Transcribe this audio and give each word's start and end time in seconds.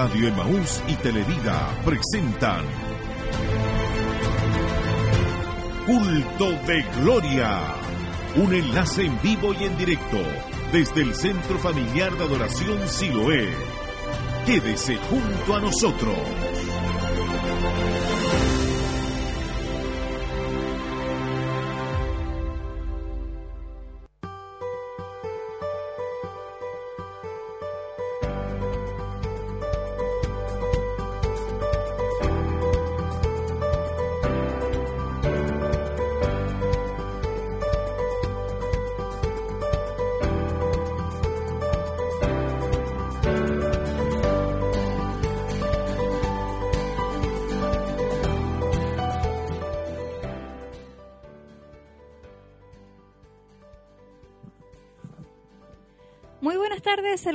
Radio 0.00 0.28
Emaús 0.28 0.80
y 0.86 0.94
Televida 0.94 1.76
presentan 1.84 2.64
Culto 5.86 6.52
de 6.68 6.84
Gloria. 7.00 7.74
Un 8.36 8.54
enlace 8.54 9.06
en 9.06 9.20
vivo 9.22 9.52
y 9.54 9.64
en 9.64 9.76
directo 9.76 10.18
desde 10.70 11.02
el 11.02 11.16
Centro 11.16 11.58
Familiar 11.58 12.16
de 12.16 12.22
Adoración 12.22 12.78
Siloé. 12.86 13.48
Quédese 14.46 14.98
junto 15.10 15.56
a 15.56 15.60
nosotros. 15.62 16.47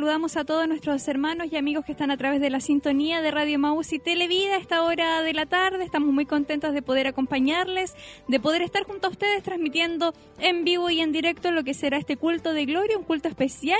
Saludamos 0.03 0.35
a 0.35 0.43
todos 0.43 0.67
nuestros 0.67 1.07
hermanos 1.07 1.47
y 1.49 1.55
amigos 1.55 1.85
que 1.85 1.93
están 1.93 2.11
a 2.11 2.17
través 2.17 2.41
de 2.41 2.49
la 2.49 2.59
sintonía 2.59 3.21
de 3.21 3.31
Radio 3.31 3.57
Maus 3.57 3.93
y 3.93 3.99
Televida 3.99 4.55
a 4.55 4.57
esta 4.57 4.83
hora 4.83 5.21
de 5.21 5.31
la 5.31 5.45
tarde. 5.45 5.85
Estamos 5.85 6.11
muy 6.11 6.25
contentos 6.25 6.73
de 6.73 6.81
poder 6.81 7.07
acompañarles, 7.07 7.95
de 8.27 8.37
poder 8.41 8.63
estar 8.63 8.83
junto 8.83 9.07
a 9.07 9.11
ustedes 9.11 9.43
transmitiendo 9.43 10.13
en 10.39 10.65
vivo 10.65 10.89
y 10.89 10.99
en 10.99 11.13
directo 11.13 11.51
lo 11.51 11.63
que 11.63 11.73
será 11.73 11.97
este 11.97 12.17
culto 12.17 12.51
de 12.51 12.65
gloria, 12.65 12.97
un 12.97 13.05
culto 13.05 13.29
especial 13.29 13.79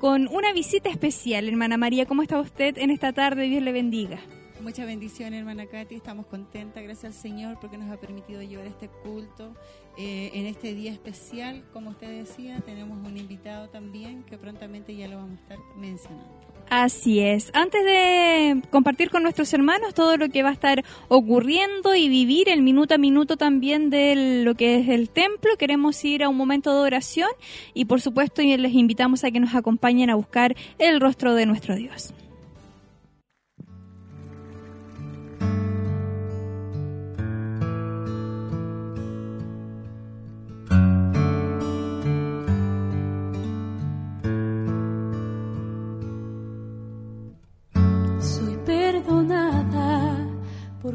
con 0.00 0.26
una 0.26 0.52
visita 0.52 0.90
especial. 0.90 1.46
Hermana 1.46 1.76
María, 1.76 2.04
¿cómo 2.04 2.22
está 2.22 2.40
usted 2.40 2.76
en 2.76 2.90
esta 2.90 3.12
tarde? 3.12 3.44
Dios 3.44 3.62
le 3.62 3.70
bendiga. 3.70 4.18
Mucha 4.60 4.84
bendición, 4.84 5.34
hermana 5.34 5.66
Katy. 5.66 5.94
Estamos 5.94 6.26
contentas, 6.26 6.82
gracias 6.82 7.14
al 7.14 7.22
Señor, 7.22 7.58
porque 7.60 7.78
nos 7.78 7.92
ha 7.92 7.96
permitido 8.00 8.42
llevar 8.42 8.66
este 8.66 8.88
culto 9.04 9.54
eh, 10.02 10.30
en 10.32 10.46
este 10.46 10.72
día 10.72 10.92
especial. 10.92 11.62
Como 11.74 11.90
usted 11.90 12.08
decía, 12.08 12.58
tenemos 12.64 13.06
un 13.06 13.18
invitado 13.18 13.68
también 13.68 14.22
que 14.22 14.38
prontamente 14.38 14.96
ya 14.96 15.06
lo 15.08 15.16
vamos 15.16 15.38
a 15.38 15.42
estar 15.42 15.58
mencionando. 15.76 16.40
Así 16.70 17.20
es. 17.20 17.50
Antes 17.52 17.84
de 17.84 18.62
compartir 18.70 19.10
con 19.10 19.22
nuestros 19.22 19.52
hermanos 19.52 19.92
todo 19.92 20.16
lo 20.16 20.30
que 20.30 20.42
va 20.42 20.48
a 20.48 20.52
estar 20.54 20.82
ocurriendo 21.08 21.94
y 21.94 22.08
vivir 22.08 22.48
el 22.48 22.62
minuto 22.62 22.94
a 22.94 22.98
minuto 22.98 23.36
también 23.36 23.90
de 23.90 24.42
lo 24.42 24.54
que 24.54 24.78
es 24.78 24.88
el 24.88 25.10
templo, 25.10 25.58
queremos 25.58 26.02
ir 26.02 26.22
a 26.22 26.30
un 26.30 26.36
momento 26.38 26.72
de 26.72 26.80
oración 26.80 27.28
y 27.74 27.84
por 27.84 28.00
supuesto 28.00 28.40
les 28.40 28.72
invitamos 28.72 29.22
a 29.24 29.30
que 29.30 29.40
nos 29.40 29.54
acompañen 29.54 30.08
a 30.08 30.14
buscar 30.14 30.56
el 30.78 30.98
rostro 30.98 31.34
de 31.34 31.44
nuestro 31.44 31.76
Dios. 31.76 32.14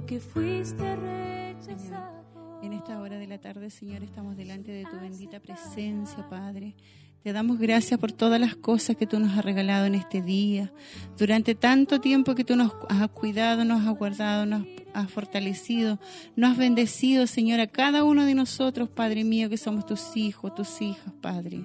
Porque 0.06 0.20
fuiste 0.20 0.96
rechazado. 0.96 2.24
En 2.62 2.74
esta 2.74 3.02
hora 3.02 3.18
de 3.18 3.26
la 3.26 3.40
tarde, 3.40 3.72
Señor, 3.72 4.04
estamos 4.04 4.38
delante 4.38 4.72
de 4.72 4.84
tu 4.84 5.00
bendita 5.00 5.40
presencia, 5.40 6.30
Padre. 6.30 6.76
Te 7.24 7.34
damos 7.34 7.58
gracias 7.58 8.00
por 8.00 8.12
todas 8.12 8.40
las 8.40 8.56
cosas 8.56 8.98
que 8.98 9.08
tú 9.08 9.20
nos 9.20 9.36
has 9.36 9.44
regalado 9.44 9.88
en 9.88 9.96
este 9.96 10.22
día. 10.22 10.72
Durante 11.18 11.56
tanto 11.56 12.02
tiempo 12.02 12.36
que 12.36 12.44
tú 12.44 12.56
nos 12.56 12.72
has 12.88 13.10
cuidado, 13.10 13.66
nos 13.66 13.84
has 13.84 13.98
guardado, 13.98 14.46
nos 14.46 14.68
has 14.94 15.10
fortalecido, 15.10 16.00
nos 16.36 16.52
has 16.52 16.58
bendecido, 16.58 17.26
Señor, 17.26 17.60
a 17.60 17.66
cada 17.66 18.04
uno 18.04 18.28
de 18.28 18.36
nosotros, 18.36 18.90
Padre 18.90 19.24
mío, 19.24 19.50
que 19.50 19.58
somos 19.58 19.88
tus 19.88 20.16
hijos, 20.16 20.54
tus 20.54 20.84
hijas, 20.84 21.14
Padre. 21.20 21.64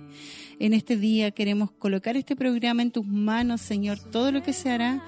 En 0.59 0.73
este 0.73 0.97
día 0.97 1.31
queremos 1.31 1.73
colocar 1.73 2.17
este 2.17 2.37
programa 2.37 2.81
en 2.81 2.91
tus 2.91 3.07
manos, 3.07 3.61
Señor. 3.61 3.99
Todo 3.99 4.33
lo 4.33 4.43
que 4.43 4.55
se 4.55 4.71
hará 4.71 5.03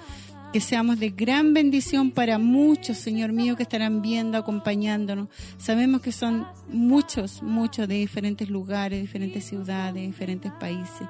que 0.52 0.60
seamos 0.60 1.00
de 1.00 1.10
gran 1.10 1.54
bendición 1.54 2.10
para 2.10 2.38
muchos, 2.38 2.98
Señor 2.98 3.32
mío, 3.32 3.56
que 3.56 3.62
estarán 3.62 4.02
viendo, 4.02 4.36
acompañándonos. 4.36 5.28
Sabemos 5.56 6.02
que 6.02 6.12
son 6.12 6.46
muchos, 6.68 7.42
muchos 7.42 7.88
de 7.88 7.94
diferentes 7.94 8.50
lugares, 8.50 9.00
diferentes 9.00 9.44
ciudades, 9.44 10.02
diferentes 10.02 10.52
países. 10.52 11.08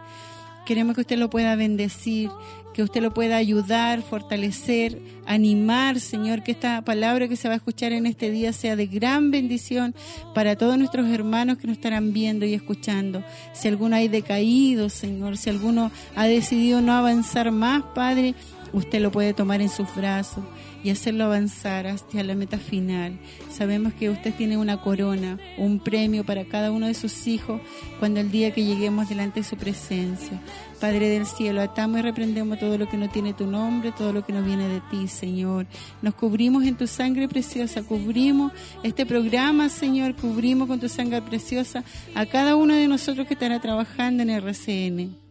Queremos 0.64 0.94
que 0.94 1.00
usted 1.00 1.19
lo 1.19 1.28
pueda 1.28 1.56
bendecir, 1.56 2.30
que 2.72 2.84
usted 2.84 3.03
lo 3.03 3.12
pueda 3.12 3.36
ayudar, 3.36 4.00
fortalecer, 4.03 4.97
animar, 5.26 5.98
Señor, 5.98 6.44
que 6.44 6.53
esta 6.53 6.82
palabra 6.82 7.26
que 7.26 7.34
se 7.34 7.48
va 7.48 7.54
a 7.54 7.56
escuchar 7.56 7.91
en 7.91 8.06
este 8.06 8.30
día 8.30 8.53
sea 8.53 8.76
de 8.76 8.86
gran 8.86 9.32
bendición 9.32 9.92
para 10.34 10.54
todos 10.54 10.78
nuestros 10.78 11.09
hermanos 11.09 11.59
que 11.59 11.66
nos 11.66 11.76
estarán 11.76 12.12
viendo 12.12 12.47
y 12.47 12.54
escuchando. 12.54 13.24
Si 13.53 13.66
alguno 13.66 13.97
hay 13.97 14.06
decaído, 14.06 14.88
Señor, 14.88 15.36
si 15.36 15.50
alguno 15.50 15.91
ha 16.14 16.26
decidido 16.26 16.80
no 16.80 16.92
avanzar 16.92 17.50
más, 17.50 17.82
Padre, 17.94 18.36
usted 18.72 19.00
lo 19.00 19.10
puede 19.10 19.34
tomar 19.34 19.60
en 19.60 19.69
sus 19.69 19.94
brazos 19.94 20.44
y 20.84 20.91
hacerlo 20.91 21.25
avanzar 21.25 21.87
hacia 21.87 22.25
la 22.25 22.34
meta 22.34 22.59
final. 22.59 23.19
Sabemos 23.50 23.93
que 23.94 24.10
usted 24.10 24.34
tiene 24.34 24.56
una 24.56 24.81
corona, 24.81 25.38
un 25.59 25.78
premio 25.78 26.25
para 26.25 26.44
cada 26.44 26.71
uno 26.71 26.87
de 26.87 26.94
sus 26.94 27.27
hijos 27.27 27.60
cuando 27.99 28.21
el 28.21 28.31
día 28.31 28.53
que 28.53 28.65
lleguemos 28.65 29.09
delante 29.09 29.41
de 29.41 29.44
su 29.44 29.56
presencia. 29.56 30.41
Padre 30.81 31.09
del 31.09 31.27
cielo, 31.27 31.60
atamos 31.60 32.00
y 32.00 32.03
reprendemos 32.03 32.59
todo 32.59 32.77
lo 32.77 32.88
que 32.88 32.97
no 32.97 33.09
tiene 33.09 33.34
tu 33.34 33.47
nombre, 33.47 33.93
todo 33.93 34.12
lo 34.12 34.25
que 34.25 34.33
no 34.33 34.43
viene 34.43 34.66
de 34.66 34.81
ti, 34.91 35.06
Señor. 35.06 35.66
Nos 36.00 36.15
cubrimos 36.15 36.65
en 36.65 36.77
tu 36.77 36.89
sangre 36.89 37.28
preciosa, 37.28 37.83
cubrimos 37.83 38.53
este 38.83 39.06
programa, 39.06 39.69
Señor, 39.69 40.16
cubrimos 40.16 40.66
con 40.66 40.81
tu 40.81 40.89
sangre 40.89 41.22
preciosa 41.22 41.84
a 42.15 42.27
cada 42.27 42.56
uno 42.56 42.75
de 42.75 42.89
nosotros 42.89 43.28
que 43.28 43.34
estará 43.34 43.60
trabajando 43.60 44.25
en 44.25 44.31
RCN 44.31 45.22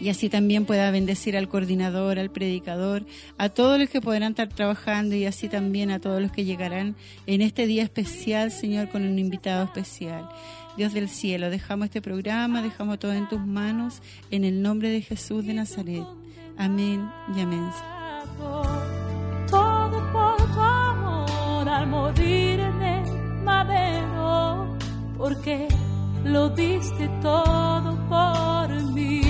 y 0.00 0.08
así 0.08 0.28
también 0.28 0.64
pueda 0.64 0.90
bendecir 0.90 1.36
al 1.36 1.48
coordinador, 1.48 2.18
al 2.18 2.30
predicador, 2.30 3.04
a 3.36 3.48
todos 3.48 3.78
los 3.78 3.88
que 3.88 4.00
podrán 4.00 4.30
estar 4.30 4.48
trabajando 4.48 5.14
y 5.14 5.24
así 5.24 5.48
también 5.48 5.90
a 5.90 5.98
todos 5.98 6.20
los 6.20 6.32
que 6.32 6.44
llegarán 6.44 6.96
en 7.26 7.42
este 7.42 7.66
día 7.66 7.82
especial, 7.82 8.50
Señor, 8.50 8.88
con 8.88 9.02
un 9.02 9.18
invitado 9.18 9.64
especial. 9.64 10.28
Dios 10.76 10.92
del 10.92 11.08
cielo, 11.08 11.50
dejamos 11.50 11.86
este 11.86 12.00
programa, 12.00 12.62
dejamos 12.62 13.00
todo 13.00 13.12
en 13.12 13.28
tus 13.28 13.44
manos, 13.44 14.00
en 14.30 14.44
el 14.44 14.62
nombre 14.62 14.90
de 14.90 15.02
Jesús 15.02 15.44
de 15.44 15.54
Nazaret. 15.54 16.04
Amén 16.56 17.08
y 17.36 17.40
amén. 17.40 17.68
Por 18.38 18.66
tu 19.50 19.56
amor 20.60 21.68
al 21.68 21.86
morir 21.88 22.60
en 22.60 22.82
el 22.82 23.42
madero, 23.42 24.76
porque 25.16 25.66
lo 26.24 26.48
diste 26.50 27.08
todo 27.22 27.96
por 28.08 28.92
mí. 28.92 29.27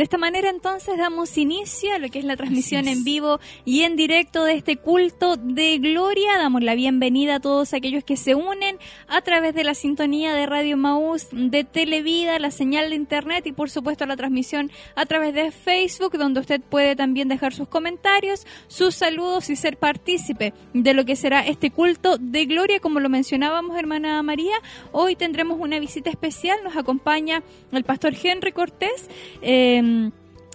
De 0.00 0.04
esta 0.04 0.16
manera 0.16 0.48
entonces 0.48 0.96
damos 0.96 1.36
inicio 1.36 1.92
a 1.92 1.98
lo 1.98 2.08
que 2.08 2.20
es 2.20 2.24
la 2.24 2.34
transmisión 2.34 2.88
en 2.88 3.04
vivo 3.04 3.38
y 3.66 3.82
en 3.82 3.96
directo 3.96 4.44
de 4.44 4.54
este 4.54 4.78
culto 4.78 5.36
de 5.36 5.76
gloria. 5.76 6.38
Damos 6.38 6.62
la 6.62 6.74
bienvenida 6.74 7.34
a 7.34 7.40
todos 7.40 7.74
aquellos 7.74 8.02
que 8.02 8.16
se 8.16 8.34
unen 8.34 8.78
a 9.08 9.20
través 9.20 9.54
de 9.54 9.62
la 9.62 9.74
sintonía 9.74 10.32
de 10.32 10.46
Radio 10.46 10.78
Maús, 10.78 11.28
de 11.32 11.64
Televida, 11.64 12.38
la 12.38 12.50
señal 12.50 12.88
de 12.88 12.96
internet 12.96 13.46
y 13.46 13.52
por 13.52 13.68
supuesto 13.68 14.06
la 14.06 14.16
transmisión 14.16 14.70
a 14.96 15.04
través 15.04 15.34
de 15.34 15.50
Facebook, 15.50 16.16
donde 16.16 16.40
usted 16.40 16.62
puede 16.62 16.96
también 16.96 17.28
dejar 17.28 17.52
sus 17.52 17.68
comentarios, 17.68 18.46
sus 18.68 18.94
saludos 18.94 19.50
y 19.50 19.56
ser 19.56 19.76
partícipe 19.76 20.54
de 20.72 20.94
lo 20.94 21.04
que 21.04 21.14
será 21.14 21.46
este 21.46 21.70
culto 21.70 22.16
de 22.16 22.46
gloria. 22.46 22.80
Como 22.80 23.00
lo 23.00 23.10
mencionábamos, 23.10 23.78
hermana 23.78 24.22
María, 24.22 24.56
hoy 24.92 25.14
tendremos 25.14 25.58
una 25.60 25.78
visita 25.78 26.08
especial. 26.08 26.58
Nos 26.64 26.78
acompaña 26.78 27.42
el 27.70 27.84
pastor 27.84 28.14
Henry 28.24 28.52
Cortés. 28.52 29.10
Eh, 29.42 29.89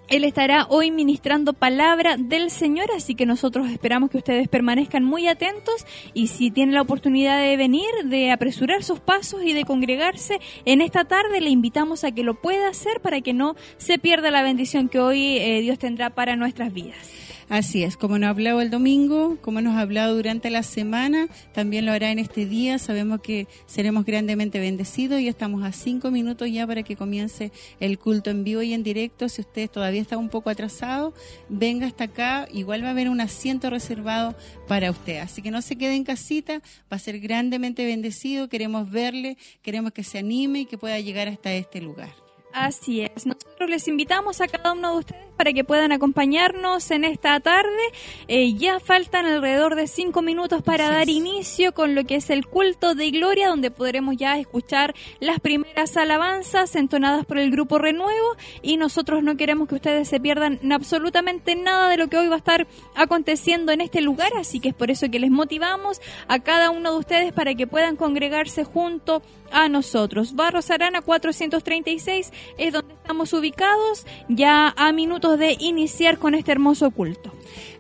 él 0.08 0.24
estará 0.24 0.68
hoy 0.70 0.92
ministrando 0.92 1.54
palabra 1.54 2.16
del 2.18 2.52
Señor, 2.52 2.90
así 2.96 3.16
que 3.16 3.26
nosotros 3.26 3.70
esperamos 3.72 4.12
que 4.12 4.18
ustedes 4.18 4.48
permanezcan 4.48 5.04
muy 5.04 5.28
atentos 5.28 5.86
y 6.14 6.28
si 6.28 6.52
tienen 6.52 6.76
la 6.76 6.84
oportunidad 6.84 7.42
de 7.42 7.58
venir, 7.58 7.90
de 8.06 8.32
apresurar 8.32 8.84
sus 8.84 9.00
pasos 9.00 9.42
y 9.44 9.54
de 9.54 9.64
congregarse 9.66 10.40
en 10.66 10.82
esta 10.82 11.06
tarde, 11.06 11.42
le 11.42 11.50
invitamos 11.50 12.04
a 12.04 12.12
que 12.12 12.24
lo 12.24 12.36
pueda 12.36 12.70
hacer 12.70 13.02
para 13.02 13.22
que 13.22 13.34
no 13.34 13.56
se 13.78 13.98
pierda 13.98 14.30
la 14.30 14.44
bendición 14.44 14.90
que 14.90 15.00
hoy 15.00 15.38
eh, 15.38 15.62
Dios 15.62 15.80
tendrá 15.80 16.12
para 16.12 16.36
nuestras 16.36 16.72
vidas. 16.72 17.35
Así 17.48 17.84
es, 17.84 17.96
como 17.96 18.18
nos 18.18 18.28
ha 18.28 18.30
hablado 18.32 18.60
el 18.60 18.72
domingo, 18.72 19.38
como 19.42 19.62
nos 19.62 19.76
ha 19.76 19.82
hablado 19.82 20.16
durante 20.16 20.50
la 20.50 20.64
semana, 20.64 21.28
también 21.54 21.86
lo 21.86 21.92
hará 21.92 22.10
en 22.10 22.18
este 22.18 22.48
día. 22.48 22.80
Sabemos 22.80 23.22
que 23.22 23.48
seremos 23.68 24.04
grandemente 24.04 24.60
bendecidos 24.60 25.22
y 25.22 25.28
estamos 25.28 25.64
a 25.64 25.72
cinco 25.72 26.10
minutos 26.10 26.50
ya 26.52 26.66
para 26.66 26.82
que 26.82 26.96
comience 26.96 27.52
el 27.80 28.00
culto 28.00 28.32
en 28.32 28.44
vivo 28.44 28.64
y 28.64 28.74
en 28.74 28.82
directo. 28.82 29.30
Si 29.30 29.42
usted 29.42 29.70
todavía 29.70 30.02
está 30.02 30.18
un 30.18 30.30
poco 30.30 30.50
atrasado, 30.50 31.14
venga 31.48 31.86
hasta 31.86 32.06
acá. 32.06 32.48
Igual 32.52 32.84
va 32.84 32.88
a 32.88 32.92
haber 32.92 33.10
un 33.10 33.22
asiento 33.22 33.70
reservado 33.70 34.36
para 34.68 34.90
usted. 34.90 35.20
Así 35.20 35.44
que 35.44 35.52
no 35.52 35.62
se 35.62 35.76
quede 35.76 35.96
en 35.96 36.04
casita, 36.04 36.64
va 36.92 36.98
a 36.98 37.00
ser 37.00 37.20
grandemente 37.20 37.86
bendecido. 37.86 38.50
Queremos 38.50 38.90
verle, 38.90 39.38
queremos 39.62 39.92
que 39.92 40.04
se 40.04 40.18
anime 40.18 40.62
y 40.62 40.66
que 40.66 40.80
pueda 40.80 41.00
llegar 41.00 41.28
hasta 41.28 41.54
este 41.54 41.80
lugar. 41.80 42.10
Así 42.54 43.02
es. 43.02 43.26
Nosotros 43.56 43.70
les 43.70 43.88
invitamos 43.88 44.42
a 44.42 44.50
cada 44.50 44.74
uno 44.74 44.92
de 44.92 45.00
ustedes 45.00 45.26
para 45.38 45.54
que 45.54 45.64
puedan 45.64 45.94
acompañarnos 45.94 46.92
en 46.92 47.06
esta 47.06 47.40
tarde. 47.40 47.70
Eh, 48.28 48.54
ya 48.56 48.82
faltan 48.82 49.26
alrededor 49.26 49.76
de 49.76 49.88
cinco 49.88 50.22
minutos 50.22 50.62
para 50.62 50.90
dar 50.90 51.08
inicio 51.08 51.74
con 51.74 51.96
lo 51.96 52.04
que 52.04 52.16
es 52.16 52.30
el 52.30 52.48
culto 52.48 52.96
de 52.96 53.12
gloria, 53.12 53.48
donde 53.48 53.72
podremos 53.72 54.18
ya 54.18 54.38
escuchar 54.38 54.94
las 55.22 55.40
primeras 55.40 55.96
alabanzas 55.96 56.76
entonadas 56.76 57.26
por 57.26 57.38
el 57.38 57.50
grupo 57.50 57.78
Renuevo. 57.78 58.36
Y 58.62 58.76
nosotros 58.76 59.24
no 59.24 59.38
queremos 59.38 59.70
que 59.70 59.76
ustedes 59.76 60.10
se 60.10 60.20
pierdan 60.20 60.60
absolutamente 60.74 61.56
nada 61.56 61.88
de 61.88 61.96
lo 61.96 62.10
que 62.10 62.18
hoy 62.18 62.28
va 62.28 62.36
a 62.36 62.40
estar 62.40 62.68
aconteciendo 62.94 63.72
en 63.72 63.80
este 63.80 64.02
lugar, 64.02 64.34
así 64.38 64.60
que 64.60 64.68
es 64.68 64.76
por 64.76 64.92
eso 64.92 65.10
que 65.10 65.20
les 65.20 65.32
motivamos 65.32 66.02
a 66.28 66.40
cada 66.40 66.72
uno 66.72 66.92
de 66.92 67.00
ustedes 67.00 67.32
para 67.32 67.56
que 67.56 67.68
puedan 67.68 67.96
congregarse 67.96 68.66
junto 68.66 69.22
a 69.50 69.70
nosotros. 69.70 70.36
Barros 70.36 70.70
Arana 70.72 71.02
436 71.02 72.34
es 72.58 72.74
donde 72.74 72.95
estamos 73.06 73.34
ubicados, 73.34 74.04
ya 74.30 74.74
a 74.76 74.92
minutos 74.92 75.38
de 75.38 75.56
iniciar 75.60 76.18
con 76.18 76.34
este 76.34 76.52
hermoso 76.52 76.90
culto. 76.90 77.32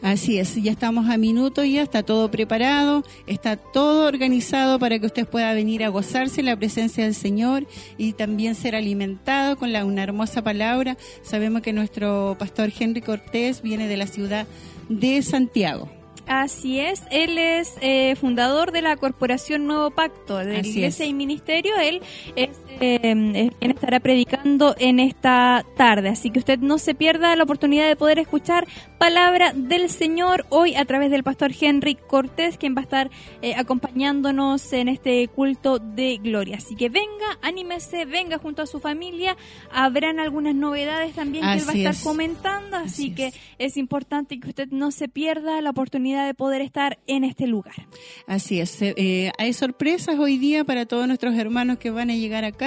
Así 0.03 0.37
es, 0.37 0.53
ya 0.61 0.71
estamos 0.71 1.09
a 1.09 1.17
minutos, 1.17 1.65
ya 1.67 1.81
está 1.81 2.03
todo 2.03 2.29
preparado, 2.29 3.03
está 3.25 3.57
todo 3.57 4.07
organizado 4.07 4.77
para 4.77 4.99
que 4.99 5.07
usted 5.07 5.27
pueda 5.27 5.51
venir 5.55 5.83
a 5.83 5.89
gozarse 5.89 6.43
la 6.43 6.55
presencia 6.55 7.05
del 7.05 7.15
Señor 7.15 7.65
y 7.97 8.13
también 8.13 8.53
ser 8.53 8.75
alimentado 8.75 9.57
con 9.57 9.73
la, 9.73 9.83
una 9.83 10.03
hermosa 10.03 10.43
palabra. 10.43 10.95
Sabemos 11.23 11.63
que 11.63 11.73
nuestro 11.73 12.35
pastor 12.37 12.71
Henry 12.79 13.01
Cortés 13.01 13.63
viene 13.63 13.87
de 13.87 13.97
la 13.97 14.05
ciudad 14.05 14.45
de 14.89 15.23
Santiago. 15.23 15.89
Así 16.27 16.79
es, 16.79 17.03
él 17.11 17.37
es 17.37 17.75
eh, 17.81 18.15
fundador 18.15 18.71
de 18.71 18.81
la 18.81 18.97
Corporación 18.97 19.67
Nuevo 19.67 19.91
Pacto 19.91 20.37
de 20.37 20.59
Iglesia 20.59 21.05
y 21.05 21.13
Ministerio. 21.13 21.75
Él 21.77 22.01
es, 22.35 22.49
eh, 22.79 23.51
quien 23.59 23.71
estará 23.71 23.99
predicando 23.99 24.75
en 24.77 24.99
esta 24.99 25.65
tarde. 25.77 26.09
Así 26.09 26.29
que 26.29 26.39
usted 26.39 26.59
no 26.59 26.77
se 26.77 26.95
pierda 26.95 27.35
la 27.35 27.43
oportunidad 27.43 27.87
de 27.87 27.95
poder 27.95 28.19
escuchar 28.19 28.67
palabra 28.97 29.53
del 29.53 29.89
Señor 29.89 30.45
hoy 30.49 30.75
a 30.75 30.85
través 30.85 31.11
del 31.11 31.23
pastor 31.23 31.51
Henry 31.59 31.95
Cortés, 31.95 32.57
quien 32.57 32.75
va 32.75 32.79
a 32.79 32.83
estar 32.83 33.11
eh, 33.41 33.53
acompañándonos 33.55 34.73
en 34.73 34.89
este 34.89 35.27
culto 35.27 35.79
de 35.79 36.17
gloria. 36.17 36.57
Así 36.57 36.75
que 36.75 36.89
venga, 36.89 37.37
anímese, 37.41 38.05
venga 38.05 38.37
junto 38.37 38.61
a 38.61 38.65
su 38.65 38.79
familia. 38.79 39.37
Habrán 39.71 40.19
algunas 40.19 40.55
novedades 40.55 41.15
también 41.15 41.45
que 41.45 41.59
él 41.59 41.67
va 41.67 41.73
a 41.73 41.91
estar 41.91 42.03
comentando. 42.03 42.77
Así, 42.77 43.13
que 43.13 43.33
es 43.57 43.77
importante 43.77 44.39
que 44.39 44.49
usted 44.49 44.69
no 44.71 44.91
se 44.91 45.07
pierda 45.07 45.61
la 45.61 45.69
oportunidad 45.69 46.25
de 46.25 46.33
poder 46.33 46.61
estar 46.61 46.97
en 47.07 47.23
este 47.23 47.47
lugar. 47.47 47.75
Así 48.27 48.59
es. 48.59 48.81
Eh, 48.81 49.31
hay 49.37 49.53
sorpresas 49.53 50.17
hoy 50.19 50.37
día 50.37 50.63
para 50.63 50.85
todos 50.85 51.07
nuestros 51.07 51.35
hermanos 51.35 51.77
que 51.77 51.91
van 51.91 52.09
a 52.09 52.15
llegar 52.15 52.43
acá. 52.43 52.64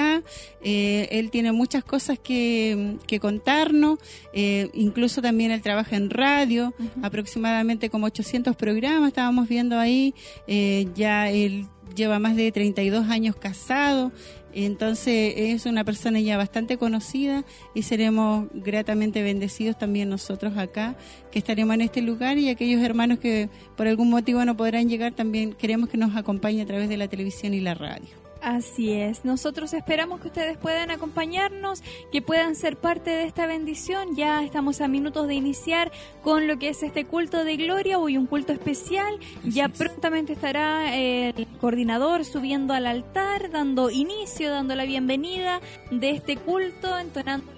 Eh, 0.62 1.08
él 1.10 1.30
tiene 1.30 1.52
muchas 1.52 1.84
cosas 1.84 2.18
que, 2.18 2.98
contarnos. 3.20 3.98
Eh, 4.32 4.70
incluso 4.74 5.22
también 5.22 5.50
él 5.50 5.62
trabaja 5.62 5.96
en 5.96 6.10
radio, 6.10 6.74
aproximadamente 7.02 7.90
como 7.90 8.06
800 8.06 8.56
programas 8.56 9.08
estábamos 9.08 9.48
viendo 9.48 9.78
ahí. 9.78 10.14
ya 10.94 11.30
él 11.30 11.66
lleva 11.94 12.18
más 12.18 12.36
de 12.36 12.50
32 12.52 13.08
años 13.08 13.36
casado. 13.36 14.12
Entonces 14.54 15.34
es 15.36 15.66
una 15.66 15.84
persona 15.84 16.20
ya 16.20 16.36
bastante 16.36 16.78
conocida 16.78 17.44
y 17.74 17.82
seremos 17.82 18.48
gratamente 18.54 19.22
bendecidos 19.22 19.78
también 19.78 20.08
nosotros 20.08 20.56
acá, 20.56 20.96
que 21.30 21.38
estaremos 21.38 21.74
en 21.74 21.82
este 21.82 22.00
lugar 22.00 22.38
y 22.38 22.48
aquellos 22.48 22.82
hermanos 22.82 23.18
que 23.18 23.50
por 23.76 23.86
algún 23.86 24.08
motivo 24.08 24.44
no 24.44 24.56
podrán 24.56 24.88
llegar, 24.88 25.12
también 25.12 25.52
queremos 25.52 25.90
que 25.90 25.98
nos 25.98 26.16
acompañe 26.16 26.62
a 26.62 26.66
través 26.66 26.88
de 26.88 26.96
la 26.96 27.08
televisión 27.08 27.52
y 27.52 27.60
la 27.60 27.74
radio. 27.74 28.17
Así 28.40 28.92
es, 28.92 29.24
nosotros 29.24 29.74
esperamos 29.74 30.20
que 30.20 30.28
ustedes 30.28 30.56
puedan 30.56 30.92
acompañarnos, 30.92 31.82
que 32.12 32.22
puedan 32.22 32.54
ser 32.54 32.76
parte 32.76 33.10
de 33.10 33.24
esta 33.24 33.46
bendición. 33.46 34.14
Ya 34.14 34.44
estamos 34.44 34.80
a 34.80 34.86
minutos 34.86 35.26
de 35.26 35.34
iniciar 35.34 35.90
con 36.22 36.46
lo 36.46 36.56
que 36.58 36.68
es 36.68 36.82
este 36.84 37.04
culto 37.04 37.42
de 37.42 37.56
gloria, 37.56 37.98
hoy 37.98 38.16
un 38.16 38.26
culto 38.26 38.52
especial. 38.52 39.18
ya 39.44 39.68
prontamente 39.68 40.34
estará 40.34 40.94
el 40.94 41.48
coordinador 41.60 42.24
subiendo 42.24 42.74
al 42.74 42.86
altar, 42.86 43.50
dando 43.50 43.90
inicio, 43.90 44.50
dando 44.50 44.76
la 44.76 44.84
bienvenida 44.84 45.60
de 45.90 46.10
este 46.10 46.36
culto, 46.36 46.96
entonando 46.98 47.57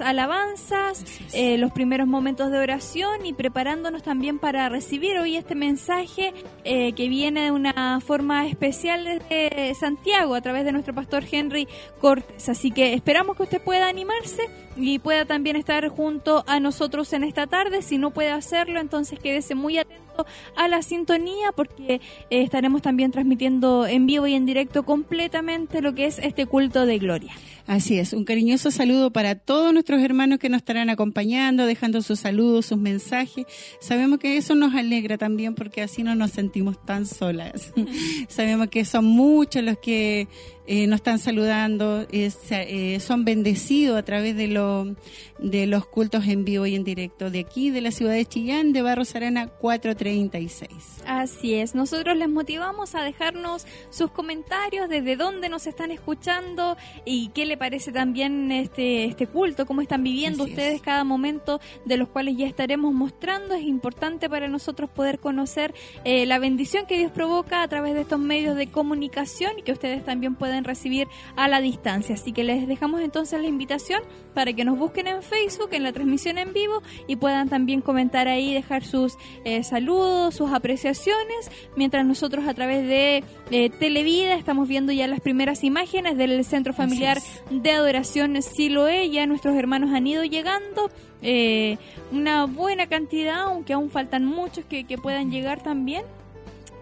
alabanzas, 0.00 1.04
eh, 1.32 1.58
los 1.58 1.72
primeros 1.72 2.06
momentos 2.06 2.50
de 2.50 2.58
oración 2.58 3.26
y 3.26 3.32
preparándonos 3.32 4.02
también 4.02 4.38
para 4.38 4.68
recibir 4.68 5.18
hoy 5.18 5.36
este 5.36 5.54
mensaje 5.54 6.32
eh, 6.64 6.92
que 6.92 7.08
viene 7.08 7.42
de 7.42 7.50
una 7.50 8.00
forma 8.00 8.46
especial 8.46 9.04
desde 9.04 9.74
Santiago 9.74 10.34
a 10.34 10.40
través 10.40 10.64
de 10.64 10.72
nuestro 10.72 10.94
pastor 10.94 11.24
Henry 11.30 11.66
Cortés. 12.00 12.48
Así 12.48 12.70
que 12.70 12.94
esperamos 12.94 13.36
que 13.36 13.42
usted 13.42 13.62
pueda 13.62 13.88
animarse 13.88 14.42
y 14.76 14.98
pueda 14.98 15.24
también 15.24 15.56
estar 15.56 15.88
junto 15.88 16.44
a 16.46 16.60
nosotros 16.60 17.12
en 17.12 17.24
esta 17.24 17.46
tarde. 17.46 17.82
Si 17.82 17.98
no 17.98 18.10
puede 18.10 18.30
hacerlo, 18.30 18.80
entonces 18.80 19.18
quédese 19.18 19.54
muy 19.54 19.78
atento 19.78 20.26
a 20.56 20.68
la 20.68 20.82
sintonía 20.82 21.52
porque 21.52 21.94
eh, 21.94 22.00
estaremos 22.30 22.82
también 22.82 23.10
transmitiendo 23.10 23.86
en 23.86 24.06
vivo 24.06 24.26
y 24.26 24.34
en 24.34 24.46
directo 24.46 24.84
completamente 24.84 25.80
lo 25.80 25.94
que 25.94 26.06
es 26.06 26.18
este 26.18 26.46
culto 26.46 26.86
de 26.86 26.98
gloria. 26.98 27.32
Así 27.66 27.98
es, 27.98 28.12
un 28.12 28.24
cariñoso 28.24 28.70
saludo 28.70 29.12
para 29.12 29.34
todos 29.34 29.72
nuestros 29.72 30.02
hermanos 30.02 30.38
que 30.38 30.48
nos 30.48 30.58
estarán 30.58 30.90
acompañando, 30.90 31.66
dejando 31.66 32.02
sus 32.02 32.20
saludos, 32.20 32.66
sus 32.66 32.78
mensajes. 32.78 33.46
Sabemos 33.80 34.18
que 34.18 34.36
eso 34.36 34.54
nos 34.54 34.74
alegra 34.74 35.18
también 35.18 35.54
porque 35.54 35.82
así 35.82 36.02
no 36.02 36.14
nos 36.14 36.32
sentimos 36.32 36.84
tan 36.84 37.06
solas. 37.06 37.72
Sabemos 38.28 38.68
que 38.68 38.84
son 38.84 39.04
muchos 39.04 39.62
los 39.62 39.78
que 39.78 40.28
eh, 40.64 40.86
nos 40.86 40.98
están 40.98 41.18
saludando, 41.18 42.06
eh, 42.12 43.00
son 43.00 43.24
bendecidos 43.24 43.98
a 43.98 44.04
través 44.04 44.36
de, 44.36 44.46
lo, 44.46 44.94
de 45.40 45.66
los 45.66 45.86
cultos 45.86 46.26
en 46.28 46.44
vivo 46.44 46.66
y 46.66 46.76
en 46.76 46.84
directo 46.84 47.30
de 47.30 47.40
aquí, 47.40 47.70
de 47.70 47.80
la 47.80 47.90
ciudad 47.90 48.12
de 48.12 48.24
Chillán, 48.24 48.72
de 48.72 48.80
Barros 48.80 49.16
Arana 49.16 49.48
436. 49.48 51.02
Así 51.04 51.54
es, 51.54 51.74
nosotros 51.74 52.16
les 52.16 52.28
motivamos 52.28 52.94
a 52.94 53.02
dejarnos 53.02 53.66
sus 53.90 54.12
comentarios 54.12 54.88
desde 54.88 55.16
dónde 55.16 55.48
nos 55.48 55.66
están 55.66 55.90
escuchando 55.90 56.76
y 57.04 57.30
qué 57.30 57.44
le 57.52 57.58
parece 57.58 57.92
también 57.92 58.50
este, 58.50 59.04
este 59.04 59.26
culto, 59.26 59.66
cómo 59.66 59.82
están 59.82 60.02
viviendo 60.02 60.44
ustedes 60.44 60.80
cada 60.80 61.04
momento 61.04 61.60
de 61.84 61.98
los 61.98 62.08
cuales 62.08 62.34
ya 62.38 62.46
estaremos 62.46 62.94
mostrando. 62.94 63.54
Es 63.54 63.64
importante 63.64 64.30
para 64.30 64.48
nosotros 64.48 64.88
poder 64.88 65.18
conocer 65.18 65.74
eh, 66.04 66.24
la 66.24 66.38
bendición 66.38 66.86
que 66.86 66.96
Dios 66.96 67.12
provoca 67.12 67.62
a 67.62 67.68
través 67.68 67.92
de 67.92 68.00
estos 68.00 68.18
medios 68.18 68.56
de 68.56 68.68
comunicación 68.68 69.58
y 69.58 69.62
que 69.62 69.72
ustedes 69.72 70.02
también 70.02 70.34
puedan 70.34 70.64
recibir 70.64 71.08
a 71.36 71.46
la 71.46 71.60
distancia. 71.60 72.14
Así 72.14 72.32
que 72.32 72.42
les 72.42 72.66
dejamos 72.66 73.02
entonces 73.02 73.38
la 73.38 73.48
invitación 73.48 74.00
para 74.32 74.54
que 74.54 74.64
nos 74.64 74.78
busquen 74.78 75.06
en 75.06 75.22
Facebook, 75.22 75.68
en 75.72 75.82
la 75.82 75.92
transmisión 75.92 76.38
en 76.38 76.54
vivo 76.54 76.80
y 77.06 77.16
puedan 77.16 77.50
también 77.50 77.82
comentar 77.82 78.28
ahí, 78.28 78.54
dejar 78.54 78.82
sus 78.82 79.18
eh, 79.44 79.62
saludos, 79.62 80.36
sus 80.36 80.52
apreciaciones, 80.52 81.50
mientras 81.76 82.06
nosotros 82.06 82.46
a 82.48 82.54
través 82.54 82.88
de 82.88 83.24
eh, 83.50 83.68
Televida 83.68 84.36
estamos 84.36 84.68
viendo 84.68 84.90
ya 84.90 85.06
las 85.06 85.20
primeras 85.20 85.64
imágenes 85.64 86.16
del 86.16 86.42
Centro 86.46 86.72
Familiar 86.72 87.18
de 87.50 87.70
Adoración 87.70 88.40
Siloé, 88.42 89.10
ya 89.10 89.26
nuestros 89.26 89.56
hermanos 89.56 89.90
han 89.92 90.06
ido 90.06 90.24
llegando. 90.24 90.90
Eh, 91.22 91.78
una 92.10 92.46
buena 92.46 92.88
cantidad, 92.88 93.42
aunque 93.42 93.72
aún 93.72 93.90
faltan 93.90 94.24
muchos 94.24 94.64
que, 94.64 94.84
que 94.84 94.98
puedan 94.98 95.30
llegar 95.30 95.62
también 95.62 96.04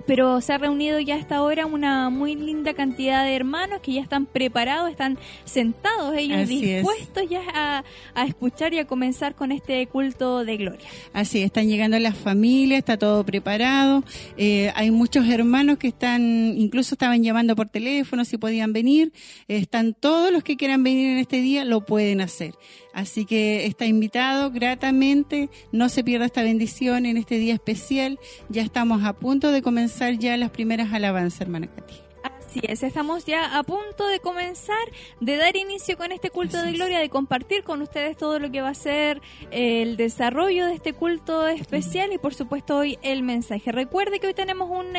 pero 0.06 0.40
se 0.40 0.52
ha 0.52 0.58
reunido 0.58 1.00
ya 1.00 1.16
hasta 1.16 1.36
ahora 1.36 1.66
una 1.66 2.10
muy 2.10 2.34
linda 2.34 2.74
cantidad 2.74 3.24
de 3.24 3.34
hermanos 3.34 3.80
que 3.80 3.92
ya 3.92 4.00
están 4.00 4.26
preparados, 4.26 4.90
están 4.90 5.18
sentados 5.44 6.14
ellos 6.16 6.48
dispuestos 6.48 7.28
ya 7.28 7.84
a, 8.14 8.24
escuchar 8.26 8.74
y 8.74 8.78
a 8.78 8.86
comenzar 8.86 9.34
con 9.34 9.52
este 9.52 9.86
culto 9.86 10.44
de 10.44 10.56
gloria. 10.56 10.88
Así, 11.12 11.42
están 11.42 11.68
llegando 11.68 11.98
las 11.98 12.16
familias, 12.16 12.78
está 12.78 12.96
todo 12.96 13.24
preparado, 13.24 14.04
eh, 14.36 14.72
hay 14.74 14.90
muchos 14.90 15.28
hermanos 15.28 15.78
que 15.78 15.88
están, 15.88 16.22
incluso 16.56 16.94
estaban 16.94 17.22
llamando 17.22 17.56
por 17.56 17.68
teléfono 17.68 18.24
si 18.24 18.38
podían 18.38 18.72
venir, 18.72 19.12
están 19.48 19.94
todos 19.94 20.32
los 20.32 20.42
que 20.42 20.56
quieran 20.56 20.82
venir 20.82 21.10
en 21.10 21.18
este 21.18 21.40
día, 21.40 21.64
lo 21.64 21.84
pueden 21.84 22.20
hacer. 22.20 22.54
Así 22.92 23.24
que 23.24 23.66
está 23.66 23.86
invitado 23.86 24.50
gratamente, 24.50 25.48
no 25.72 25.88
se 25.88 26.04
pierda 26.04 26.26
esta 26.26 26.42
bendición 26.42 27.06
en 27.06 27.16
este 27.16 27.36
día 27.36 27.54
especial. 27.54 28.18
Ya 28.48 28.62
estamos 28.62 29.04
a 29.04 29.12
punto 29.12 29.52
de 29.52 29.62
comenzar 29.62 30.18
ya 30.18 30.36
las 30.36 30.50
primeras 30.50 30.92
alabanzas, 30.92 31.42
hermana 31.42 31.68
Katy. 31.68 31.94
Así 32.22 32.60
es, 32.64 32.82
estamos 32.82 33.26
ya 33.26 33.56
a 33.56 33.62
punto 33.62 34.08
de 34.08 34.18
comenzar, 34.18 34.76
de 35.20 35.36
dar 35.36 35.54
inicio 35.56 35.96
con 35.96 36.10
este 36.10 36.30
culto 36.30 36.60
de 36.60 36.72
gloria, 36.72 36.98
de 36.98 37.08
compartir 37.08 37.62
con 37.62 37.80
ustedes 37.80 38.16
todo 38.16 38.40
lo 38.40 38.50
que 38.50 38.60
va 38.60 38.70
a 38.70 38.74
ser 38.74 39.22
el 39.52 39.96
desarrollo 39.96 40.66
de 40.66 40.74
este 40.74 40.92
culto 40.92 41.46
especial 41.46 42.12
y 42.12 42.18
por 42.18 42.34
supuesto 42.34 42.78
hoy 42.78 42.98
el 43.02 43.22
mensaje. 43.22 43.70
Recuerde 43.70 44.18
que 44.18 44.26
hoy 44.26 44.34
tenemos 44.34 44.68
un 44.68 44.96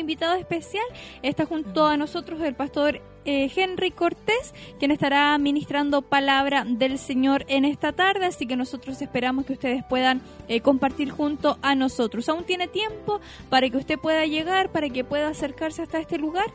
invitado 0.00 0.34
especial, 0.34 0.84
está 1.22 1.46
junto 1.46 1.86
a 1.86 1.96
nosotros 1.96 2.40
el 2.42 2.56
pastor 2.56 3.00
eh, 3.28 3.52
Henry 3.54 3.90
Cortés, 3.90 4.54
quien 4.78 4.90
estará 4.90 5.36
ministrando 5.36 6.00
palabra 6.00 6.64
del 6.66 6.98
Señor 6.98 7.44
en 7.48 7.66
esta 7.66 7.92
tarde, 7.92 8.24
así 8.24 8.46
que 8.46 8.56
nosotros 8.56 9.02
esperamos 9.02 9.44
que 9.44 9.52
ustedes 9.52 9.84
puedan 9.84 10.22
eh, 10.48 10.62
compartir 10.62 11.10
junto 11.10 11.58
a 11.60 11.74
nosotros. 11.74 12.26
Aún 12.30 12.44
tiene 12.44 12.68
tiempo 12.68 13.20
para 13.50 13.68
que 13.68 13.76
usted 13.76 13.98
pueda 13.98 14.24
llegar, 14.24 14.72
para 14.72 14.88
que 14.88 15.04
pueda 15.04 15.28
acercarse 15.28 15.82
hasta 15.82 15.98
este 16.00 16.16
lugar 16.16 16.46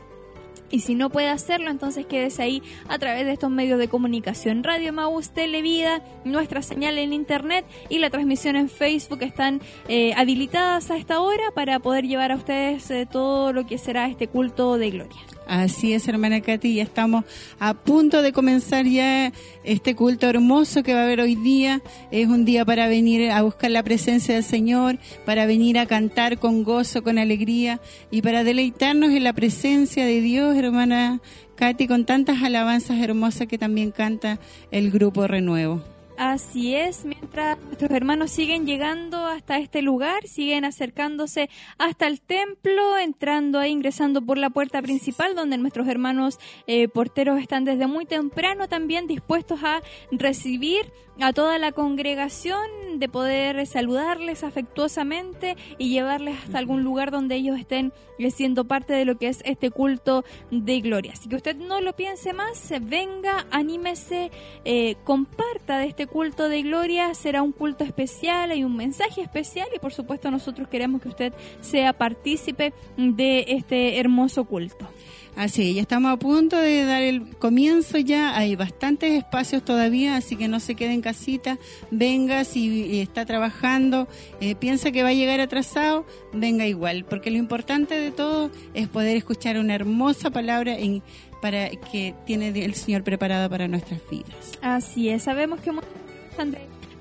y 0.70 0.80
si 0.80 0.96
no 0.96 1.10
puede 1.10 1.28
hacerlo, 1.28 1.70
entonces 1.70 2.06
quédese 2.06 2.42
ahí 2.42 2.62
a 2.88 2.98
través 2.98 3.24
de 3.24 3.32
estos 3.32 3.50
medios 3.50 3.78
de 3.78 3.86
comunicación. 3.86 4.64
Radio 4.64 4.92
Maús, 4.92 5.30
Televida, 5.30 6.02
nuestra 6.24 6.60
señal 6.62 6.98
en 6.98 7.12
internet 7.12 7.64
y 7.88 7.98
la 7.98 8.10
transmisión 8.10 8.56
en 8.56 8.68
Facebook 8.68 9.22
están 9.22 9.60
eh, 9.86 10.12
habilitadas 10.16 10.90
a 10.90 10.96
esta 10.96 11.20
hora 11.20 11.52
para 11.54 11.78
poder 11.78 12.06
llevar 12.06 12.32
a 12.32 12.36
ustedes 12.36 12.88
todo 13.10 13.52
lo 13.52 13.64
que 13.64 13.78
será 13.78 14.08
este 14.08 14.26
culto 14.26 14.76
de 14.76 14.90
gloria. 14.90 15.20
Así 15.46 15.92
es, 15.92 16.08
hermana 16.08 16.40
Katy, 16.40 16.76
ya 16.76 16.82
estamos 16.82 17.24
a 17.58 17.74
punto 17.74 18.22
de 18.22 18.32
comenzar 18.32 18.86
ya 18.86 19.32
este 19.62 19.94
culto 19.94 20.26
hermoso 20.26 20.82
que 20.82 20.94
va 20.94 21.00
a 21.00 21.04
haber 21.04 21.20
hoy 21.20 21.34
día. 21.34 21.82
Es 22.10 22.28
un 22.28 22.44
día 22.44 22.64
para 22.64 22.88
venir 22.88 23.30
a 23.30 23.42
buscar 23.42 23.70
la 23.70 23.82
presencia 23.82 24.34
del 24.34 24.44
Señor, 24.44 24.98
para 25.26 25.44
venir 25.46 25.78
a 25.78 25.86
cantar 25.86 26.38
con 26.38 26.64
gozo, 26.64 27.02
con 27.02 27.18
alegría 27.18 27.80
y 28.10 28.22
para 28.22 28.42
deleitarnos 28.42 29.10
en 29.10 29.24
la 29.24 29.34
presencia 29.34 30.06
de 30.06 30.20
Dios, 30.22 30.56
hermana 30.56 31.20
Katy, 31.56 31.86
con 31.88 32.06
tantas 32.06 32.42
alabanzas 32.42 32.98
hermosas 33.00 33.46
que 33.46 33.58
también 33.58 33.90
canta 33.90 34.38
el 34.70 34.90
grupo 34.90 35.26
Renuevo. 35.26 35.93
Así 36.16 36.76
es, 36.76 37.04
mientras 37.04 37.58
nuestros 37.58 37.90
hermanos 37.90 38.30
siguen 38.30 38.66
llegando 38.66 39.26
hasta 39.26 39.58
este 39.58 39.82
lugar, 39.82 40.28
siguen 40.28 40.64
acercándose 40.64 41.50
hasta 41.76 42.06
el 42.06 42.20
templo, 42.20 42.96
entrando 42.98 43.58
ahí, 43.58 43.72
ingresando 43.72 44.22
por 44.22 44.38
la 44.38 44.50
puerta 44.50 44.80
principal, 44.80 45.34
donde 45.34 45.58
nuestros 45.58 45.88
hermanos 45.88 46.38
eh, 46.68 46.86
porteros 46.86 47.40
están 47.40 47.64
desde 47.64 47.88
muy 47.88 48.06
temprano 48.06 48.68
también 48.68 49.08
dispuestos 49.08 49.64
a 49.64 49.82
recibir 50.12 50.92
a 51.20 51.32
toda 51.32 51.58
la 51.58 51.72
congregación, 51.72 52.84
de 52.98 53.08
poder 53.08 53.66
saludarles 53.66 54.44
afectuosamente 54.44 55.56
y 55.78 55.90
llevarles 55.90 56.38
hasta 56.38 56.58
algún 56.58 56.84
lugar 56.84 57.10
donde 57.10 57.34
ellos 57.36 57.58
estén 57.58 57.92
siendo 58.30 58.64
parte 58.64 58.92
de 58.92 59.04
lo 59.04 59.18
que 59.18 59.28
es 59.28 59.40
este 59.44 59.70
culto 59.70 60.24
de 60.50 60.80
gloria. 60.80 61.12
Así 61.12 61.28
que 61.28 61.36
usted 61.36 61.56
no 61.56 61.80
lo 61.80 61.94
piense 61.94 62.32
más, 62.32 62.72
venga, 62.82 63.46
anímese, 63.50 64.30
eh, 64.64 64.96
comparta 65.04 65.78
de 65.78 65.86
este 65.86 66.06
culto 66.06 66.48
de 66.48 66.62
gloria, 66.62 67.12
será 67.14 67.42
un 67.42 67.52
culto 67.52 67.84
especial, 67.84 68.50
hay 68.50 68.64
un 68.64 68.76
mensaje 68.76 69.22
especial 69.22 69.68
y 69.74 69.78
por 69.78 69.92
supuesto 69.92 70.30
nosotros 70.30 70.68
queremos 70.68 71.02
que 71.02 71.08
usted 71.08 71.32
sea 71.60 71.92
partícipe 71.92 72.72
de 72.96 73.44
este 73.48 73.98
hermoso 73.98 74.44
culto. 74.44 74.88
Así, 75.36 75.74
ya 75.74 75.82
estamos 75.82 76.12
a 76.12 76.16
punto 76.16 76.56
de 76.56 76.84
dar 76.84 77.02
el 77.02 77.28
comienzo 77.36 77.98
ya, 77.98 78.36
hay 78.36 78.54
bastantes 78.54 79.12
espacios 79.12 79.64
todavía, 79.64 80.16
así 80.16 80.36
que 80.36 80.46
no 80.46 80.60
se 80.60 80.76
quede 80.76 80.92
en 80.92 81.00
casita, 81.00 81.58
venga 81.90 82.44
si 82.44 83.00
está 83.00 83.26
trabajando, 83.26 84.06
eh, 84.40 84.54
piensa 84.54 84.92
que 84.92 85.02
va 85.02 85.08
a 85.08 85.14
llegar 85.14 85.40
atrasado, 85.40 86.06
venga 86.32 86.66
igual, 86.66 87.04
porque 87.04 87.30
lo 87.30 87.38
importante 87.38 87.98
de 87.98 88.12
todo 88.12 88.50
es 88.74 88.88
poder 88.88 89.16
escuchar 89.16 89.58
una 89.58 89.74
hermosa 89.74 90.30
palabra 90.30 90.78
en, 90.78 91.02
para 91.42 91.68
que 91.70 92.14
tiene 92.26 92.48
el 92.48 92.74
Señor 92.74 93.02
preparada 93.02 93.48
para 93.48 93.66
nuestras 93.66 94.00
vidas. 94.08 94.58
Así 94.62 95.08
es, 95.08 95.24
sabemos 95.24 95.60
que 95.60 95.72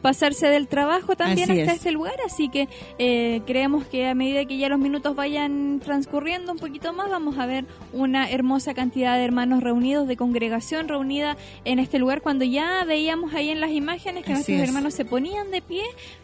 pasarse 0.04 0.48
del 0.48 0.68
trabajo 0.68 1.16
también 1.16 1.50
hasta 1.50 1.74
este 1.74 1.92
lugar, 1.92 2.16
así 2.26 2.50
que 2.50 2.68
eh, 3.00 3.42
creemos 3.48 3.86
que 3.86 4.06
a 4.06 4.14
medida 4.14 4.44
que 4.44 4.58
ya 4.58 4.68
los 4.68 4.78
minutos 4.78 5.16
vayan 5.16 5.80
transcurriendo 5.80 6.52
un 6.52 6.60
poquito 6.60 6.92
más, 6.92 7.10
vamos 7.10 7.38
a 7.40 7.46
ver 7.46 7.66
una 7.94 8.30
hermosa 8.30 8.74
cantidad 8.74 9.18
de 9.18 9.24
hermanos 9.24 9.64
reunidos, 9.64 10.06
de 10.10 10.18
congregación 10.18 10.90
reunida 10.90 11.38
en 11.64 11.80
este 11.80 12.00
lugar, 12.00 12.22
cuando 12.22 12.44
ya 12.44 12.84
veíamos 12.84 13.34
ahí 13.34 13.50
en 13.50 13.62
las 13.62 13.72
imágenes 13.72 14.26
que 14.26 14.34
nuestros 14.34 14.60
hermanos 14.60 14.94
se 14.94 15.06
ponían 15.06 15.52
de 15.52 15.62
pie 15.62 15.84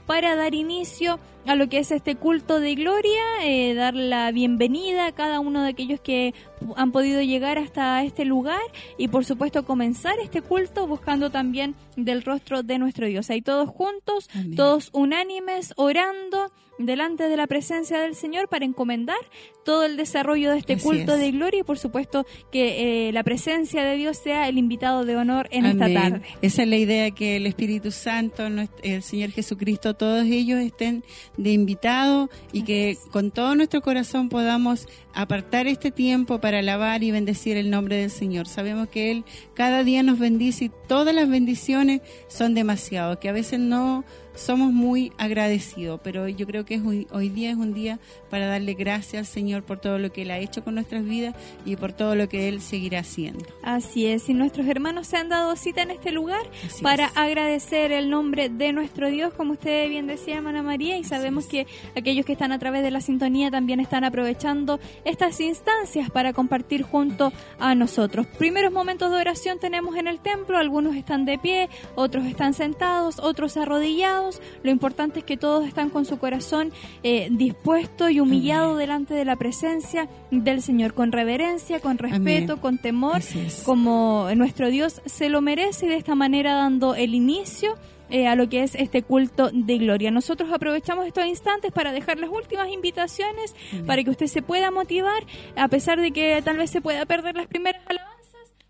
para 0.10 0.36
dar 0.36 0.56
inicio 0.56 1.20
a 1.46 1.54
lo 1.54 1.70
que 1.70 1.78
es 1.78 1.92
este 1.92 2.16
culto 2.16 2.60
de 2.60 2.74
gloria, 2.74 3.22
eh, 3.44 3.76
dar 3.76 3.94
la 3.94 4.32
bienvenida 4.32 5.06
a 5.06 5.12
cada 5.12 5.40
uno 5.40 5.62
de 5.62 5.70
aquellos 5.70 6.00
que 6.00 6.34
han 6.78 6.92
podido 6.92 7.22
llegar 7.22 7.60
hasta 7.60 8.04
este 8.04 8.26
lugar 8.26 8.60
y 8.98 9.10
por 9.10 9.24
supuesto 9.24 9.66
comenzar 9.66 10.18
este 10.18 10.42
culto 10.42 10.88
buscando 10.88 11.30
también 11.30 11.76
del 11.96 12.24
rostro 12.24 12.64
de 12.64 12.80
nuestro 12.80 13.06
Dios. 13.06 13.30
Ahí 13.30 13.44
todos 13.44 13.70
juntos, 13.70 14.32
todos 14.56 14.90
unánimes, 14.94 15.74
orando 15.78 16.52
delante 16.80 17.28
de 17.28 17.38
la 17.38 17.46
presencia 17.46 18.00
del 18.00 18.16
Señor 18.16 18.48
para 18.48 18.66
encomendar 18.66 19.20
todo 19.64 19.84
el 19.84 19.98
desarrollo 19.98 20.52
de 20.52 20.60
este 20.60 20.78
culto 20.78 21.18
de 21.18 21.32
gloria 21.32 21.60
y 21.60 21.64
por 21.64 21.78
supuesto 21.78 22.26
que 22.52 23.10
eh, 23.10 23.12
la 23.12 23.24
presencia 23.24 23.84
de 23.84 23.98
Dios 23.98 24.18
sea 24.18 24.48
el 24.48 24.58
invitado 24.58 25.06
de 25.06 25.16
honor 25.16 25.48
en 25.52 25.66
esta 25.66 25.94
tarde. 25.94 26.22
Esa 26.42 26.64
es 26.64 26.68
la 26.68 26.78
idea, 26.78 27.12
que 27.12 27.36
el 27.36 27.46
Espíritu 27.46 27.92
Santo, 27.92 28.48
el 28.82 29.04
Señor 29.04 29.32
Jesucristo, 29.32 29.94
todos 29.94 30.26
ellos 30.26 30.60
estén 30.60 31.04
de 31.38 31.52
invitado 31.52 32.30
y 32.54 32.64
que 32.64 32.98
con 33.12 33.32
todo 33.32 33.56
nuestro 33.56 33.82
corazón 33.82 34.30
podamos 34.30 34.88
apartar 35.14 35.68
este 35.68 35.92
tiempo 35.92 36.40
para 36.40 36.60
alabar 36.60 37.04
y 37.04 37.12
bendecir 37.12 37.58
el 37.58 37.70
nombre 37.70 37.98
del 37.98 38.10
Señor. 38.10 38.48
Sabemos 38.48 38.88
que 38.88 39.12
Él 39.12 39.26
cada 39.54 39.84
día 39.84 40.02
nos 40.02 40.18
bendice 40.18 40.66
y 40.66 40.72
todas 40.88 41.14
las 41.14 41.30
bendiciones 41.30 42.02
son 42.30 42.54
demasiado, 42.54 43.20
que 43.20 43.28
a 43.28 43.34
veces 43.34 43.60
no 43.60 44.06
somos 44.40 44.72
muy 44.72 45.12
agradecidos, 45.18 46.00
pero 46.04 46.28
yo 46.28 46.48
creo 46.48 46.66
que 46.66 46.76
es 46.76 46.82
hoy, 47.12 47.30
día 47.30 47.52
es 47.52 47.58
un 47.58 47.74
día 47.74 48.00
para 48.30 48.48
darle 48.48 48.74
gracias 48.74 49.20
al 49.20 49.26
Señor 49.26 49.64
por 49.64 49.80
todo 49.80 50.00
lo 50.00 50.12
que 50.12 50.22
Él 50.22 50.32
ha 50.32 50.40
hecho 50.40 50.64
con 50.64 50.76
nuestras 50.76 51.04
vidas 51.04 51.36
y 51.66 51.76
por 51.76 51.94
todo 51.94 52.16
lo 52.16 52.30
que 52.30 52.48
Él 52.48 52.62
seguirá 52.62 53.00
haciendo. 53.00 53.46
Así 53.64 54.08
es, 54.08 54.30
y 54.30 54.34
nuestros 54.34 54.68
hermanos 54.68 55.08
se 55.08 55.18
han 55.18 55.30
dado 55.30 55.56
cita 55.56 55.82
en 55.82 55.92
este 55.92 56.12
lugar 56.12 56.50
para 56.82 57.08
agradecer 57.08 57.92
el 57.92 58.10
nombre 58.10 58.50
de 58.50 58.72
nuestro 58.72 59.10
Dios, 59.10 59.34
como 59.34 59.54
usted 59.54 59.90
bien 59.90 60.08
decía, 60.08 60.38
hermana 60.38 60.64
María, 60.64 60.98
y 60.98 61.04
sabemos 61.04 61.46
que 61.46 61.68
aquellos 61.96 62.26
que 62.26 62.34
están 62.34 62.52
a 62.52 62.60
través 62.60 62.82
de 62.84 62.92
la 62.92 63.02
sintonía 63.02 63.52
también 63.52 63.80
están 63.80 64.04
aprovechando 64.04 64.80
estas 65.04 65.40
instancias 65.42 66.10
para 66.10 66.34
compartir 66.34 66.84
junto 66.84 67.34
a 67.60 67.76
nosotros. 67.76 68.26
Primeros 68.38 68.72
momentos 68.72 69.12
de 69.12 69.18
oración 69.18 69.60
tenemos 69.60 69.96
en 69.98 70.08
el 70.08 70.20
templo, 70.20 70.58
algunos 70.58 70.96
están 70.96 71.26
de 71.26 71.38
pie, 71.38 71.70
otros 71.96 72.26
están 72.26 72.54
sentados, 72.54 73.20
otros 73.20 73.58
arrodillados 73.58 74.29
lo 74.64 74.72
importante 74.72 75.20
es 75.20 75.26
que 75.26 75.38
todos 75.38 75.68
están 75.68 75.90
con 75.90 76.06
su 76.06 76.18
corazón 76.20 76.72
eh, 77.04 77.28
dispuesto 77.32 78.10
y 78.10 78.20
humillado 78.20 78.78
delante 78.78 79.14
de 79.14 79.26
la 79.26 79.36
presencia 79.36 80.10
del 80.32 80.62
Señor, 80.62 80.94
con 80.94 81.12
reverencia, 81.12 81.80
con 81.80 81.98
respeto, 81.98 82.60
con 82.62 82.78
temor, 82.78 83.22
como 83.64 84.28
nuestro 84.36 84.70
Dios 84.70 85.02
se 85.06 85.30
lo 85.30 85.42
merece 85.42 85.86
y 85.86 85.90
de 85.90 85.96
esta 85.96 86.16
manera 86.16 86.56
dando 86.56 86.96
el 86.96 87.14
inicio 87.16 87.76
eh, 88.10 88.28
a 88.28 88.36
lo 88.36 88.50
que 88.50 88.64
es 88.64 88.74
este 88.74 89.04
culto 89.04 89.52
de 89.54 89.78
gloria. 89.78 90.10
Nosotros 90.10 90.52
aprovechamos 90.52 91.06
estos 91.06 91.26
instantes 91.28 91.72
para 91.72 91.92
dejar 91.92 92.18
las 92.18 92.30
últimas 92.32 92.70
invitaciones 92.70 93.56
para 93.86 94.04
que 94.04 94.10
usted 94.10 94.28
se 94.28 94.42
pueda 94.42 94.72
motivar, 94.72 95.24
a 95.56 95.68
pesar 95.68 96.00
de 96.02 96.12
que 96.12 96.42
tal 96.44 96.58
vez 96.58 96.72
se 96.72 96.82
pueda 96.82 97.06
perder 97.06 97.36
las 97.36 97.48
primeras 97.48 97.82
alabanzas 97.86 98.19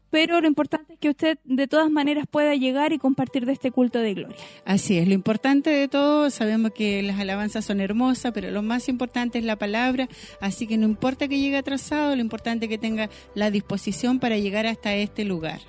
pero 0.10 0.42
lo 0.42 0.48
importante 0.48 0.94
es 0.94 1.00
que 1.00 1.10
usted 1.10 1.38
de 1.44 1.68
todas 1.68 1.89
maneras 1.89 2.25
pueda 2.30 2.56
llegar 2.56 2.94
y 2.94 2.98
compartir 2.98 3.46
de 3.46 3.54
este 3.54 3.72
culto 3.72 4.00
de 4.00 4.13
gloria. 4.13 4.38
Así 4.66 4.98
es, 4.98 5.08
lo 5.08 5.13
importante 5.13 5.70
de 5.70 5.88
todo, 5.88 6.30
sabemos 6.30 6.72
que 6.72 7.01
las 7.04 7.20
alabanzas 7.20 7.66
son 7.66 7.80
hermosas, 7.80 8.32
pero 8.34 8.51
lo 8.51 8.62
más 8.62 8.89
importante 8.89 9.39
es 9.39 9.46
la 9.46 9.58
palabra, 9.58 10.10
así 10.42 10.68
que 10.68 10.78
no 10.78 10.86
importa 10.86 11.28
que 11.28 11.39
llegue 11.39 11.58
atrasado, 11.58 12.16
lo 12.16 12.22
importante 12.22 12.66
es 12.66 12.70
que 12.70 12.78
tenga 12.78 13.10
la 13.36 13.51
disposición 13.51 14.20
para 14.20 14.38
llegar 14.38 14.66
hasta 14.66 14.96
este 14.96 15.25
lugar. 15.25 15.60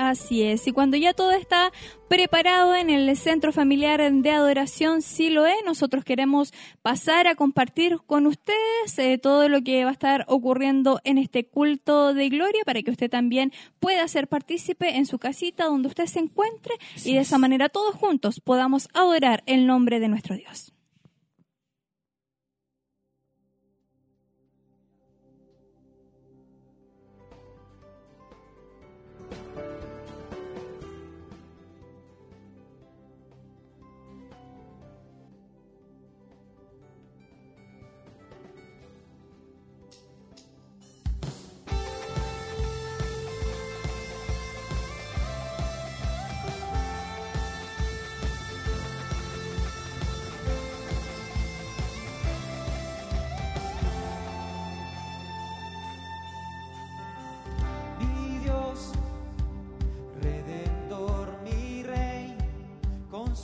Así 0.00 0.42
es, 0.42 0.66
y 0.66 0.72
cuando 0.72 0.96
ya 0.96 1.12
todo 1.12 1.32
está 1.32 1.72
preparado 2.08 2.74
en 2.74 2.88
el 2.88 3.14
Centro 3.18 3.52
Familiar 3.52 4.00
de 4.10 4.30
Adoración 4.30 5.02
Siloé, 5.02 5.56
nosotros 5.66 6.06
queremos 6.06 6.54
pasar 6.80 7.26
a 7.26 7.34
compartir 7.34 7.98
con 8.06 8.26
ustedes 8.26 8.98
eh, 8.98 9.18
todo 9.18 9.50
lo 9.50 9.60
que 9.60 9.84
va 9.84 9.90
a 9.90 9.92
estar 9.92 10.24
ocurriendo 10.26 11.00
en 11.04 11.18
este 11.18 11.44
culto 11.44 12.14
de 12.14 12.30
gloria 12.30 12.62
para 12.64 12.80
que 12.80 12.90
usted 12.90 13.10
también 13.10 13.52
pueda 13.78 14.08
ser 14.08 14.26
partícipe 14.26 14.96
en 14.96 15.04
su 15.04 15.18
casita 15.18 15.66
donde 15.66 15.88
usted 15.88 16.06
se 16.06 16.20
encuentre 16.20 16.76
y 17.04 17.12
de 17.12 17.20
esa 17.20 17.36
manera 17.36 17.68
todos 17.68 17.94
juntos 17.94 18.40
podamos 18.40 18.88
adorar 18.94 19.42
el 19.44 19.66
nombre 19.66 20.00
de 20.00 20.08
nuestro 20.08 20.34
Dios. 20.34 20.72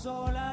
sola. 0.06 0.45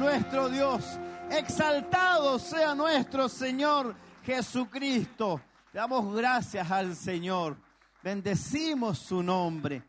Nuestro 0.00 0.48
Dios. 0.48 0.98
Exaltado 1.30 2.38
sea 2.38 2.74
nuestro 2.74 3.28
Señor 3.28 3.94
Jesucristo. 4.24 5.42
damos 5.74 6.14
gracias 6.16 6.70
al 6.70 6.96
Señor. 6.96 7.58
Bendecimos 8.02 8.98
su 8.98 9.22
nombre. 9.22 9.82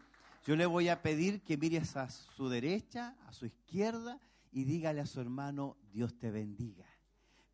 Yo 0.46 0.58
le 0.58 0.66
voy 0.66 0.90
a 0.90 1.02
pedir 1.02 1.42
que 1.44 1.56
mires 1.56 1.96
a 1.96 2.10
su 2.10 2.50
derecha, 2.50 3.16
a 3.26 3.32
su 3.32 3.46
izquierda 3.46 4.20
y 4.52 4.66
dígale 4.66 5.00
a 5.00 5.06
su 5.06 5.22
hermano, 5.22 5.78
Dios 5.94 6.20
te 6.20 6.30
bendiga. 6.30 6.86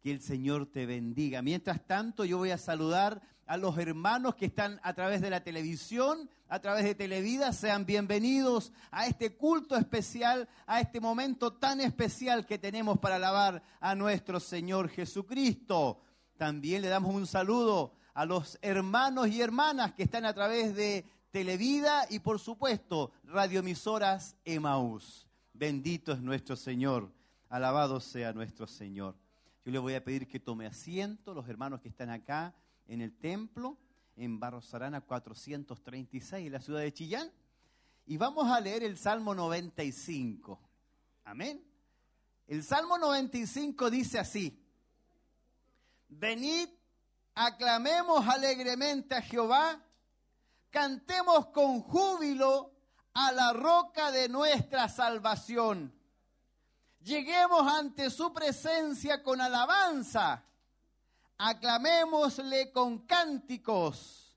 Que 0.01 0.11
el 0.11 0.21
Señor 0.21 0.65
te 0.65 0.87
bendiga. 0.87 1.43
Mientras 1.43 1.85
tanto, 1.85 2.25
yo 2.25 2.39
voy 2.39 2.49
a 2.49 2.57
saludar 2.57 3.21
a 3.47 3.55
los 3.55 3.77
hermanos 3.77 4.35
que 4.35 4.47
están 4.47 4.79
a 4.83 4.93
través 4.93 5.21
de 5.21 5.29
la 5.29 5.43
televisión, 5.43 6.29
a 6.49 6.59
través 6.59 6.83
de 6.83 6.95
Televida. 6.95 7.53
Sean 7.53 7.85
bienvenidos 7.85 8.73
a 8.91 9.07
este 9.07 9.35
culto 9.35 9.77
especial, 9.77 10.47
a 10.65 10.81
este 10.81 10.99
momento 10.99 11.53
tan 11.53 11.79
especial 11.79 12.45
que 12.45 12.57
tenemos 12.57 12.99
para 12.99 13.15
alabar 13.15 13.63
a 13.79 13.95
nuestro 13.95 14.39
Señor 14.39 14.89
Jesucristo. 14.89 16.01
También 16.37 16.81
le 16.81 16.89
damos 16.89 17.15
un 17.15 17.25
saludo 17.25 17.93
a 18.13 18.25
los 18.25 18.59
hermanos 18.61 19.29
y 19.29 19.41
hermanas 19.41 19.93
que 19.93 20.03
están 20.03 20.25
a 20.25 20.33
través 20.33 20.75
de 20.75 21.05
Televida 21.31 22.05
y 22.09 22.19
por 22.19 22.39
supuesto 22.39 23.11
radioemisoras 23.23 24.35
Emaús. 24.43 25.27
Bendito 25.53 26.11
es 26.11 26.19
nuestro 26.19 26.55
Señor, 26.55 27.11
alabado 27.49 28.01
sea 28.01 28.33
nuestro 28.33 28.67
Señor. 28.67 29.15
Yo 29.63 29.71
le 29.71 29.79
voy 29.79 29.95
a 29.95 30.03
pedir 30.03 30.27
que 30.27 30.39
tome 30.39 30.65
asiento, 30.65 31.33
los 31.33 31.47
hermanos 31.47 31.79
que 31.79 31.89
están 31.89 32.09
acá 32.09 32.53
en 32.87 33.01
el 33.01 33.17
templo, 33.17 33.77
en 34.15 34.39
Barros 34.39 34.73
Arana 34.73 35.01
436, 35.01 36.47
en 36.47 36.53
la 36.53 36.61
ciudad 36.61 36.81
de 36.81 36.93
Chillán, 36.93 37.31
y 38.05 38.17
vamos 38.17 38.49
a 38.49 38.59
leer 38.59 38.83
el 38.83 38.97
Salmo 38.97 39.35
95. 39.35 40.59
Amén. 41.25 41.63
El 42.47 42.63
Salmo 42.63 42.97
95 42.97 43.89
dice 43.89 44.17
así, 44.17 44.63
venid, 46.07 46.69
aclamemos 47.35 48.25
alegremente 48.25 49.15
a 49.15 49.21
Jehová, 49.21 49.83
cantemos 50.69 51.47
con 51.47 51.81
júbilo 51.81 52.71
a 53.13 53.31
la 53.33 53.51
roca 53.51 54.11
de 54.11 54.29
nuestra 54.29 54.87
salvación. 54.87 55.93
Lleguemos 57.01 57.61
ante 57.67 58.09
su 58.09 58.31
presencia 58.31 59.21
con 59.21 59.41
alabanza, 59.41 60.45
aclamémosle 61.37 62.71
con 62.71 62.99
cánticos, 62.99 64.35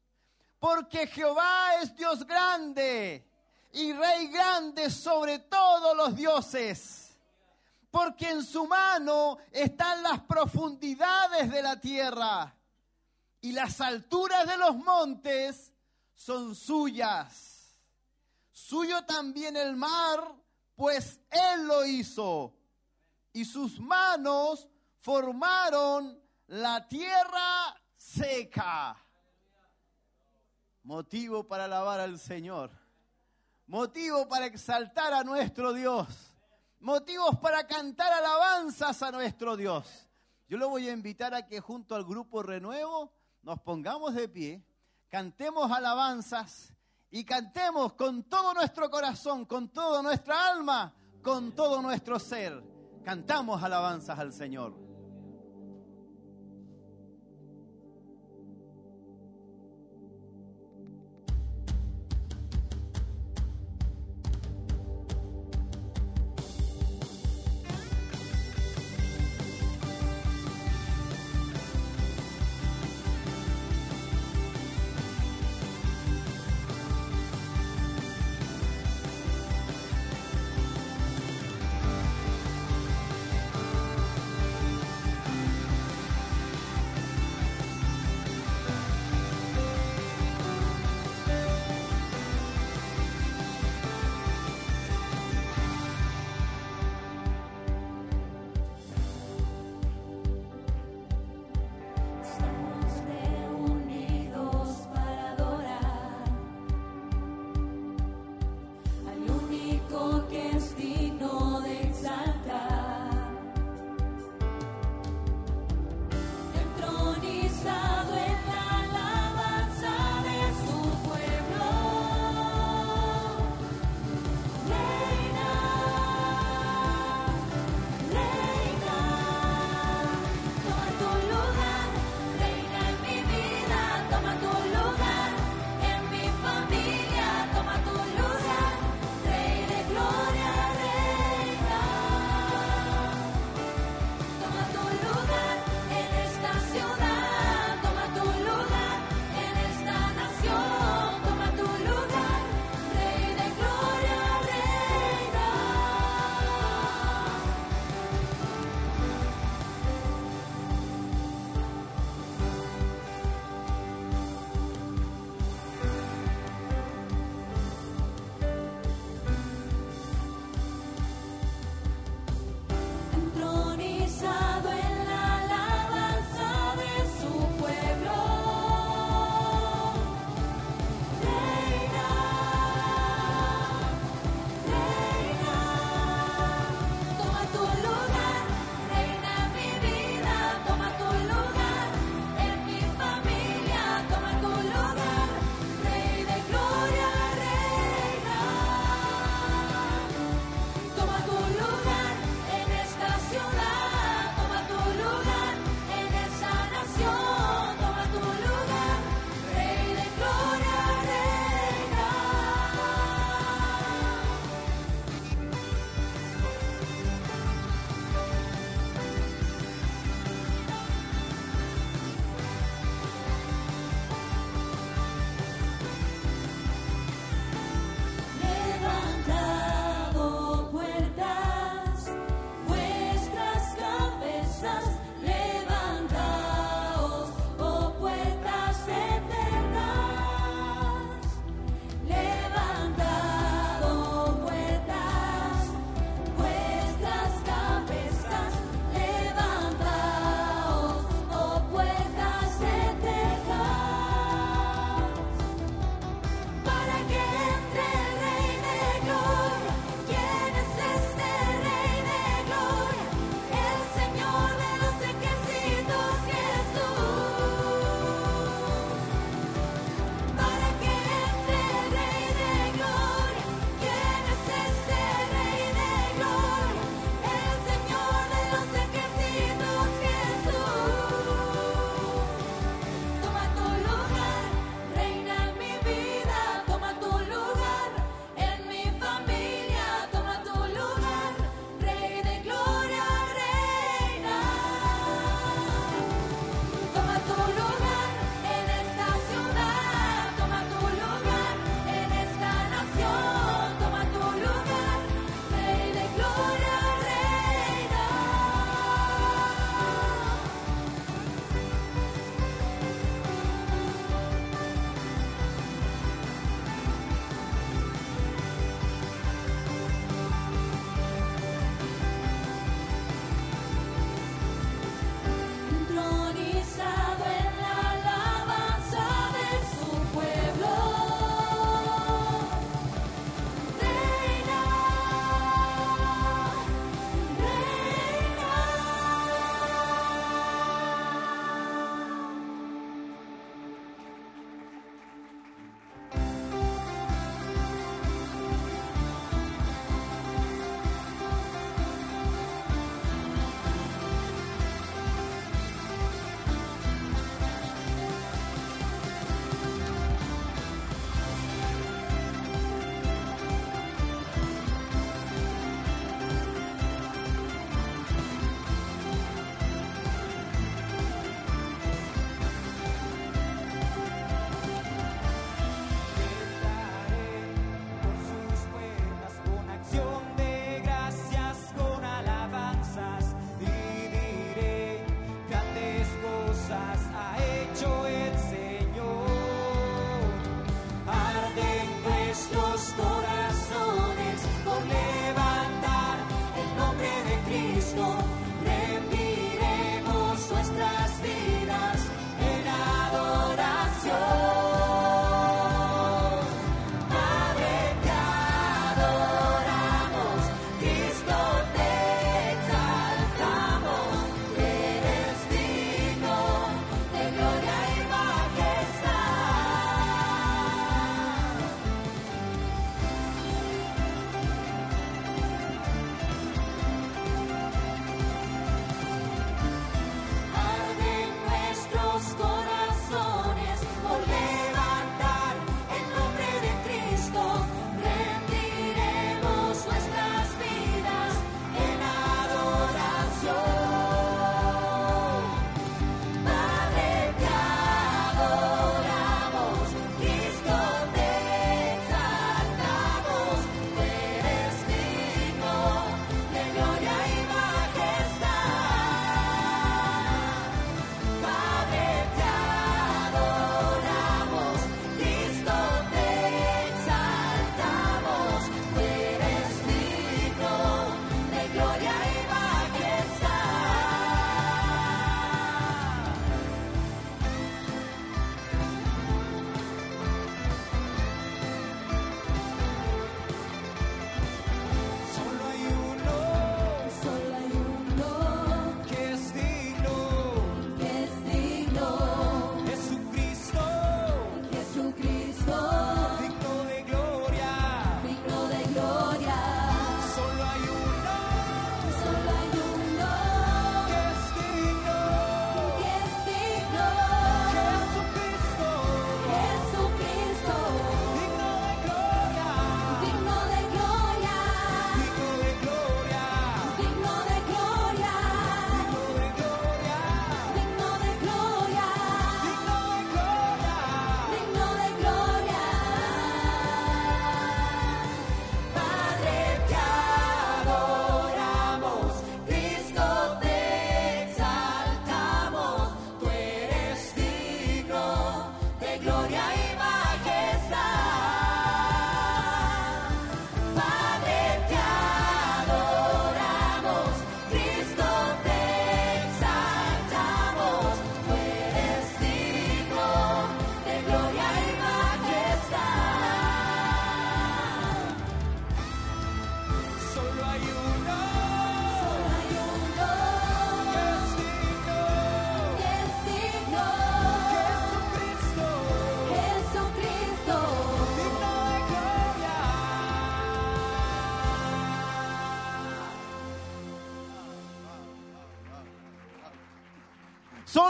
porque 0.59 1.07
Jehová 1.07 1.77
es 1.83 1.95
Dios 1.97 2.27
grande 2.27 3.27
y 3.73 3.93
Rey 3.93 4.29
grande 4.29 4.91
sobre 4.91 5.39
todos 5.39 5.97
los 5.97 6.15
dioses, 6.15 7.19
porque 7.91 8.31
en 8.31 8.45
su 8.45 8.67
mano 8.67 9.39
están 9.51 10.03
las 10.03 10.21
profundidades 10.21 11.51
de 11.51 11.63
la 11.63 11.81
tierra 11.81 12.55
y 13.41 13.53
las 13.53 13.81
alturas 13.81 14.47
de 14.47 14.59
los 14.59 14.77
montes 14.77 15.73
son 16.15 16.55
suyas. 16.55 17.75
Suyo 18.53 19.03
también 19.05 19.57
el 19.57 19.75
mar, 19.75 20.35
pues 20.77 21.19
Él 21.31 21.67
lo 21.67 21.85
hizo. 21.87 22.55
Y 23.33 23.45
sus 23.45 23.81
manos 23.81 24.69
formaron 24.99 26.20
la 26.51 26.87
tierra 26.89 27.77
seca. 27.97 28.97
Motivo 30.83 31.47
para 31.47 31.67
alabar 31.67 32.01
al 32.01 32.19
Señor. 32.19 32.73
Motivo 33.67 34.29
para 34.29 34.47
exaltar 34.47 35.13
a 35.13 35.23
nuestro 35.23 35.73
Dios. 35.73 36.09
Motivos 36.81 37.39
para 37.39 37.67
cantar 37.69 38.13
alabanzas 38.13 39.01
a 39.03 39.13
nuestro 39.13 39.57
Dios. 39.57 40.09
Yo 40.49 40.59
lo 40.59 40.69
voy 40.69 40.89
a 40.89 40.93
invitar 40.93 41.35
a 41.35 41.47
que 41.47 41.61
junto 41.61 41.95
al 41.95 42.05
grupo 42.05 42.43
Renuevo 42.43 43.13
nos 43.43 43.61
pongamos 43.61 44.15
de 44.15 44.29
pie, 44.29 44.67
cantemos 45.09 45.71
alabanzas 45.71 46.75
y 47.13 47.25
cantemos 47.25 47.93
con 47.93 48.25
todo 48.25 48.55
nuestro 48.55 48.91
corazón, 48.91 49.45
con 49.45 49.69
toda 49.69 50.03
nuestra 50.03 50.49
alma, 50.49 50.93
con 51.23 51.55
todo 51.55 51.81
nuestro 51.81 52.19
ser. 52.19 52.61
Cantamos 53.05 53.63
alabanzas 53.63 54.19
al 54.19 54.33
Señor. 54.33 54.90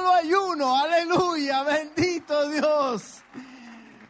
Solo 0.01 0.15
hay 0.15 0.33
uno, 0.33 0.79
aleluya, 0.79 1.63
bendito 1.63 2.49
Dios. 2.49 3.23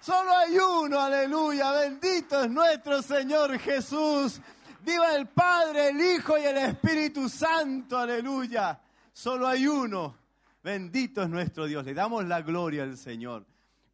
Solo 0.01 0.37
hay 0.37 0.57
uno, 0.57 1.01
aleluya, 1.01 1.73
bendito 1.73 2.45
es 2.45 2.49
nuestro 2.49 3.03
Señor 3.03 3.59
Jesús. 3.59 4.41
Viva 4.83 5.17
el 5.17 5.27
Padre, 5.27 5.89
el 5.89 6.01
Hijo 6.01 6.39
y 6.39 6.43
el 6.43 6.59
Espíritu 6.59 7.29
Santo, 7.29 7.99
aleluya. 7.99 8.81
Solo 9.13 9.49
hay 9.49 9.67
uno, 9.67 10.17
bendito 10.63 11.25
es 11.25 11.29
nuestro 11.29 11.67
Dios. 11.67 11.85
Le 11.85 11.93
damos 11.93 12.25
la 12.25 12.41
gloria 12.41 12.85
al 12.85 12.97
Señor. 12.97 13.45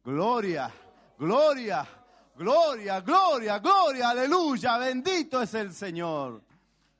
Gloria, 0.03 0.71
gloria, 1.17 1.83
gloria, 2.37 3.01
gloria, 3.01 3.57
gloria, 3.57 4.09
aleluya, 4.11 4.77
bendito 4.77 5.41
es 5.41 5.51
el 5.55 5.73
Señor. 5.73 6.43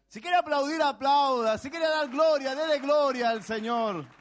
Si 0.07 0.19
quiere 0.19 0.37
aplaudir, 0.37 0.81
aplauda. 0.81 1.59
Si 1.59 1.69
quiere 1.69 1.87
dar 1.87 2.09
gloria, 2.09 2.55
déle 2.55 2.79
gloria 2.79 3.29
al 3.29 3.43
Señor 3.43 4.16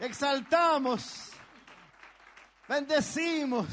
exaltamos, 0.00 1.32
bendecimos, 2.68 3.66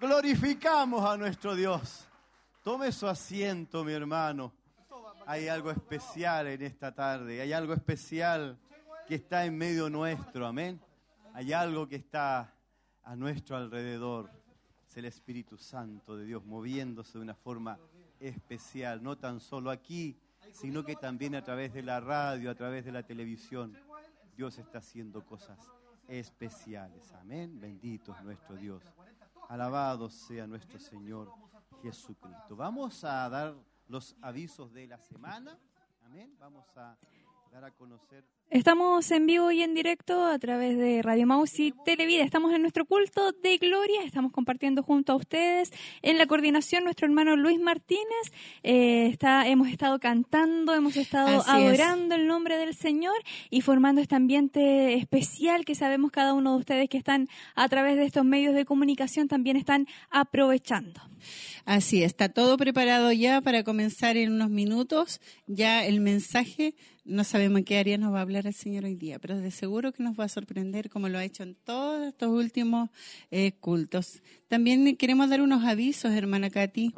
glorificamos 0.00 1.04
a 1.04 1.16
nuestro 1.16 1.54
Dios. 1.54 2.06
Tome 2.62 2.92
su 2.92 3.06
asiento, 3.06 3.84
mi 3.84 3.92
hermano. 3.92 4.52
Hay 5.26 5.48
algo 5.48 5.70
especial 5.70 6.48
en 6.48 6.62
esta 6.62 6.94
tarde, 6.94 7.40
hay 7.40 7.52
algo 7.52 7.72
especial 7.72 8.58
que 9.06 9.16
está 9.16 9.44
en 9.44 9.56
medio 9.56 9.88
nuestro, 9.88 10.46
amén. 10.46 10.80
Hay 11.32 11.52
algo 11.52 11.88
que 11.88 11.96
está 11.96 12.54
a 13.02 13.16
nuestro 13.16 13.56
alrededor. 13.56 14.30
Es 14.88 14.96
el 14.96 15.06
Espíritu 15.06 15.56
Santo 15.58 16.16
de 16.16 16.24
Dios 16.24 16.44
moviéndose 16.44 17.18
de 17.18 17.24
una 17.24 17.34
forma 17.34 17.78
especial, 18.20 19.02
no 19.02 19.18
tan 19.18 19.40
solo 19.40 19.70
aquí, 19.70 20.16
sino 20.52 20.84
que 20.84 20.96
también 20.96 21.34
a 21.34 21.42
través 21.42 21.72
de 21.72 21.82
la 21.82 22.00
radio, 22.00 22.50
a 22.50 22.54
través 22.54 22.84
de 22.84 22.92
la 22.92 23.02
televisión. 23.02 23.76
Dios 24.36 24.58
está 24.58 24.78
haciendo 24.78 25.24
cosas 25.24 25.58
especiales. 26.08 27.12
Amén. 27.12 27.60
Bendito 27.60 28.12
es 28.12 28.22
nuestro 28.22 28.56
Dios. 28.56 28.82
Alabado 29.48 30.10
sea 30.10 30.46
nuestro 30.46 30.78
Señor 30.78 31.32
Jesucristo. 31.82 32.56
Vamos 32.56 33.04
a 33.04 33.28
dar 33.28 33.54
los 33.88 34.16
avisos 34.20 34.72
de 34.72 34.86
la 34.86 34.98
semana. 34.98 35.58
Amén. 36.04 36.36
Vamos 36.38 36.66
a 36.76 36.96
dar 37.50 37.64
a 37.64 37.70
conocer 37.70 38.24
Estamos 38.54 39.10
en 39.10 39.26
vivo 39.26 39.50
y 39.50 39.62
en 39.62 39.74
directo 39.74 40.24
a 40.24 40.38
través 40.38 40.78
de 40.78 41.02
Radio 41.02 41.26
Maus 41.26 41.58
y 41.58 41.74
Televida. 41.84 42.22
Estamos 42.22 42.54
en 42.54 42.62
nuestro 42.62 42.86
culto 42.86 43.32
de 43.32 43.58
gloria. 43.58 44.04
Estamos 44.04 44.30
compartiendo 44.30 44.84
junto 44.84 45.12
a 45.12 45.16
ustedes. 45.16 45.72
En 46.02 46.18
la 46.18 46.26
coordinación, 46.28 46.84
nuestro 46.84 47.08
hermano 47.08 47.34
Luis 47.34 47.58
Martínez. 47.58 48.30
Eh, 48.62 49.08
está, 49.08 49.48
hemos 49.48 49.66
estado 49.66 49.98
cantando, 49.98 50.72
hemos 50.72 50.96
estado 50.96 51.42
adorando 51.48 52.14
el 52.14 52.28
nombre 52.28 52.56
del 52.56 52.76
Señor 52.76 53.16
y 53.50 53.60
formando 53.60 54.00
este 54.00 54.14
ambiente 54.14 54.94
especial 54.94 55.64
que 55.64 55.74
sabemos 55.74 56.12
cada 56.12 56.32
uno 56.32 56.52
de 56.52 56.58
ustedes 56.58 56.88
que 56.88 56.96
están 56.96 57.26
a 57.56 57.68
través 57.68 57.96
de 57.96 58.04
estos 58.04 58.24
medios 58.24 58.54
de 58.54 58.64
comunicación 58.64 59.26
también 59.26 59.56
están 59.56 59.88
aprovechando. 60.10 61.00
Así 61.64 62.02
está 62.02 62.28
todo 62.28 62.56
preparado 62.56 63.10
ya 63.10 63.40
para 63.40 63.64
comenzar 63.64 64.16
en 64.16 64.32
unos 64.32 64.50
minutos. 64.50 65.20
Ya 65.46 65.84
el 65.84 66.00
mensaje 66.00 66.74
no 67.04 67.24
sabemos 67.24 67.58
en 67.58 67.64
qué 67.64 67.78
área 67.78 67.98
nos 67.98 68.12
va 68.12 68.18
a 68.18 68.22
hablar 68.22 68.43
el 68.48 68.54
Señor 68.54 68.84
hoy 68.84 68.94
día, 68.94 69.18
pero 69.18 69.38
de 69.38 69.50
seguro 69.50 69.92
que 69.92 70.02
nos 70.02 70.18
va 70.18 70.24
a 70.24 70.28
sorprender 70.28 70.90
como 70.90 71.08
lo 71.08 71.18
ha 71.18 71.24
hecho 71.24 71.42
en 71.42 71.54
todos 71.54 72.06
estos 72.06 72.28
últimos 72.28 72.90
eh, 73.30 73.52
cultos. 73.60 74.22
También 74.48 74.96
queremos 74.96 75.30
dar 75.30 75.40
unos 75.40 75.64
avisos, 75.64 76.12
hermana 76.12 76.50
Katy. 76.50 76.94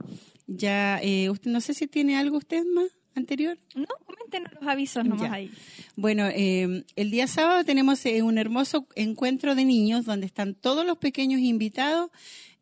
Ya, 0.46 1.00
eh, 1.02 1.30
usted 1.30 1.50
no 1.50 1.60
sé 1.60 1.74
si 1.74 1.86
tiene 1.86 2.16
algo 2.16 2.38
usted 2.38 2.64
más 2.64 2.90
anterior. 3.14 3.58
No, 3.74 3.86
coméntenos 4.04 4.52
los 4.60 4.68
avisos 4.68 5.04
nomás 5.04 5.30
ahí. 5.30 5.50
Bueno, 5.96 6.26
eh, 6.28 6.84
el 6.96 7.10
día 7.10 7.26
sábado 7.26 7.64
tenemos 7.64 8.04
un 8.04 8.38
hermoso 8.38 8.86
encuentro 8.94 9.54
de 9.54 9.64
niños 9.64 10.04
donde 10.04 10.26
están 10.26 10.54
todos 10.54 10.84
los 10.84 10.98
pequeños 10.98 11.40
invitados 11.40 12.10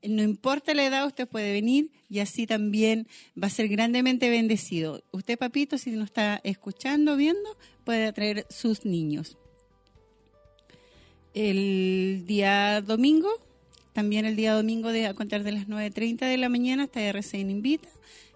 no 0.09 0.23
importa 0.23 0.75
la 0.75 0.85
edad, 0.85 1.07
usted 1.07 1.29
puede 1.29 1.53
venir 1.53 1.91
y 2.09 2.21
así 2.21 2.47
también 2.47 3.09
va 3.41 3.47
a 3.49 3.51
ser 3.51 3.69
grandemente 3.69 4.31
bendecido. 4.31 5.03
Usted, 5.13 5.39
papito, 5.39 5.79
si 5.79 5.91
nos 5.93 6.07
está 6.07 6.41
escuchando, 6.45 7.17
viendo, 7.17 7.57
puede 7.85 8.13
traer 8.13 8.47
sus 8.51 8.85
niños. 8.85 9.37
El 11.35 12.25
día 12.27 12.81
domingo, 12.81 13.29
también 13.93 14.25
el 14.25 14.37
día 14.37 14.55
domingo 14.55 14.91
de, 14.91 15.07
a 15.07 15.15
contar 15.15 15.43
de 15.43 15.53
las 15.53 15.69
9.30 15.69 16.29
de 16.29 16.37
la 16.37 16.49
mañana, 16.49 16.85
está 16.85 17.01
RCN 17.01 17.51
Invita 17.51 17.89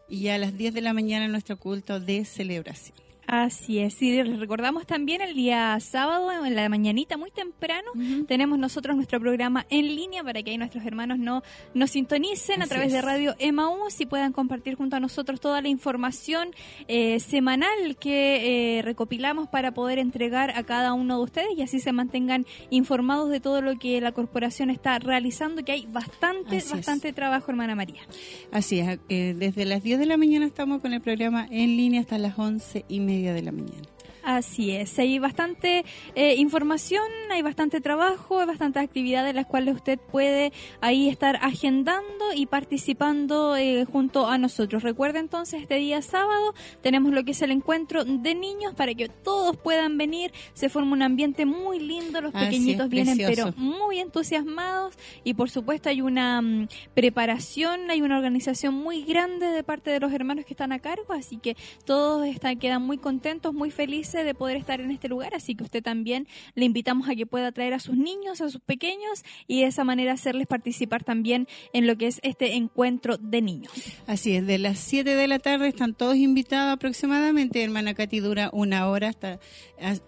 y 0.09 0.29
a 0.29 0.39
las 0.39 0.57
10 0.57 0.75
de 0.75 0.81
la 0.81 0.93
mañana 0.93 1.29
nuestro 1.29 1.59
culto 1.59 2.01
de 2.01 2.25
celebración. 2.25 3.08
Así 3.29 3.79
es, 3.79 4.01
y 4.01 4.23
les 4.23 4.39
recordamos 4.39 4.87
también 4.87 5.21
el 5.21 5.35
día 5.35 5.79
sábado, 5.81 6.47
en 6.47 6.57
la 6.57 6.67
mañanita, 6.71 7.19
muy 7.19 7.31
temprano, 7.31 7.91
tenemos 8.27 8.59
nosotros 8.59 8.97
nuestro 8.97 9.21
programa 9.21 9.67
en 9.69 9.95
línea 9.95 10.25
para 10.25 10.43
que 10.43 10.53
ahí 10.53 10.57
nuestros 10.57 10.83
hermanos 10.87 11.19
no 11.19 11.43
nos 11.75 11.91
sintonicen 11.91 12.63
a 12.63 12.67
través 12.67 12.91
de 12.91 13.03
Radio 13.03 13.35
Emaús 13.39 14.01
y 14.01 14.07
puedan 14.07 14.33
compartir 14.33 14.77
junto 14.77 14.97
a 14.97 15.01
nosotros 15.01 15.43
toda 15.43 15.61
la 15.61 15.69
información 15.69 16.53
eh, 16.87 17.21
semanal 17.21 17.99
que 18.01 18.79
eh, 18.79 18.83
recopilamos 18.83 19.47
para 19.51 19.73
poder 19.73 19.99
entregar 19.99 20.53
a 20.57 20.63
cada 20.63 20.95
uno 20.95 21.19
de 21.19 21.25
ustedes 21.25 21.51
y 21.55 21.61
así 21.61 21.81
se 21.81 21.93
mantengan 21.93 22.47
informados 22.71 23.29
de 23.29 23.41
todo 23.41 23.61
lo 23.61 23.79
que 23.79 24.01
la 24.01 24.13
corporación 24.13 24.71
está 24.71 24.99
realizando, 25.01 25.63
que 25.67 25.73
hay 25.73 25.87
bastante, 25.93 26.63
bastante 26.71 27.13
trabajo, 27.13 27.51
hermana 27.51 27.75
María. 27.75 28.01
Así 28.53 28.81
es, 28.81 28.99
eh, 29.11 29.35
desde 29.37 29.67
las 29.67 29.83
10 29.83 29.99
de 29.99 30.07
la 30.07 30.17
mañana 30.17 30.47
estamos 30.47 30.81
con 30.81 30.95
el 30.95 31.03
programa 31.03 31.47
en 31.51 31.77
línea 31.77 32.01
hasta 32.01 32.17
las 32.17 32.39
11 32.39 32.87
y 32.89 33.01
media 33.01 33.18
de 33.27 33.43
la 33.43 33.53
mañana. 33.53 33.98
Así 34.29 34.73
es, 34.73 34.99
hay 34.99 35.19
bastante 35.19 35.87
eh, 36.15 36.35
información, 36.35 37.03
hay 37.31 37.41
bastante 37.41 37.81
trabajo, 37.81 38.41
hay 38.41 38.47
bastantes 38.47 38.83
actividades 38.83 39.31
en 39.31 39.37
las 39.37 39.47
cuales 39.47 39.77
usted 39.77 39.99
puede 39.99 40.53
ahí 40.83 41.09
estar 41.09 41.37
agendando 41.37 42.35
y 42.35 42.45
participando 42.45 43.57
eh, 43.57 43.87
junto 43.91 44.27
a 44.27 44.37
nosotros. 44.37 44.83
Recuerde 44.83 45.21
entonces, 45.21 45.63
este 45.63 45.77
día 45.77 46.03
sábado 46.03 46.53
tenemos 46.83 47.15
lo 47.15 47.25
que 47.25 47.31
es 47.31 47.41
el 47.41 47.53
encuentro 47.53 48.05
de 48.05 48.35
niños 48.35 48.75
para 48.75 48.93
que 48.93 49.09
todos 49.09 49.57
puedan 49.57 49.97
venir. 49.97 50.31
Se 50.53 50.69
forma 50.69 50.93
un 50.93 51.01
ambiente 51.01 51.47
muy 51.47 51.81
lindo, 51.81 52.21
los 52.21 52.35
pequeñitos 52.35 52.91
vienen 52.91 53.17
pero 53.17 53.55
muy 53.57 53.99
entusiasmados 53.99 54.95
y 55.25 55.33
por 55.33 55.49
supuesto 55.49 55.89
hay 55.89 56.03
una 56.03 56.43
mm, 56.43 56.69
preparación, 56.93 57.91
hay 57.91 58.03
una 58.03 58.19
organización 58.19 58.75
muy 58.75 59.05
grande 59.05 59.47
de 59.47 59.65
parte 59.65 59.91
de 59.91 60.01
los 60.01 60.13
hermanos 60.13 60.45
que 60.45 60.53
están 60.53 60.73
a 60.73 60.81
cargo, 60.81 61.15
así 61.15 61.39
que 61.39 61.57
todos 61.87 62.27
están, 62.27 62.59
quedan 62.59 62.83
muy 62.83 62.99
contentos, 62.99 63.55
muy 63.55 63.71
felices 63.71 64.18
de 64.25 64.35
poder 64.35 64.57
estar 64.57 64.81
en 64.81 64.91
este 64.91 65.09
lugar, 65.09 65.35
así 65.35 65.55
que 65.55 65.65
usted 65.65 65.83
también 65.83 66.27
le 66.55 66.65
invitamos 66.65 67.09
a 67.09 67.15
que 67.15 67.27
pueda 67.27 67.53
traer 67.53 67.75
a 67.75 67.81
sus 67.81 67.97
niños, 67.97 68.41
a 68.41 68.49
sus 68.49 68.61
pequeños 68.61 69.25
y 69.47 69.61
de 69.61 69.67
esa 69.67 69.85
manera 69.85 70.13
hacerles 70.13 70.47
participar 70.47 71.05
también 71.05 71.49
en 71.73 71.87
lo 71.87 71.97
que 71.97 72.07
es 72.07 72.21
este 72.23 72.55
encuentro 72.55 73.17
de 73.19 73.43
niños. 73.43 73.73
Así 74.07 74.35
es, 74.35 74.47
de 74.47 74.59
las 74.59 74.79
7 74.79 75.15
de 75.15 75.29
la 75.29 75.39
tarde 75.39 75.69
están 75.69 75.95
todos 75.95 76.17
invitados 76.17 76.75
aproximadamente, 76.75 77.63
hermana 77.63 77.95
Katy 77.95 78.21
dura 78.21 78.51
una 78.53 78.89
hora, 78.89 79.09
hasta 79.09 79.39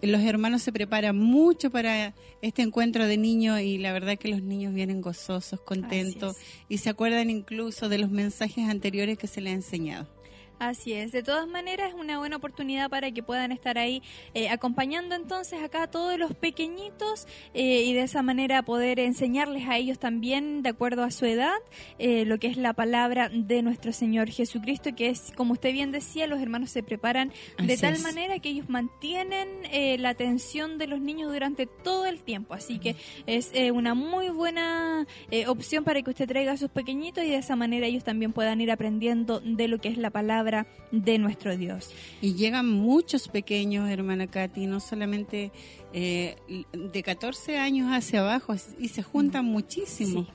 los 0.01 0.21
hermanos 0.21 0.61
se 0.61 0.71
preparan 0.71 1.17
mucho 1.17 1.71
para 1.71 2.13
este 2.41 2.61
encuentro 2.61 3.05
de 3.05 3.17
niños 3.17 3.61
y 3.61 3.77
la 3.77 3.93
verdad 3.93 4.17
que 4.17 4.29
los 4.29 4.41
niños 4.41 4.73
vienen 4.73 5.01
gozosos, 5.01 5.59
contentos 5.61 6.37
y 6.69 6.79
se 6.79 6.89
acuerdan 6.89 7.29
incluso 7.29 7.89
de 7.89 7.97
los 7.97 8.09
mensajes 8.09 8.69
anteriores 8.69 9.17
que 9.17 9.27
se 9.27 9.41
les 9.41 9.51
ha 9.51 9.55
enseñado. 9.55 10.20
Así 10.61 10.93
es, 10.93 11.11
de 11.11 11.23
todas 11.23 11.47
maneras 11.47 11.89
es 11.89 11.95
una 11.95 12.19
buena 12.19 12.35
oportunidad 12.35 12.87
para 12.87 13.09
que 13.09 13.23
puedan 13.23 13.51
estar 13.51 13.79
ahí 13.79 14.03
eh, 14.35 14.47
acompañando 14.49 15.15
entonces 15.15 15.59
acá 15.63 15.81
a 15.81 15.87
todos 15.87 16.19
los 16.19 16.35
pequeñitos 16.35 17.25
eh, 17.55 17.81
y 17.81 17.93
de 17.93 18.03
esa 18.03 18.21
manera 18.21 18.61
poder 18.61 18.99
enseñarles 18.99 19.67
a 19.67 19.77
ellos 19.77 19.97
también, 19.97 20.61
de 20.61 20.69
acuerdo 20.69 21.03
a 21.03 21.09
su 21.09 21.25
edad, 21.25 21.55
eh, 21.97 22.25
lo 22.25 22.37
que 22.37 22.45
es 22.45 22.57
la 22.57 22.73
palabra 22.73 23.27
de 23.33 23.63
nuestro 23.63 23.91
Señor 23.91 24.29
Jesucristo, 24.29 24.93
que 24.95 25.09
es, 25.09 25.31
como 25.35 25.53
usted 25.53 25.73
bien 25.73 25.91
decía, 25.91 26.27
los 26.27 26.39
hermanos 26.39 26.69
se 26.69 26.83
preparan 26.83 27.33
de 27.57 27.77
tal 27.77 27.97
manera 27.97 28.37
que 28.37 28.49
ellos 28.49 28.69
mantienen 28.69 29.49
la 29.99 30.09
atención 30.09 30.77
de 30.77 30.85
los 30.85 31.01
niños 31.01 31.33
durante 31.33 31.65
todo 31.65 32.05
el 32.05 32.21
tiempo. 32.21 32.53
Así 32.53 32.77
que 32.77 32.95
es 33.25 33.51
una 33.73 33.95
muy 33.95 34.29
buena 34.29 35.07
opción 35.47 35.83
para 35.83 36.03
que 36.03 36.11
usted 36.11 36.27
traiga 36.27 36.51
a 36.51 36.57
sus 36.57 36.69
pequeñitos 36.69 37.23
y 37.23 37.29
de 37.29 37.37
esa 37.37 37.55
manera 37.55 37.87
ellos 37.87 38.03
también 38.03 38.31
puedan 38.31 38.61
ir 38.61 38.69
aprendiendo 38.69 39.39
de 39.39 39.67
lo 39.67 39.79
que 39.79 39.89
es 39.89 39.97
la 39.97 40.11
palabra 40.11 40.50
de 40.91 41.17
nuestro 41.17 41.55
Dios. 41.57 41.89
Y 42.21 42.35
llegan 42.35 42.69
muchos 42.69 43.27
pequeños, 43.27 43.89
hermana 43.89 44.27
Katy, 44.27 44.67
no 44.67 44.79
solamente 44.79 45.51
eh, 45.93 46.35
de 46.71 47.03
14 47.03 47.57
años 47.57 47.89
hacia 47.91 48.21
abajo, 48.21 48.55
y 48.79 48.89
se 48.89 49.03
juntan 49.03 49.45
muchísimo. 49.45 50.27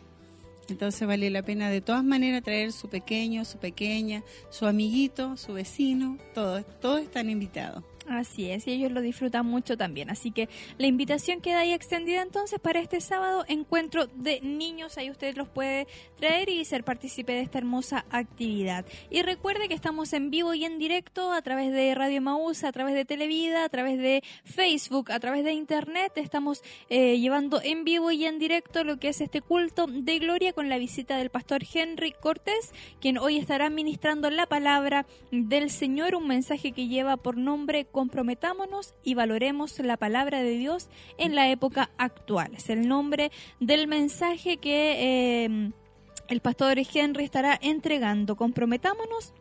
Entonces 0.68 1.06
vale 1.06 1.30
la 1.30 1.42
pena 1.42 1.70
de 1.70 1.80
todas 1.80 2.02
maneras 2.02 2.42
traer 2.42 2.72
su 2.72 2.88
pequeño, 2.88 3.44
su 3.44 3.58
pequeña, 3.58 4.24
su 4.50 4.66
amiguito, 4.66 5.36
su 5.36 5.52
vecino, 5.52 6.18
todos, 6.34 6.64
todos 6.80 7.00
están 7.00 7.30
invitados. 7.30 7.84
Así 8.08 8.50
es, 8.50 8.68
y 8.68 8.72
ellos 8.72 8.92
lo 8.92 9.00
disfrutan 9.00 9.46
mucho 9.46 9.76
también. 9.76 10.10
Así 10.10 10.30
que 10.30 10.48
la 10.78 10.86
invitación 10.86 11.40
queda 11.40 11.60
ahí 11.60 11.72
extendida 11.72 12.22
entonces 12.22 12.60
para 12.60 12.78
este 12.78 13.00
sábado, 13.00 13.44
encuentro 13.48 14.06
de 14.06 14.40
niños. 14.42 14.96
Ahí 14.96 15.10
usted 15.10 15.36
los 15.36 15.48
puede 15.48 15.88
traer 16.16 16.48
y 16.48 16.64
ser 16.64 16.84
partícipe 16.84 17.32
de 17.32 17.40
esta 17.40 17.58
hermosa 17.58 18.04
actividad. 18.10 18.84
Y 19.10 19.22
recuerde 19.22 19.68
que 19.68 19.74
estamos 19.74 20.12
en 20.12 20.30
vivo 20.30 20.54
y 20.54 20.64
en 20.64 20.78
directo 20.78 21.32
a 21.32 21.42
través 21.42 21.72
de 21.72 21.94
Radio 21.94 22.22
Maús, 22.22 22.62
a 22.62 22.70
través 22.70 22.94
de 22.94 23.04
Televida, 23.04 23.64
a 23.64 23.68
través 23.68 23.98
de 23.98 24.22
Facebook, 24.44 25.10
a 25.10 25.18
través 25.18 25.44
de 25.44 25.52
Internet. 25.52 26.12
Estamos 26.16 26.62
eh, 26.88 27.18
llevando 27.18 27.60
en 27.62 27.84
vivo 27.84 28.12
y 28.12 28.24
en 28.24 28.38
directo 28.38 28.84
lo 28.84 28.98
que 28.98 29.08
es 29.08 29.20
este 29.20 29.40
culto 29.40 29.86
de 29.88 30.18
gloria 30.20 30.52
con 30.52 30.68
la 30.68 30.78
visita 30.78 31.16
del 31.16 31.30
pastor 31.30 31.64
Henry 31.72 32.12
Cortés, 32.12 32.72
quien 33.00 33.18
hoy 33.18 33.36
estará 33.36 33.68
ministrando 33.68 34.30
la 34.30 34.46
palabra 34.46 35.06
del 35.32 35.70
Señor, 35.70 36.14
un 36.14 36.28
mensaje 36.28 36.70
que 36.70 36.86
lleva 36.86 37.16
por 37.16 37.36
nombre 37.36 37.84
comprometámonos 37.96 38.92
y 39.02 39.14
valoremos 39.14 39.78
la 39.78 39.96
palabra 39.96 40.42
de 40.42 40.50
Dios 40.50 40.90
en 41.16 41.34
la 41.34 41.48
época 41.48 41.88
actual. 41.96 42.52
Es 42.54 42.68
el 42.68 42.88
nombre 42.88 43.32
del 43.58 43.88
mensaje 43.88 44.58
que 44.58 45.46
eh, 45.46 45.72
el 46.28 46.40
pastor 46.42 46.76
Henry 46.76 47.24
estará 47.24 47.58
entregando. 47.62 48.36
Comprometámonos 48.36 49.32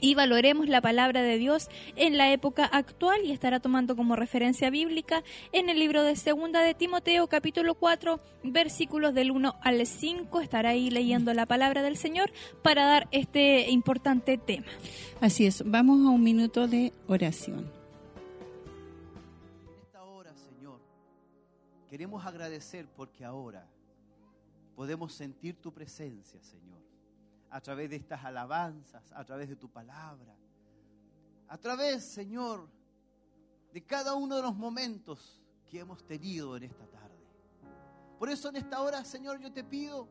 y 0.00 0.14
valoremos 0.14 0.70
la 0.70 0.80
palabra 0.80 1.20
de 1.20 1.36
Dios 1.36 1.68
en 1.96 2.16
la 2.16 2.32
época 2.32 2.64
actual 2.64 3.20
y 3.26 3.32
estará 3.32 3.60
tomando 3.60 3.94
como 3.94 4.16
referencia 4.16 4.70
bíblica 4.70 5.22
en 5.52 5.68
el 5.68 5.78
libro 5.78 6.02
de 6.02 6.16
Segunda 6.16 6.62
de 6.62 6.72
Timoteo 6.72 7.26
capítulo 7.28 7.74
4 7.74 8.20
versículos 8.42 9.12
del 9.12 9.30
1 9.30 9.54
al 9.60 9.86
5 9.86 10.40
estará 10.40 10.70
ahí 10.70 10.88
leyendo 10.88 11.34
la 11.34 11.44
palabra 11.44 11.82
del 11.82 11.98
Señor 11.98 12.32
para 12.62 12.86
dar 12.86 13.08
este 13.12 13.70
importante 13.70 14.38
tema. 14.38 14.66
Así 15.20 15.44
es, 15.44 15.62
vamos 15.64 16.04
a 16.06 16.10
un 16.10 16.22
minuto 16.22 16.66
de 16.66 16.92
oración. 17.06 17.81
Queremos 21.92 22.24
agradecer 22.24 22.88
porque 22.88 23.22
ahora 23.22 23.68
podemos 24.74 25.12
sentir 25.12 25.60
tu 25.60 25.74
presencia, 25.74 26.42
Señor, 26.42 26.80
a 27.50 27.60
través 27.60 27.90
de 27.90 27.96
estas 27.96 28.24
alabanzas, 28.24 29.12
a 29.12 29.22
través 29.26 29.50
de 29.50 29.56
tu 29.56 29.68
palabra, 29.68 30.34
a 31.48 31.58
través, 31.58 32.02
Señor, 32.02 32.66
de 33.74 33.84
cada 33.84 34.14
uno 34.14 34.36
de 34.36 34.40
los 34.40 34.56
momentos 34.56 35.38
que 35.66 35.80
hemos 35.80 36.02
tenido 36.06 36.56
en 36.56 36.62
esta 36.62 36.86
tarde. 36.86 37.26
Por 38.18 38.30
eso 38.30 38.48
en 38.48 38.56
esta 38.56 38.80
hora, 38.80 39.04
Señor, 39.04 39.38
yo 39.38 39.52
te 39.52 39.62
pido 39.62 40.08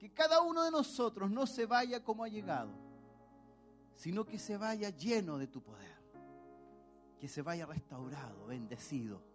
que 0.00 0.10
cada 0.12 0.40
uno 0.40 0.64
de 0.64 0.72
nosotros 0.72 1.30
no 1.30 1.46
se 1.46 1.64
vaya 1.64 2.02
como 2.02 2.24
ha 2.24 2.28
llegado, 2.28 2.72
sino 3.94 4.26
que 4.26 4.40
se 4.40 4.56
vaya 4.56 4.90
lleno 4.90 5.38
de 5.38 5.46
tu 5.46 5.62
poder, 5.62 6.02
que 7.20 7.28
se 7.28 7.40
vaya 7.40 7.66
restaurado, 7.66 8.46
bendecido 8.46 9.27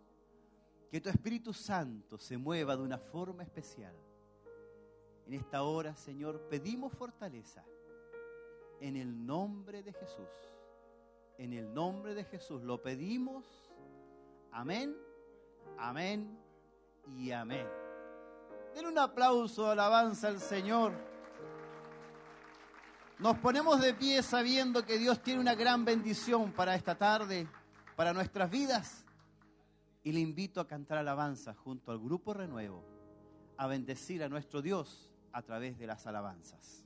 que 0.94 1.02
tu 1.02 1.10
Espíritu 1.10 1.54
Santo 1.54 2.20
se 2.20 2.38
mueva 2.38 2.78
de 2.78 2.84
una 2.84 3.00
forma 3.00 3.42
especial. 3.42 3.96
En 5.26 5.34
esta 5.34 5.64
hora, 5.64 5.96
Señor, 5.96 6.48
pedimos 6.48 6.94
fortaleza 6.94 7.66
en 8.80 8.98
el 8.98 9.26
nombre 9.26 9.82
de 9.82 9.92
Jesús. 9.92 10.30
En 11.40 11.52
el 11.54 11.74
nombre 11.74 12.14
de 12.14 12.24
Jesús 12.26 12.62
lo 12.62 12.80
pedimos. 12.80 13.44
Amén, 14.52 14.96
amén 15.80 16.38
y 17.08 17.32
amén. 17.32 17.68
Den 18.76 18.86
un 18.86 19.00
aplauso, 19.00 19.72
alabanza 19.72 20.28
al 20.28 20.40
Señor. 20.40 20.94
Nos 23.18 23.40
ponemos 23.40 23.82
de 23.82 23.96
pie 23.96 24.22
sabiendo 24.22 24.86
que 24.86 25.00
Dios 25.00 25.24
tiene 25.24 25.42
una 25.42 25.56
gran 25.56 25.86
bendición 25.86 26.52
para 26.52 26.76
esta 26.76 26.96
tarde, 26.96 27.48
para 27.96 28.14
nuestras 28.14 28.48
vidas 28.52 29.04
y 30.04 30.12
le 30.12 30.20
invito 30.20 30.60
a 30.60 30.68
cantar 30.68 30.98
alabanza 30.98 31.54
junto 31.54 31.92
al 31.92 32.00
grupo 32.00 32.34
Renuevo, 32.34 32.84
a 33.58 33.68
bendecir 33.68 34.24
a 34.24 34.30
nuestro 34.30 34.62
Dios 34.62 35.12
a 35.32 35.42
través 35.42 35.78
de 35.78 35.88
las 35.88 36.06
alabanzas. 36.06 36.83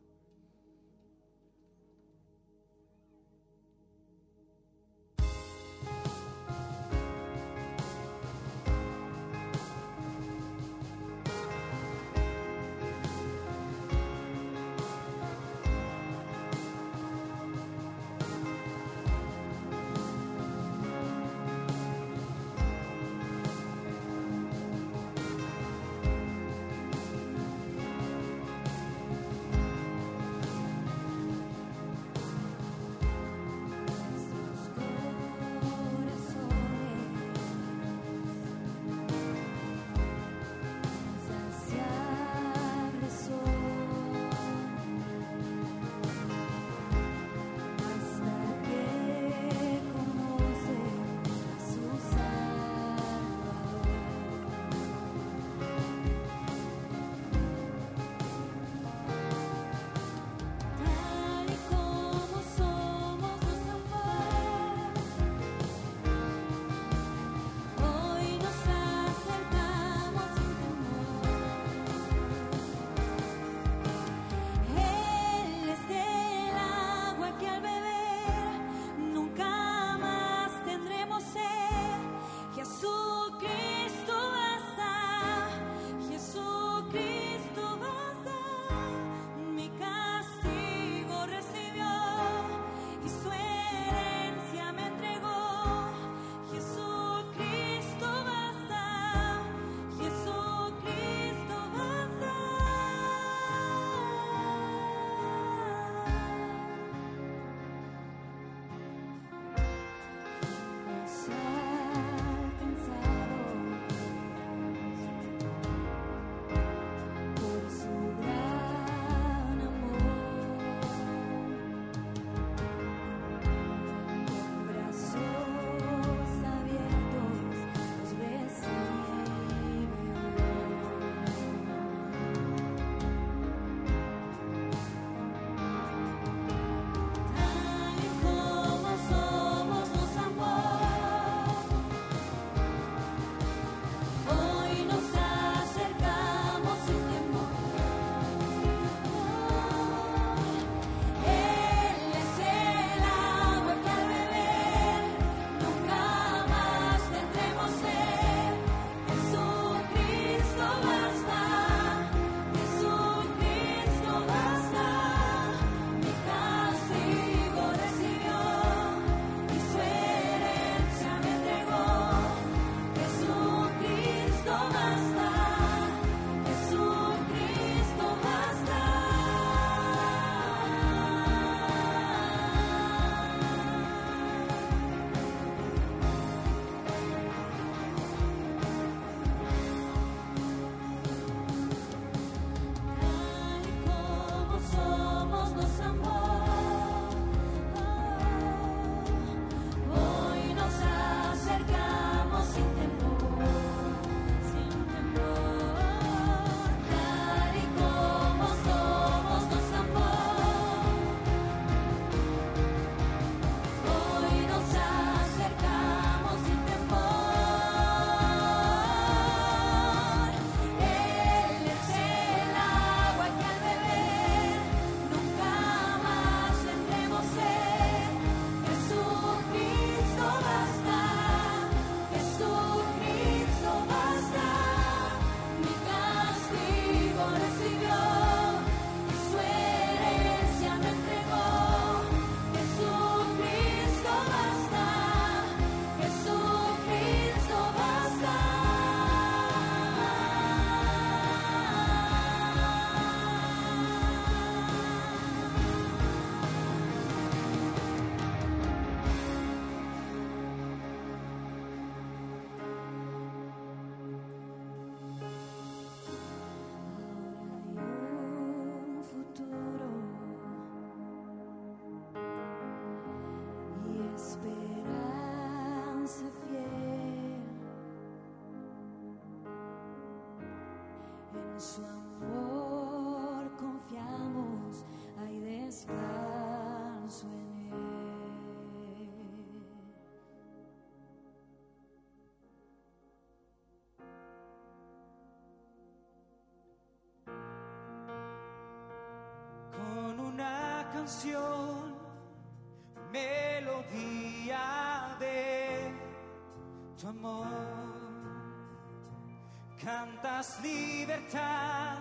encuentras 310.47 310.63
libertad 310.63 311.97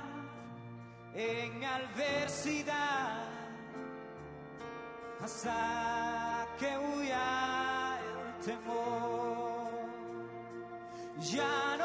en 1.15 1.65
adversidad 1.65 3.25
hasta 5.23 6.47
que 6.59 6.79
huya 6.79 7.99
el 7.99 8.45
temor. 8.45 9.71
Ya 11.33 11.76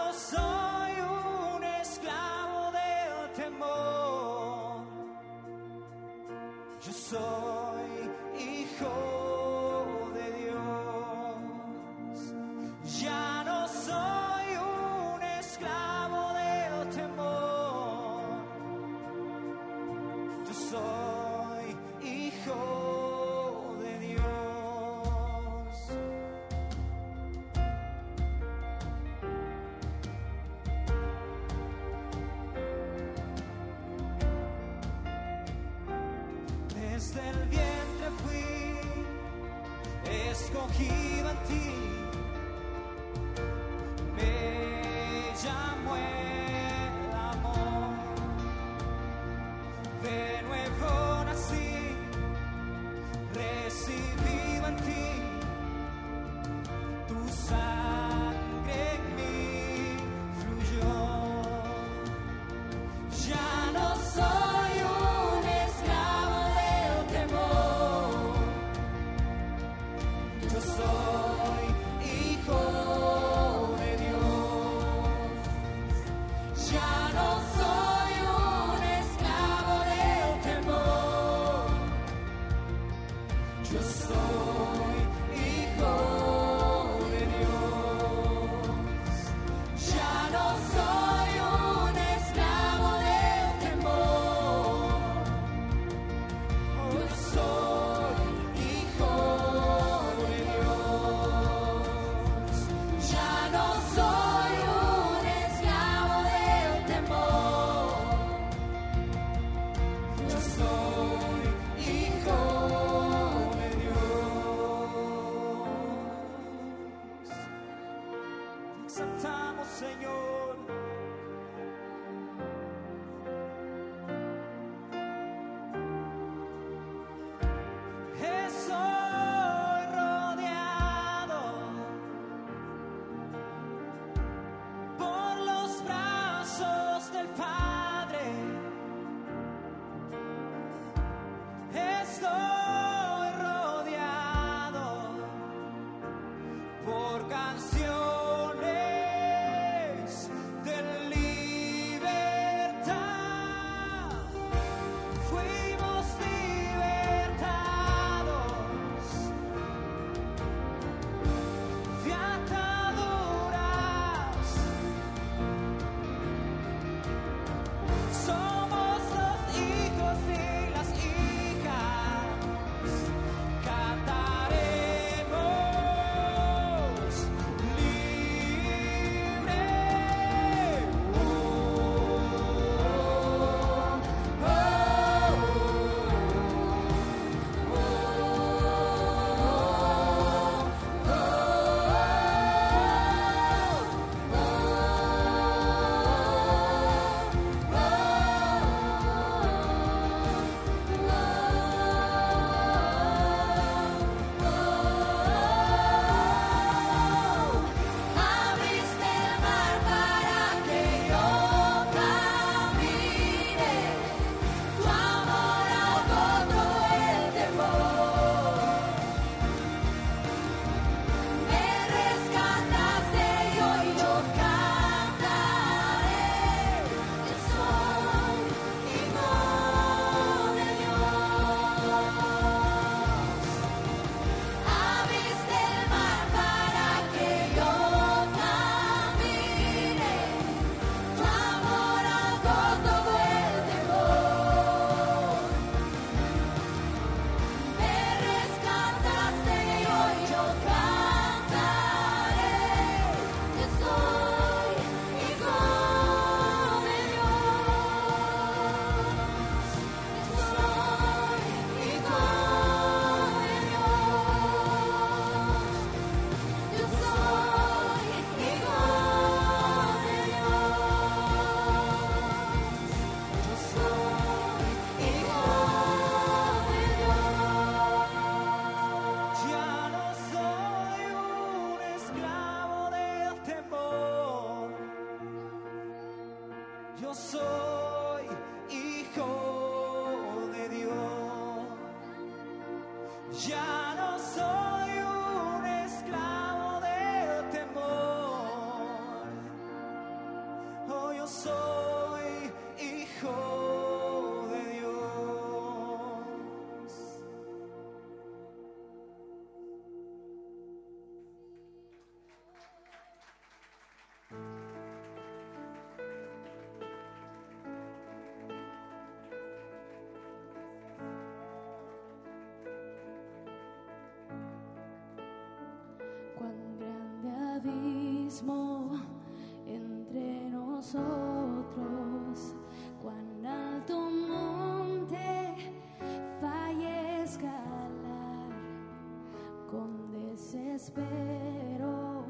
desespero 340.82 342.26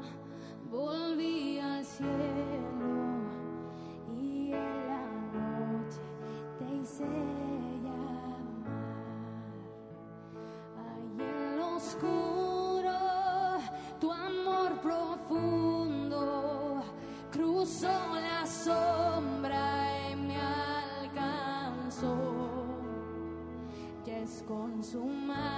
volví 0.70 1.58
al 1.58 1.82
cielo 1.84 3.16
y 4.14 4.52
en 4.52 4.86
la 4.88 5.06
noche 5.32 6.00
te 6.58 6.64
hice 6.74 7.04
llamar. 7.82 8.40
Ahí 10.84 11.16
en 11.18 11.56
lo 11.56 11.76
oscuro 11.76 12.98
tu 13.98 14.12
amor 14.12 14.80
profundo 14.82 16.20
cruzó 17.30 17.88
la 18.20 18.46
sombra 18.46 20.10
y 20.10 20.16
me 20.16 20.36
alcanzó. 21.00 22.16
Ya 24.04 24.18
es 24.18 24.44
consumado. 24.46 25.51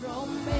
from 0.00 0.44
me. 0.44 0.55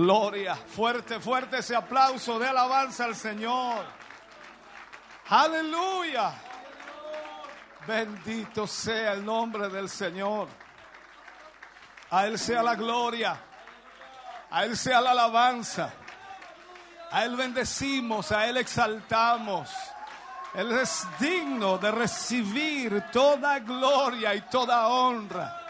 Gloria, 0.00 0.56
fuerte, 0.56 1.20
fuerte 1.20 1.58
ese 1.58 1.76
aplauso 1.76 2.38
de 2.38 2.48
alabanza 2.48 3.04
al 3.04 3.14
Señor. 3.14 3.84
Aleluya. 5.28 6.32
Bendito 7.86 8.66
sea 8.66 9.12
el 9.12 9.22
nombre 9.22 9.68
del 9.68 9.90
Señor. 9.90 10.48
A 12.08 12.26
Él 12.26 12.38
sea 12.38 12.62
la 12.62 12.76
gloria. 12.76 13.38
A 14.50 14.64
Él 14.64 14.74
sea 14.74 15.02
la 15.02 15.10
alabanza. 15.10 15.92
A 17.10 17.22
Él 17.26 17.36
bendecimos, 17.36 18.32
a 18.32 18.46
Él 18.46 18.56
exaltamos. 18.56 19.70
Él 20.54 20.72
es 20.78 21.06
digno 21.18 21.76
de 21.76 21.90
recibir 21.90 23.04
toda 23.12 23.58
gloria 23.58 24.34
y 24.34 24.40
toda 24.48 24.88
honra. 24.88 25.60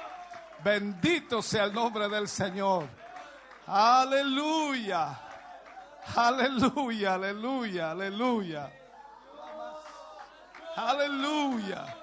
Bendito 0.63 1.43
sea 1.43 1.65
el 1.65 1.75
nombre 1.75 2.09
del 2.09 2.29
Señor. 2.29 3.00
Aleluya. 3.67 5.19
Aleluya, 6.17 7.15
aleluya, 7.15 7.91
aleluya. 7.91 8.71
Aleluya. 10.77 11.97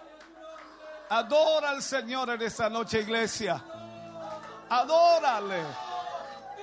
Adora 1.09 1.69
al 1.71 1.81
Señor 1.81 2.29
en 2.29 2.41
esta 2.41 2.69
noche, 2.69 3.01
iglesia. 3.01 3.61
Adórale. 4.69 5.63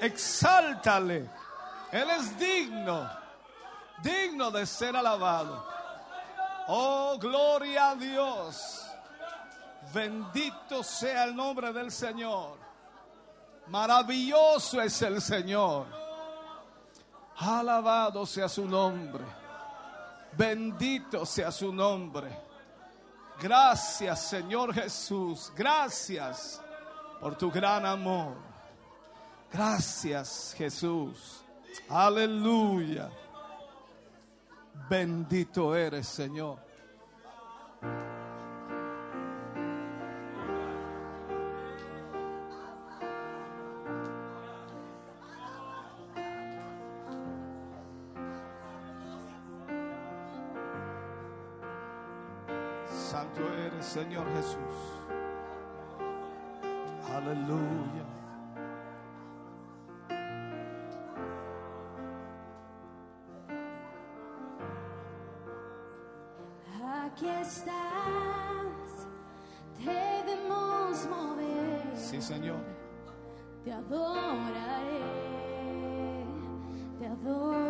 Exáltale. 0.01 1.31
Él 1.91 2.11
es 2.11 2.39
digno. 2.39 3.11
Digno 4.03 4.51
de 4.51 4.67
ser 4.67 4.97
alabado. 4.97 5.67
Oh, 6.69 7.19
gloria 7.19 7.91
a 7.91 7.95
Dios. 7.95 8.87
Bendito 9.93 10.83
sea 10.83 11.25
el 11.25 11.37
nombre 11.37 11.73
del 11.73 11.91
Señor. 11.91 12.64
Maravilloso 13.69 14.81
es 14.81 15.01
el 15.03 15.21
Señor. 15.21 15.87
Alabado 17.37 18.25
sea 18.27 18.49
su 18.49 18.67
nombre. 18.67 19.25
Bendito 20.37 21.25
sea 21.25 21.51
su 21.51 21.73
nombre. 21.73 22.37
Gracias 23.41 24.29
Señor 24.29 24.73
Jesús. 24.75 25.53
Gracias 25.57 26.61
por 27.21 27.37
tu 27.37 27.51
gran 27.51 27.85
amor. 27.85 28.37
Gracias 29.53 30.55
Jesús. 30.57 31.43
Aleluya. 31.89 33.11
Bendito 34.89 35.75
eres 35.75 36.07
Señor. 36.07 36.59
Señor 53.95 54.27
Jesús. 54.35 54.59
Aleluya. 57.15 58.05
Aquí 67.05 67.29
estás, 67.29 69.07
debemos 69.79 71.09
mover. 71.09 71.97
Sí, 71.97 72.21
Señor. 72.21 72.65
Te 73.63 73.73
adoraré, 73.75 75.05
te 76.99 77.07
adoraré. 77.07 77.64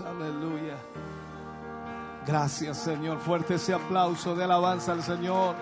Aleluya. 0.00 0.76
Gracias 2.26 2.78
Señor. 2.78 3.18
Fuerte 3.20 3.54
ese 3.54 3.74
aplauso 3.74 4.34
de 4.34 4.44
alabanza 4.44 4.92
al 4.92 5.02
Señor. 5.02 5.56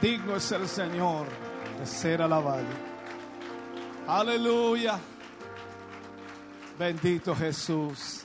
Digno 0.00 0.36
es 0.36 0.50
el 0.52 0.66
Señor 0.66 1.26
de 1.78 1.86
ser 1.86 2.22
alabado. 2.22 2.66
Aleluya. 4.06 4.98
Bendito 6.78 7.36
Jesús. 7.36 8.24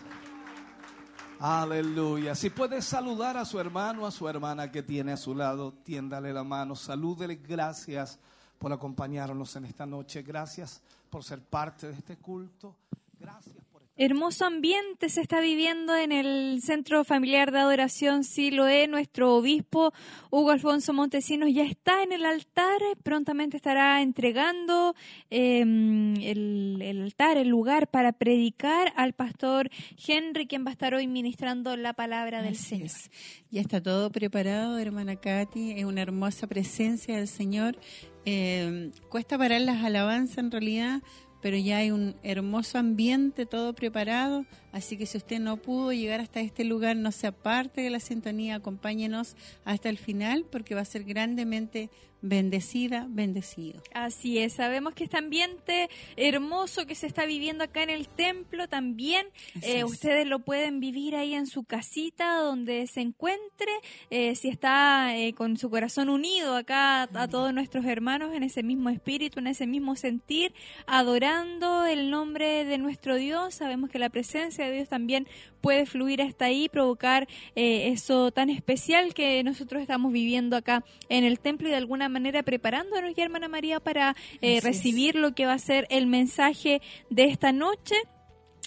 Aleluya. 1.39 2.33
Si 2.33 2.49
puede 2.49 2.81
saludar 2.81 3.37
a 3.37 3.45
su 3.45 3.59
hermano, 3.59 4.07
a 4.07 4.11
su 4.11 4.27
hermana 4.27 4.71
que 4.71 4.81
tiene 4.81 5.11
a 5.11 5.17
su 5.17 5.35
lado, 5.35 5.73
tiéndale 5.83 6.33
la 6.33 6.43
mano, 6.43 6.75
salúdele. 6.75 7.35
Gracias 7.35 8.17
por 8.57 8.73
acompañarnos 8.73 9.55
en 9.55 9.65
esta 9.65 9.85
noche. 9.85 10.23
Gracias 10.23 10.81
por 11.09 11.23
ser 11.23 11.41
parte 11.41 11.87
de 11.87 11.93
este 11.93 12.17
culto. 12.17 12.75
Gracias 13.19 13.66
Hermoso 13.99 14.45
ambiente 14.45 15.09
se 15.09 15.21
está 15.21 15.39
viviendo 15.39 15.97
en 15.97 16.11
el 16.11 16.61
Centro 16.61 17.03
Familiar 17.03 17.51
de 17.51 17.57
Adoración 17.57 18.23
Siloé. 18.23 18.87
Nuestro 18.87 19.35
obispo 19.35 19.91
Hugo 20.29 20.51
Alfonso 20.51 20.93
Montesinos 20.93 21.49
ya 21.51 21.63
está 21.63 22.03
en 22.03 22.11
el 22.11 22.23
altar. 22.23 22.79
Prontamente 23.01 23.57
estará 23.57 24.03
entregando 24.03 24.93
em, 25.31 26.15
el, 26.17 27.01
altar, 27.01 27.38
el 27.38 27.47
lugar 27.47 27.88
para 27.88 28.11
predicar 28.11 28.93
al 28.95 29.13
pastor 29.13 29.72
Henry, 30.07 30.45
quien 30.45 30.63
va 30.63 30.69
a 30.69 30.73
estar 30.73 30.93
hoy 30.93 31.07
ministrando 31.07 31.76
la 31.76 31.93
palabra 31.93 32.43
del 32.43 32.55
Señor. 32.55 32.91
Ya 33.49 33.61
está 33.61 33.81
todo 33.81 34.11
preparado, 34.11 34.77
hermana 34.77 35.15
Katy. 35.15 35.72
Es 35.72 35.85
una 35.85 36.03
hermosa 36.03 36.45
presencia 36.45 37.17
del 37.17 37.27
Señor. 37.27 37.80
Em, 38.26 38.91
cuesta 39.09 39.38
parar 39.39 39.61
las 39.61 39.84
alabanzas 39.84 40.38
en 40.39 40.51
realidad 40.51 41.01
pero 41.41 41.57
ya 41.57 41.77
hay 41.77 41.91
un 41.91 42.15
hermoso 42.23 42.77
ambiente 42.77 43.45
todo 43.45 43.73
preparado, 43.73 44.45
así 44.72 44.97
que 44.97 45.05
si 45.05 45.18
usted 45.18 45.39
no 45.39 45.57
pudo 45.57 45.93
llegar 45.93 46.19
hasta 46.19 46.39
este 46.41 46.64
lugar, 46.64 46.95
no 46.95 47.11
se 47.11 47.27
aparte 47.27 47.81
de 47.81 47.89
la 47.89 47.99
sintonía, 47.99 48.55
acompáñenos 48.55 49.35
hasta 49.65 49.89
el 49.89 49.97
final 49.97 50.45
porque 50.49 50.76
va 50.76 50.81
a 50.81 50.85
ser 50.85 51.03
grandemente 51.03 51.89
bendecida, 52.27 53.05
bendecido. 53.09 53.81
Así 53.93 54.37
es, 54.39 54.53
sabemos 54.53 54.93
que 54.93 55.05
este 55.05 55.17
ambiente 55.17 55.89
hermoso 56.15 56.85
que 56.85 56.95
se 56.95 57.07
está 57.07 57.25
viviendo 57.25 57.63
acá 57.63 57.83
en 57.83 57.89
el 57.89 58.07
templo 58.07 58.67
también, 58.67 59.27
eh, 59.61 59.83
ustedes 59.83 60.27
lo 60.27 60.39
pueden 60.39 60.79
vivir 60.79 61.15
ahí 61.15 61.33
en 61.33 61.47
su 61.47 61.63
casita 61.63 62.35
donde 62.39 62.87
se 62.87 63.01
encuentre, 63.01 63.71
eh, 64.09 64.35
si 64.35 64.49
está 64.49 65.17
eh, 65.17 65.33
con 65.33 65.57
su 65.57 65.69
corazón 65.69 66.09
unido 66.09 66.55
acá 66.55 67.03
a 67.03 67.27
todos 67.27 67.53
nuestros 67.53 67.85
hermanos 67.85 68.33
en 68.33 68.43
ese 68.43 68.63
mismo 68.63 68.89
espíritu, 68.89 69.39
en 69.39 69.47
ese 69.47 69.67
mismo 69.67 69.95
sentir, 69.95 70.53
adorando 70.85 71.85
el 71.85 72.09
nombre 72.09 72.65
de 72.65 72.77
nuestro 72.77 73.15
Dios, 73.15 73.55
sabemos 73.55 73.89
que 73.89 73.99
la 73.99 74.09
presencia 74.09 74.65
de 74.65 74.71
Dios 74.73 74.89
también 74.89 75.27
puede 75.61 75.85
fluir 75.85 76.21
hasta 76.21 76.45
ahí, 76.45 76.69
provocar 76.69 77.27
eso 77.55 78.31
tan 78.31 78.49
especial 78.49 79.13
que 79.13 79.43
nosotros 79.43 79.81
estamos 79.81 80.11
viviendo 80.11 80.55
acá 80.55 80.83
en 81.09 81.23
el 81.23 81.39
templo 81.39 81.67
y 81.67 81.71
de 81.71 81.77
alguna 81.77 82.09
manera 82.09 82.16
preparándonos 82.44 83.14
ya, 83.15 83.23
hermana 83.23 83.48
María, 83.48 83.80
para 83.80 84.15
eh, 84.41 84.60
recibir 84.61 85.15
lo 85.15 85.34
que 85.34 85.45
va 85.45 85.53
a 85.53 85.60
ser 85.60 85.88
el 85.89 86.07
mensaje 86.07 86.81
de 87.10 87.26
esta 87.26 87.52
noche. 87.52 87.95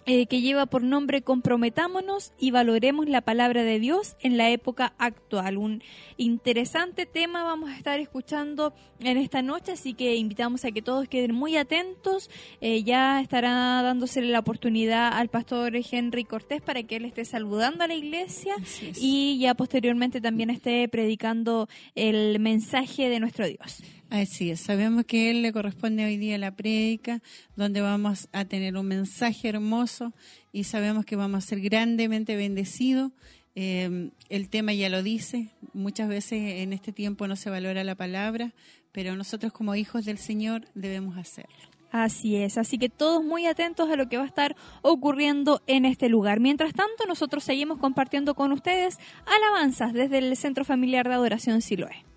Eh, 0.06 0.26
que 0.26 0.40
lleva 0.40 0.64
por 0.64 0.82
nombre 0.82 1.20
Comprometámonos 1.20 2.32
y 2.38 2.52
valoremos 2.52 3.06
la 3.06 3.20
palabra 3.20 3.64
de 3.64 3.78
Dios 3.78 4.16
en 4.20 4.38
la 4.38 4.48
época 4.48 4.94
actual. 4.96 5.58
Un 5.58 5.82
interesante 6.16 7.04
tema 7.04 7.44
vamos 7.44 7.70
a 7.70 7.76
estar 7.76 8.00
escuchando 8.00 8.72
en 9.00 9.18
esta 9.18 9.42
noche, 9.42 9.72
así 9.72 9.92
que 9.92 10.16
invitamos 10.16 10.64
a 10.64 10.72
que 10.72 10.80
todos 10.80 11.06
queden 11.06 11.34
muy 11.34 11.56
atentos. 11.56 12.30
Eh, 12.62 12.82
ya 12.82 13.20
estará 13.20 13.82
dándosele 13.82 14.28
la 14.28 14.38
oportunidad 14.38 15.12
al 15.12 15.28
pastor 15.28 15.72
Henry 15.76 16.24
Cortés 16.24 16.62
para 16.62 16.82
que 16.82 16.96
él 16.96 17.04
esté 17.04 17.26
saludando 17.26 17.84
a 17.84 17.86
la 17.86 17.94
iglesia 17.94 18.54
y 18.96 19.38
ya 19.38 19.54
posteriormente 19.54 20.22
también 20.22 20.48
esté 20.48 20.88
predicando 20.88 21.68
el 21.94 22.40
mensaje 22.40 23.10
de 23.10 23.20
nuestro 23.20 23.46
Dios. 23.46 23.82
Así 24.10 24.50
es, 24.50 24.58
sabemos 24.58 25.04
que 25.04 25.28
a 25.28 25.30
Él 25.30 25.42
le 25.42 25.52
corresponde 25.52 26.04
hoy 26.04 26.16
día 26.16 26.36
la 26.36 26.50
prédica, 26.50 27.22
donde 27.54 27.80
vamos 27.80 28.28
a 28.32 28.44
tener 28.44 28.76
un 28.76 28.88
mensaje 28.88 29.48
hermoso 29.48 30.12
y 30.52 30.64
sabemos 30.64 31.04
que 31.04 31.14
vamos 31.14 31.44
a 31.44 31.46
ser 31.46 31.60
grandemente 31.60 32.34
bendecidos. 32.34 33.12
Eh, 33.54 34.10
el 34.28 34.48
tema 34.48 34.72
ya 34.72 34.88
lo 34.88 35.04
dice, 35.04 35.50
muchas 35.74 36.08
veces 36.08 36.40
en 36.60 36.72
este 36.72 36.90
tiempo 36.90 37.28
no 37.28 37.36
se 37.36 37.50
valora 37.50 37.84
la 37.84 37.94
palabra, 37.94 38.52
pero 38.90 39.14
nosotros 39.14 39.52
como 39.52 39.76
hijos 39.76 40.04
del 40.04 40.18
Señor 40.18 40.66
debemos 40.74 41.16
hacerlo. 41.16 41.54
Así 41.92 42.34
es, 42.34 42.58
así 42.58 42.78
que 42.78 42.88
todos 42.88 43.24
muy 43.24 43.46
atentos 43.46 43.88
a 43.90 43.96
lo 43.96 44.08
que 44.08 44.16
va 44.16 44.24
a 44.24 44.26
estar 44.26 44.56
ocurriendo 44.82 45.62
en 45.68 45.84
este 45.84 46.08
lugar. 46.08 46.40
Mientras 46.40 46.72
tanto, 46.72 47.06
nosotros 47.06 47.44
seguimos 47.44 47.78
compartiendo 47.78 48.34
con 48.34 48.50
ustedes 48.50 48.98
alabanzas 49.24 49.92
desde 49.92 50.18
el 50.18 50.36
Centro 50.36 50.64
Familiar 50.64 51.06
de 51.06 51.14
Adoración 51.14 51.62
Siloé. 51.62 52.09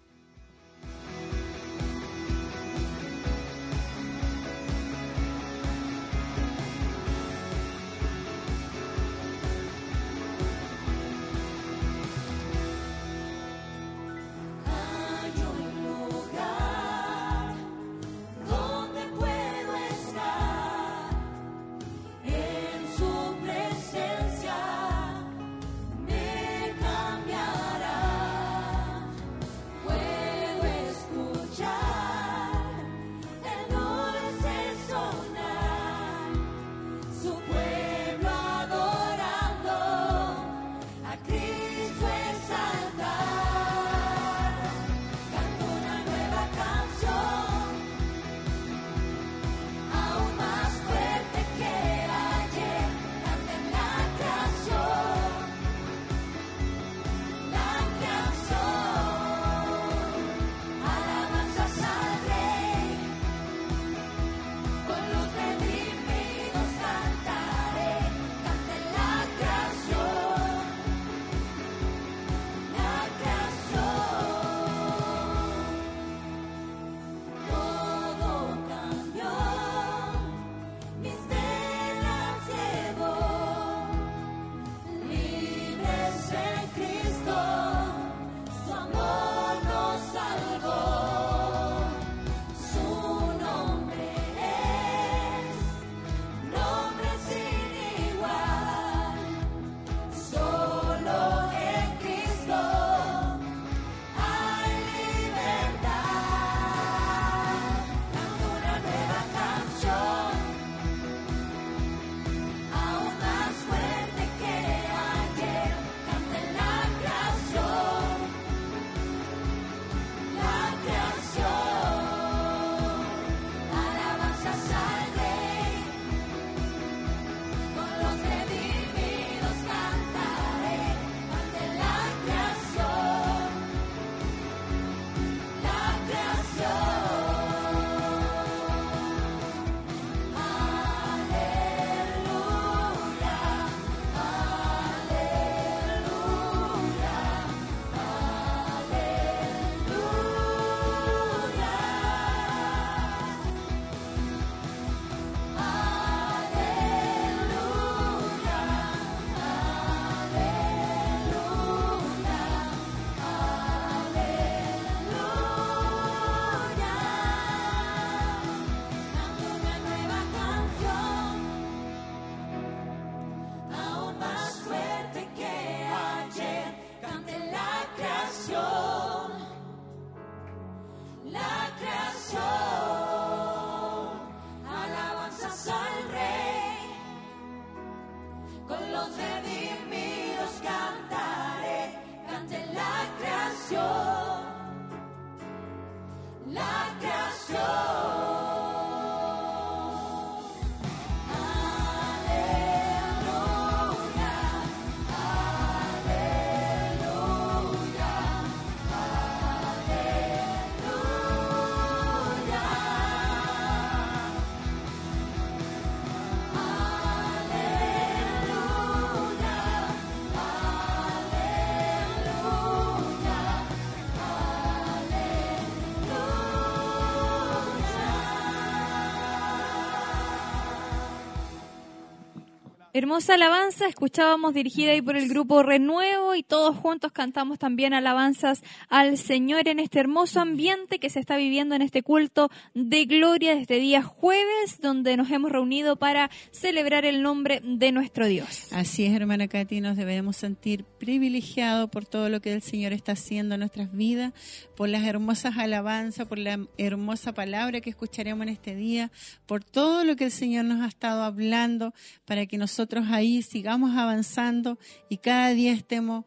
Hermosa 232.95 233.33
alabanza, 233.33 233.87
escuchábamos 233.87 234.53
dirigida 234.53 234.91
ahí 234.91 235.01
por 235.01 235.15
el 235.17 235.27
grupo 235.27 235.63
Renuevo 235.63 236.22
y 236.35 236.43
todos 236.43 236.75
juntos 236.75 237.11
cantamos 237.11 237.59
también 237.59 237.93
alabanzas 237.93 238.63
al 238.89 239.17
Señor 239.17 239.67
en 239.67 239.79
este 239.79 239.99
hermoso 239.99 240.39
ambiente 240.39 240.99
que 240.99 241.09
se 241.09 241.19
está 241.19 241.37
viviendo 241.37 241.75
en 241.75 241.81
este 241.81 242.03
culto 242.03 242.49
de 242.73 243.05
gloria 243.05 243.55
desde 243.55 243.79
día 243.79 244.01
jueves, 244.01 244.79
donde 244.81 245.17
nos 245.17 245.29
hemos 245.31 245.51
reunido 245.51 245.95
para 245.95 246.29
celebrar 246.51 247.05
el 247.05 247.21
nombre 247.21 247.61
de 247.63 247.91
nuestro 247.91 248.27
Dios. 248.27 248.71
Así 248.71 249.05
es, 249.05 249.13
hermana 249.13 249.47
Katy, 249.47 249.81
nos 249.81 249.97
debemos 249.97 250.37
sentir 250.37 250.83
privilegiados 250.83 251.89
por 251.89 252.05
todo 252.05 252.29
lo 252.29 252.41
que 252.41 252.53
el 252.53 252.61
Señor 252.61 252.93
está 252.93 253.13
haciendo 253.13 253.55
en 253.55 253.59
nuestras 253.59 253.91
vidas, 253.91 254.33
por 254.75 254.89
las 254.89 255.03
hermosas 255.03 255.57
alabanzas, 255.57 256.27
por 256.27 256.37
la 256.39 256.59
hermosa 256.77 257.33
palabra 257.33 257.81
que 257.81 257.89
escucharemos 257.89 258.43
en 258.43 258.49
este 258.49 258.75
día, 258.75 259.11
por 259.45 259.63
todo 259.63 260.03
lo 260.03 260.15
que 260.15 260.25
el 260.25 260.31
Señor 260.31 260.65
nos 260.65 260.81
ha 260.81 260.87
estado 260.87 261.23
hablando 261.23 261.93
para 262.25 262.45
que 262.45 262.57
nosotros 262.57 263.05
ahí 263.09 263.41
sigamos 263.41 263.95
avanzando 263.97 264.77
y 265.09 265.17
cada 265.17 265.49
día 265.49 265.73
estemos 265.73 266.22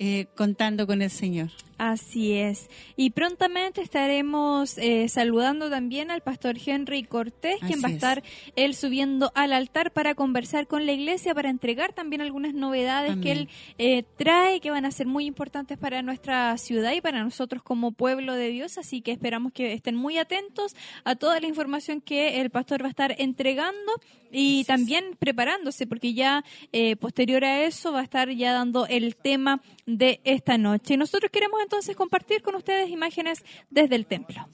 eh, 0.00 0.28
contando 0.34 0.86
con 0.86 1.02
el 1.02 1.10
Señor. 1.10 1.50
Así 1.80 2.34
es. 2.34 2.68
Y 2.94 3.08
prontamente 3.08 3.80
estaremos 3.80 4.76
eh, 4.76 5.08
saludando 5.08 5.70
también 5.70 6.10
al 6.10 6.20
pastor 6.20 6.56
Henry 6.62 7.04
Cortés, 7.04 7.56
quien 7.66 7.82
va 7.82 7.88
a 7.88 7.92
estar 7.92 8.22
él 8.54 8.74
subiendo 8.74 9.32
al 9.34 9.54
altar 9.54 9.90
para 9.90 10.14
conversar 10.14 10.66
con 10.66 10.84
la 10.84 10.92
iglesia, 10.92 11.34
para 11.34 11.48
entregar 11.48 11.94
también 11.94 12.20
algunas 12.20 12.52
novedades 12.52 13.16
que 13.22 13.32
él 13.32 13.48
eh, 13.78 14.04
trae, 14.18 14.60
que 14.60 14.70
van 14.70 14.84
a 14.84 14.90
ser 14.90 15.06
muy 15.06 15.24
importantes 15.24 15.78
para 15.78 16.02
nuestra 16.02 16.54
ciudad 16.58 16.92
y 16.92 17.00
para 17.00 17.24
nosotros 17.24 17.62
como 17.62 17.92
pueblo 17.92 18.34
de 18.34 18.48
Dios. 18.48 18.76
Así 18.76 19.00
que 19.00 19.12
esperamos 19.12 19.54
que 19.54 19.72
estén 19.72 19.96
muy 19.96 20.18
atentos 20.18 20.76
a 21.04 21.16
toda 21.16 21.40
la 21.40 21.46
información 21.46 22.02
que 22.02 22.42
el 22.42 22.50
pastor 22.50 22.82
va 22.82 22.88
a 22.88 22.90
estar 22.90 23.14
entregando 23.16 23.92
y 24.32 24.64
también 24.64 25.16
preparándose, 25.18 25.86
porque 25.86 26.14
ya 26.14 26.44
eh, 26.72 26.96
posterior 26.96 27.44
a 27.44 27.64
eso 27.64 27.92
va 27.92 28.00
a 28.00 28.04
estar 28.04 28.30
ya 28.30 28.52
dando 28.52 28.86
el 28.86 29.16
tema 29.16 29.60
de 29.86 30.20
esta 30.24 30.58
noche. 30.58 30.96
Nosotros 30.96 31.30
queremos 31.32 31.60
entonces 31.70 31.94
compartir 31.94 32.42
con 32.42 32.56
ustedes 32.56 32.90
imágenes 32.90 33.44
desde 33.70 33.94
el 33.94 34.04
templo. 34.04 34.44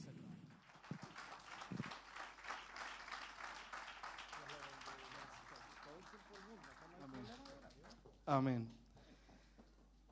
Amén. 8.26 8.68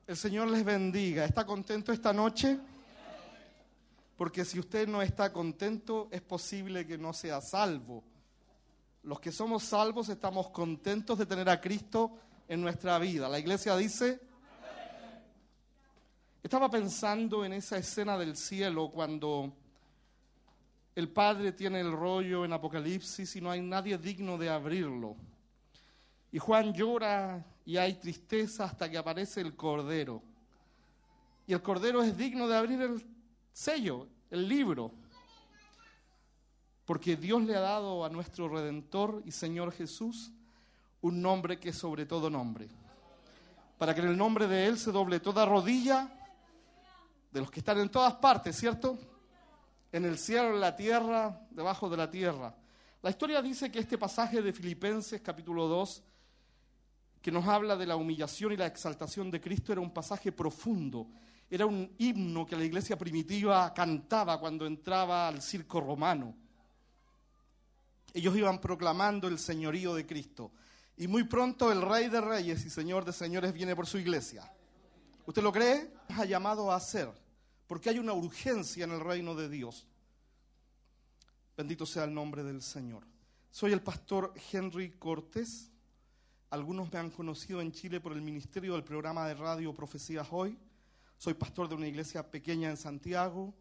El 0.07 0.17
Señor 0.17 0.47
les 0.47 0.65
bendiga. 0.65 1.25
¿Está 1.25 1.45
contento 1.45 1.91
esta 1.91 2.11
noche? 2.11 2.57
Porque 4.17 4.43
si 4.43 4.57
usted 4.57 4.87
no 4.87 5.03
está 5.03 5.31
contento, 5.31 6.07
es 6.09 6.23
posible 6.23 6.87
que 6.87 6.97
no 6.97 7.13
sea 7.13 7.39
salvo. 7.39 8.03
Los 9.03 9.19
que 9.19 9.31
somos 9.31 9.61
salvos 9.61 10.09
estamos 10.09 10.49
contentos 10.49 11.19
de 11.19 11.27
tener 11.27 11.49
a 11.49 11.61
Cristo 11.61 12.17
en 12.47 12.61
nuestra 12.61 12.97
vida. 12.97 13.29
La 13.29 13.37
iglesia 13.37 13.77
dice, 13.77 14.19
estaba 16.45 16.69
pensando 16.69 17.43
en 17.43 17.53
esa 17.53 17.75
escena 17.75 18.19
del 18.19 18.37
cielo 18.37 18.91
cuando 18.91 19.51
el 20.93 21.09
Padre 21.09 21.53
tiene 21.53 21.79
el 21.79 21.91
rollo 21.91 22.45
en 22.45 22.53
Apocalipsis 22.53 23.35
y 23.35 23.41
no 23.41 23.49
hay 23.49 23.61
nadie 23.61 23.97
digno 23.97 24.37
de 24.37 24.51
abrirlo. 24.51 25.15
Y 26.31 26.37
Juan 26.37 26.71
llora 26.71 27.43
y 27.65 27.77
hay 27.77 27.95
tristeza 27.95 28.65
hasta 28.65 28.87
que 28.87 28.95
aparece 28.95 29.41
el 29.41 29.55
Cordero. 29.55 30.21
Y 31.47 31.53
el 31.53 31.63
Cordero 31.63 32.03
es 32.03 32.15
digno 32.15 32.47
de 32.47 32.55
abrir 32.55 32.79
el 32.79 33.03
sello, 33.51 34.07
el 34.29 34.47
libro. 34.47 34.91
Porque 36.85 37.15
Dios 37.15 37.41
le 37.41 37.55
ha 37.55 37.61
dado 37.61 38.05
a 38.05 38.09
nuestro 38.09 38.49
Redentor 38.49 39.23
y 39.25 39.31
Señor 39.31 39.71
Jesús 39.71 40.31
un 41.01 41.23
nombre 41.23 41.59
que 41.59 41.69
es 41.69 41.75
sobre 41.75 42.05
todo 42.05 42.29
nombre. 42.29 42.69
Para 43.79 43.95
que 43.95 44.01
en 44.01 44.09
el 44.09 44.17
nombre 44.17 44.45
de 44.45 44.67
Él 44.67 44.77
se 44.77 44.91
doble 44.91 45.19
toda 45.19 45.43
rodilla 45.43 46.21
de 47.35 47.41
los 47.41 47.51
que 47.51 47.59
están 47.59 47.77
en 47.81 47.89
todas 47.89 48.13
partes, 48.13 48.55
¿cierto? 48.55 48.97
En 49.91 50.05
el 50.05 50.17
cielo, 50.17 50.53
en 50.53 50.61
la 50.61 50.73
tierra, 50.73 51.45
debajo 51.51 51.89
de 51.89 51.97
la 51.97 52.09
tierra. 52.09 52.55
La 53.01 53.09
historia 53.09 53.41
dice 53.41 53.69
que 53.69 53.79
este 53.79 53.97
pasaje 53.97 54.41
de 54.41 54.53
Filipenses 54.53 55.19
capítulo 55.21 55.67
2, 55.67 56.01
que 57.21 57.33
nos 57.33 57.45
habla 57.45 57.75
de 57.75 57.87
la 57.87 57.97
humillación 57.97 58.53
y 58.53 58.55
la 58.55 58.67
exaltación 58.67 59.29
de 59.31 59.41
Cristo, 59.41 59.73
era 59.73 59.81
un 59.81 59.91
pasaje 59.91 60.31
profundo. 60.31 61.07
Era 61.49 61.65
un 61.65 61.93
himno 61.97 62.45
que 62.45 62.55
la 62.55 62.63
iglesia 62.63 62.97
primitiva 62.97 63.73
cantaba 63.73 64.39
cuando 64.39 64.65
entraba 64.65 65.27
al 65.27 65.41
circo 65.41 65.81
romano. 65.81 66.33
Ellos 68.13 68.33
iban 68.37 68.61
proclamando 68.61 69.27
el 69.27 69.39
señorío 69.39 69.93
de 69.93 70.05
Cristo. 70.05 70.53
Y 70.95 71.07
muy 71.07 71.25
pronto 71.25 71.69
el 71.69 71.81
rey 71.81 72.07
de 72.07 72.21
reyes 72.21 72.65
y 72.65 72.69
señor 72.69 73.03
de 73.03 73.11
señores 73.11 73.51
viene 73.51 73.75
por 73.75 73.87
su 73.87 73.97
iglesia. 73.97 74.49
¿Usted 75.25 75.43
lo 75.43 75.51
cree? 75.51 75.91
Ha 76.07 76.23
llamado 76.23 76.71
a 76.71 76.77
hacer 76.77 77.24
porque 77.67 77.89
hay 77.89 77.99
una 77.99 78.13
urgencia 78.13 78.83
en 78.83 78.91
el 78.91 78.99
reino 78.99 79.35
de 79.35 79.49
Dios. 79.49 79.87
Bendito 81.57 81.85
sea 81.85 82.03
el 82.03 82.13
nombre 82.13 82.43
del 82.43 82.61
Señor. 82.61 83.05
Soy 83.49 83.71
el 83.71 83.81
pastor 83.81 84.33
Henry 84.51 84.91
Cortés. 84.91 85.71
Algunos 86.49 86.91
me 86.91 86.99
han 86.99 87.09
conocido 87.09 87.61
en 87.61 87.71
Chile 87.71 87.99
por 87.99 88.11
el 88.11 88.21
ministerio 88.21 88.73
del 88.73 88.83
programa 88.83 89.27
de 89.27 89.33
radio 89.33 89.73
Profecías 89.73 90.27
Hoy. 90.31 90.57
Soy 91.17 91.33
pastor 91.33 91.69
de 91.69 91.75
una 91.75 91.87
iglesia 91.87 92.29
pequeña 92.29 92.69
en 92.69 92.77
Santiago 92.77 93.53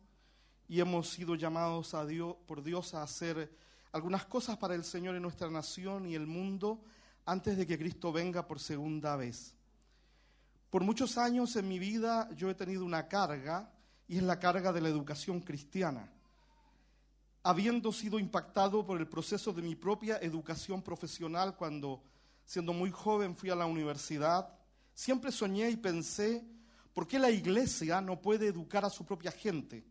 y 0.69 0.81
hemos 0.81 1.11
sido 1.11 1.35
llamados 1.37 1.95
por 2.47 2.63
Dios 2.63 2.95
a 2.95 3.03
hacer 3.03 3.57
algunas 3.93 4.25
cosas 4.27 4.57
para 4.57 4.75
el 4.75 4.85
Señor 4.85 5.15
en 5.15 5.23
nuestra 5.23 5.49
nación 5.49 6.07
y 6.07 6.15
el 6.15 6.27
mundo 6.27 6.83
antes 7.27 7.57
de 7.57 7.67
que 7.67 7.79
Cristo 7.79 8.13
venga 8.13 8.47
por 8.47 8.59
segunda 8.59 9.17
vez. 9.17 9.55
Por 10.69 10.83
muchos 10.83 11.17
años 11.17 11.55
en 11.55 11.69
mi 11.69 11.79
vida 11.79 12.29
yo 12.35 12.51
he 12.51 12.55
tenido 12.55 12.85
una 12.85 13.07
carga 13.07 13.71
y 14.07 14.19
es 14.19 14.23
la 14.23 14.39
carga 14.39 14.73
de 14.73 14.81
la 14.81 14.89
educación 14.89 15.41
cristiana. 15.41 16.09
Habiendo 17.43 17.93
sido 17.93 18.19
impactado 18.19 18.85
por 18.85 18.99
el 18.99 19.07
proceso 19.07 19.53
de 19.53 19.63
mi 19.63 19.75
propia 19.75 20.19
educación 20.19 20.83
profesional 20.83 21.57
cuando, 21.57 22.03
siendo 22.45 22.73
muy 22.73 22.91
joven, 22.91 23.37
fui 23.37 23.51
a 23.51 23.57
la 23.57 23.67
universidad, 23.67 24.49
siempre 24.95 25.31
soñé 25.31 25.71
y 25.71 25.77
pensé, 25.77 26.45
¿por 26.93 27.07
qué 27.07 27.19
la 27.19 27.31
iglesia 27.31 28.01
no 28.01 28.21
puede 28.21 28.47
educar 28.47 28.85
a 28.85 28.91
su 28.91 29.05
propia 29.05 29.31
gente? 29.31 29.85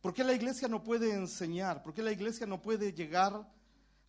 ¿Por 0.00 0.14
qué 0.14 0.24
la 0.24 0.34
iglesia 0.34 0.68
no 0.68 0.82
puede 0.82 1.12
enseñar? 1.12 1.82
¿Por 1.82 1.92
qué 1.92 2.02
la 2.02 2.12
iglesia 2.12 2.46
no 2.46 2.62
puede 2.62 2.92
llegar 2.92 3.46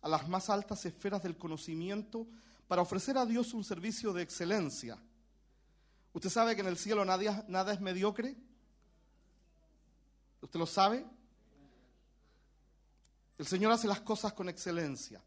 a 0.00 0.08
las 0.08 0.28
más 0.28 0.48
altas 0.48 0.86
esferas 0.86 1.22
del 1.22 1.36
conocimiento 1.36 2.26
para 2.68 2.82
ofrecer 2.82 3.18
a 3.18 3.26
Dios 3.26 3.52
un 3.52 3.64
servicio 3.64 4.12
de 4.12 4.22
excelencia? 4.22 4.98
¿Usted 6.12 6.30
sabe 6.30 6.54
que 6.54 6.60
en 6.62 6.68
el 6.68 6.78
cielo 6.78 7.04
nada 7.04 7.72
es 7.72 7.80
mediocre? 7.80 8.36
¿Usted 10.40 10.58
lo 10.58 10.66
sabe? 10.66 11.04
El 13.36 13.46
Señor 13.46 13.72
hace 13.72 13.86
las 13.86 14.00
cosas 14.00 14.32
con 14.32 14.48
excelencia. 14.48 15.22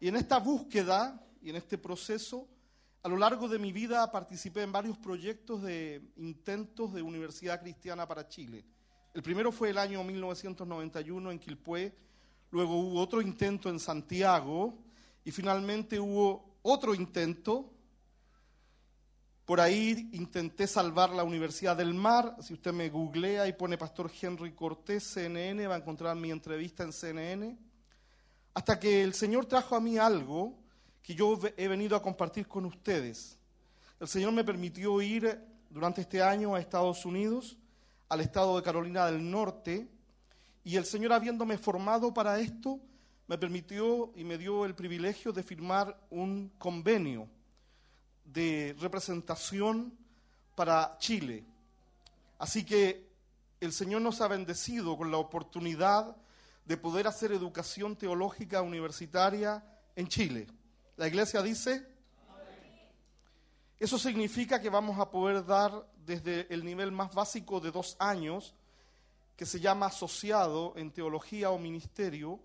Y 0.00 0.08
en 0.08 0.16
esta 0.16 0.38
búsqueda 0.38 1.24
y 1.40 1.50
en 1.50 1.56
este 1.56 1.78
proceso, 1.78 2.48
a 3.02 3.08
lo 3.08 3.16
largo 3.16 3.48
de 3.48 3.58
mi 3.58 3.72
vida 3.72 4.10
participé 4.10 4.62
en 4.62 4.72
varios 4.72 4.96
proyectos 4.98 5.62
de 5.62 6.02
intentos 6.16 6.94
de 6.94 7.02
Universidad 7.02 7.60
Cristiana 7.60 8.08
para 8.08 8.28
Chile. 8.28 8.64
El 9.12 9.22
primero 9.22 9.52
fue 9.52 9.70
el 9.70 9.78
año 9.78 10.02
1991 10.02 11.30
en 11.30 11.38
Quilpué, 11.38 11.94
luego 12.50 12.78
hubo 12.78 13.00
otro 13.00 13.20
intento 13.20 13.68
en 13.68 13.78
Santiago 13.78 14.78
y 15.24 15.30
finalmente 15.30 16.00
hubo 16.00 16.56
otro 16.62 16.94
intento 16.94 17.73
por 19.44 19.60
ahí 19.60 20.08
intenté 20.12 20.66
salvar 20.66 21.10
la 21.10 21.22
Universidad 21.22 21.76
del 21.76 21.92
Mar. 21.92 22.36
Si 22.40 22.54
usted 22.54 22.72
me 22.72 22.88
googlea 22.88 23.46
y 23.46 23.52
pone 23.52 23.76
Pastor 23.76 24.10
Henry 24.20 24.52
Cortés, 24.52 25.04
CNN, 25.04 25.66
va 25.66 25.74
a 25.74 25.78
encontrar 25.78 26.16
mi 26.16 26.30
entrevista 26.30 26.82
en 26.82 26.92
CNN. 26.92 27.58
Hasta 28.54 28.80
que 28.80 29.02
el 29.02 29.12
Señor 29.12 29.44
trajo 29.44 29.76
a 29.76 29.80
mí 29.80 29.98
algo 29.98 30.58
que 31.02 31.14
yo 31.14 31.38
he 31.58 31.68
venido 31.68 31.94
a 31.94 32.00
compartir 32.02 32.48
con 32.48 32.64
ustedes. 32.64 33.38
El 34.00 34.08
Señor 34.08 34.32
me 34.32 34.44
permitió 34.44 35.02
ir 35.02 35.38
durante 35.68 36.00
este 36.00 36.22
año 36.22 36.54
a 36.54 36.60
Estados 36.60 37.04
Unidos, 37.04 37.58
al 38.08 38.22
estado 38.22 38.56
de 38.56 38.62
Carolina 38.62 39.06
del 39.06 39.30
Norte, 39.30 39.90
y 40.62 40.76
el 40.76 40.86
Señor 40.86 41.12
habiéndome 41.12 41.58
formado 41.58 42.14
para 42.14 42.40
esto, 42.40 42.80
me 43.26 43.36
permitió 43.36 44.10
y 44.16 44.24
me 44.24 44.38
dio 44.38 44.64
el 44.64 44.74
privilegio 44.74 45.32
de 45.32 45.42
firmar 45.42 45.98
un 46.08 46.50
convenio 46.56 47.28
de 48.24 48.74
representación 48.80 49.96
para 50.54 50.96
Chile. 50.98 51.44
Así 52.38 52.64
que 52.64 53.08
el 53.60 53.72
Señor 53.72 54.02
nos 54.02 54.20
ha 54.20 54.28
bendecido 54.28 54.96
con 54.96 55.10
la 55.10 55.18
oportunidad 55.18 56.16
de 56.64 56.76
poder 56.76 57.06
hacer 57.06 57.32
educación 57.32 57.96
teológica 57.96 58.62
universitaria 58.62 59.64
en 59.96 60.08
Chile. 60.08 60.46
La 60.96 61.08
iglesia 61.08 61.42
dice, 61.42 61.86
eso 63.78 63.98
significa 63.98 64.60
que 64.60 64.70
vamos 64.70 64.98
a 64.98 65.10
poder 65.10 65.44
dar 65.44 65.86
desde 66.06 66.52
el 66.52 66.64
nivel 66.64 66.92
más 66.92 67.14
básico 67.14 67.60
de 67.60 67.70
dos 67.70 67.96
años, 67.98 68.54
que 69.36 69.46
se 69.46 69.60
llama 69.60 69.86
asociado 69.86 70.74
en 70.76 70.92
teología 70.92 71.50
o 71.50 71.58
ministerio, 71.58 72.40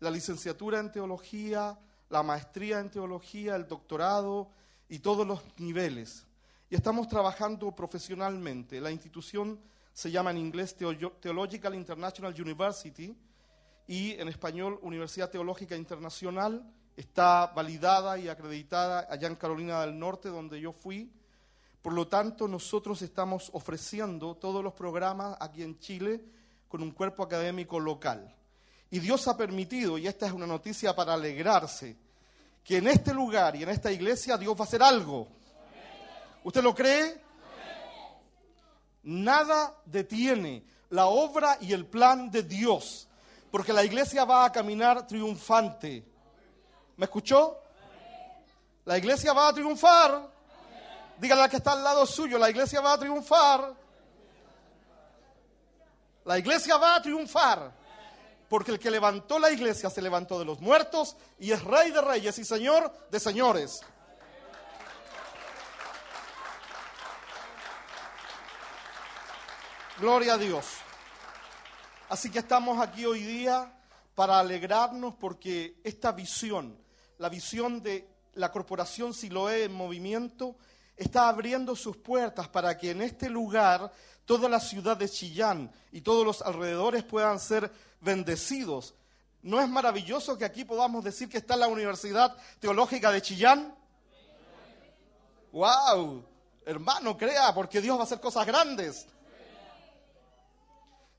la 0.00 0.10
licenciatura 0.10 0.78
en 0.78 0.92
teología, 0.92 1.78
la 2.10 2.22
maestría 2.22 2.80
en 2.80 2.90
teología, 2.90 3.56
el 3.56 3.66
doctorado 3.66 4.50
y 4.88 5.00
todos 5.00 5.26
los 5.26 5.40
niveles. 5.58 6.26
Y 6.70 6.74
estamos 6.74 7.08
trabajando 7.08 7.74
profesionalmente. 7.74 8.80
La 8.80 8.90
institución 8.90 9.58
se 9.92 10.10
llama 10.10 10.30
en 10.30 10.38
inglés 10.38 10.76
Theological 10.76 11.74
International 11.74 12.34
University 12.38 13.16
y 13.86 14.12
en 14.12 14.28
español 14.28 14.78
Universidad 14.82 15.30
Teológica 15.30 15.76
Internacional. 15.76 16.62
Está 16.96 17.46
validada 17.46 18.18
y 18.18 18.28
acreditada 18.28 19.06
allá 19.08 19.28
en 19.28 19.36
Carolina 19.36 19.80
del 19.80 19.98
Norte, 19.98 20.28
donde 20.28 20.60
yo 20.60 20.72
fui. 20.72 21.10
Por 21.80 21.92
lo 21.92 22.08
tanto, 22.08 22.48
nosotros 22.48 23.00
estamos 23.02 23.50
ofreciendo 23.54 24.34
todos 24.34 24.62
los 24.62 24.74
programas 24.74 25.36
aquí 25.40 25.62
en 25.62 25.78
Chile 25.78 26.24
con 26.68 26.82
un 26.82 26.90
cuerpo 26.90 27.22
académico 27.22 27.80
local. 27.80 28.34
Y 28.90 28.98
Dios 28.98 29.26
ha 29.28 29.36
permitido, 29.36 29.96
y 29.96 30.06
esta 30.06 30.26
es 30.26 30.32
una 30.32 30.46
noticia 30.46 30.94
para 30.94 31.14
alegrarse, 31.14 31.96
que 32.68 32.76
en 32.76 32.86
este 32.86 33.14
lugar 33.14 33.56
y 33.56 33.62
en 33.62 33.70
esta 33.70 33.90
iglesia 33.90 34.36
Dios 34.36 34.54
va 34.54 34.60
a 34.60 34.64
hacer 34.64 34.82
algo. 34.82 35.26
¿Usted 36.44 36.62
lo 36.62 36.74
cree? 36.74 37.18
Nada 39.04 39.74
detiene 39.86 40.62
la 40.90 41.06
obra 41.06 41.56
y 41.62 41.72
el 41.72 41.86
plan 41.86 42.30
de 42.30 42.42
Dios, 42.42 43.08
porque 43.50 43.72
la 43.72 43.84
iglesia 43.84 44.26
va 44.26 44.44
a 44.44 44.52
caminar 44.52 45.06
triunfante. 45.06 46.04
¿Me 46.98 47.06
escuchó? 47.06 47.56
La 48.84 48.98
iglesia 48.98 49.32
va 49.32 49.48
a 49.48 49.54
triunfar. 49.54 50.28
Dígale 51.16 51.44
al 51.44 51.48
que 51.48 51.56
está 51.56 51.72
al 51.72 51.82
lado 51.82 52.04
suyo, 52.04 52.36
la 52.36 52.50
iglesia 52.50 52.82
va 52.82 52.92
a 52.92 52.98
triunfar. 52.98 53.74
La 56.26 56.38
iglesia 56.38 56.76
va 56.76 56.96
a 56.96 57.00
triunfar. 57.00 57.72
Porque 58.48 58.70
el 58.70 58.78
que 58.78 58.90
levantó 58.90 59.38
la 59.38 59.50
iglesia 59.50 59.90
se 59.90 60.02
levantó 60.02 60.38
de 60.38 60.44
los 60.44 60.60
muertos 60.60 61.16
y 61.38 61.52
es 61.52 61.62
rey 61.62 61.90
de 61.90 62.00
reyes 62.00 62.38
y 62.38 62.44
señor 62.44 62.92
de 63.10 63.20
señores. 63.20 63.80
Gloria 69.98 70.34
a 70.34 70.38
Dios. 70.38 70.64
Así 72.08 72.30
que 72.30 72.38
estamos 72.38 72.80
aquí 72.80 73.04
hoy 73.04 73.22
día 73.22 73.70
para 74.14 74.38
alegrarnos 74.38 75.14
porque 75.14 75.80
esta 75.84 76.12
visión, 76.12 76.80
la 77.18 77.28
visión 77.28 77.82
de 77.82 78.08
la 78.34 78.50
corporación 78.50 79.12
Siloé 79.12 79.64
en 79.64 79.74
movimiento, 79.74 80.56
está 80.96 81.28
abriendo 81.28 81.76
sus 81.76 81.96
puertas 81.96 82.48
para 82.48 82.78
que 82.78 82.92
en 82.92 83.02
este 83.02 83.28
lugar 83.28 83.92
toda 84.28 84.46
la 84.46 84.60
ciudad 84.60 84.94
de 84.94 85.08
Chillán 85.08 85.72
y 85.90 86.02
todos 86.02 86.22
los 86.22 86.42
alrededores 86.42 87.02
puedan 87.02 87.40
ser 87.40 87.72
bendecidos. 88.02 88.92
¿No 89.40 89.58
es 89.58 89.66
maravilloso 89.66 90.36
que 90.36 90.44
aquí 90.44 90.66
podamos 90.66 91.02
decir 91.02 91.30
que 91.30 91.38
está 91.38 91.56
la 91.56 91.66
Universidad 91.66 92.36
Teológica 92.60 93.10
de 93.10 93.22
Chillán? 93.22 93.74
¡Wow! 95.50 96.22
Hermano, 96.66 97.16
crea, 97.16 97.54
porque 97.54 97.80
Dios 97.80 97.96
va 97.96 98.02
a 98.02 98.04
hacer 98.04 98.20
cosas 98.20 98.46
grandes. 98.46 99.06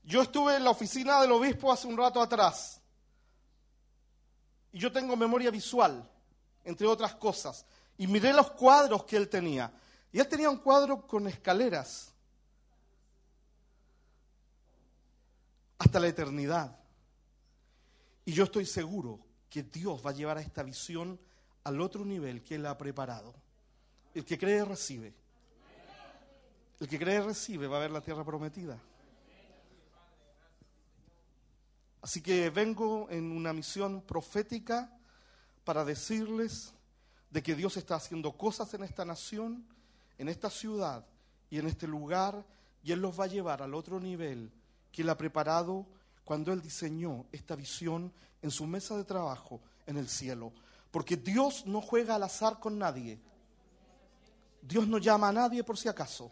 Yo 0.04 0.22
estuve 0.22 0.54
en 0.54 0.62
la 0.62 0.70
oficina 0.70 1.20
del 1.20 1.32
obispo 1.32 1.72
hace 1.72 1.88
un 1.88 1.96
rato 1.96 2.22
atrás. 2.22 2.80
Y 4.70 4.78
yo 4.78 4.92
tengo 4.92 5.16
memoria 5.16 5.50
visual, 5.50 6.08
entre 6.62 6.86
otras 6.86 7.16
cosas. 7.16 7.66
Y 7.98 8.06
miré 8.06 8.32
los 8.32 8.52
cuadros 8.52 9.02
que 9.02 9.16
él 9.16 9.28
tenía. 9.28 9.72
Y 10.12 10.20
él 10.20 10.28
tenía 10.28 10.48
un 10.48 10.58
cuadro 10.58 11.04
con 11.08 11.26
escaleras. 11.26 12.09
Hasta 15.80 15.98
la 15.98 16.08
eternidad. 16.08 16.78
Y 18.26 18.32
yo 18.32 18.44
estoy 18.44 18.66
seguro 18.66 19.18
que 19.48 19.62
Dios 19.62 20.04
va 20.04 20.10
a 20.10 20.12
llevar 20.14 20.36
a 20.36 20.42
esta 20.42 20.62
visión 20.62 21.18
al 21.64 21.80
otro 21.80 22.04
nivel 22.04 22.44
que 22.44 22.56
Él 22.56 22.66
ha 22.66 22.76
preparado. 22.76 23.34
El 24.14 24.26
que 24.26 24.38
cree 24.38 24.62
recibe. 24.62 25.14
El 26.78 26.86
que 26.86 26.98
cree 26.98 27.22
recibe 27.22 27.66
va 27.66 27.78
a 27.78 27.80
ver 27.80 27.90
la 27.90 28.02
tierra 28.02 28.22
prometida. 28.24 28.78
Así 32.02 32.20
que 32.20 32.50
vengo 32.50 33.08
en 33.10 33.32
una 33.32 33.54
misión 33.54 34.02
profética 34.02 34.94
para 35.64 35.84
decirles 35.84 36.74
de 37.30 37.42
que 37.42 37.54
Dios 37.54 37.78
está 37.78 37.94
haciendo 37.94 38.36
cosas 38.36 38.72
en 38.74 38.82
esta 38.82 39.06
nación, 39.06 39.66
en 40.18 40.28
esta 40.28 40.50
ciudad 40.50 41.06
y 41.48 41.58
en 41.58 41.66
este 41.66 41.86
lugar, 41.86 42.44
y 42.82 42.92
Él 42.92 43.00
los 43.00 43.18
va 43.18 43.24
a 43.24 43.28
llevar 43.28 43.62
al 43.62 43.74
otro 43.74 43.98
nivel 43.98 44.52
que 44.92 45.02
Él 45.02 45.10
ha 45.10 45.16
preparado 45.16 45.86
cuando 46.24 46.52
Él 46.52 46.60
diseñó 46.60 47.26
esta 47.32 47.56
visión 47.56 48.12
en 48.42 48.50
su 48.50 48.66
mesa 48.66 48.96
de 48.96 49.04
trabajo 49.04 49.60
en 49.86 49.96
el 49.96 50.08
cielo. 50.08 50.52
Porque 50.90 51.16
Dios 51.16 51.66
no 51.66 51.80
juega 51.80 52.16
al 52.16 52.22
azar 52.22 52.58
con 52.58 52.78
nadie. 52.78 53.18
Dios 54.62 54.86
no 54.86 54.98
llama 54.98 55.28
a 55.28 55.32
nadie 55.32 55.64
por 55.64 55.78
si 55.78 55.88
acaso. 55.88 56.30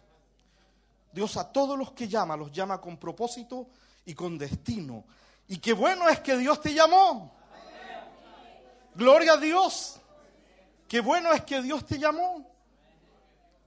Dios 1.12 1.36
a 1.36 1.50
todos 1.50 1.78
los 1.78 1.92
que 1.92 2.08
llama 2.08 2.36
los 2.36 2.52
llama 2.52 2.80
con 2.80 2.96
propósito 2.96 3.68
y 4.04 4.14
con 4.14 4.36
destino. 4.36 5.04
Y 5.48 5.58
qué 5.58 5.72
bueno 5.72 6.08
es 6.08 6.20
que 6.20 6.36
Dios 6.36 6.60
te 6.60 6.74
llamó. 6.74 7.32
Gloria 8.94 9.34
a 9.34 9.36
Dios. 9.36 9.98
Qué 10.86 11.00
bueno 11.00 11.32
es 11.32 11.44
que 11.44 11.62
Dios 11.62 11.84
te 11.86 11.98
llamó. 11.98 12.50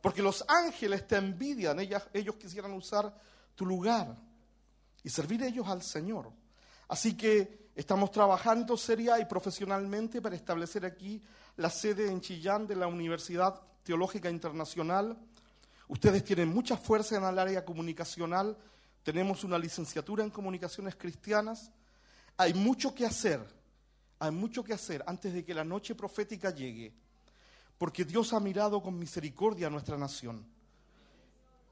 Porque 0.02 0.22
los 0.22 0.44
ángeles 0.48 1.08
te 1.08 1.16
envidian. 1.18 1.80
ellos 1.80 2.36
quisieran 2.36 2.74
usar 2.74 3.14
tu 3.56 3.66
lugar 3.66 4.16
y 5.04 5.10
servir 5.10 5.44
ellos 5.44 5.68
al 5.68 5.82
Señor. 5.82 6.32
Así 6.88 7.16
que 7.16 7.70
estamos 7.76 8.12
trabajando 8.12 8.78
seria 8.78 9.20
y 9.20 9.26
profesionalmente 9.26 10.22
para 10.22 10.36
establecer 10.36 10.86
aquí 10.86 11.22
la 11.58 11.70
sede 11.70 12.10
en 12.10 12.22
Chillán 12.22 12.68
de 12.68 12.76
la 12.76 12.88
Universidad 12.88 13.62
Teológica 13.84 14.30
Internacional. 14.30 15.18
Ustedes 15.88 16.24
tienen 16.24 16.50
mucha 16.50 16.78
fuerza 16.78 17.18
en 17.18 17.24
el 17.24 17.38
área 17.38 17.66
comunicacional, 17.66 18.58
tenemos 19.04 19.44
una 19.44 19.58
licenciatura 19.58 20.24
en 20.24 20.30
comunicaciones 20.30 20.96
cristianas. 20.96 21.72
Hay 22.38 22.54
mucho 22.54 22.94
que 22.94 23.06
hacer, 23.06 23.46
hay 24.20 24.32
mucho 24.32 24.64
que 24.64 24.74
hacer 24.74 25.04
antes 25.08 25.34
de 25.34 25.44
que 25.44 25.54
la 25.54 25.64
noche 25.64 25.96
profética 25.96 26.52
llegue, 26.52 26.94
porque 27.78 28.06
Dios 28.06 28.34
ha 28.34 28.40
mirado 28.40 28.82
con 28.82 28.98
misericordia 28.98 29.68
a 29.68 29.70
nuestra 29.72 29.98
nación. 29.98 30.46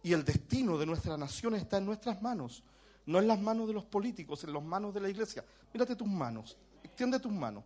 Y 0.02 0.14
el 0.14 0.24
destino 0.24 0.78
de 0.78 0.86
nuestra 0.86 1.18
nación 1.18 1.56
está 1.56 1.78
en 1.78 1.86
nuestras 1.86 2.22
manos. 2.22 2.64
No 3.10 3.18
en 3.18 3.28
las 3.28 3.42
manos 3.42 3.68
de 3.68 3.74
los 3.74 3.86
políticos, 3.86 4.44
en 4.44 4.54
las 4.54 4.62
manos 4.62 4.94
de 4.94 5.00
la 5.00 5.10
iglesia. 5.10 5.44
Mírate 5.74 5.96
tus 5.96 6.08
manos, 6.08 6.56
extiende 6.84 7.20
tus 7.20 7.32
manos, 7.32 7.64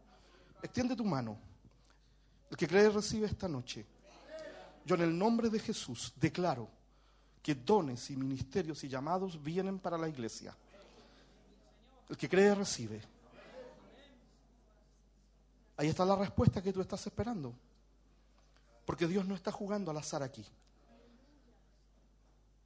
extiende 0.61 0.95
tu 0.95 1.03
mano. 1.03 1.37
El 2.49 2.55
que 2.55 2.65
cree 2.65 2.89
recibe 2.89 3.27
esta 3.27 3.49
noche. 3.49 3.85
Yo 4.85 4.95
en 4.95 5.01
el 5.01 5.17
nombre 5.17 5.49
de 5.49 5.59
Jesús 5.59 6.13
declaro 6.15 6.69
que 7.41 7.55
dones 7.55 8.09
y 8.09 8.15
ministerios 8.15 8.85
y 8.85 8.87
llamados 8.87 9.43
vienen 9.43 9.79
para 9.79 9.97
la 9.97 10.07
iglesia. 10.07 10.55
El 12.07 12.15
que 12.15 12.29
cree 12.29 12.55
recibe. 12.55 13.01
Ahí 15.75 15.89
está 15.89 16.05
la 16.05 16.15
respuesta 16.15 16.63
que 16.63 16.71
tú 16.71 16.79
estás 16.79 17.05
esperando. 17.05 17.53
Porque 18.85 19.07
Dios 19.07 19.25
no 19.25 19.35
está 19.35 19.51
jugando 19.51 19.91
al 19.91 19.97
azar 19.97 20.23
aquí. 20.23 20.45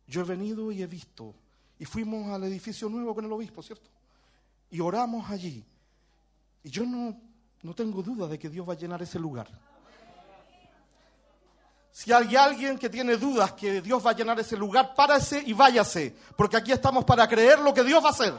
Yo 0.05 0.21
he 0.21 0.25
venido 0.25 0.71
y 0.71 0.83
he 0.83 0.87
visto 0.87 1.33
y 1.79 1.85
fuimos 1.85 2.31
al 2.33 2.43
edificio 2.43 2.89
nuevo 2.89 3.13
con 3.13 3.25
el 3.25 3.31
obispo, 3.31 3.61
¿cierto? 3.61 3.89
Y 4.69 4.79
oramos 4.79 5.29
allí. 5.29 5.63
Y 6.63 6.69
yo 6.69 6.85
no, 6.85 7.19
no 7.61 7.73
tengo 7.73 8.01
duda 8.01 8.27
de 8.27 8.39
que 8.39 8.49
Dios 8.49 8.67
va 8.67 8.73
a 8.73 8.77
llenar 8.77 9.01
ese 9.01 9.19
lugar. 9.19 9.47
Si 11.91 12.13
hay 12.13 12.35
alguien 12.35 12.77
que 12.77 12.89
tiene 12.89 13.17
dudas 13.17 13.53
que 13.53 13.81
Dios 13.81 14.05
va 14.05 14.11
a 14.11 14.15
llenar 14.15 14.39
ese 14.39 14.55
lugar, 14.55 14.93
párese 14.93 15.41
y 15.43 15.53
váyase, 15.53 16.15
porque 16.35 16.57
aquí 16.57 16.71
estamos 16.71 17.03
para 17.05 17.27
creer 17.27 17.59
lo 17.59 17.73
que 17.73 17.83
Dios 17.83 18.03
va 18.03 18.09
a 18.09 18.11
hacer. 18.11 18.33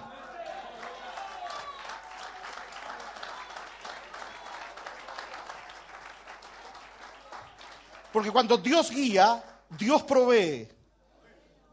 Porque 8.13 8.31
cuando 8.31 8.57
Dios 8.59 8.91
guía, 8.91 9.43
Dios 9.71 10.03
provee. 10.03 10.69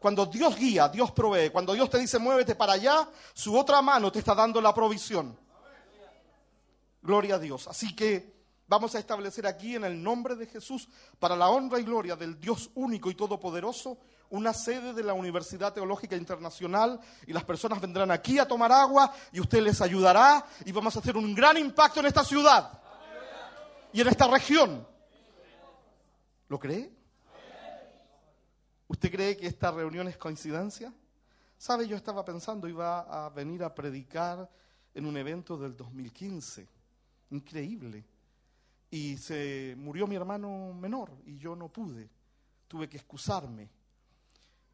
Cuando 0.06 0.24
Dios 0.26 0.54
guía, 0.54 0.86
Dios 0.88 1.10
provee. 1.10 1.50
Cuando 1.50 1.74
Dios 1.74 1.90
te 1.90 1.98
dice 1.98 2.20
muévete 2.20 2.54
para 2.54 2.74
allá, 2.74 3.08
su 3.34 3.58
otra 3.58 3.82
mano 3.82 4.12
te 4.12 4.20
está 4.20 4.36
dando 4.36 4.60
la 4.60 4.72
provisión. 4.72 5.36
Gloria 7.02 7.34
a 7.34 7.38
Dios. 7.40 7.66
Así 7.66 7.92
que 7.96 8.32
vamos 8.68 8.94
a 8.94 9.00
establecer 9.00 9.48
aquí 9.48 9.74
en 9.74 9.82
el 9.82 10.00
nombre 10.00 10.36
de 10.36 10.46
Jesús, 10.46 10.88
para 11.18 11.34
la 11.34 11.48
honra 11.48 11.80
y 11.80 11.82
gloria 11.82 12.14
del 12.14 12.38
Dios 12.38 12.70
único 12.76 13.10
y 13.10 13.16
todopoderoso, 13.16 13.98
una 14.30 14.54
sede 14.54 14.92
de 14.92 15.02
la 15.02 15.12
Universidad 15.12 15.72
Teológica 15.72 16.14
Internacional 16.14 17.00
y 17.26 17.32
las 17.32 17.42
personas 17.42 17.80
vendrán 17.80 18.12
aquí 18.12 18.38
a 18.38 18.46
tomar 18.46 18.70
agua 18.70 19.12
y 19.32 19.40
usted 19.40 19.58
les 19.58 19.80
ayudará 19.80 20.46
y 20.64 20.70
vamos 20.70 20.94
a 20.94 21.00
hacer 21.00 21.16
un 21.16 21.34
gran 21.34 21.56
impacto 21.56 21.98
en 21.98 22.06
esta 22.06 22.22
ciudad 22.22 22.80
y 23.92 24.02
en 24.02 24.06
esta 24.06 24.28
región. 24.28 24.86
¿Lo 26.46 26.60
cree? 26.60 26.95
¿Usted 28.88 29.10
cree 29.10 29.36
que 29.36 29.46
esta 29.46 29.70
reunión 29.70 30.06
es 30.08 30.16
coincidencia? 30.16 30.92
¿Sabe? 31.58 31.88
Yo 31.88 31.96
estaba 31.96 32.24
pensando, 32.24 32.68
iba 32.68 33.00
a 33.00 33.30
venir 33.30 33.62
a 33.64 33.74
predicar 33.74 34.48
en 34.94 35.06
un 35.06 35.16
evento 35.16 35.56
del 35.56 35.76
2015. 35.76 36.68
Increíble. 37.30 38.04
y 38.88 39.16
se 39.16 39.74
murió 39.76 40.06
mi 40.06 40.14
hermano 40.14 40.72
menor 40.72 41.10
y 41.26 41.36
yo 41.38 41.56
no 41.56 41.68
pude, 41.68 42.08
tuve 42.68 42.88
que 42.88 42.98
excusarme. 42.98 43.68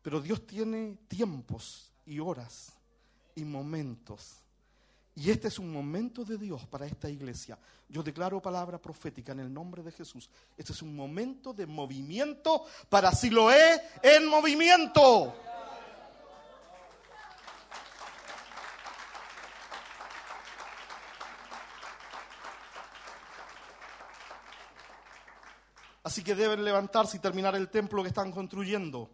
Pero 0.02 0.20
Dios 0.20 0.46
tiene 0.46 0.98
tiempos 1.08 1.92
y 2.04 2.18
horas 2.18 2.76
y 3.34 3.44
momentos. 3.44 4.41
Y 5.14 5.30
este 5.30 5.48
es 5.48 5.58
un 5.58 5.70
momento 5.70 6.24
de 6.24 6.38
Dios 6.38 6.66
para 6.66 6.86
esta 6.86 7.08
iglesia. 7.08 7.58
Yo 7.88 8.02
declaro 8.02 8.40
palabra 8.40 8.80
profética 8.80 9.32
en 9.32 9.40
el 9.40 9.52
nombre 9.52 9.82
de 9.82 9.92
Jesús. 9.92 10.30
Este 10.56 10.72
es 10.72 10.80
un 10.80 10.96
momento 10.96 11.52
de 11.52 11.66
movimiento 11.66 12.64
para 12.88 13.12
Siloé 13.12 13.82
en 14.02 14.26
movimiento. 14.26 15.34
Así 26.04 26.24
que 26.24 26.34
deben 26.34 26.64
levantarse 26.64 27.18
y 27.18 27.20
terminar 27.20 27.54
el 27.54 27.68
templo 27.68 28.02
que 28.02 28.08
están 28.08 28.32
construyendo. 28.32 29.10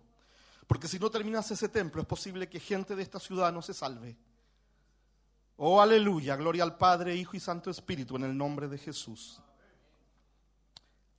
Porque 0.69 0.87
si 0.87 0.99
no 0.99 1.11
terminas 1.11 1.51
ese 1.51 1.69
templo, 1.69 2.03
es 2.03 2.09
posible 2.09 2.49
que 2.49 2.61
gente 2.61 2.95
de 2.95 3.03
esta 3.03 3.19
ciudad 3.19 3.53
no 3.53 3.63
se 3.63 3.75
salve. 3.75 4.17
Oh, 5.61 5.81
aleluya, 5.81 6.37
gloria 6.37 6.63
al 6.63 6.77
Padre, 6.77 7.17
Hijo 7.17 7.37
y 7.37 7.41
Santo 7.41 7.69
Espíritu, 7.69 8.15
en 8.15 8.23
el 8.23 8.39
nombre 8.39 8.69
de 8.69 8.79
Jesús. 8.79 9.43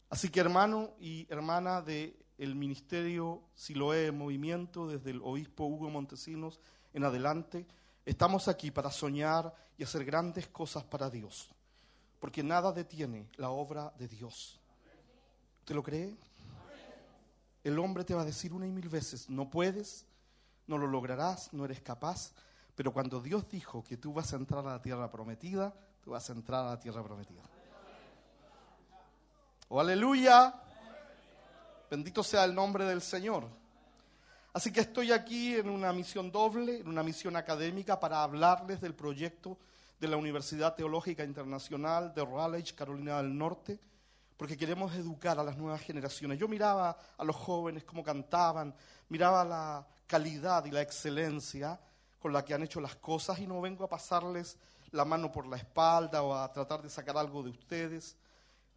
Así 0.10 0.30
que 0.30 0.40
hermano 0.40 0.92
y 0.98 1.28
hermana 1.30 1.82
del 1.82 2.16
el 2.38 2.56
ministerio 2.56 3.44
Siloé 3.54 4.08
en 4.08 4.18
Movimiento, 4.18 4.88
desde 4.88 5.12
el 5.12 5.20
obispo 5.22 5.66
Hugo 5.66 5.90
Montesinos 5.90 6.62
en 6.94 7.04
adelante, 7.04 7.68
estamos 8.06 8.48
aquí 8.48 8.72
para 8.72 8.92
soñar 8.92 9.54
y 9.78 9.84
hacer 9.84 10.06
grandes 10.06 10.48
cosas 10.48 10.86
para 10.86 11.10
Dios. 11.10 11.50
Porque 12.22 12.42
nada 12.42 12.72
detiene 12.72 13.28
la 13.36 13.50
obra 13.50 13.94
de 14.00 14.08
Dios. 14.08 14.58
¿Usted 15.60 15.76
lo 15.76 15.84
cree? 15.84 16.16
El 17.62 17.78
hombre 17.78 18.06
te 18.06 18.16
va 18.16 18.22
a 18.22 18.26
decir 18.26 18.54
una 18.54 18.66
y 18.66 18.72
mil 18.72 18.88
veces, 18.88 19.30
no 19.30 19.50
puedes, 19.50 20.06
no 20.66 20.78
lo 20.78 20.88
lograrás, 20.88 21.52
no 21.52 21.66
eres 21.66 21.82
capaz. 21.82 22.32
Pero 22.80 22.94
cuando 22.94 23.20
Dios 23.20 23.46
dijo 23.50 23.84
que 23.84 23.98
tú 23.98 24.14
vas 24.14 24.32
a 24.32 24.38
entrar 24.38 24.66
a 24.66 24.70
la 24.70 24.82
tierra 24.82 25.12
prometida, 25.12 25.74
tú 26.02 26.12
vas 26.12 26.30
a 26.30 26.32
entrar 26.32 26.66
a 26.66 26.70
la 26.70 26.80
tierra 26.80 27.04
prometida. 27.04 27.42
¡Oh, 29.68 29.82
aleluya! 29.82 30.54
Bendito 31.92 32.24
sea 32.24 32.46
el 32.46 32.56
nombre 32.56 32.86
del 32.86 33.02
Señor. 33.02 33.50
Así 34.54 34.72
que 34.72 34.80
estoy 34.80 35.12
aquí 35.12 35.56
en 35.56 35.70
una 35.70 35.92
misión 35.92 36.32
doble, 36.32 36.80
en 36.80 36.88
una 36.88 37.04
misión 37.04 37.36
académica 37.36 38.00
para 38.00 38.24
hablarles 38.24 38.80
del 38.80 38.96
proyecto 38.96 39.58
de 40.00 40.08
la 40.08 40.16
Universidad 40.16 40.74
Teológica 40.74 41.26
Internacional 41.26 42.14
de 42.14 42.24
Raleigh, 42.24 42.74
Carolina 42.78 43.18
del 43.18 43.38
Norte, 43.38 43.78
porque 44.38 44.56
queremos 44.56 44.96
educar 44.96 45.38
a 45.38 45.44
las 45.44 45.58
nuevas 45.58 45.82
generaciones. 45.82 46.40
Yo 46.40 46.48
miraba 46.48 46.98
a 47.18 47.26
los 47.26 47.36
jóvenes 47.36 47.84
cómo 47.84 48.06
cantaban, 48.06 48.74
miraba 49.10 49.44
la 49.44 49.86
calidad 50.08 50.64
y 50.64 50.72
la 50.72 50.82
excelencia 50.82 51.78
con 52.20 52.34
la 52.34 52.44
que 52.44 52.54
han 52.54 52.64
hecho 52.64 52.82
las 52.82 52.96
cosas 52.98 53.40
y 53.40 53.48
no 53.48 53.62
vengo 53.62 53.86
a 53.86 53.90
pasarles 53.90 54.58
la 54.92 55.06
mano 55.06 55.32
por 55.32 55.48
la 55.48 55.58
espalda 55.58 56.22
o 56.22 56.34
a 56.36 56.52
tratar 56.52 56.82
de 56.82 56.90
sacar 56.90 57.18
algo 57.18 57.42
de 57.44 57.50
ustedes. 57.50 58.18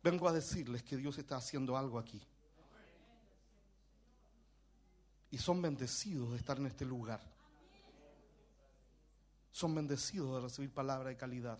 Vengo 0.02 0.28
a 0.28 0.32
decirles 0.32 0.82
que 0.82 0.96
Dios 0.96 1.18
está 1.18 1.36
haciendo 1.36 1.76
algo 1.76 1.98
aquí. 1.98 2.22
Y 5.30 5.38
son 5.38 5.62
bendecidos 5.62 6.32
de 6.32 6.36
estar 6.36 6.58
en 6.58 6.66
este 6.66 6.84
lugar. 6.84 7.20
Son 9.50 9.74
bendecidos 9.74 10.34
de 10.36 10.40
recibir 10.42 10.72
palabra 10.72 11.08
de 11.08 11.16
calidad. 11.16 11.58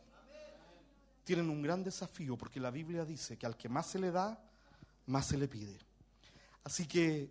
Tienen 1.25 1.49
un 1.51 1.63
gran 1.63 1.83
desafío 1.83 2.37
porque 2.37 2.61
la 2.61 2.71
Biblia 2.71 3.05
dice 3.05 3.39
que 3.39 3.47
al 3.47 3.57
que 3.57 3.69
más 3.69 3.87
se 3.87 3.99
le 3.99 4.11
da, 4.11 4.43
más 5.07 5.27
se 5.27 5.39
le 5.39 5.49
pide. 5.49 5.79
Así 6.65 6.87
que 6.87 7.31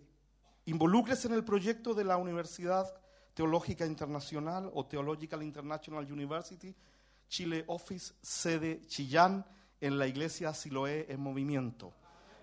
involúcrese 0.66 1.28
en 1.28 1.34
el 1.34 1.44
proyecto 1.44 1.94
de 1.94 2.04
la 2.04 2.16
Universidad 2.16 3.01
Teológica 3.34 3.86
Internacional 3.86 4.70
o 4.74 4.84
Theological 4.84 5.42
International 5.42 6.10
University, 6.10 6.74
Chile 7.28 7.64
Office, 7.66 8.14
sede 8.20 8.86
Chillán, 8.86 9.44
en 9.80 9.98
la 9.98 10.06
iglesia 10.06 10.54
Siloé 10.54 11.06
en 11.08 11.20
movimiento. 11.20 11.92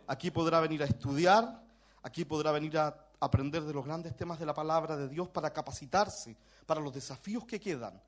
Aquí 0.07 0.31
podrá 0.31 0.59
venir 0.59 0.83
a 0.83 0.85
estudiar, 0.85 1.63
aquí 2.03 2.25
podrá 2.25 2.51
venir 2.51 2.77
a 2.77 2.95
aprender 3.19 3.63
de 3.63 3.73
los 3.73 3.85
grandes 3.85 4.15
temas 4.15 4.39
de 4.39 4.45
la 4.45 4.53
palabra 4.53 4.97
de 4.97 5.07
Dios 5.07 5.29
para 5.29 5.51
capacitarse 5.51 6.35
para 6.65 6.81
los 6.81 6.93
desafíos 6.93 7.45
que 7.45 7.59
quedan, 7.59 7.99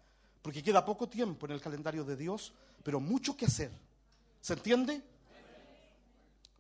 porque 0.41 0.62
queda 0.62 0.86
poco 0.86 1.10
tiempo 1.10 1.45
en 1.45 1.53
el 1.53 1.62
calendario 1.62 2.03
de 2.03 2.16
Dios, 2.16 2.53
pero 2.84 2.99
mucho 2.99 3.36
que 3.36 3.45
hacer. 3.45 3.72
¿Se 4.40 4.53
entiende? 4.53 5.02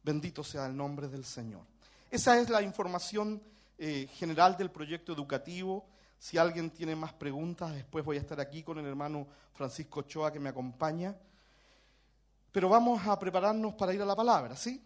Bendito 0.03 0.43
sea 0.43 0.65
el 0.65 0.75
nombre 0.75 1.07
del 1.07 1.25
Señor. 1.25 1.61
Esa 2.09 2.39
es 2.39 2.49
la 2.49 2.61
información 2.61 3.41
eh, 3.77 4.07
general 4.13 4.57
del 4.57 4.71
proyecto 4.71 5.13
educativo. 5.13 5.85
Si 6.21 6.37
alguien 6.37 6.69
tiene 6.69 6.95
más 6.95 7.13
preguntas, 7.13 7.73
después 7.73 8.05
voy 8.05 8.17
a 8.17 8.19
estar 8.19 8.39
aquí 8.39 8.61
con 8.61 8.77
el 8.77 8.85
hermano 8.85 9.25
Francisco 9.53 10.01
Ochoa 10.01 10.31
que 10.31 10.39
me 10.39 10.49
acompaña. 10.49 11.15
Pero 12.51 12.69
vamos 12.69 13.03
a 13.07 13.17
prepararnos 13.17 13.73
para 13.73 13.91
ir 13.91 14.03
a 14.03 14.05
la 14.05 14.15
palabra, 14.15 14.55
¿sí? 14.55 14.79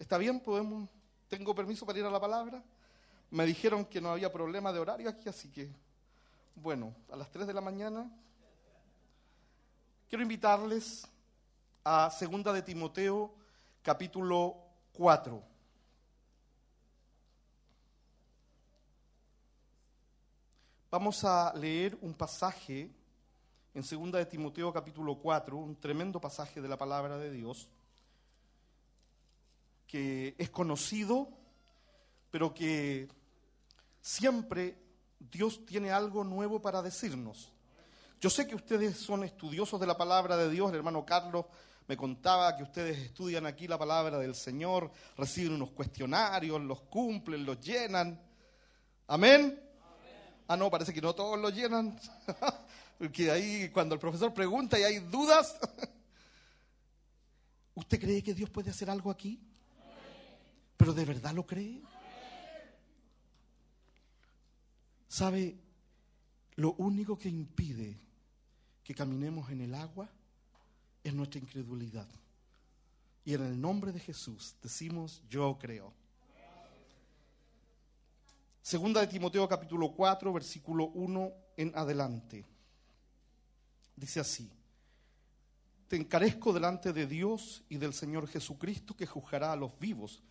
¿Está 0.00 0.18
bien? 0.18 0.40
¿Podemos? 0.40 0.88
¿Tengo 1.28 1.54
permiso 1.54 1.86
para 1.86 2.00
ir 2.00 2.04
a 2.04 2.10
la 2.10 2.18
palabra? 2.18 2.60
Me 3.30 3.46
dijeron 3.46 3.84
que 3.84 4.00
no 4.00 4.10
había 4.10 4.32
problema 4.32 4.72
de 4.72 4.80
horario 4.80 5.08
aquí, 5.08 5.28
así 5.28 5.48
que, 5.48 5.70
bueno, 6.56 6.92
a 7.12 7.14
las 7.14 7.30
3 7.30 7.46
de 7.46 7.54
la 7.54 7.60
mañana. 7.60 8.10
Quiero 10.08 10.22
invitarles 10.22 11.06
a 11.84 12.10
Segunda 12.10 12.52
de 12.52 12.62
Timoteo, 12.62 13.32
capítulo 13.80 14.56
4. 14.94 15.49
Vamos 20.90 21.22
a 21.22 21.52
leer 21.54 21.96
un 22.00 22.14
pasaje 22.14 22.90
en 23.74 23.84
Segunda 23.84 24.18
de 24.18 24.26
Timoteo 24.26 24.72
capítulo 24.72 25.20
4, 25.20 25.56
un 25.56 25.76
tremendo 25.76 26.20
pasaje 26.20 26.60
de 26.60 26.66
la 26.66 26.76
palabra 26.76 27.16
de 27.16 27.30
Dios, 27.30 27.68
que 29.86 30.34
es 30.36 30.50
conocido, 30.50 31.28
pero 32.32 32.52
que 32.52 33.06
siempre 34.00 34.82
Dios 35.20 35.64
tiene 35.64 35.92
algo 35.92 36.24
nuevo 36.24 36.60
para 36.60 36.82
decirnos. 36.82 37.52
Yo 38.20 38.28
sé 38.28 38.48
que 38.48 38.56
ustedes 38.56 38.96
son 38.96 39.22
estudiosos 39.22 39.78
de 39.78 39.86
la 39.86 39.96
palabra 39.96 40.36
de 40.36 40.50
Dios, 40.50 40.70
el 40.70 40.78
hermano 40.78 41.06
Carlos 41.06 41.46
me 41.86 41.96
contaba 41.96 42.56
que 42.56 42.64
ustedes 42.64 42.98
estudian 42.98 43.46
aquí 43.46 43.68
la 43.68 43.78
palabra 43.78 44.18
del 44.18 44.34
Señor, 44.34 44.90
reciben 45.16 45.52
unos 45.52 45.70
cuestionarios, 45.70 46.60
los 46.60 46.80
cumplen, 46.80 47.46
los 47.46 47.60
llenan. 47.60 48.20
Amén. 49.06 49.69
Ah, 50.50 50.56
no, 50.56 50.68
parece 50.68 50.92
que 50.92 51.00
no 51.00 51.14
todos 51.14 51.38
lo 51.38 51.48
llenan. 51.48 51.96
Porque 52.98 53.30
ahí 53.30 53.68
cuando 53.68 53.94
el 53.94 54.00
profesor 54.00 54.34
pregunta 54.34 54.76
y 54.80 54.82
hay 54.82 54.98
dudas, 54.98 55.56
¿usted 57.76 58.00
cree 58.00 58.20
que 58.20 58.34
Dios 58.34 58.50
puede 58.50 58.70
hacer 58.70 58.90
algo 58.90 59.12
aquí? 59.12 59.38
¿Pero 60.76 60.92
de 60.92 61.04
verdad 61.04 61.32
lo 61.34 61.46
cree? 61.46 61.80
¿Sabe? 65.06 65.56
Lo 66.56 66.72
único 66.72 67.16
que 67.16 67.28
impide 67.28 68.00
que 68.82 68.92
caminemos 68.92 69.50
en 69.50 69.60
el 69.60 69.72
agua 69.72 70.10
es 71.04 71.14
nuestra 71.14 71.38
incredulidad. 71.38 72.08
Y 73.24 73.34
en 73.34 73.44
el 73.44 73.60
nombre 73.60 73.92
de 73.92 74.00
Jesús 74.00 74.56
decimos, 74.60 75.22
yo 75.28 75.56
creo. 75.60 75.94
Segunda 78.62 79.00
de 79.00 79.06
Timoteo 79.06 79.48
capítulo 79.48 79.90
4, 79.90 80.32
versículo 80.34 80.88
1 80.88 81.32
en 81.56 81.72
adelante. 81.74 82.44
Dice 83.96 84.20
así, 84.20 84.50
te 85.88 85.96
encarezco 85.96 86.52
delante 86.52 86.92
de 86.92 87.06
Dios 87.06 87.64
y 87.70 87.78
del 87.78 87.94
Señor 87.94 88.28
Jesucristo 88.28 88.94
que 88.94 89.06
juzgará 89.06 89.52
a 89.52 89.56
los 89.56 89.78
vivos 89.78 90.22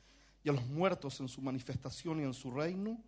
y 0.44 0.50
a 0.50 0.54
los 0.54 0.66
muertos 0.68 1.20
en 1.20 1.28
su 1.28 1.42
manifestación 1.42 2.22
y 2.22 2.24
en 2.24 2.36
su 2.36 2.52
reino, 2.52 3.04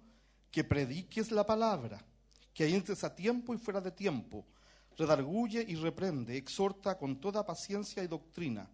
que 0.50 0.64
prediques 0.64 1.32
la 1.32 1.46
palabra, 1.46 2.04
que 2.52 2.68
entres 2.68 3.04
a 3.04 3.16
tiempo 3.16 3.54
y 3.54 3.60
fuera 3.60 3.80
de 3.80 3.92
tiempo, 3.92 4.44
redarguye 4.98 5.64
y 5.66 5.76
reprende, 5.76 6.36
exhorta 6.36 6.98
con 6.98 7.22
toda 7.22 7.46
paciencia 7.46 8.04
y 8.04 8.08
doctrina, 8.08 8.68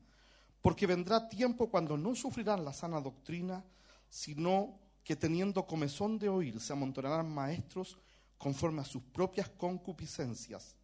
porque 0.62 0.88
vendrá 0.88 1.28
tiempo 1.28 1.70
cuando 1.70 1.98
no 1.98 2.16
sufrirán 2.16 2.64
la 2.64 2.74
sana 2.74 3.02
doctrina, 3.02 3.64
sino 4.10 4.87
que 5.08 5.16
teniendo 5.16 5.66
comezón 5.66 6.20
de 6.20 6.28
oír 6.28 6.60
se 6.60 6.74
amontonarán 6.74 7.34
maestros 7.34 7.98
conforme 8.38 8.82
a 8.82 8.84
sus 8.84 9.02
propias 9.02 9.48
concupiscencias, 9.48 10.76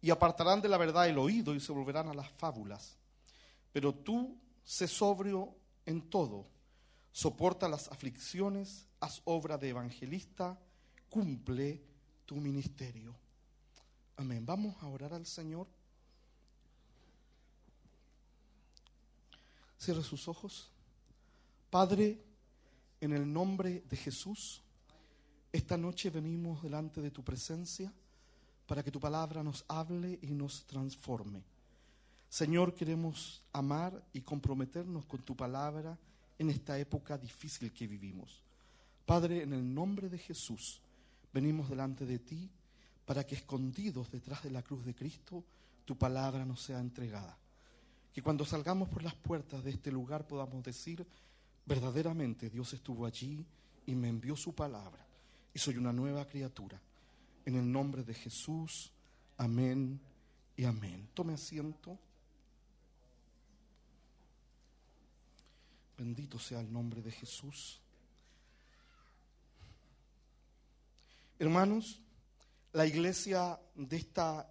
y 0.00 0.10
apartarán 0.10 0.60
de 0.60 0.68
la 0.68 0.78
verdad 0.78 1.08
el 1.08 1.18
oído 1.18 1.52
y 1.56 1.58
se 1.58 1.72
volverán 1.72 2.06
a 2.06 2.14
las 2.14 2.30
fábulas. 2.30 2.96
Pero 3.72 3.92
tú 3.92 4.38
sé 4.62 4.86
sobrio 4.86 5.56
en 5.86 6.08
todo, 6.08 6.46
soporta 7.10 7.68
las 7.68 7.88
aflicciones, 7.88 8.86
haz 9.00 9.20
obra 9.24 9.58
de 9.58 9.70
evangelista, 9.70 10.56
cumple 11.08 11.82
tu 12.26 12.36
ministerio. 12.36 13.12
Amén. 14.16 14.46
Vamos 14.46 14.80
a 14.84 14.86
orar 14.86 15.14
al 15.14 15.26
Señor. 15.26 15.66
Cierre 19.80 20.04
sus 20.04 20.28
ojos. 20.28 20.70
Padre, 21.70 22.22
en 23.04 23.12
el 23.12 23.30
nombre 23.30 23.84
de 23.88 23.96
Jesús, 23.96 24.62
esta 25.52 25.76
noche 25.76 26.08
venimos 26.08 26.62
delante 26.62 27.00
de 27.00 27.10
tu 27.10 27.22
presencia 27.22 27.92
para 28.66 28.82
que 28.82 28.90
tu 28.90 28.98
palabra 28.98 29.42
nos 29.42 29.64
hable 29.68 30.18
y 30.22 30.28
nos 30.28 30.64
transforme. 30.64 31.42
Señor, 32.30 32.74
queremos 32.74 33.42
amar 33.52 34.02
y 34.12 34.22
comprometernos 34.22 35.04
con 35.04 35.20
tu 35.20 35.36
palabra 35.36 35.98
en 36.38 36.50
esta 36.50 36.78
época 36.78 37.18
difícil 37.18 37.72
que 37.72 37.86
vivimos. 37.86 38.42
Padre, 39.04 39.42
en 39.42 39.52
el 39.52 39.74
nombre 39.74 40.08
de 40.08 40.18
Jesús, 40.18 40.80
venimos 41.32 41.68
delante 41.68 42.06
de 42.06 42.18
ti 42.18 42.50
para 43.04 43.24
que 43.26 43.34
escondidos 43.34 44.10
detrás 44.10 44.42
de 44.42 44.50
la 44.50 44.62
cruz 44.62 44.84
de 44.84 44.94
Cristo, 44.94 45.44
tu 45.84 45.96
palabra 45.96 46.44
nos 46.46 46.62
sea 46.62 46.80
entregada. 46.80 47.36
Que 48.14 48.22
cuando 48.22 48.46
salgamos 48.46 48.88
por 48.88 49.02
las 49.02 49.14
puertas 49.14 49.62
de 49.62 49.72
este 49.72 49.92
lugar 49.92 50.26
podamos 50.26 50.64
decir, 50.64 51.06
verdaderamente 51.66 52.50
Dios 52.50 52.72
estuvo 52.72 53.06
allí 53.06 53.44
y 53.86 53.94
me 53.94 54.08
envió 54.08 54.36
su 54.36 54.54
palabra 54.54 55.06
y 55.52 55.58
soy 55.58 55.76
una 55.76 55.92
nueva 55.92 56.26
criatura. 56.26 56.80
En 57.44 57.56
el 57.56 57.70
nombre 57.70 58.02
de 58.02 58.14
Jesús, 58.14 58.90
amén 59.36 60.00
y 60.56 60.64
amén. 60.64 61.08
Tome 61.14 61.34
asiento. 61.34 61.98
Bendito 65.96 66.38
sea 66.38 66.60
el 66.60 66.72
nombre 66.72 67.02
de 67.02 67.12
Jesús. 67.12 67.80
Hermanos, 71.38 72.00
la 72.72 72.86
iglesia 72.86 73.58
de 73.74 73.96
esta 73.96 74.48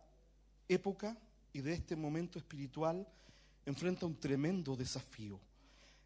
época 0.70 1.18
y 1.52 1.62
de 1.62 1.74
este 1.74 1.96
momento 1.96 2.40
espiritual 2.40 3.06
enfrenta 3.66 4.06
un 4.06 4.20
tremendo 4.20 4.76
desafío. 4.76 5.40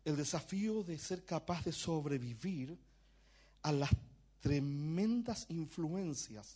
El 0.07 0.15
desafío 0.15 0.84
de 0.84 0.97
ser 0.97 1.25
capaz 1.25 1.65
de 1.65 1.73
sobrevivir 1.73 2.77
a 3.61 3.73
las 3.73 3.89
tremendas 4.39 5.45
influencias 5.49 6.55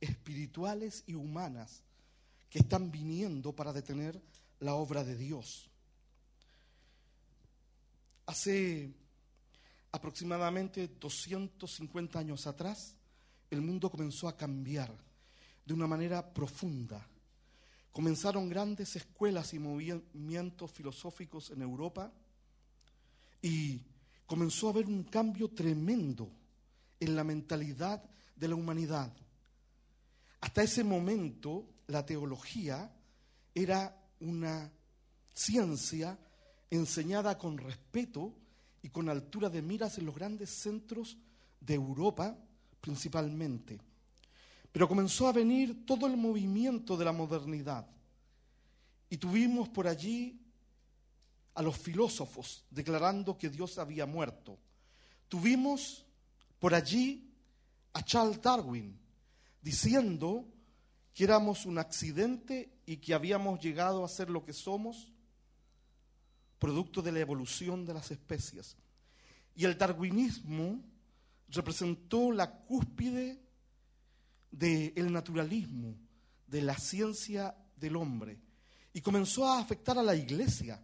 espirituales 0.00 1.04
y 1.06 1.14
humanas 1.14 1.82
que 2.50 2.58
están 2.58 2.90
viniendo 2.90 3.52
para 3.52 3.72
detener 3.72 4.20
la 4.58 4.74
obra 4.74 5.04
de 5.04 5.16
Dios. 5.16 5.70
Hace 8.26 8.92
aproximadamente 9.92 10.88
250 10.98 12.18
años 12.18 12.44
atrás, 12.48 12.96
el 13.52 13.60
mundo 13.60 13.88
comenzó 13.88 14.26
a 14.26 14.36
cambiar 14.36 14.92
de 15.64 15.74
una 15.74 15.86
manera 15.86 16.34
profunda. 16.34 17.06
Comenzaron 17.92 18.48
grandes 18.48 18.96
escuelas 18.96 19.54
y 19.54 19.60
movimientos 19.60 20.72
filosóficos 20.72 21.50
en 21.50 21.62
Europa 21.62 22.12
y 23.44 23.78
comenzó 24.24 24.68
a 24.68 24.70
haber 24.70 24.86
un 24.86 25.04
cambio 25.04 25.50
tremendo 25.50 26.30
en 26.98 27.14
la 27.14 27.24
mentalidad 27.24 28.02
de 28.34 28.48
la 28.48 28.54
humanidad. 28.54 29.12
Hasta 30.40 30.62
ese 30.62 30.82
momento 30.82 31.68
la 31.88 32.06
teología 32.06 32.90
era 33.54 34.02
una 34.20 34.72
ciencia 35.34 36.18
enseñada 36.70 37.36
con 37.36 37.58
respeto 37.58 38.34
y 38.80 38.88
con 38.88 39.10
altura 39.10 39.50
de 39.50 39.60
miras 39.60 39.98
en 39.98 40.06
los 40.06 40.14
grandes 40.14 40.48
centros 40.48 41.18
de 41.60 41.74
Europa 41.74 42.38
principalmente. 42.80 43.78
Pero 44.72 44.88
comenzó 44.88 45.28
a 45.28 45.32
venir 45.32 45.84
todo 45.84 46.06
el 46.06 46.16
movimiento 46.16 46.96
de 46.96 47.04
la 47.04 47.12
modernidad 47.12 47.86
y 49.10 49.18
tuvimos 49.18 49.68
por 49.68 49.86
allí 49.86 50.43
a 51.54 51.62
los 51.62 51.78
filósofos 51.78 52.64
declarando 52.70 53.38
que 53.38 53.48
Dios 53.48 53.78
había 53.78 54.06
muerto. 54.06 54.58
Tuvimos 55.28 56.04
por 56.58 56.74
allí 56.74 57.32
a 57.92 58.04
Charles 58.04 58.40
Darwin 58.40 58.98
diciendo 59.62 60.46
que 61.14 61.24
éramos 61.24 61.64
un 61.64 61.78
accidente 61.78 62.70
y 62.86 62.96
que 62.96 63.14
habíamos 63.14 63.60
llegado 63.60 64.04
a 64.04 64.08
ser 64.08 64.28
lo 64.28 64.44
que 64.44 64.52
somos, 64.52 65.12
producto 66.58 67.00
de 67.02 67.12
la 67.12 67.20
evolución 67.20 67.84
de 67.86 67.94
las 67.94 68.10
especies. 68.10 68.76
Y 69.54 69.64
el 69.64 69.78
darwinismo 69.78 70.82
representó 71.48 72.32
la 72.32 72.50
cúspide 72.50 73.40
del 74.50 75.12
naturalismo, 75.12 75.96
de 76.46 76.62
la 76.62 76.76
ciencia 76.76 77.56
del 77.76 77.96
hombre, 77.96 78.40
y 78.92 79.00
comenzó 79.00 79.46
a 79.46 79.60
afectar 79.60 79.98
a 79.98 80.02
la 80.02 80.14
iglesia, 80.14 80.80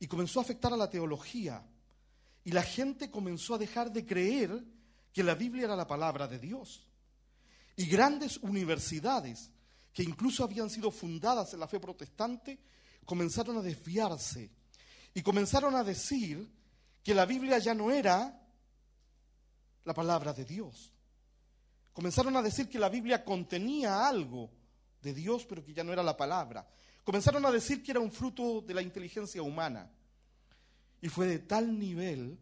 y 0.00 0.08
comenzó 0.08 0.40
a 0.40 0.42
afectar 0.42 0.72
a 0.72 0.76
la 0.76 0.90
teología, 0.90 1.62
y 2.42 2.52
la 2.52 2.62
gente 2.62 3.10
comenzó 3.10 3.54
a 3.54 3.58
dejar 3.58 3.92
de 3.92 4.04
creer 4.04 4.64
que 5.12 5.22
la 5.22 5.34
Biblia 5.34 5.66
era 5.66 5.76
la 5.76 5.86
palabra 5.86 6.26
de 6.26 6.38
Dios. 6.38 6.88
Y 7.76 7.86
grandes 7.86 8.38
universidades, 8.38 9.50
que 9.92 10.02
incluso 10.02 10.42
habían 10.42 10.70
sido 10.70 10.90
fundadas 10.90 11.52
en 11.52 11.60
la 11.60 11.68
fe 11.68 11.78
protestante, 11.78 12.58
comenzaron 13.04 13.58
a 13.58 13.62
desviarse 13.62 14.50
y 15.12 15.22
comenzaron 15.22 15.74
a 15.76 15.84
decir 15.84 16.50
que 17.02 17.14
la 17.14 17.26
Biblia 17.26 17.58
ya 17.58 17.74
no 17.74 17.90
era 17.90 18.40
la 19.84 19.94
palabra 19.94 20.32
de 20.32 20.44
Dios. 20.44 20.92
Comenzaron 21.92 22.36
a 22.36 22.42
decir 22.42 22.68
que 22.68 22.78
la 22.78 22.88
Biblia 22.88 23.24
contenía 23.24 24.06
algo 24.06 24.50
de 25.02 25.12
Dios, 25.12 25.44
pero 25.46 25.64
que 25.64 25.74
ya 25.74 25.84
no 25.84 25.92
era 25.92 26.02
la 26.02 26.16
palabra. 26.16 26.66
Comenzaron 27.04 27.44
a 27.46 27.50
decir 27.50 27.82
que 27.82 27.90
era 27.92 28.00
un 28.00 28.12
fruto 28.12 28.60
de 28.60 28.74
la 28.74 28.82
inteligencia 28.82 29.42
humana. 29.42 29.90
Y 31.00 31.08
fue 31.08 31.26
de 31.26 31.38
tal 31.38 31.78
nivel 31.78 32.38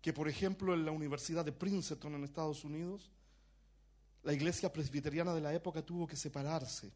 que, 0.00 0.12
por 0.12 0.28
ejemplo, 0.28 0.74
en 0.74 0.84
la 0.84 0.92
Universidad 0.92 1.44
de 1.44 1.52
Princeton 1.52 2.14
en 2.14 2.24
Estados 2.24 2.64
Unidos, 2.64 3.10
la 4.22 4.32
iglesia 4.32 4.72
presbiteriana 4.72 5.34
de 5.34 5.40
la 5.40 5.54
época 5.54 5.82
tuvo 5.82 6.06
que 6.06 6.16
separarse 6.16 6.90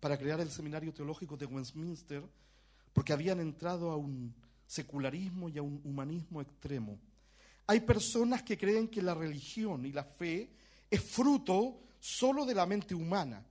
para 0.00 0.18
crear 0.18 0.40
el 0.40 0.50
seminario 0.50 0.92
teológico 0.92 1.36
de 1.36 1.46
Westminster 1.46 2.22
porque 2.92 3.12
habían 3.12 3.40
entrado 3.40 3.90
a 3.90 3.96
un 3.96 4.34
secularismo 4.66 5.48
y 5.48 5.58
a 5.58 5.62
un 5.62 5.80
humanismo 5.84 6.40
extremo. 6.40 6.98
Hay 7.66 7.80
personas 7.80 8.42
que 8.42 8.56
creen 8.56 8.88
que 8.88 9.02
la 9.02 9.14
religión 9.14 9.84
y 9.84 9.92
la 9.92 10.04
fe 10.04 10.50
es 10.90 11.02
fruto 11.02 11.80
solo 11.98 12.46
de 12.46 12.54
la 12.54 12.64
mente 12.64 12.94
humana. 12.94 13.44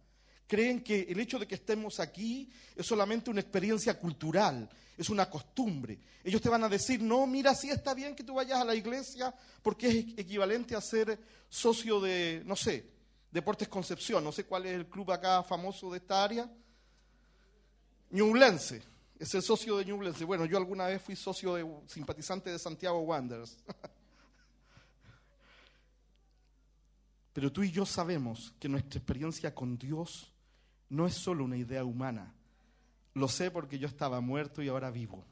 Creen 0.48 0.82
que 0.82 1.02
el 1.10 1.20
hecho 1.20 1.40
de 1.40 1.48
que 1.48 1.56
estemos 1.56 2.00
aquí 2.00 2.50
es 2.76 2.86
solamente 2.86 3.32
una 3.32 3.42
experiencia 3.42 3.98
cultural, 3.98 4.70
es 4.98 5.10
una 5.10 5.30
costumbre. 5.30 6.00
Ellos 6.24 6.42
te 6.42 6.50
van 6.50 6.64
a 6.64 6.70
decir, 6.70 7.02
no, 7.02 7.26
mira, 7.26 7.56
sí 7.56 7.70
está 7.70 7.94
bien 7.94 8.16
que 8.16 8.24
tú 8.24 8.36
vayas 8.36 8.60
a 8.60 8.66
la 8.66 8.76
iglesia 8.76 9.34
porque 9.62 9.88
es 9.88 9.96
equivalente 10.18 10.76
a 10.76 10.82
ser 10.82 11.20
socio 11.50 12.00
de, 12.00 12.44
no 12.46 12.56
sé, 12.56 12.92
Deportes 13.32 13.68
Concepción, 13.68 14.24
no 14.24 14.32
sé 14.32 14.46
cuál 14.46 14.66
es 14.66 14.74
el 14.74 14.88
club 14.88 15.12
acá 15.12 15.44
famoso 15.44 15.92
de 15.92 15.98
esta 15.98 16.24
área. 16.24 16.50
Ñublense, 18.12 18.82
es 19.20 19.34
el 19.34 19.42
socio 19.42 19.78
de 19.78 19.86
Ñublense. 19.86 20.24
Bueno, 20.26 20.46
yo 20.46 20.58
alguna 20.58 20.86
vez 20.88 21.02
fui 21.02 21.16
socio 21.16 21.56
de 21.56 21.66
simpatizante 21.88 22.52
de 22.52 22.60
Santiago 22.60 23.00
Wanderers. 23.00 23.58
Pero 27.34 27.52
tú 27.52 27.64
y 27.64 27.72
yo 27.72 27.86
sabemos 27.86 28.54
que 28.60 28.70
nuestra 28.70 29.00
experiencia 29.00 29.54
con 29.54 29.78
Dios 29.78 30.32
no 30.90 31.08
es 31.08 31.14
solo 31.14 31.44
una 31.44 31.58
idea 31.58 31.84
humana. 31.84 32.34
Lo 33.14 33.28
sé 33.28 33.52
porque 33.52 33.80
yo 33.80 33.88
estaba 33.88 34.22
muerto 34.22 34.62
y 34.62 34.68
ahora 34.68 34.92
vivo. 34.92 35.24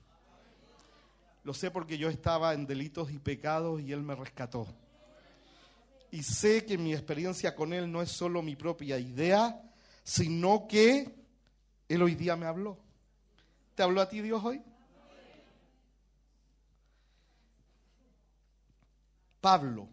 Lo 1.43 1.53
sé 1.53 1.71
porque 1.71 1.97
yo 1.97 2.09
estaba 2.09 2.53
en 2.53 2.65
delitos 2.65 3.11
y 3.11 3.19
pecados 3.19 3.81
y 3.81 3.91
Él 3.91 4.01
me 4.01 4.15
rescató 4.15 4.67
y 6.13 6.21
sé 6.21 6.63
que 6.63 6.77
mi 6.77 6.93
experiencia 6.93 7.55
con 7.55 7.73
Él 7.73 7.91
no 7.91 7.99
es 7.99 8.11
solo 8.11 8.43
mi 8.43 8.55
propia 8.55 8.99
idea, 8.99 9.59
sino 10.03 10.67
que 10.67 11.11
Él 11.89 12.01
hoy 12.03 12.13
día 12.13 12.35
me 12.35 12.45
habló. 12.45 12.77
¿Te 13.73 13.81
habló 13.81 13.99
a 13.99 14.07
ti 14.07 14.21
Dios 14.21 14.43
hoy? 14.45 14.61
Pablo, 19.41 19.89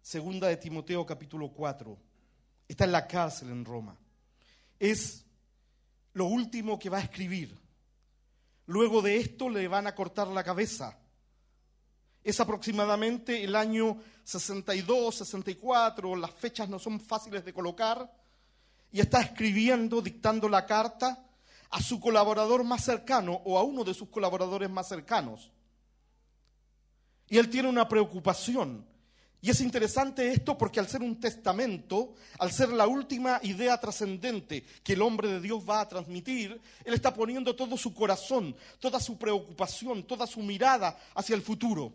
segunda 0.00 0.46
de 0.46 0.56
Timoteo 0.56 1.04
capítulo 1.04 1.50
4, 1.50 1.98
está 2.68 2.84
en 2.84 2.92
la 2.92 3.08
cárcel 3.08 3.50
en 3.50 3.64
Roma. 3.64 3.98
Es 4.78 5.24
lo 6.12 6.26
último 6.26 6.78
que 6.78 6.90
va 6.90 6.98
a 6.98 7.02
escribir. 7.02 7.58
Luego 8.66 9.02
de 9.02 9.16
esto 9.16 9.48
le 9.48 9.66
van 9.68 9.86
a 9.86 9.94
cortar 9.94 10.28
la 10.28 10.44
cabeza. 10.44 10.98
Es 12.22 12.40
aproximadamente 12.40 13.42
el 13.42 13.56
año 13.56 13.98
62, 14.24 15.14
64, 15.14 16.16
las 16.16 16.32
fechas 16.32 16.68
no 16.68 16.78
son 16.78 17.00
fáciles 17.00 17.44
de 17.44 17.54
colocar, 17.54 18.12
y 18.92 19.00
está 19.00 19.20
escribiendo, 19.20 20.00
dictando 20.00 20.48
la 20.48 20.66
carta 20.66 21.24
a 21.70 21.82
su 21.82 22.00
colaborador 22.00 22.64
más 22.64 22.84
cercano 22.84 23.40
o 23.44 23.58
a 23.58 23.62
uno 23.62 23.84
de 23.84 23.94
sus 23.94 24.08
colaboradores 24.08 24.70
más 24.70 24.88
cercanos. 24.88 25.50
Y 27.28 27.36
él 27.36 27.50
tiene 27.50 27.68
una 27.68 27.88
preocupación, 27.88 28.86
Y 29.40 29.50
es 29.50 29.60
interesante 29.60 30.32
esto 30.32 30.58
porque 30.58 30.80
al 30.80 30.88
ser 30.88 31.00
un 31.00 31.20
testamento, 31.20 32.14
al 32.40 32.50
ser 32.50 32.70
la 32.70 32.88
última 32.88 33.38
idea 33.44 33.78
trascendente 33.78 34.64
que 34.82 34.94
el 34.94 35.02
hombre 35.02 35.28
de 35.28 35.40
Dios 35.40 35.62
va 35.68 35.80
a 35.80 35.88
transmitir, 35.88 36.60
él 36.84 36.94
está 36.94 37.14
poniendo 37.14 37.54
todo 37.54 37.76
su 37.76 37.94
corazón, 37.94 38.56
toda 38.80 38.98
su 38.98 39.16
preocupación, 39.16 40.02
toda 40.02 40.26
su 40.26 40.40
mirada 40.40 40.98
hacia 41.14 41.36
el 41.36 41.42
futuro. 41.42 41.92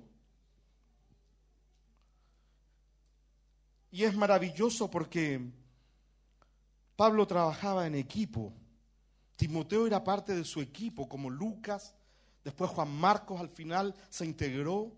Y 3.91 4.05
es 4.05 4.15
maravilloso 4.15 4.89
porque 4.89 5.41
Pablo 6.95 7.27
trabajaba 7.27 7.85
en 7.85 7.95
equipo. 7.95 8.53
Timoteo 9.35 9.85
era 9.85 10.03
parte 10.03 10.33
de 10.33 10.45
su 10.45 10.61
equipo, 10.61 11.09
como 11.09 11.29
Lucas, 11.29 11.93
después 12.43 12.71
Juan 12.71 12.89
Marcos 12.89 13.41
al 13.41 13.49
final 13.49 13.93
se 14.09 14.25
integró 14.25 14.93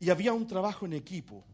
y 0.00 0.08
había 0.08 0.32
un 0.32 0.46
trabajo 0.46 0.86
en 0.86 0.94
equipo. 0.94 1.44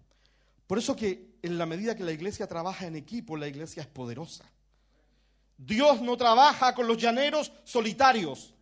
Por 0.66 0.78
eso 0.78 0.94
que 0.94 1.36
en 1.43 1.59
la 1.59 1.66
medida 1.66 1.97
que 1.97 2.05
la 2.05 2.12
iglesia 2.12 2.47
trabaja 2.47 2.86
en 2.86 2.94
equipo, 2.94 3.36
la 3.36 3.48
iglesia 3.48 3.82
es 3.82 3.89
poderosa. 3.89 4.44
Dios 5.59 6.01
no 6.01 6.16
trabaja 6.16 6.74
con 6.74 6.86
los 6.86 6.97
llaneros 6.97 7.52
solitarios. 7.64 8.55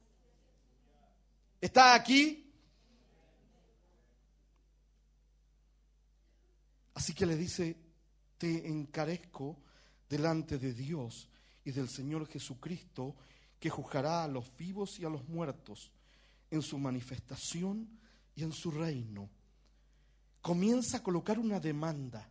Está 1.60 1.94
aquí. 1.94 2.50
Así 6.94 7.12
que 7.12 7.26
le 7.26 7.36
dice, 7.36 7.76
te 8.38 8.66
encarezco 8.66 9.58
delante 10.08 10.58
de 10.58 10.72
Dios 10.72 11.28
y 11.64 11.72
del 11.72 11.88
Señor 11.88 12.26
Jesucristo, 12.26 13.16
que 13.58 13.68
juzgará 13.68 14.24
a 14.24 14.28
los 14.28 14.54
vivos 14.56 14.98
y 14.98 15.04
a 15.04 15.10
los 15.10 15.26
muertos 15.28 15.90
en 16.50 16.62
su 16.62 16.78
manifestación 16.78 17.98
y 18.34 18.44
en 18.44 18.52
su 18.52 18.70
reino 18.70 19.28
comienza 20.44 20.98
a 20.98 21.02
colocar 21.02 21.38
una 21.38 21.58
demanda, 21.58 22.28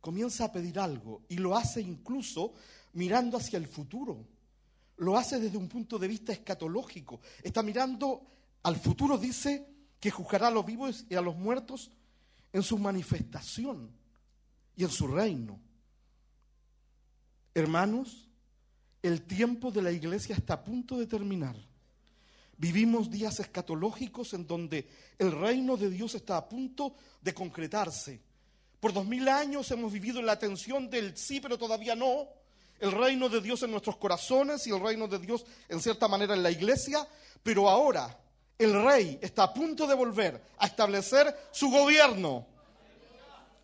comienza 0.00 0.44
a 0.44 0.52
pedir 0.52 0.78
algo 0.78 1.22
y 1.28 1.38
lo 1.38 1.56
hace 1.56 1.80
incluso 1.80 2.52
mirando 2.92 3.36
hacia 3.36 3.56
el 3.56 3.66
futuro. 3.66 4.24
Lo 4.98 5.16
hace 5.16 5.40
desde 5.40 5.58
un 5.58 5.68
punto 5.68 5.98
de 5.98 6.06
vista 6.06 6.32
escatológico. 6.32 7.20
Está 7.42 7.64
mirando 7.64 8.24
al 8.62 8.76
futuro, 8.76 9.18
dice 9.18 9.66
que 9.98 10.12
juzgará 10.12 10.46
a 10.46 10.52
los 10.52 10.64
vivos 10.64 11.06
y 11.10 11.16
a 11.16 11.20
los 11.20 11.34
muertos 11.34 11.90
en 12.52 12.62
su 12.62 12.78
manifestación 12.78 13.90
y 14.76 14.84
en 14.84 14.90
su 14.90 15.08
reino. 15.08 15.58
Hermanos, 17.52 18.28
el 19.02 19.22
tiempo 19.22 19.72
de 19.72 19.82
la 19.82 19.90
iglesia 19.90 20.36
está 20.36 20.54
a 20.54 20.62
punto 20.62 20.96
de 20.96 21.08
terminar. 21.08 21.56
Vivimos 22.58 23.08
días 23.08 23.38
escatológicos 23.38 24.34
en 24.34 24.44
donde 24.44 24.88
el 25.16 25.30
reino 25.30 25.76
de 25.76 25.88
Dios 25.90 26.16
está 26.16 26.36
a 26.36 26.48
punto 26.48 26.92
de 27.22 27.32
concretarse. 27.32 28.20
Por 28.80 28.92
dos 28.92 29.06
mil 29.06 29.28
años 29.28 29.70
hemos 29.70 29.92
vivido 29.92 30.18
en 30.18 30.26
la 30.26 30.40
tensión 30.40 30.90
del 30.90 31.16
sí, 31.16 31.40
pero 31.40 31.56
todavía 31.56 31.94
no. 31.94 32.26
El 32.80 32.90
reino 32.90 33.28
de 33.28 33.40
Dios 33.40 33.62
en 33.62 33.70
nuestros 33.70 33.96
corazones 33.96 34.66
y 34.66 34.70
el 34.70 34.80
reino 34.80 35.06
de 35.06 35.20
Dios 35.20 35.46
en 35.68 35.80
cierta 35.80 36.08
manera 36.08 36.34
en 36.34 36.42
la 36.42 36.50
iglesia. 36.50 37.06
Pero 37.44 37.68
ahora 37.68 38.18
el 38.58 38.82
rey 38.84 39.20
está 39.22 39.44
a 39.44 39.54
punto 39.54 39.86
de 39.86 39.94
volver 39.94 40.42
a 40.58 40.66
establecer 40.66 41.32
su 41.52 41.70
gobierno. 41.70 42.44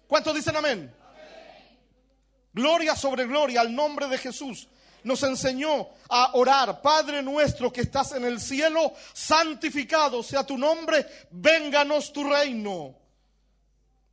¿Cuántos 0.07 0.37
dicen 0.37 0.55
amén? 0.55 0.95
Gloria 2.53 2.95
sobre 2.95 3.27
gloria 3.27 3.61
al 3.61 3.75
nombre 3.75 4.07
de 4.07 4.19
Jesús 4.19 4.69
nos 5.05 5.23
enseñó 5.23 5.89
a 6.09 6.31
orar, 6.35 6.83
Padre 6.83 7.23
nuestro 7.23 7.73
que 7.73 7.83
estás 7.83 8.13
en 8.13 8.25
el 8.25 8.41
cielo, 8.41 8.93
santificado 9.13 10.23
sea 10.23 10.45
tu 10.45 10.59
nombre, 10.59 11.07
vénganos 11.31 12.13
tu 12.13 12.25
reino. 12.25 12.97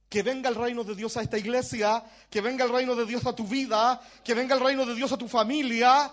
Que 0.08 0.22
venga 0.22 0.50
el 0.50 0.56
reino 0.56 0.84
de 0.84 0.94
Dios 0.94 1.16
a 1.16 1.22
esta 1.22 1.38
iglesia, 1.38 2.04
que 2.30 2.42
venga 2.42 2.66
el 2.66 2.72
reino 2.72 2.96
de 2.96 3.06
Dios 3.06 3.26
a 3.26 3.34
tu 3.34 3.48
vida, 3.48 4.02
que 4.24 4.34
venga 4.34 4.56
el 4.56 4.62
reino 4.62 4.86
de 4.86 4.94
Dios 4.94 5.12
a 5.14 5.18
tu 5.18 5.28
familia. 5.28 6.12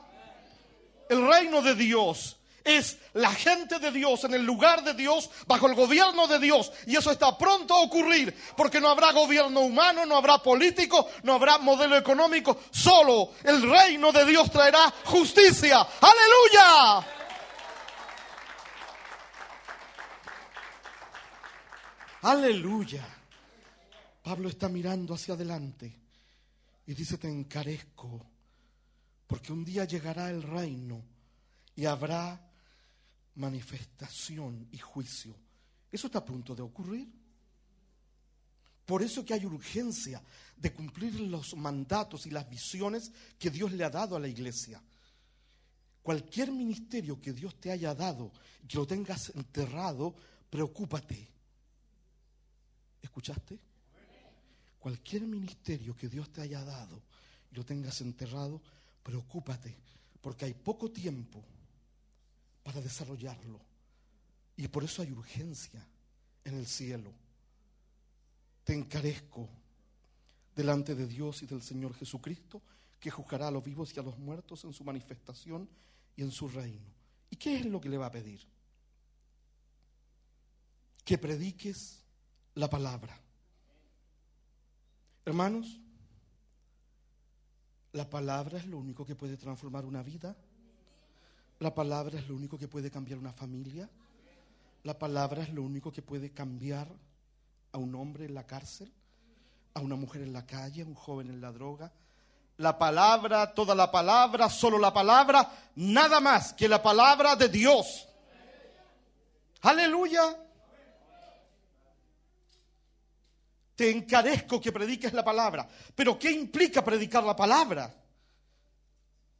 El 1.09 1.27
reino 1.27 1.61
de 1.63 1.75
Dios 1.75 2.38
es 2.69 2.99
la 3.15 3.33
gente 3.33 3.79
de 3.79 3.91
Dios 3.91 4.25
en 4.25 4.35
el 4.35 4.45
lugar 4.45 4.85
de 4.85 4.95
Dios, 4.95 5.31
bajo 5.47 5.67
el 5.67 5.75
gobierno 5.75 6.27
de 6.27 6.39
Dios. 6.39 6.71
Y 6.87 6.97
eso 6.97 7.11
está 7.11 7.37
pronto 7.37 7.75
a 7.75 7.83
ocurrir, 7.83 8.37
porque 8.57 8.81
no 8.81 8.89
habrá 8.89 9.13
gobierno 9.13 9.61
humano, 9.61 10.05
no 10.05 10.17
habrá 10.17 10.39
político, 10.39 11.09
no 11.23 11.35
habrá 11.35 11.59
modelo 11.59 11.97
económico. 11.97 12.61
Solo 12.71 13.33
el 13.43 13.63
reino 13.69 14.13
de 14.13 14.25
Dios 14.25 14.51
traerá 14.51 14.93
justicia. 15.05 15.87
Aleluya. 16.01 17.07
Aleluya. 22.23 23.07
Pablo 24.23 24.49
está 24.49 24.69
mirando 24.69 25.15
hacia 25.15 25.35
adelante 25.35 25.95
y 26.87 26.95
dice, 26.95 27.17
te 27.17 27.29
encarezco, 27.29 28.27
porque 29.27 29.53
un 29.53 29.65
día 29.65 29.85
llegará 29.85 30.31
el 30.31 30.43
reino 30.43 31.03
y 31.77 31.87
habrá 31.87 32.48
manifestación 33.39 34.69
y 34.73 34.79
juicio. 34.79 35.35
Eso 35.91 36.07
está 36.07 36.19
a 36.19 36.25
punto 36.25 36.55
de 36.55 36.63
ocurrir. 36.63 37.09
Por 38.85 39.03
eso 39.03 39.25
que 39.25 39.35
hay 39.35 39.45
urgencia 39.45 40.23
de 40.57 40.73
cumplir 40.73 41.21
los 41.21 41.55
mandatos 41.57 42.27
y 42.27 42.31
las 42.31 42.49
visiones 42.49 43.13
que 43.39 43.51
Dios 43.51 43.73
le 43.73 43.85
ha 43.85 43.91
dado 43.91 44.17
a 44.17 44.21
la 44.21 44.29
iglesia. 44.29 44.83
Cualquier 46.03 46.53
ministerio 46.53 47.21
que 47.21 47.33
Dios 47.33 47.61
te 47.61 47.71
haya 47.71 47.95
dado 47.95 48.33
y 48.63 48.67
que 48.67 48.79
lo 48.79 48.87
tengas 48.87 49.31
enterrado, 49.35 50.15
preocúpate. 50.49 51.29
¿Escuchaste? 53.03 53.59
Cualquier 54.79 55.23
ministerio 55.23 55.95
que 55.95 56.09
Dios 56.09 56.33
te 56.33 56.41
haya 56.41 56.65
dado 56.65 57.03
y 57.53 57.57
lo 57.57 57.65
tengas 57.65 58.01
enterrado, 58.01 58.63
preocúpate, 59.03 59.77
porque 60.21 60.47
hay 60.47 60.55
poco 60.55 60.91
tiempo 60.91 61.45
para 62.69 62.83
desarrollarlo. 62.83 63.59
Y 64.55 64.69
por 64.69 64.85
eso 64.85 65.01
hay 65.01 65.11
urgencia 65.11 65.89
en 66.45 66.55
el 66.55 66.67
cielo. 66.67 67.11
Te 68.63 68.75
encarezco 68.75 69.49
delante 70.55 70.95
de 70.95 71.07
Dios 71.07 71.43
y 71.43 71.47
del 71.47 71.63
Señor 71.63 71.95
Jesucristo, 71.95 72.61
que 73.01 73.11
juzgará 73.11 73.49
a 73.49 73.51
los 73.51 73.65
vivos 73.65 73.97
y 73.97 74.01
a 74.01 74.03
los 74.03 74.19
muertos 74.19 74.65
en 74.65 74.75
su 74.75 74.85
manifestación 74.85 75.67
y 76.15 76.21
en 76.21 76.31
su 76.31 76.47
reino. 76.47 76.93
¿Y 77.31 77.37
qué 77.37 77.57
es 77.57 77.65
lo 77.65 77.81
que 77.81 77.89
le 77.89 77.97
va 77.97 78.05
a 78.05 78.11
pedir? 78.11 78.47
Que 81.07 81.17
prediques 81.17 82.05
la 82.55 82.69
palabra. 82.69 83.19
Hermanos, 85.25 85.81
la 87.93 88.11
palabra 88.11 88.59
es 88.59 88.67
lo 88.67 88.77
único 88.77 89.07
que 89.07 89.17
puede 89.17 89.39
transformar 89.39 89.87
una 89.87 90.03
vida 90.03 90.37
la 91.61 91.75
palabra 91.75 92.19
es 92.19 92.29
lo 92.29 92.37
único 92.37 92.57
que 92.57 92.69
puede 92.69 92.91
cambiar 92.91 93.19
una 93.19 93.33
familia. 93.33 93.89
La 94.85 94.97
palabra 94.97 95.43
es 95.43 95.53
lo 95.53 95.63
único 95.63 95.93
que 95.93 96.03
puede 96.03 96.31
cambiar 96.31 96.89
a 97.73 97.79
un 97.79 97.95
hombre 97.97 98.27
en 98.27 98.35
la 98.35 98.47
cárcel, 98.47 98.93
a 99.75 99.81
una 99.81 99.97
mujer 99.97 100.23
en 100.23 100.33
la 100.33 100.47
calle, 100.47 100.83
a 100.83 100.87
un 100.87 100.95
joven 100.95 101.31
en 101.31 101.41
la 101.41 101.51
droga. 101.51 101.93
La 102.59 102.79
palabra, 102.79 103.53
toda 103.53 103.75
la 103.75 103.91
palabra, 103.91 104.49
solo 104.49 104.79
la 104.79 104.93
palabra, 104.93 105.51
nada 105.77 106.21
más 106.21 106.53
que 106.53 106.69
la 106.69 106.83
palabra 106.83 107.35
de 107.35 107.49
Dios. 107.49 108.09
Aleluya. 109.63 110.37
Te 113.75 113.91
encarezco 113.91 114.61
que 114.61 114.73
prediques 114.73 115.13
la 115.13 115.25
palabra. 115.25 115.69
Pero 115.95 116.19
¿qué 116.19 116.31
implica 116.31 116.85
predicar 116.85 117.23
la 117.25 117.35
palabra? 117.37 117.93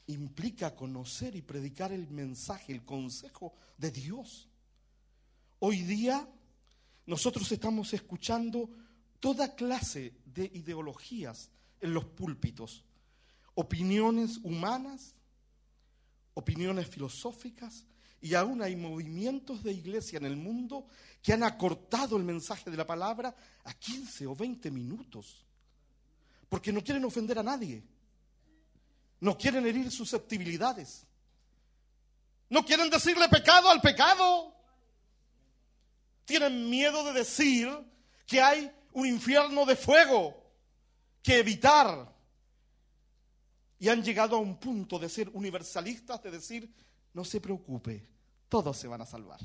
Implica 0.09 0.75
conocer 0.75 1.37
y 1.37 1.43
predicar 1.43 1.93
el 1.93 2.09
mensaje, 2.09 2.73
el 2.73 2.85
consejo 2.85 3.55
de 3.77 3.91
Dios. 3.91 4.49
Hoy 5.61 5.83
día 5.83 6.29
nosotros 7.07 7.51
estamos 7.53 7.93
escuchando 7.95 8.69
toda 9.21 9.55
clase 9.55 10.15
de 10.25 10.51
ideologías 10.55 11.51
en 11.81 11.95
los 11.95 12.05
púlpitos, 12.05 12.85
opiniones 13.55 14.39
humanas, 14.43 15.15
opiniones 16.35 16.89
filosóficas, 16.89 17.85
y 18.21 18.35
aún 18.35 18.63
hay 18.63 18.75
movimientos 18.77 19.63
de 19.63 19.73
iglesia 19.73 20.17
en 20.17 20.27
el 20.27 20.37
mundo 20.37 20.87
que 21.23 21.33
han 21.33 21.43
acortado 21.43 22.17
el 22.17 22.25
mensaje 22.25 22.71
de 22.71 22.77
la 22.77 22.87
palabra 22.87 23.35
a 23.65 23.75
15 23.75 24.27
o 24.27 24.35
20 24.35 24.71
minutos, 24.71 25.45
porque 26.49 26.73
no 26.73 26.83
quieren 26.83 27.05
ofender 27.05 27.39
a 27.39 27.43
nadie. 27.43 27.85
No 29.21 29.37
quieren 29.37 29.67
herir 29.67 29.91
susceptibilidades. 29.91 31.07
No 32.49 32.65
quieren 32.65 32.89
decirle 32.89 33.29
pecado 33.29 33.69
al 33.69 33.81
pecado. 33.81 34.55
Tienen 36.25 36.69
miedo 36.71 37.05
de 37.05 37.13
decir 37.13 37.69
que 38.27 38.41
hay 38.41 38.71
un 38.93 39.07
infierno 39.07 39.65
de 39.67 39.77
fuego 39.77 40.37
que 41.23 41.39
evitar. 41.39 42.15
Y 43.79 43.89
han 43.89 44.03
llegado 44.03 44.37
a 44.37 44.41
un 44.41 44.59
punto 44.59 44.99
de 44.99 45.09
ser 45.09 45.29
universalistas, 45.33 46.23
de 46.23 46.31
decir, 46.31 46.73
no 47.15 47.25
se 47.25 47.41
preocupe, 47.41 48.07
todos 48.49 48.77
se 48.77 48.89
van 48.89 49.01
a 49.03 49.07
salvar. 49.07 49.41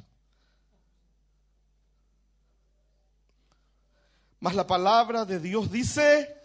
Mas 4.39 4.55
la 4.55 4.67
palabra 4.67 5.23
de 5.23 5.39
Dios 5.39 5.71
dice 5.71 6.35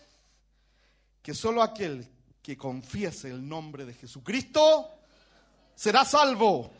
que 1.22 1.34
solo 1.34 1.62
aquel 1.62 2.08
que 2.48 2.56
confiese 2.56 3.28
el 3.28 3.46
nombre 3.46 3.84
de 3.84 3.92
Jesucristo 3.92 4.88
será 5.74 6.02
salvo. 6.06 6.70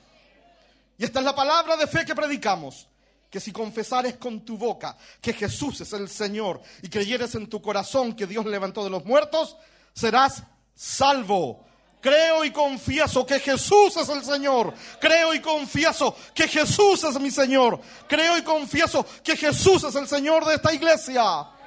Y 0.96 1.04
esta 1.04 1.18
es 1.18 1.26
la 1.26 1.34
palabra 1.34 1.76
de 1.76 1.86
fe 1.86 2.06
que 2.06 2.14
predicamos. 2.14 2.88
Que 3.28 3.38
si 3.38 3.52
confesares 3.52 4.16
con 4.16 4.46
tu 4.46 4.56
boca 4.56 4.96
que 5.20 5.34
Jesús 5.34 5.82
es 5.82 5.92
el 5.92 6.08
Señor 6.08 6.62
y 6.80 6.88
creyeres 6.88 7.34
en 7.34 7.50
tu 7.50 7.60
corazón 7.60 8.14
que 8.14 8.26
Dios 8.26 8.46
levantó 8.46 8.82
de 8.82 8.88
los 8.88 9.04
muertos, 9.04 9.58
serás 9.92 10.42
salvo. 10.74 11.66
Creo 12.00 12.46
y 12.46 12.50
confieso 12.50 13.26
que 13.26 13.38
Jesús 13.38 13.94
es 13.98 14.08
el 14.08 14.24
Señor. 14.24 14.72
Creo 14.98 15.34
y 15.34 15.40
confieso 15.42 16.16
que 16.32 16.48
Jesús 16.48 17.04
es 17.04 17.20
mi 17.20 17.30
Señor. 17.30 17.78
Creo 18.08 18.38
y 18.38 18.42
confieso 18.42 19.04
que 19.22 19.36
Jesús 19.36 19.84
es 19.84 19.94
el 19.96 20.08
Señor 20.08 20.46
de 20.46 20.54
esta 20.54 20.72
iglesia. 20.72 21.57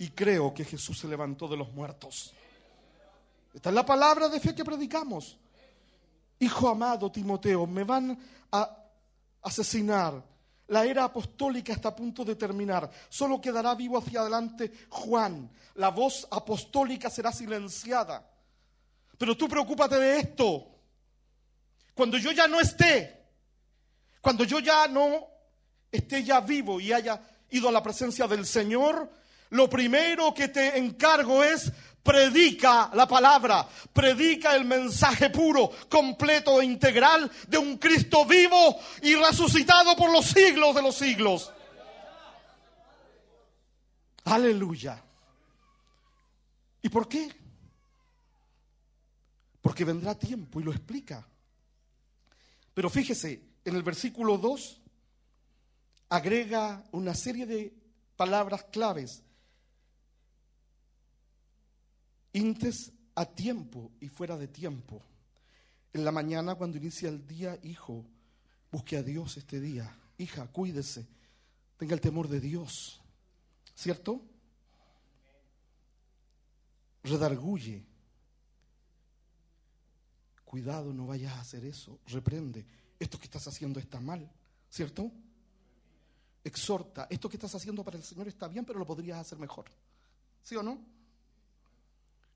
Y 0.00 0.08
creo 0.12 0.54
que 0.54 0.64
Jesús 0.64 0.98
se 0.98 1.06
levantó 1.06 1.46
de 1.46 1.58
los 1.58 1.70
muertos. 1.74 2.32
Esta 3.52 3.68
es 3.68 3.74
la 3.74 3.84
palabra 3.84 4.30
de 4.30 4.40
fe 4.40 4.54
que 4.54 4.64
predicamos. 4.64 5.36
Hijo 6.38 6.70
amado 6.70 7.12
Timoteo, 7.12 7.66
me 7.66 7.84
van 7.84 8.18
a 8.50 8.78
asesinar. 9.42 10.24
La 10.68 10.86
era 10.86 11.04
apostólica 11.04 11.74
está 11.74 11.90
a 11.90 11.94
punto 11.94 12.24
de 12.24 12.34
terminar. 12.34 12.90
Solo 13.10 13.42
quedará 13.42 13.74
vivo 13.74 13.98
hacia 13.98 14.22
adelante 14.22 14.72
Juan. 14.88 15.50
La 15.74 15.90
voz 15.90 16.26
apostólica 16.30 17.10
será 17.10 17.30
silenciada. 17.30 18.26
Pero 19.18 19.36
tú 19.36 19.48
preocúpate 19.48 19.98
de 19.98 20.18
esto. 20.18 20.66
Cuando 21.92 22.16
yo 22.16 22.32
ya 22.32 22.48
no 22.48 22.58
esté, 22.58 23.22
cuando 24.22 24.44
yo 24.44 24.60
ya 24.60 24.88
no 24.88 25.26
esté 25.92 26.24
ya 26.24 26.40
vivo 26.40 26.80
y 26.80 26.90
haya 26.90 27.20
ido 27.50 27.68
a 27.68 27.72
la 27.72 27.82
presencia 27.82 28.26
del 28.26 28.46
Señor, 28.46 29.19
lo 29.50 29.68
primero 29.68 30.32
que 30.32 30.48
te 30.48 30.78
encargo 30.78 31.42
es 31.44 31.72
predica 32.02 32.90
la 32.94 33.06
palabra, 33.06 33.68
predica 33.92 34.54
el 34.56 34.64
mensaje 34.64 35.30
puro, 35.30 35.70
completo 35.88 36.60
e 36.60 36.64
integral 36.64 37.30
de 37.46 37.58
un 37.58 37.76
Cristo 37.76 38.24
vivo 38.24 38.76
y 39.02 39.14
resucitado 39.14 39.94
por 39.96 40.10
los 40.10 40.26
siglos 40.26 40.74
de 40.74 40.82
los 40.82 40.96
siglos. 40.96 41.52
Aleluya. 44.24 45.02
¿Y 46.82 46.88
por 46.88 47.08
qué? 47.08 47.28
Porque 49.60 49.84
vendrá 49.84 50.14
tiempo 50.14 50.60
y 50.60 50.64
lo 50.64 50.72
explica. 50.72 51.26
Pero 52.72 52.88
fíjese, 52.88 53.42
en 53.64 53.76
el 53.76 53.82
versículo 53.82 54.38
2 54.38 54.80
agrega 56.08 56.82
una 56.92 57.14
serie 57.14 57.46
de 57.46 57.74
palabras 58.16 58.64
claves 58.64 59.22
Intes 62.32 62.92
a 63.14 63.26
tiempo 63.26 63.92
y 64.00 64.08
fuera 64.08 64.36
de 64.36 64.48
tiempo. 64.48 65.02
En 65.92 66.04
la 66.04 66.12
mañana 66.12 66.54
cuando 66.54 66.76
inicia 66.76 67.08
el 67.08 67.26
día, 67.26 67.58
hijo, 67.62 68.06
busque 68.70 68.96
a 68.96 69.02
Dios 69.02 69.36
este 69.36 69.60
día. 69.60 69.96
Hija, 70.18 70.46
cuídese. 70.46 71.08
Tenga 71.76 71.94
el 71.94 72.00
temor 72.00 72.28
de 72.28 72.40
Dios. 72.40 73.00
¿Cierto? 73.74 74.22
Redarguye. 77.02 77.84
Cuidado, 80.44 80.92
no 80.92 81.06
vayas 81.06 81.32
a 81.32 81.40
hacer 81.40 81.64
eso. 81.64 81.98
Reprende. 82.06 82.66
Esto 82.98 83.18
que 83.18 83.24
estás 83.24 83.46
haciendo 83.48 83.80
está 83.80 83.98
mal. 83.98 84.30
¿Cierto? 84.68 85.10
Exhorta. 86.44 87.06
Esto 87.10 87.28
que 87.28 87.36
estás 87.36 87.54
haciendo 87.54 87.82
para 87.82 87.96
el 87.96 88.04
Señor 88.04 88.28
está 88.28 88.46
bien, 88.46 88.64
pero 88.64 88.78
lo 88.78 88.86
podrías 88.86 89.18
hacer 89.18 89.38
mejor. 89.38 89.66
¿Sí 90.42 90.54
o 90.56 90.62
no? 90.62 90.99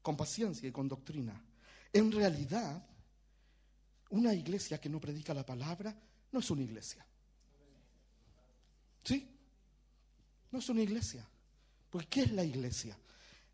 Con 0.04 0.18
paciencia 0.18 0.68
y 0.68 0.70
con 0.70 0.86
doctrina. 0.86 1.42
En 1.90 2.12
realidad, 2.12 2.86
una 4.10 4.34
iglesia 4.34 4.78
que 4.78 4.90
no 4.90 5.00
predica 5.00 5.32
la 5.32 5.46
palabra 5.46 5.96
no 6.30 6.40
es 6.40 6.50
una 6.50 6.60
iglesia. 6.60 7.06
¿Sí? 9.02 9.26
No 10.50 10.58
es 10.58 10.68
una 10.68 10.82
iglesia. 10.82 11.26
Porque 11.88 12.06
¿qué 12.08 12.20
es 12.24 12.32
la 12.32 12.44
iglesia? 12.44 12.98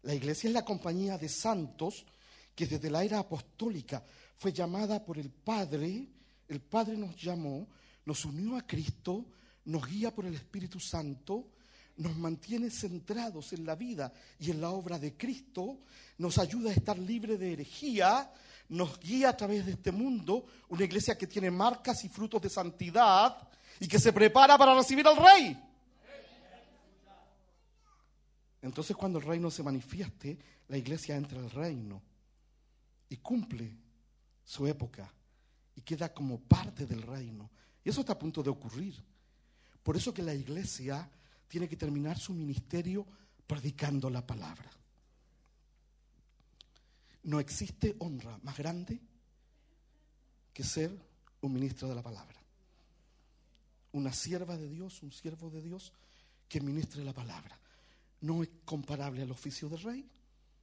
La 0.03 0.13
iglesia 0.13 0.49
es 0.49 0.55
la 0.55 0.65
compañía 0.65 1.17
de 1.19 1.29
santos 1.29 2.05
que 2.53 2.67
desde 2.67 2.91
la 2.91 3.05
era 3.05 3.21
apostólica 3.21 4.05
fue 4.37 4.53
llamada 4.53 5.05
por 5.05 5.19
el 5.19 5.31
Padre. 5.31 6.09
El 6.49 6.61
Padre 6.63 6.97
nos 6.97 7.15
llamó, 7.23 7.69
nos 8.07 8.25
unió 8.25 8.57
a 8.57 8.67
Cristo, 8.67 9.25
nos 9.67 9.87
guía 9.87 10.13
por 10.13 10.27
el 10.27 10.35
Espíritu 10.35 10.81
Santo 10.81 11.53
nos 12.01 12.17
mantiene 12.17 12.71
centrados 12.71 13.53
en 13.53 13.67
la 13.67 13.75
vida 13.75 14.11
y 14.39 14.51
en 14.51 14.61
la 14.61 14.71
obra 14.71 14.99
de 14.99 15.17
Cristo, 15.19 15.81
nos 16.17 16.39
ayuda 16.39 16.71
a 16.71 16.73
estar 16.73 16.99
libre 16.99 17.37
de 17.37 17.53
herejía, 17.53 18.33
nos 18.71 18.99
guía 18.99 19.29
a 19.29 19.37
través 19.37 19.67
de 19.67 19.73
este 19.73 19.93
mundo, 19.93 20.47
una 20.71 20.85
iglesia 20.85 21.19
que 21.19 21.27
tiene 21.27 21.51
marcas 21.51 22.03
y 22.05 22.09
frutos 22.09 22.41
de 22.41 22.49
santidad 22.49 23.37
y 23.79 23.87
que 23.87 23.99
se 23.99 24.15
prepara 24.15 24.57
para 24.57 24.75
recibir 24.75 25.07
al 25.07 25.17
rey. 25.17 25.63
Entonces 28.63 28.97
cuando 28.97 29.19
el 29.19 29.27
reino 29.27 29.51
se 29.51 29.63
manifieste, 29.63 30.39
la 30.69 30.79
iglesia 30.79 31.17
entra 31.17 31.39
al 31.39 31.51
reino 31.51 32.01
y 33.11 33.19
cumple 33.19 33.77
su 34.43 34.67
época 34.67 35.13
y 35.75 35.83
queda 35.83 36.15
como 36.15 36.41
parte 36.41 36.87
del 36.87 37.03
reino. 37.03 37.51
Y 37.85 37.91
eso 37.91 38.01
está 38.01 38.15
a 38.15 38.19
punto 38.19 38.43
de 38.43 38.49
ocurrir. 38.49 38.95
Por 39.83 39.97
eso 39.97 40.15
que 40.15 40.23
la 40.23 40.35
iglesia 40.35 41.11
tiene 41.51 41.69
que 41.69 41.77
terminar 41.77 42.17
su 42.17 42.33
ministerio 42.33 43.05
predicando 43.45 44.09
la 44.09 44.25
palabra. 44.25 44.71
No 47.25 47.41
existe 47.41 47.97
honra 47.99 48.39
más 48.45 48.57
grande 48.57 49.01
que 50.55 50.63
ser 50.63 50.97
un 51.41 51.53
ministro 51.53 51.89
de 51.89 51.97
la 51.97 52.03
palabra. 52.03 52.39
Una 53.93 54.13
sierva 54.13 54.57
de 54.57 54.69
Dios, 54.69 55.03
un 55.03 55.11
siervo 55.11 55.51
de 55.51 55.61
Dios 55.61 55.93
que 56.49 56.61
ministre 56.61 57.03
la 57.03 57.13
palabra. 57.13 57.59
No 58.21 58.45
es 58.45 58.51
comparable 58.65 59.23
al 59.23 59.33
oficio 59.33 59.69
de 59.69 59.77
rey, 59.79 60.09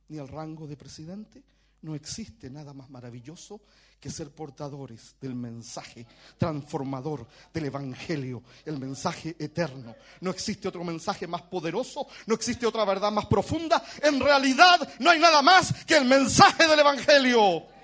ni 0.07 0.19
al 0.19 0.29
rango 0.29 0.67
de 0.67 0.77
presidente, 0.77 1.43
no 1.87 1.95
existe 1.95 2.49
nada 2.49 2.73
más 2.73 2.89
maravilloso 2.89 3.61
que 3.97 4.11
ser 4.11 4.29
portadores 4.29 5.15
del 5.21 5.33
mensaje 5.33 6.05
transformador 6.37 7.25
del 7.53 7.65
Evangelio, 7.65 8.43
el 8.65 8.77
mensaje 8.77 9.35
eterno. 9.39 9.95
No 10.19 10.29
existe 10.29 10.67
otro 10.67 10.83
mensaje 10.83 11.25
más 11.27 11.43
poderoso, 11.43 12.05
no 12.25 12.35
existe 12.35 12.67
otra 12.67 12.83
verdad 12.83 13.11
más 13.11 13.25
profunda. 13.25 13.81
En 14.03 14.19
realidad 14.19 14.87
no 14.99 15.09
hay 15.09 15.19
nada 15.19 15.41
más 15.41 15.73
que 15.85 15.95
el 15.95 16.05
mensaje 16.05 16.67
del 16.67 16.79
Evangelio. 16.79 17.76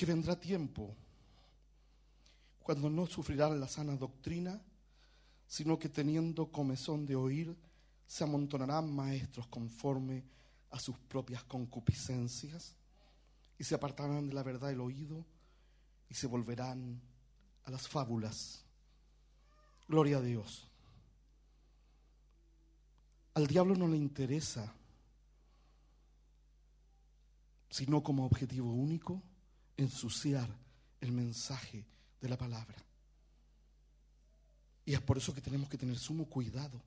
Porque 0.00 0.14
vendrá 0.14 0.34
tiempo 0.34 0.96
cuando 2.60 2.88
no 2.88 3.06
sufrirán 3.06 3.60
la 3.60 3.68
sana 3.68 3.96
doctrina, 3.96 4.58
sino 5.46 5.78
que 5.78 5.90
teniendo 5.90 6.50
comezón 6.50 7.04
de 7.04 7.16
oír, 7.16 7.54
se 8.06 8.24
amontonarán 8.24 8.90
maestros 8.90 9.46
conforme 9.48 10.24
a 10.70 10.80
sus 10.80 10.96
propias 11.00 11.44
concupiscencias 11.44 12.74
y 13.58 13.64
se 13.64 13.74
apartarán 13.74 14.26
de 14.26 14.32
la 14.32 14.42
verdad 14.42 14.70
el 14.70 14.80
oído 14.80 15.26
y 16.08 16.14
se 16.14 16.26
volverán 16.26 16.98
a 17.64 17.70
las 17.70 17.86
fábulas. 17.86 18.64
Gloria 19.86 20.16
a 20.16 20.22
Dios. 20.22 20.66
Al 23.34 23.46
diablo 23.46 23.74
no 23.74 23.86
le 23.86 23.98
interesa, 23.98 24.72
sino 27.68 28.02
como 28.02 28.24
objetivo 28.24 28.72
único, 28.72 29.22
ensuciar 29.82 30.48
el 31.00 31.12
mensaje 31.12 31.84
de 32.20 32.28
la 32.28 32.36
palabra. 32.36 32.76
Y 34.84 34.94
es 34.94 35.00
por 35.00 35.18
eso 35.18 35.34
que 35.34 35.40
tenemos 35.40 35.68
que 35.68 35.78
tener 35.78 35.98
sumo 35.98 36.26
cuidado. 36.26 36.80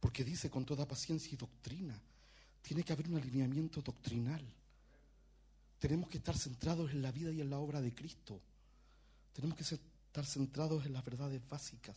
Porque 0.00 0.24
dice 0.24 0.50
con 0.50 0.64
toda 0.64 0.86
paciencia 0.86 1.32
y 1.32 1.36
doctrina, 1.36 2.00
tiene 2.62 2.82
que 2.82 2.92
haber 2.92 3.08
un 3.08 3.16
alineamiento 3.16 3.80
doctrinal. 3.80 4.44
Tenemos 5.78 6.08
que 6.08 6.18
estar 6.18 6.36
centrados 6.36 6.90
en 6.90 7.02
la 7.02 7.12
vida 7.12 7.32
y 7.32 7.40
en 7.40 7.50
la 7.50 7.58
obra 7.58 7.80
de 7.80 7.94
Cristo. 7.94 8.40
Tenemos 9.32 9.56
que 9.56 9.64
estar 9.64 10.24
centrados 10.24 10.86
en 10.86 10.92
las 10.92 11.04
verdades 11.04 11.40
básicas. 11.48 11.96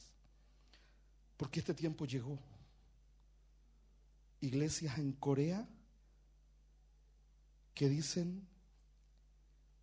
Porque 1.37 1.59
este 1.59 1.73
tiempo 1.73 2.05
llegó. 2.05 2.39
Iglesias 4.41 4.97
en 4.97 5.13
Corea 5.13 5.67
que 7.73 7.87
dicen 7.87 8.47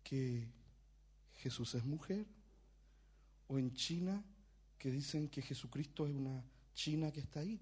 que 0.07 0.47
Jesús 1.37 1.75
es 1.75 1.83
mujer, 1.83 2.25
o 3.47 3.57
en 3.57 3.73
China 3.73 4.23
que 4.77 4.91
dicen 4.91 5.27
que 5.27 5.41
Jesucristo 5.41 6.07
es 6.07 6.13
una 6.13 6.43
china 6.73 7.11
que 7.11 7.19
está 7.19 7.41
ahí. 7.41 7.59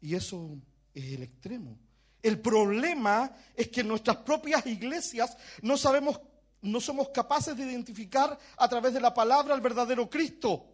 Y 0.00 0.14
eso 0.14 0.56
es 0.94 1.04
el 1.12 1.22
extremo. 1.22 1.78
El 2.22 2.40
problema 2.40 3.34
es 3.54 3.68
que 3.68 3.80
en 3.80 3.88
nuestras 3.88 4.18
propias 4.18 4.66
iglesias 4.66 5.36
no 5.62 5.76
sabemos, 5.76 6.20
no 6.62 6.80
somos 6.80 7.08
capaces 7.08 7.56
de 7.56 7.64
identificar 7.64 8.38
a 8.56 8.68
través 8.68 8.92
de 8.92 9.00
la 9.00 9.14
palabra 9.14 9.54
al 9.54 9.60
verdadero 9.60 10.08
Cristo. 10.08 10.66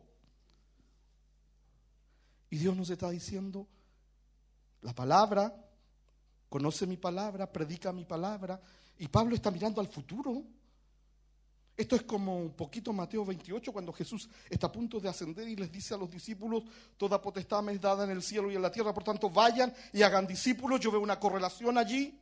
Y 2.50 2.58
Dios 2.58 2.76
nos 2.76 2.90
está 2.90 3.10
diciendo, 3.10 3.66
la 4.82 4.94
palabra, 4.94 5.54
conoce 6.48 6.86
mi 6.86 6.96
palabra, 6.96 7.50
predica 7.50 7.92
mi 7.92 8.04
palabra. 8.04 8.60
Y 8.98 9.08
Pablo 9.08 9.34
está 9.34 9.50
mirando 9.50 9.80
al 9.80 9.88
futuro. 9.88 10.44
Esto 11.76 11.94
es 11.94 12.02
como 12.02 12.38
un 12.38 12.52
poquito 12.52 12.92
Mateo 12.92 13.24
28, 13.24 13.70
cuando 13.70 13.92
Jesús 13.92 14.28
está 14.48 14.68
a 14.68 14.72
punto 14.72 14.98
de 14.98 15.10
ascender 15.10 15.46
y 15.46 15.56
les 15.56 15.70
dice 15.70 15.92
a 15.92 15.98
los 15.98 16.10
discípulos, 16.10 16.64
toda 16.96 17.20
potestad 17.20 17.62
me 17.62 17.72
es 17.72 17.80
dada 17.80 18.04
en 18.04 18.10
el 18.10 18.22
cielo 18.22 18.50
y 18.50 18.56
en 18.56 18.62
la 18.62 18.70
tierra, 18.70 18.94
por 18.94 19.04
tanto 19.04 19.28
vayan 19.28 19.74
y 19.92 20.00
hagan 20.00 20.26
discípulos. 20.26 20.80
Yo 20.80 20.90
veo 20.90 21.00
una 21.00 21.20
correlación 21.20 21.76
allí. 21.76 22.18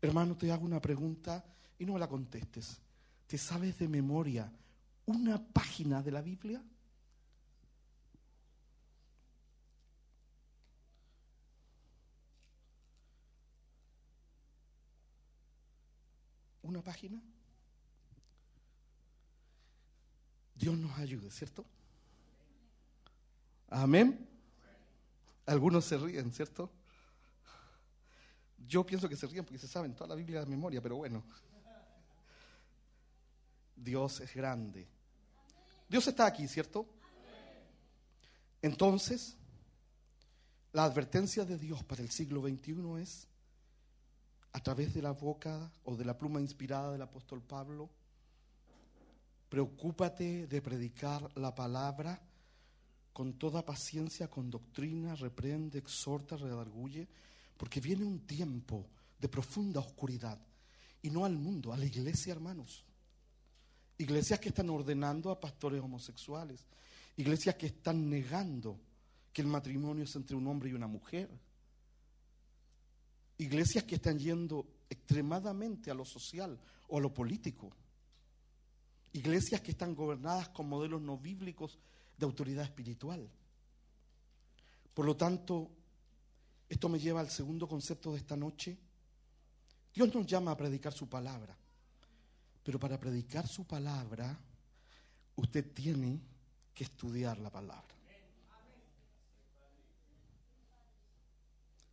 Hermano, 0.00 0.36
te 0.36 0.50
hago 0.50 0.64
una 0.64 0.80
pregunta 0.80 1.44
y 1.78 1.86
no 1.86 1.92
me 1.92 2.00
la 2.00 2.08
contestes. 2.08 2.80
¿Te 3.28 3.38
sabes 3.38 3.78
de 3.78 3.86
memoria 3.86 4.50
una 5.06 5.38
página 5.38 6.02
de 6.02 6.10
la 6.10 6.20
Biblia? 6.20 6.60
Una 16.68 16.82
página? 16.82 17.22
Dios 20.54 20.76
nos 20.76 20.98
ayude, 20.98 21.30
¿cierto? 21.30 21.64
Amén. 23.70 24.28
Algunos 25.46 25.84
se 25.84 25.96
ríen, 25.96 26.32
¿cierto? 26.32 26.70
Yo 28.66 28.84
pienso 28.84 29.08
que 29.08 29.16
se 29.16 29.26
ríen 29.26 29.44
porque 29.44 29.58
se 29.58 29.68
saben 29.68 29.94
toda 29.94 30.08
la 30.08 30.14
Biblia 30.14 30.40
de 30.40 30.46
memoria, 30.46 30.82
pero 30.82 30.96
bueno. 30.96 31.22
Dios 33.74 34.20
es 34.20 34.34
grande. 34.34 34.86
Dios 35.88 36.06
está 36.06 36.26
aquí, 36.26 36.48
¿cierto? 36.48 36.86
Entonces, 38.60 39.36
la 40.72 40.84
advertencia 40.84 41.44
de 41.44 41.56
Dios 41.56 41.82
para 41.84 42.02
el 42.02 42.10
siglo 42.10 42.42
XXI 42.42 43.00
es 43.00 43.28
a 44.52 44.60
través 44.60 44.94
de 44.94 45.02
la 45.02 45.12
boca 45.12 45.70
o 45.84 45.96
de 45.96 46.04
la 46.04 46.16
pluma 46.16 46.40
inspirada 46.40 46.92
del 46.92 47.02
apóstol 47.02 47.42
Pablo. 47.42 47.90
Preocúpate 49.48 50.46
de 50.46 50.62
predicar 50.62 51.30
la 51.36 51.54
palabra 51.54 52.20
con 53.12 53.34
toda 53.34 53.64
paciencia, 53.64 54.28
con 54.28 54.50
doctrina, 54.50 55.14
reprende, 55.16 55.78
exhorta, 55.78 56.36
redarguye, 56.36 57.08
porque 57.56 57.80
viene 57.80 58.04
un 58.04 58.20
tiempo 58.20 58.86
de 59.18 59.28
profunda 59.28 59.80
oscuridad, 59.80 60.38
y 61.02 61.10
no 61.10 61.24
al 61.24 61.36
mundo, 61.36 61.72
a 61.72 61.76
la 61.76 61.84
iglesia, 61.84 62.32
hermanos. 62.32 62.84
Iglesias 63.96 64.38
que 64.38 64.50
están 64.50 64.70
ordenando 64.70 65.30
a 65.30 65.40
pastores 65.40 65.82
homosexuales, 65.82 66.64
iglesias 67.16 67.56
que 67.56 67.66
están 67.66 68.08
negando 68.08 68.78
que 69.32 69.42
el 69.42 69.48
matrimonio 69.48 70.04
es 70.04 70.14
entre 70.14 70.36
un 70.36 70.46
hombre 70.46 70.70
y 70.70 70.74
una 70.74 70.86
mujer 70.86 71.28
iglesias 73.38 73.84
que 73.84 73.96
están 73.96 74.18
yendo 74.18 74.66
extremadamente 74.90 75.90
a 75.90 75.94
lo 75.94 76.04
social 76.04 76.58
o 76.88 76.98
a 76.98 77.00
lo 77.00 77.14
político. 77.14 77.70
Iglesias 79.12 79.60
que 79.60 79.70
están 79.70 79.94
gobernadas 79.94 80.50
con 80.50 80.68
modelos 80.68 81.00
no 81.00 81.16
bíblicos 81.16 81.78
de 82.16 82.26
autoridad 82.26 82.64
espiritual. 82.64 83.28
Por 84.92 85.06
lo 85.06 85.16
tanto, 85.16 85.70
esto 86.68 86.88
me 86.88 86.98
lleva 86.98 87.20
al 87.20 87.30
segundo 87.30 87.68
concepto 87.68 88.12
de 88.12 88.18
esta 88.18 88.36
noche. 88.36 88.76
Dios 89.94 90.12
nos 90.14 90.26
llama 90.26 90.50
a 90.50 90.56
predicar 90.56 90.92
su 90.92 91.08
palabra, 91.08 91.56
pero 92.62 92.78
para 92.78 92.98
predicar 92.98 93.46
su 93.46 93.64
palabra, 93.64 94.38
usted 95.36 95.72
tiene 95.72 96.20
que 96.74 96.84
estudiar 96.84 97.38
la 97.38 97.50
palabra. 97.50 97.97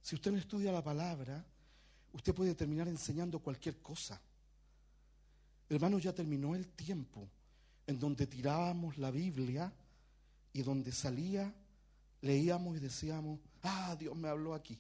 Si 0.06 0.14
usted 0.14 0.32
no 0.32 0.38
estudia 0.38 0.72
la 0.72 0.84
palabra, 0.84 1.44
usted 2.14 2.32
puede 2.36 2.54
terminar 2.54 2.88
enseñando 2.88 3.40
cualquier 3.40 3.82
cosa. 3.82 4.22
Hermano, 5.68 5.98
ya 5.98 6.14
terminó 6.14 6.54
el 6.54 6.68
tiempo 6.68 7.28
en 7.88 7.98
donde 7.98 8.28
tirábamos 8.28 9.00
la 9.00 9.10
Biblia 9.10 9.74
y 10.54 10.62
donde 10.62 10.92
salía, 10.92 11.52
leíamos 12.22 12.78
y 12.78 12.82
decíamos, 12.82 13.40
ah, 13.64 13.96
Dios 13.98 14.16
me 14.16 14.30
habló 14.30 14.54
aquí. 14.54 14.80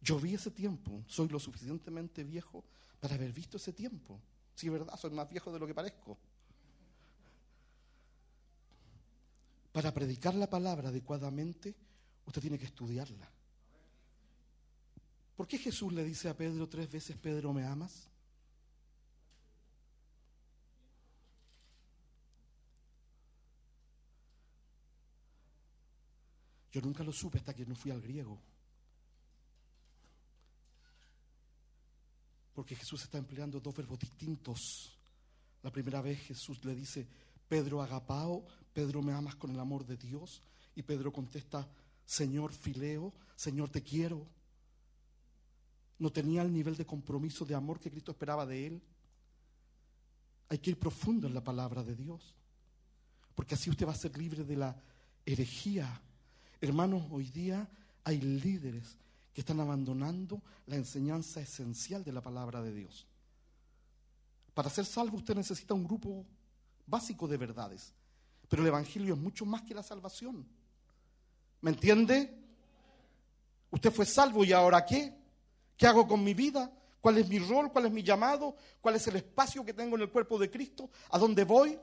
Yo 0.00 0.18
vi 0.18 0.32
ese 0.32 0.50
tiempo, 0.50 1.04
soy 1.06 1.28
lo 1.28 1.38
suficientemente 1.38 2.24
viejo 2.24 2.64
para 2.98 3.14
haber 3.14 3.34
visto 3.34 3.58
ese 3.58 3.74
tiempo. 3.74 4.18
Si 4.54 4.68
es 4.68 4.72
verdad, 4.72 4.98
soy 4.98 5.10
más 5.10 5.28
viejo 5.28 5.52
de 5.52 5.58
lo 5.58 5.66
que 5.66 5.74
parezco. 5.74 6.16
Para 9.70 9.92
predicar 9.92 10.34
la 10.34 10.48
palabra 10.48 10.88
adecuadamente, 10.88 11.74
Usted 12.30 12.42
tiene 12.42 12.60
que 12.60 12.66
estudiarla. 12.66 13.28
¿Por 15.34 15.48
qué 15.48 15.58
Jesús 15.58 15.92
le 15.92 16.04
dice 16.04 16.28
a 16.28 16.36
Pedro 16.36 16.68
tres 16.68 16.88
veces, 16.88 17.16
Pedro, 17.16 17.52
¿me 17.52 17.64
amas? 17.64 18.08
Yo 26.70 26.80
nunca 26.82 27.02
lo 27.02 27.12
supe 27.12 27.38
hasta 27.38 27.52
que 27.52 27.66
no 27.66 27.74
fui 27.74 27.90
al 27.90 28.00
griego. 28.00 28.40
Porque 32.54 32.76
Jesús 32.76 33.02
está 33.02 33.18
empleando 33.18 33.58
dos 33.58 33.74
verbos 33.74 33.98
distintos. 33.98 34.96
La 35.64 35.72
primera 35.72 36.00
vez 36.00 36.20
Jesús 36.20 36.64
le 36.64 36.76
dice, 36.76 37.08
Pedro 37.48 37.82
agapao, 37.82 38.46
Pedro 38.72 39.02
me 39.02 39.14
amas 39.14 39.34
con 39.34 39.50
el 39.50 39.58
amor 39.58 39.84
de 39.84 39.96
Dios. 39.96 40.44
Y 40.76 40.84
Pedro 40.84 41.12
contesta, 41.12 41.68
Señor 42.10 42.52
Fileo, 42.52 43.12
Señor 43.36 43.68
te 43.68 43.84
quiero. 43.84 44.26
No 46.00 46.10
tenía 46.10 46.42
el 46.42 46.52
nivel 46.52 46.76
de 46.76 46.84
compromiso, 46.84 47.44
de 47.44 47.54
amor 47.54 47.78
que 47.78 47.88
Cristo 47.88 48.10
esperaba 48.10 48.44
de 48.44 48.66
él. 48.66 48.82
Hay 50.48 50.58
que 50.58 50.70
ir 50.70 50.78
profundo 50.80 51.28
en 51.28 51.34
la 51.34 51.44
palabra 51.44 51.84
de 51.84 51.94
Dios, 51.94 52.34
porque 53.36 53.54
así 53.54 53.70
usted 53.70 53.86
va 53.86 53.92
a 53.92 53.94
ser 53.94 54.18
libre 54.18 54.42
de 54.42 54.56
la 54.56 54.76
herejía. 55.24 56.02
Hermanos, 56.60 57.06
hoy 57.12 57.30
día 57.30 57.70
hay 58.02 58.20
líderes 58.20 58.96
que 59.32 59.42
están 59.42 59.60
abandonando 59.60 60.42
la 60.66 60.74
enseñanza 60.74 61.40
esencial 61.40 62.02
de 62.02 62.12
la 62.12 62.22
palabra 62.22 62.60
de 62.60 62.74
Dios. 62.74 63.06
Para 64.52 64.68
ser 64.68 64.84
salvo 64.84 65.18
usted 65.18 65.36
necesita 65.36 65.74
un 65.74 65.84
grupo 65.84 66.26
básico 66.88 67.28
de 67.28 67.36
verdades, 67.36 67.94
pero 68.48 68.62
el 68.62 68.68
Evangelio 68.68 69.14
es 69.14 69.20
mucho 69.20 69.46
más 69.46 69.62
que 69.62 69.74
la 69.74 69.84
salvación. 69.84 70.44
¿Me 71.60 71.70
entiende? 71.70 72.36
Usted 73.70 73.92
fue 73.92 74.06
salvo 74.06 74.44
y 74.44 74.52
ahora 74.52 74.84
qué? 74.84 75.14
¿Qué 75.76 75.86
hago 75.86 76.06
con 76.06 76.22
mi 76.24 76.34
vida? 76.34 76.70
¿Cuál 77.00 77.18
es 77.18 77.28
mi 77.28 77.38
rol? 77.38 77.72
¿Cuál 77.72 77.86
es 77.86 77.92
mi 77.92 78.02
llamado? 78.02 78.56
¿Cuál 78.80 78.96
es 78.96 79.06
el 79.06 79.16
espacio 79.16 79.64
que 79.64 79.72
tengo 79.72 79.96
en 79.96 80.02
el 80.02 80.10
cuerpo 80.10 80.38
de 80.38 80.50
Cristo? 80.50 80.90
¿A 81.10 81.18
dónde 81.18 81.44
voy? 81.44 81.78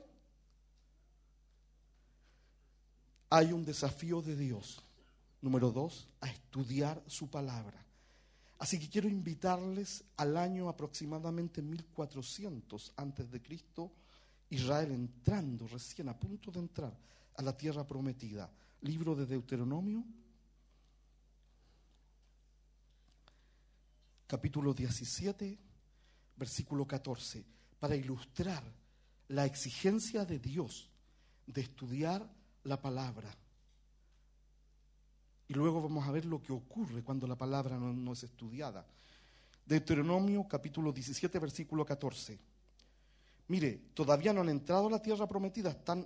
Hay 3.30 3.52
un 3.52 3.66
desafío 3.66 4.22
de 4.22 4.36
Dios. 4.36 4.82
Número 5.42 5.72
dos, 5.72 6.08
a 6.22 6.30
estudiar 6.30 7.02
su 7.08 7.30
palabra. 7.30 7.84
Así 8.60 8.80
que 8.80 8.90
quiero 8.90 9.08
invitarles 9.08 10.04
al 10.18 10.36
año 10.36 10.68
aproximadamente 10.68 11.62
1400 11.62 12.94
antes 12.98 13.30
de 13.30 13.42
Cristo, 13.42 13.92
Israel 14.50 14.92
entrando, 14.92 15.68
recién 15.68 16.10
a 16.10 16.18
punto 16.18 16.52
de 16.52 16.60
entrar 16.60 16.98
a 17.36 17.42
la 17.44 17.56
tierra 17.56 17.86
prometida 17.86 18.50
libro 18.82 19.16
de 19.16 19.26
Deuteronomio, 19.26 20.04
capítulo 24.28 24.74
17, 24.74 25.58
versículo 26.36 26.86
14, 26.86 27.44
para 27.80 27.96
ilustrar 27.96 28.64
la 29.30 29.46
exigencia 29.46 30.26
de 30.26 30.40
Dios 30.40 30.90
de 31.46 31.62
estudiar 31.62 32.30
la 32.64 32.82
palabra. 32.82 33.36
Y 35.48 35.54
luego 35.54 35.82
vamos 35.82 36.06
a 36.08 36.12
ver 36.12 36.26
lo 36.26 36.42
que 36.42 36.52
ocurre 36.52 37.04
cuando 37.04 37.26
la 37.26 37.38
palabra 37.38 37.78
no, 37.78 38.14
es 38.14 38.24
estudiada. 38.24 38.86
Deuteronomio 39.66 40.46
capítulo 40.48 40.92
17, 40.92 41.40
versículo 41.40 41.86
14. 41.86 42.38
Mire, 43.48 43.82
todavía 43.94 44.34
no 44.34 44.42
han 44.42 44.50
entrado 44.50 44.88
a 44.88 44.92
la 44.92 45.02
tierra 45.02 45.26
prometida, 45.26 45.70
están 45.70 46.06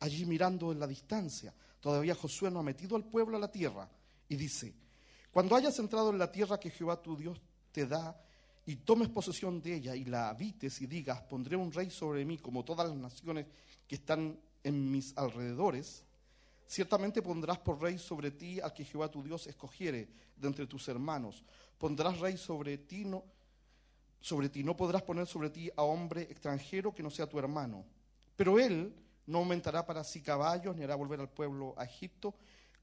allí 0.00 0.26
mirando 0.26 0.72
en 0.72 0.80
la 0.80 0.86
distancia. 0.86 1.54
Todavía 1.86 2.16
Josué 2.16 2.50
no 2.50 2.58
ha 2.58 2.64
metido 2.64 2.96
al 2.96 3.04
pueblo 3.04 3.36
a 3.36 3.38
la 3.40 3.52
tierra. 3.52 3.88
Y 4.28 4.34
dice, 4.34 4.74
cuando 5.30 5.54
hayas 5.54 5.78
entrado 5.78 6.10
en 6.10 6.18
la 6.18 6.32
tierra 6.32 6.58
que 6.58 6.68
Jehová 6.68 7.00
tu 7.00 7.16
Dios 7.16 7.40
te 7.70 7.86
da, 7.86 8.20
y 8.66 8.74
tomes 8.74 9.08
posesión 9.08 9.62
de 9.62 9.76
ella 9.76 9.94
y 9.94 10.04
la 10.04 10.28
habites 10.28 10.80
y 10.80 10.88
digas, 10.88 11.22
pondré 11.22 11.54
un 11.54 11.70
rey 11.70 11.88
sobre 11.88 12.24
mí 12.24 12.38
como 12.38 12.64
todas 12.64 12.88
las 12.88 12.96
naciones 12.96 13.46
que 13.86 13.94
están 13.94 14.36
en 14.64 14.90
mis 14.90 15.16
alrededores, 15.16 16.02
Ciertamente 16.66 17.22
pondrás 17.22 17.60
por 17.60 17.80
rey 17.80 17.96
sobre 17.96 18.32
ti 18.32 18.58
al 18.58 18.74
que 18.74 18.84
Jehová 18.84 19.08
tu 19.08 19.22
Dios 19.22 19.46
escogiere 19.46 20.08
de 20.36 20.48
entre 20.48 20.66
tus 20.66 20.88
hermanos. 20.88 21.44
Pondrás 21.78 22.18
rey 22.18 22.36
sobre 22.36 22.78
ti, 22.78 23.04
no, 23.04 23.22
sobre 24.18 24.48
ti. 24.48 24.64
No 24.64 24.76
podrás 24.76 25.02
poner 25.02 25.28
sobre 25.28 25.50
ti 25.50 25.70
a 25.76 25.82
hombre 25.82 26.22
extranjero 26.22 26.92
que 26.92 27.04
no 27.04 27.10
sea 27.10 27.28
tu 27.28 27.38
hermano. 27.38 27.84
Pero 28.34 28.58
él 28.58 28.92
no 29.26 29.38
aumentará 29.38 29.84
para 29.84 30.04
sí 30.04 30.22
caballos, 30.22 30.76
ni 30.76 30.84
hará 30.84 30.94
volver 30.94 31.20
al 31.20 31.28
pueblo 31.28 31.74
a 31.76 31.84
Egipto 31.84 32.34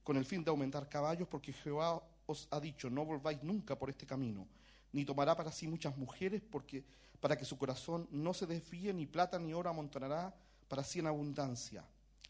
con 0.03 0.18
el 0.18 0.26
fin 0.26 0.44
de 0.44 0.49
aumentar 0.49 0.90
caballos, 0.90 1.28
porque 1.28 1.53
Jehová 1.53 2.02
os 2.26 2.48
ha 2.52 2.60
dicho, 2.60 2.90
no 2.90 3.06
volváis 3.06 3.41
nunca 3.44 3.78
por 3.78 3.90
este 3.90 4.06
camino, 4.06 4.48
ni 4.91 5.06
tomará 5.06 5.36
para 5.36 5.52
sí 5.52 5.68
muchas 5.68 5.98
mujeres, 5.98 6.41
porque 6.41 6.84
para 7.20 7.38
que 7.38 7.45
su 7.45 7.57
corazón 7.57 8.07
no 8.11 8.34
se 8.34 8.45
desvíe, 8.45 8.94
ni 8.94 9.06
plata 9.06 9.40
ni 9.40 9.53
oro 9.53 9.70
amontonará 9.70 10.36
para 10.68 10.84
sí 10.84 10.99
en 10.99 11.07
abundancia. 11.07 11.86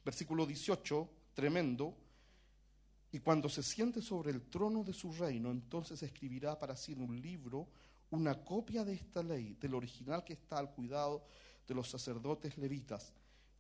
Versículo 0.05 0.45
18 0.45 1.09
tremendo, 1.33 1.97
y 3.11 3.19
cuando 3.19 3.49
se 3.49 3.63
siente 3.63 4.01
sobre 4.01 4.31
el 4.31 4.43
trono 4.49 4.83
de 4.83 4.93
su 4.93 5.11
reino, 5.13 5.51
entonces 5.51 6.01
escribirá 6.01 6.57
para 6.57 6.75
sí 6.75 6.93
en 6.93 7.01
un 7.01 7.19
libro 7.19 7.67
una 8.11 8.43
copia 8.43 8.83
de 8.83 8.93
esta 8.93 9.23
ley, 9.23 9.55
del 9.59 9.73
original 9.73 10.23
que 10.23 10.33
está 10.33 10.57
al 10.59 10.71
cuidado 10.71 11.25
de 11.67 11.73
los 11.73 11.89
sacerdotes 11.89 12.57
levitas, 12.57 13.13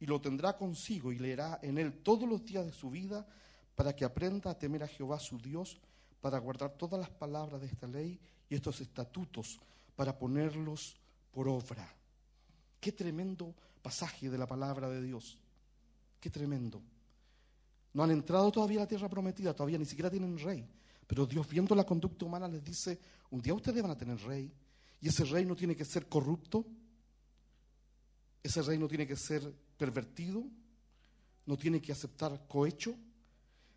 y 0.03 0.05
lo 0.05 0.19
tendrá 0.19 0.57
consigo 0.57 1.13
y 1.13 1.17
leerá 1.17 1.59
en 1.61 1.77
él 1.77 2.03
todos 2.03 2.27
los 2.27 2.43
días 2.43 2.65
de 2.65 2.73
su 2.73 2.89
vida 2.89 3.25
para 3.73 3.95
que 3.95 4.03
aprenda 4.03 4.51
a 4.51 4.59
temer 4.59 4.83
a 4.83 4.87
Jehová 4.89 5.17
su 5.17 5.37
Dios, 5.37 5.79
para 6.19 6.39
guardar 6.39 6.71
todas 6.71 6.99
las 6.99 7.09
palabras 7.09 7.61
de 7.61 7.67
esta 7.67 7.87
ley 7.87 8.19
y 8.49 8.53
estos 8.55 8.81
estatutos, 8.81 9.61
para 9.95 10.19
ponerlos 10.19 10.97
por 11.31 11.47
obra. 11.47 11.89
Qué 12.81 12.91
tremendo 12.91 13.55
pasaje 13.81 14.29
de 14.29 14.37
la 14.37 14.45
palabra 14.45 14.89
de 14.89 15.01
Dios. 15.01 15.37
Qué 16.19 16.29
tremendo. 16.29 16.81
No 17.93 18.03
han 18.03 18.11
entrado 18.11 18.51
todavía 18.51 18.79
a 18.79 18.83
la 18.83 18.89
tierra 18.89 19.07
prometida, 19.07 19.53
todavía 19.53 19.77
ni 19.77 19.85
siquiera 19.85 20.11
tienen 20.11 20.37
rey. 20.37 20.67
Pero 21.07 21.25
Dios, 21.25 21.47
viendo 21.47 21.75
la 21.75 21.85
conducta 21.85 22.25
humana, 22.25 22.49
les 22.49 22.61
dice, 22.61 22.99
un 23.29 23.41
día 23.41 23.53
ustedes 23.53 23.81
van 23.81 23.91
a 23.91 23.97
tener 23.97 24.19
rey. 24.19 24.51
Y 24.99 25.07
ese 25.07 25.23
rey 25.23 25.45
no 25.45 25.55
tiene 25.55 25.77
que 25.77 25.85
ser 25.85 26.09
corrupto, 26.09 26.65
ese 28.43 28.61
rey 28.63 28.77
no 28.77 28.89
tiene 28.89 29.07
que 29.07 29.15
ser 29.15 29.63
pervertido, 29.83 30.45
no 31.45 31.57
tiene 31.57 31.81
que 31.81 31.91
aceptar 31.91 32.47
cohecho. 32.47 32.95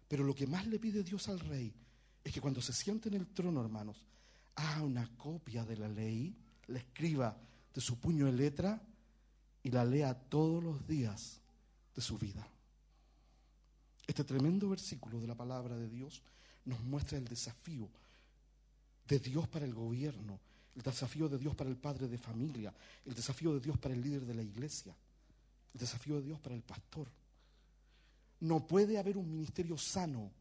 Pero 0.06 0.22
lo 0.22 0.36
que 0.36 0.46
más 0.46 0.64
le 0.68 0.78
pide 0.78 1.02
Dios 1.02 1.28
al 1.28 1.40
rey 1.40 1.74
es 2.22 2.32
que 2.32 2.40
cuando 2.40 2.62
se 2.62 2.72
siente 2.72 3.08
en 3.08 3.16
el 3.16 3.26
trono, 3.26 3.60
hermanos, 3.60 4.04
haga 4.54 4.82
una 4.82 5.08
copia 5.16 5.64
de 5.64 5.76
la 5.76 5.88
ley, 5.88 6.32
la 6.68 6.78
escriba 6.78 7.36
de 7.74 7.80
su 7.80 7.98
puño 7.98 8.26
de 8.26 8.32
letra 8.32 8.80
y 9.64 9.70
la 9.72 9.84
lea 9.84 10.14
todos 10.14 10.62
los 10.62 10.86
días 10.86 11.40
de 11.96 12.00
su 12.00 12.16
vida. 12.18 12.46
Este 14.06 14.22
tremendo 14.22 14.68
versículo 14.68 15.18
de 15.18 15.26
la 15.26 15.34
palabra 15.34 15.76
de 15.76 15.88
Dios 15.88 16.22
nos 16.66 16.80
muestra 16.84 17.18
el 17.18 17.26
desafío 17.26 17.88
de 19.08 19.18
Dios 19.18 19.48
para 19.48 19.64
el 19.64 19.74
gobierno, 19.74 20.38
el 20.76 20.82
desafío 20.82 21.28
de 21.28 21.38
Dios 21.38 21.56
para 21.56 21.68
el 21.68 21.76
padre 21.76 22.06
de 22.06 22.16
familia, 22.16 22.72
el 23.04 23.14
desafío 23.14 23.54
de 23.54 23.60
Dios 23.60 23.76
para 23.76 23.94
el 23.94 24.02
líder 24.02 24.24
de 24.24 24.34
la 24.34 24.42
iglesia, 24.42 24.94
el 25.76 25.80
desafío 25.80 26.16
de 26.16 26.22
Dios 26.22 26.40
para 26.40 26.54
el 26.54 26.62
pastor. 26.62 27.06
No 28.40 28.66
puede 28.66 28.98
haber 28.98 29.18
un 29.18 29.30
ministerio 29.30 29.76
sano 29.76 30.32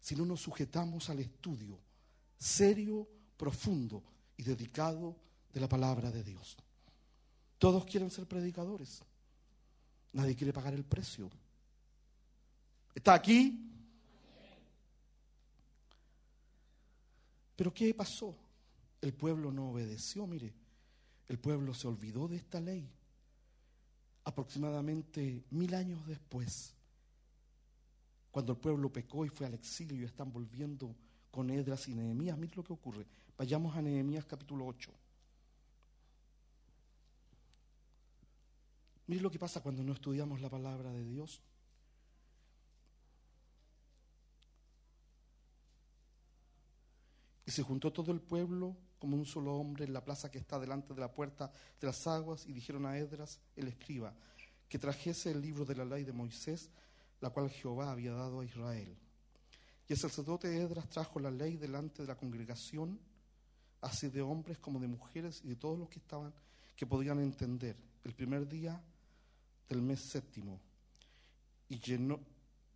si 0.00 0.16
no 0.16 0.26
nos 0.26 0.40
sujetamos 0.40 1.08
al 1.10 1.20
estudio 1.20 1.78
serio, 2.38 3.08
profundo 3.36 4.02
y 4.36 4.42
dedicado 4.42 5.16
de 5.52 5.60
la 5.60 5.68
palabra 5.68 6.10
de 6.10 6.22
Dios. 6.22 6.56
Todos 7.58 7.84
quieren 7.84 8.10
ser 8.10 8.26
predicadores. 8.26 9.02
Nadie 10.12 10.36
quiere 10.36 10.52
pagar 10.52 10.74
el 10.74 10.84
precio. 10.84 11.30
¿Está 12.94 13.14
aquí? 13.14 13.64
Pero 17.56 17.74
¿qué 17.74 17.92
pasó? 17.94 18.36
El 19.00 19.14
pueblo 19.14 19.52
no 19.52 19.70
obedeció, 19.70 20.26
mire. 20.26 20.52
El 21.28 21.38
pueblo 21.38 21.74
se 21.74 21.88
olvidó 21.88 22.28
de 22.28 22.36
esta 22.36 22.60
ley. 22.60 22.88
Aproximadamente 24.28 25.42
mil 25.48 25.74
años 25.74 26.06
después, 26.06 26.74
cuando 28.30 28.52
el 28.52 28.58
pueblo 28.58 28.92
pecó 28.92 29.24
y 29.24 29.30
fue 29.30 29.46
al 29.46 29.54
exilio 29.54 30.04
están 30.04 30.30
volviendo 30.30 30.94
con 31.30 31.48
Edras 31.48 31.88
y 31.88 31.94
Nehemías, 31.94 32.36
mire 32.36 32.54
lo 32.54 32.62
que 32.62 32.74
ocurre. 32.74 33.06
Vayamos 33.38 33.74
a 33.74 33.80
Nehemías 33.80 34.26
capítulo 34.26 34.66
8. 34.66 34.92
Mire 39.06 39.22
lo 39.22 39.30
que 39.30 39.38
pasa 39.38 39.62
cuando 39.62 39.82
no 39.82 39.94
estudiamos 39.94 40.42
la 40.42 40.50
palabra 40.50 40.92
de 40.92 41.04
Dios. 41.06 41.40
Y 47.46 47.50
se 47.50 47.62
juntó 47.62 47.94
todo 47.94 48.12
el 48.12 48.20
pueblo 48.20 48.76
como 48.98 49.16
un 49.16 49.26
solo 49.26 49.54
hombre 49.54 49.84
en 49.84 49.92
la 49.92 50.04
plaza 50.04 50.30
que 50.30 50.38
está 50.38 50.58
delante 50.58 50.94
de 50.94 51.00
la 51.00 51.12
puerta 51.12 51.50
de 51.80 51.86
las 51.86 52.06
aguas 52.06 52.46
y 52.46 52.52
dijeron 52.52 52.86
a 52.86 52.96
Edras, 52.98 53.40
el 53.56 53.68
escriba, 53.68 54.14
que 54.68 54.78
trajese 54.78 55.30
el 55.30 55.40
libro 55.40 55.64
de 55.64 55.76
la 55.76 55.84
ley 55.84 56.04
de 56.04 56.12
Moisés, 56.12 56.70
la 57.20 57.30
cual 57.30 57.50
Jehová 57.50 57.90
había 57.90 58.12
dado 58.12 58.40
a 58.40 58.44
Israel. 58.44 58.96
Y 59.88 59.92
el 59.92 59.98
sacerdote 59.98 60.54
Edras 60.54 60.88
trajo 60.88 61.18
la 61.18 61.30
ley 61.30 61.56
delante 61.56 62.02
de 62.02 62.08
la 62.08 62.16
congregación, 62.16 63.00
así 63.80 64.08
de 64.08 64.20
hombres 64.20 64.58
como 64.58 64.78
de 64.78 64.88
mujeres 64.88 65.40
y 65.42 65.48
de 65.48 65.56
todos 65.56 65.78
los 65.78 65.88
que 65.88 66.00
estaban, 66.00 66.34
que 66.76 66.86
podían 66.86 67.20
entender, 67.20 67.76
el 68.04 68.14
primer 68.14 68.46
día 68.46 68.82
del 69.68 69.82
mes 69.82 70.00
séptimo. 70.10 70.60
Y, 71.68 71.80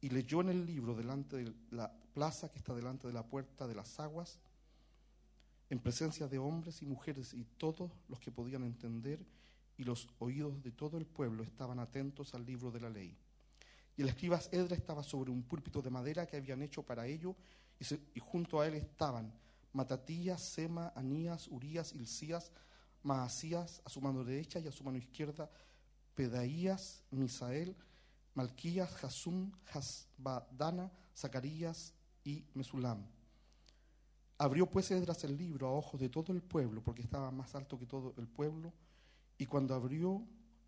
y 0.01 0.09
leyó 0.09 0.41
en 0.41 0.49
el 0.49 0.67
libro 0.67 0.95
delante 0.95 1.37
de 1.37 1.53
la 1.71 1.93
plaza 2.15 2.51
que 2.51 2.59
está 2.59 2.75
delante 2.75 3.07
de 3.07 3.13
la 3.13 3.27
puerta 3.27 3.67
de 3.67 3.75
las 3.75 3.99
aguas, 4.01 4.39
en 5.73 5.79
presencia 5.79 6.29
de 6.29 6.39
hombres 6.39 6.83
y 6.83 6.85
mujeres 6.85 7.33
y 7.33 7.45
todos 7.57 7.91
los 8.07 8.21
que 8.21 8.31
podían 8.31 8.63
entender, 8.63 9.25
y 9.79 9.85
los 9.85 10.07
oídos 10.19 10.63
de 10.63 10.71
todo 10.71 10.99
el 10.99 11.07
pueblo 11.07 11.43
estaban 11.43 11.79
atentos 11.79 12.35
al 12.35 12.45
libro 12.45 12.71
de 12.71 12.81
la 12.81 12.91
ley. 12.91 13.17
Y 13.97 14.03
el 14.03 14.11
escriba 14.11 14.39
Edra 14.51 14.77
estaba 14.77 15.03
sobre 15.03 15.31
un 15.31 15.43
púlpito 15.43 15.81
de 15.81 15.89
madera 15.89 16.27
que 16.27 16.37
habían 16.37 16.61
hecho 16.61 16.83
para 16.83 17.07
ello, 17.07 17.35
y, 17.81 18.21
junto 18.21 18.61
a 18.61 18.67
él 18.67 18.75
estaban 18.75 19.33
Matatías, 19.73 20.43
Sema, 20.43 20.93
Anías, 20.95 21.49
Urías, 21.49 21.95
Ilcías, 21.95 22.53
Maasías 23.03 23.81
a 23.87 23.89
su 23.89 24.03
mano 24.03 24.25
derecha 24.25 24.61
y 24.61 24.69
a 24.69 24.73
su 24.73 24.85
mano 24.85 24.99
izquierda, 24.99 25.51
Pedaías, 26.15 27.03
Misael, 27.11 27.75
Malquías, 28.35 28.91
Jasum, 28.97 29.51
Hasbadana, 29.73 30.93
Zacarías 31.17 31.95
y 32.25 32.45
Mesulam. 32.53 33.22
Abrió 34.43 34.69
pues 34.69 34.91
Edras 34.91 35.23
el 35.23 35.37
libro 35.37 35.69
a 35.69 35.71
ojos 35.71 36.01
de 36.01 36.09
todo 36.09 36.33
el 36.33 36.43
pueblo, 36.43 36.83
porque 36.83 37.01
estaba 37.01 37.31
más 37.31 37.55
alto 37.55 37.79
que 37.79 37.87
todo 37.87 38.13
el 38.17 38.27
pueblo, 38.27 38.73
y 39.39 39.47
cuando 39.47 39.73
abrió, 39.73 40.21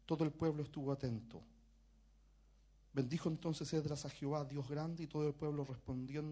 todo 0.07 0.23
el 0.23 0.31
pueblo 0.31 0.63
estuvo 0.63 0.93
atento. 0.93 1.43
Bendijo 2.93 3.29
entonces 3.29 3.73
Edras 3.73 4.05
a 4.05 4.11
Jehová, 4.11 4.45
Dios 4.45 4.69
grande, 4.69 5.03
y 5.03 5.07
todo 5.09 5.27
el 5.27 5.35
pueblo 5.35 5.65
respondió, 5.65 6.23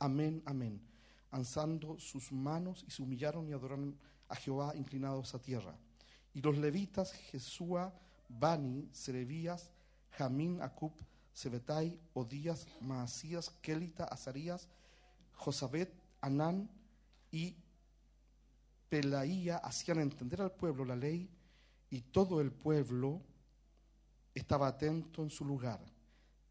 amén, 0.00 0.42
amén, 0.44 0.82
alzando 1.30 1.96
sus 2.00 2.32
manos 2.32 2.84
y 2.88 2.90
se 2.90 3.02
humillaron 3.04 3.48
y 3.48 3.52
adoraron 3.52 3.96
a 4.28 4.34
Jehová 4.34 4.74
inclinados 4.74 5.36
a 5.36 5.38
tierra. 5.38 5.76
Y 6.34 6.40
los 6.40 6.58
levitas, 6.58 7.12
Jesúa, 7.12 7.94
Bani, 8.28 8.88
Serebías, 8.90 9.70
Jamín, 10.10 10.60
Acub, 10.60 10.92
Sebetai, 11.34 12.00
Odías, 12.14 12.66
Maasías, 12.80 13.50
Kelita, 13.62 14.06
Azarías, 14.06 14.66
Josabet, 15.34 16.01
Anán 16.22 16.70
y 17.30 17.54
Pelaía 18.88 19.58
hacían 19.58 20.00
entender 20.00 20.40
al 20.40 20.52
pueblo 20.52 20.84
la 20.84 20.96
ley 20.96 21.28
y 21.90 22.00
todo 22.00 22.40
el 22.40 22.50
pueblo 22.50 23.20
estaba 24.34 24.68
atento 24.68 25.22
en 25.22 25.30
su 25.30 25.44
lugar. 25.44 25.80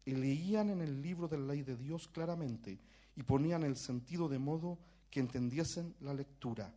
Y 0.04 0.14
leían 0.14 0.70
en 0.70 0.80
el 0.80 1.02
libro 1.02 1.28
de 1.28 1.38
la 1.38 1.46
ley 1.46 1.62
de 1.62 1.76
Dios 1.76 2.08
claramente 2.08 2.78
y 3.16 3.22
ponían 3.22 3.62
el 3.64 3.76
sentido 3.76 4.28
de 4.28 4.38
modo 4.38 4.78
que 5.10 5.20
entendiesen 5.20 5.94
la 6.00 6.14
lectura. 6.14 6.72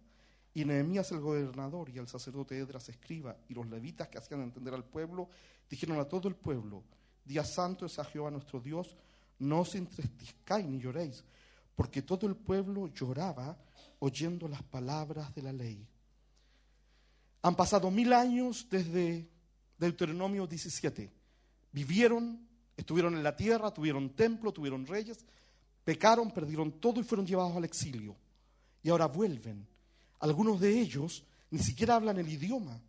Y 0.53 0.65
Nehemías 0.65 1.11
el 1.11 1.19
gobernador 1.19 1.89
y 1.89 1.97
el 1.97 2.07
sacerdote 2.07 2.57
Edras 2.57 2.87
escriba 2.89 3.35
y 3.49 3.53
los 3.53 3.67
levitas 3.67 4.07
que 4.07 4.17
hacían 4.17 4.41
entender 4.41 4.73
al 4.73 4.85
pueblo 4.85 5.29
dijeron 5.69 5.99
a 5.99 6.05
todo 6.05 6.27
el 6.27 6.35
pueblo, 6.35 6.83
Día 7.25 7.43
santo 7.43 7.87
es 7.87 7.97
a 7.97 8.05
Jehová 8.05 8.29
nuestro 8.29 8.59
Dios, 8.59 8.95
no 9.39 9.61
os 9.61 9.73
entristezcáis 9.73 10.65
ni 10.65 10.79
lloréis, 10.79 11.23
porque 11.75 12.01
todo 12.01 12.27
el 12.27 12.35
pueblo 12.35 12.87
lloraba 12.87 13.57
oyendo 13.99 14.47
las 14.47 14.63
palabras 14.63 15.33
de 15.35 15.41
la 15.41 15.53
ley. 15.53 15.87
Han 17.41 17.55
pasado 17.55 17.91
mil 17.91 18.13
años 18.13 18.67
desde 18.69 19.29
Deuteronomio 19.77 20.47
17. 20.47 21.11
Vivieron, 21.71 22.47
estuvieron 22.75 23.15
en 23.15 23.23
la 23.23 23.35
tierra, 23.35 23.73
tuvieron 23.73 24.09
templo, 24.11 24.51
tuvieron 24.51 24.87
reyes, 24.87 25.25
pecaron, 25.83 26.31
perdieron 26.31 26.79
todo 26.79 26.99
y 26.99 27.03
fueron 27.03 27.27
llevados 27.27 27.55
al 27.55 27.65
exilio. 27.65 28.15
Y 28.81 28.89
ahora 28.89 29.07
vuelven. 29.07 29.67
Algunos 30.19 30.59
de 30.59 30.79
ellos 30.79 31.23
ni 31.51 31.59
siquiera 31.59 31.95
hablan 31.95 32.17
el 32.17 32.29
idioma. 32.29 32.81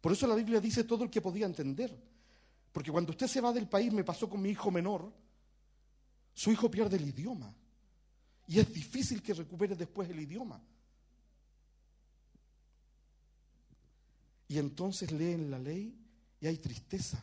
Por 0.00 0.12
eso 0.12 0.26
la 0.26 0.34
Biblia 0.34 0.60
dice 0.60 0.84
todo 0.84 1.04
el 1.04 1.10
que 1.10 1.20
podía 1.20 1.46
entender. 1.46 1.96
Porque 2.72 2.90
cuando 2.90 3.12
usted 3.12 3.26
se 3.26 3.40
va 3.40 3.52
del 3.52 3.68
país, 3.68 3.92
me 3.92 4.04
pasó 4.04 4.28
con 4.28 4.40
mi 4.40 4.50
hijo 4.50 4.70
menor, 4.70 5.12
su 6.32 6.50
hijo 6.50 6.70
pierde 6.70 6.96
el 6.96 7.08
idioma. 7.08 7.54
Y 8.50 8.58
es 8.58 8.74
difícil 8.74 9.22
que 9.22 9.32
recupere 9.32 9.76
después 9.76 10.10
el 10.10 10.18
idioma. 10.18 10.60
Y 14.48 14.58
entonces 14.58 15.12
leen 15.12 15.52
la 15.52 15.58
ley 15.60 15.96
y 16.40 16.48
hay 16.48 16.58
tristeza, 16.58 17.22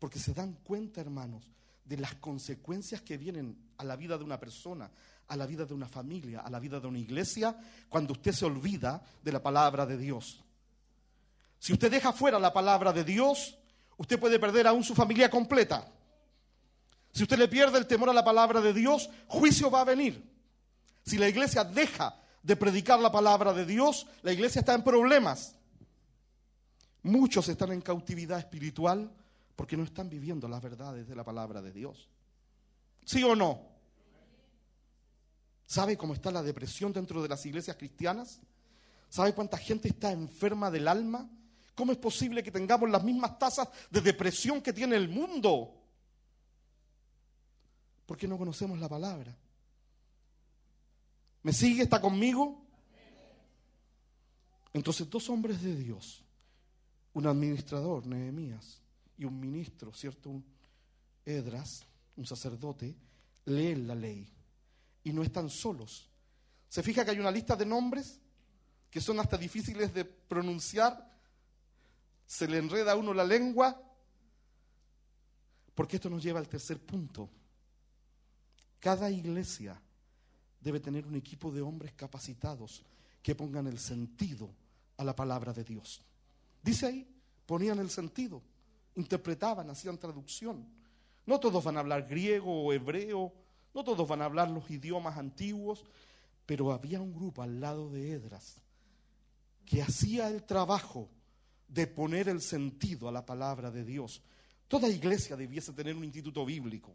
porque 0.00 0.18
se 0.18 0.34
dan 0.34 0.54
cuenta, 0.64 1.00
hermanos, 1.00 1.48
de 1.84 1.98
las 1.98 2.16
consecuencias 2.16 3.00
que 3.00 3.16
vienen 3.16 3.56
a 3.76 3.84
la 3.84 3.94
vida 3.94 4.18
de 4.18 4.24
una 4.24 4.40
persona, 4.40 4.90
a 5.28 5.36
la 5.36 5.46
vida 5.46 5.64
de 5.66 5.72
una 5.72 5.86
familia, 5.86 6.40
a 6.40 6.50
la 6.50 6.58
vida 6.58 6.80
de 6.80 6.88
una 6.88 6.98
iglesia, 6.98 7.56
cuando 7.88 8.14
usted 8.14 8.32
se 8.32 8.44
olvida 8.44 9.00
de 9.22 9.30
la 9.30 9.40
palabra 9.40 9.86
de 9.86 9.96
Dios. 9.96 10.42
Si 11.60 11.72
usted 11.72 11.92
deja 11.92 12.12
fuera 12.12 12.40
la 12.40 12.52
palabra 12.52 12.92
de 12.92 13.04
Dios, 13.04 13.56
usted 13.98 14.18
puede 14.18 14.40
perder 14.40 14.66
aún 14.66 14.82
su 14.82 14.96
familia 14.96 15.30
completa. 15.30 15.86
Si 17.12 17.22
usted 17.22 17.38
le 17.38 17.46
pierde 17.46 17.78
el 17.78 17.86
temor 17.86 18.10
a 18.10 18.12
la 18.12 18.24
palabra 18.24 18.60
de 18.60 18.74
Dios, 18.74 19.08
juicio 19.28 19.70
va 19.70 19.82
a 19.82 19.84
venir. 19.84 20.29
Si 21.10 21.18
la 21.18 21.28
iglesia 21.28 21.64
deja 21.64 22.14
de 22.40 22.54
predicar 22.54 23.00
la 23.00 23.10
palabra 23.10 23.52
de 23.52 23.66
Dios, 23.66 24.06
la 24.22 24.32
iglesia 24.32 24.60
está 24.60 24.74
en 24.74 24.84
problemas. 24.84 25.56
Muchos 27.02 27.48
están 27.48 27.72
en 27.72 27.80
cautividad 27.80 28.38
espiritual 28.38 29.10
porque 29.56 29.76
no 29.76 29.82
están 29.82 30.08
viviendo 30.08 30.46
las 30.46 30.62
verdades 30.62 31.08
de 31.08 31.16
la 31.16 31.24
palabra 31.24 31.60
de 31.60 31.72
Dios. 31.72 32.08
¿Sí 33.04 33.24
o 33.24 33.34
no? 33.34 33.60
¿Sabe 35.66 35.96
cómo 35.96 36.14
está 36.14 36.30
la 36.30 36.44
depresión 36.44 36.92
dentro 36.92 37.20
de 37.20 37.28
las 37.28 37.44
iglesias 37.44 37.76
cristianas? 37.76 38.38
¿Sabe 39.08 39.34
cuánta 39.34 39.58
gente 39.58 39.88
está 39.88 40.12
enferma 40.12 40.70
del 40.70 40.86
alma? 40.86 41.28
¿Cómo 41.74 41.90
es 41.90 41.98
posible 41.98 42.44
que 42.44 42.52
tengamos 42.52 42.88
las 42.88 43.02
mismas 43.02 43.36
tasas 43.36 43.68
de 43.90 44.00
depresión 44.00 44.62
que 44.62 44.72
tiene 44.72 44.94
el 44.94 45.08
mundo? 45.08 45.74
Porque 48.06 48.28
no 48.28 48.38
conocemos 48.38 48.78
la 48.78 48.88
palabra. 48.88 49.36
¿Me 51.42 51.52
sigue? 51.52 51.82
¿Está 51.82 52.00
conmigo? 52.00 52.62
Entonces 54.72 55.08
dos 55.10 55.28
hombres 55.30 55.62
de 55.62 55.74
Dios, 55.74 56.22
un 57.12 57.26
administrador, 57.26 58.06
Nehemías, 58.06 58.80
y 59.16 59.24
un 59.24 59.38
ministro, 59.38 59.92
¿cierto? 59.92 60.30
Un 60.30 60.44
Edras, 61.24 61.84
un 62.16 62.24
sacerdote, 62.24 62.96
leen 63.44 63.86
la 63.86 63.94
ley 63.94 64.26
y 65.04 65.12
no 65.12 65.22
están 65.22 65.50
solos. 65.50 66.08
¿Se 66.68 66.82
fija 66.82 67.04
que 67.04 67.10
hay 67.10 67.18
una 67.18 67.30
lista 67.30 67.56
de 67.56 67.66
nombres 67.66 68.20
que 68.90 69.00
son 69.00 69.18
hasta 69.20 69.36
difíciles 69.36 69.92
de 69.92 70.04
pronunciar? 70.04 71.10
se 72.30 72.46
le 72.46 72.58
enreda 72.58 72.92
a 72.92 72.96
uno 72.96 73.12
la 73.12 73.24
lengua, 73.24 73.82
porque 75.74 75.96
esto 75.96 76.08
nos 76.08 76.22
lleva 76.22 76.38
al 76.38 76.48
tercer 76.48 76.78
punto. 76.78 77.28
Cada 78.78 79.10
iglesia 79.10 79.82
debe 80.60 80.80
tener 80.80 81.06
un 81.06 81.16
equipo 81.16 81.50
de 81.50 81.62
hombres 81.62 81.92
capacitados 81.92 82.82
que 83.22 83.34
pongan 83.34 83.66
el 83.66 83.78
sentido 83.78 84.50
a 84.96 85.04
la 85.04 85.14
palabra 85.14 85.52
de 85.52 85.64
Dios. 85.64 86.00
Dice 86.62 86.86
ahí, 86.86 87.06
ponían 87.46 87.78
el 87.78 87.90
sentido, 87.90 88.42
interpretaban, 88.96 89.70
hacían 89.70 89.98
traducción. 89.98 90.66
No 91.26 91.40
todos 91.40 91.64
van 91.64 91.76
a 91.76 91.80
hablar 91.80 92.06
griego 92.06 92.64
o 92.64 92.72
hebreo, 92.72 93.32
no 93.74 93.84
todos 93.84 94.06
van 94.06 94.22
a 94.22 94.26
hablar 94.26 94.50
los 94.50 94.70
idiomas 94.70 95.16
antiguos, 95.16 95.84
pero 96.46 96.72
había 96.72 97.00
un 97.00 97.14
grupo 97.14 97.42
al 97.42 97.60
lado 97.60 97.90
de 97.90 98.12
Edras 98.12 98.60
que 99.64 99.82
hacía 99.82 100.28
el 100.28 100.42
trabajo 100.42 101.08
de 101.68 101.86
poner 101.86 102.28
el 102.28 102.42
sentido 102.42 103.08
a 103.08 103.12
la 103.12 103.24
palabra 103.24 103.70
de 103.70 103.84
Dios. 103.84 104.20
Toda 104.66 104.88
iglesia 104.88 105.36
debiese 105.36 105.72
tener 105.72 105.96
un 105.96 106.04
instituto 106.04 106.44
bíblico. 106.44 106.92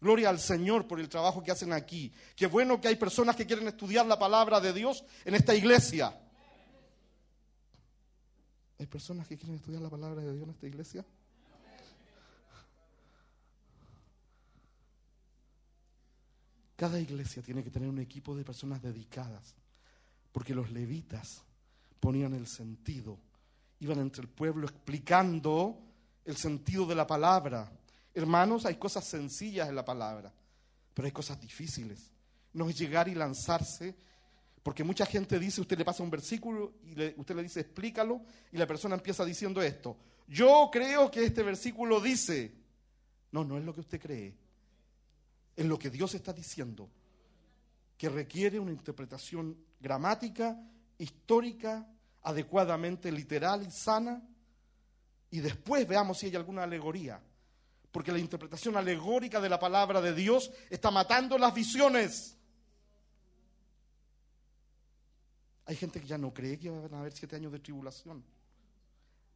Gloria 0.00 0.30
al 0.30 0.40
Señor 0.40 0.86
por 0.86 0.98
el 0.98 1.08
trabajo 1.08 1.42
que 1.42 1.50
hacen 1.50 1.72
aquí. 1.72 2.12
Qué 2.34 2.46
bueno 2.46 2.80
que 2.80 2.88
hay 2.88 2.96
personas 2.96 3.36
que 3.36 3.46
quieren 3.46 3.68
estudiar 3.68 4.06
la 4.06 4.18
palabra 4.18 4.60
de 4.60 4.72
Dios 4.72 5.04
en 5.24 5.34
esta 5.34 5.54
iglesia. 5.54 6.18
¿Hay 8.78 8.86
personas 8.86 9.28
que 9.28 9.36
quieren 9.36 9.56
estudiar 9.56 9.82
la 9.82 9.90
palabra 9.90 10.22
de 10.22 10.32
Dios 10.32 10.44
en 10.44 10.50
esta 10.50 10.66
iglesia? 10.66 11.04
Cada 16.76 16.98
iglesia 16.98 17.42
tiene 17.42 17.62
que 17.62 17.70
tener 17.70 17.90
un 17.90 17.98
equipo 17.98 18.34
de 18.34 18.42
personas 18.42 18.80
dedicadas, 18.80 19.54
porque 20.32 20.54
los 20.54 20.70
levitas 20.70 21.42
ponían 22.00 22.32
el 22.32 22.46
sentido 22.46 23.18
iban 23.80 23.98
entre 23.98 24.22
el 24.22 24.28
pueblo 24.28 24.66
explicando 24.66 25.78
el 26.24 26.36
sentido 26.36 26.86
de 26.86 26.94
la 26.94 27.06
palabra. 27.06 27.70
Hermanos, 28.14 28.66
hay 28.66 28.76
cosas 28.76 29.04
sencillas 29.04 29.68
en 29.68 29.76
la 29.76 29.84
palabra, 29.84 30.32
pero 30.94 31.06
hay 31.06 31.12
cosas 31.12 31.40
difíciles. 31.40 32.10
No 32.52 32.68
es 32.68 32.78
llegar 32.78 33.08
y 33.08 33.14
lanzarse, 33.14 33.94
porque 34.62 34.84
mucha 34.84 35.06
gente 35.06 35.38
dice, 35.38 35.60
usted 35.60 35.78
le 35.78 35.84
pasa 35.84 36.02
un 36.02 36.10
versículo 36.10 36.74
y 36.84 37.18
usted 37.18 37.34
le 37.34 37.42
dice, 37.42 37.60
explícalo, 37.60 38.22
y 38.52 38.58
la 38.58 38.66
persona 38.66 38.94
empieza 38.96 39.24
diciendo 39.24 39.62
esto. 39.62 39.96
Yo 40.28 40.68
creo 40.72 41.10
que 41.10 41.24
este 41.24 41.42
versículo 41.42 42.00
dice, 42.00 42.52
no, 43.32 43.44
no 43.44 43.58
es 43.58 43.64
lo 43.64 43.72
que 43.72 43.80
usted 43.80 44.00
cree, 44.00 44.34
es 45.56 45.66
lo 45.66 45.78
que 45.78 45.90
Dios 45.90 46.14
está 46.14 46.32
diciendo, 46.32 46.88
que 47.96 48.08
requiere 48.08 48.58
una 48.58 48.72
interpretación 48.72 49.56
gramática, 49.80 50.58
histórica, 50.98 51.86
adecuadamente 52.22 53.10
literal 53.10 53.66
y 53.66 53.70
sana, 53.70 54.22
y 55.30 55.40
después 55.40 55.86
veamos 55.86 56.18
si 56.18 56.26
hay 56.26 56.36
alguna 56.36 56.64
alegoría, 56.64 57.20
porque 57.92 58.12
la 58.12 58.18
interpretación 58.18 58.76
alegórica 58.76 59.40
de 59.40 59.48
la 59.48 59.58
palabra 59.58 60.00
de 60.00 60.14
Dios 60.14 60.50
está 60.68 60.90
matando 60.90 61.36
las 61.38 61.54
visiones. 61.54 62.36
Hay 65.66 65.76
gente 65.76 66.00
que 66.00 66.06
ya 66.06 66.18
no 66.18 66.32
cree 66.32 66.58
que 66.58 66.70
va 66.70 66.96
a 66.96 67.00
haber 67.00 67.12
siete 67.12 67.36
años 67.36 67.52
de 67.52 67.58
tribulación. 67.58 68.24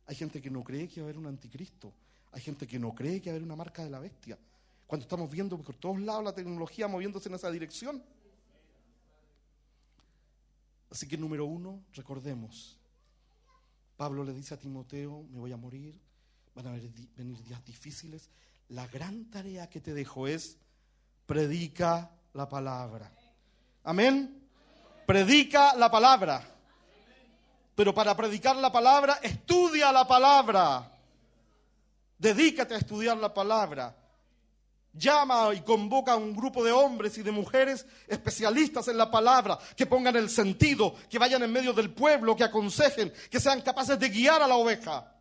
Hay 0.07 0.15
gente 0.15 0.41
que 0.43 0.51
no 0.51 0.63
cree 0.63 0.89
que 0.89 1.01
va 1.01 1.07
a 1.07 1.11
haber 1.11 1.19
un 1.19 1.27
anticristo. 1.27 1.93
Hay 2.33 2.41
gente 2.41 2.67
que 2.67 2.79
no 2.79 2.95
cree 2.95 3.21
que 3.21 3.31
va 3.31 3.35
a 3.35 3.37
haber 3.37 3.47
una 3.47 3.57
marca 3.57 3.85
de 3.85 3.91
la 3.91 4.01
bestia. 4.01 4.39
Cuando 4.87 5.05
estamos 5.05 5.31
viendo 5.31 5.57
por 5.59 5.77
todos 5.77 6.01
lados 6.01 6.25
la 6.25 6.35
tecnología 6.35 6.89
moviéndose 6.89 7.29
en 7.29 7.37
esa 7.37 7.51
dirección. 7.51 8.03
Así 10.91 11.09
que 11.09 11.17
número 11.17 11.45
uno, 11.45 11.85
recordemos, 11.93 12.79
Pablo 13.97 14.23
le 14.25 14.33
dice 14.33 14.55
a 14.55 14.59
Timoteo, 14.59 15.25
me 15.31 15.39
voy 15.39 15.53
a 15.53 15.57
morir, 15.57 15.99
van 16.55 16.67
a 16.67 16.71
venir 16.71 17.43
días 17.45 17.65
difíciles. 17.65 18.31
La 18.69 18.87
gran 18.87 19.31
tarea 19.31 19.69
que 19.69 19.81
te 19.81 19.93
dejo 19.93 20.27
es, 20.27 20.57
predica 21.27 22.11
la 22.33 22.49
palabra. 22.49 23.13
Amén. 23.83 24.49
Predica 25.07 25.75
la 25.77 25.91
palabra. 25.91 26.43
Pero 27.75 27.93
para 27.93 28.17
predicar 28.17 28.57
la 28.57 28.71
palabra, 28.71 29.19
estudia 29.23 29.93
la 29.93 30.07
palabra. 30.07 30.91
Dedícate 32.19 32.75
a 32.75 32.79
estudiar 32.79 33.17
la 33.17 33.35
palabra 33.35 33.95
llama 34.97 35.53
y 35.55 35.61
convoca 35.61 36.13
a 36.13 36.17
un 36.17 36.35
grupo 36.35 36.65
de 36.65 36.73
hombres 36.73 37.19
y 37.19 37.23
de 37.23 37.33
mujeres 37.33 37.87
especialistas 38.07 38.89
en 38.89 38.97
la 38.97 39.11
palabra, 39.11 39.59
que 39.77 39.87
pongan 39.87 40.17
el 40.17 40.31
sentido, 40.31 40.95
que 41.11 41.19
vayan 41.19 41.43
en 41.43 41.53
medio 41.53 41.73
del 41.73 41.93
pueblo, 41.93 42.37
que 42.37 42.45
aconsejen, 42.45 43.13
que 43.31 43.41
sean 43.41 43.61
capaces 43.61 43.99
de 43.99 44.09
guiar 44.09 44.43
a 44.43 44.49
la 44.49 44.57
oveja. 44.57 45.14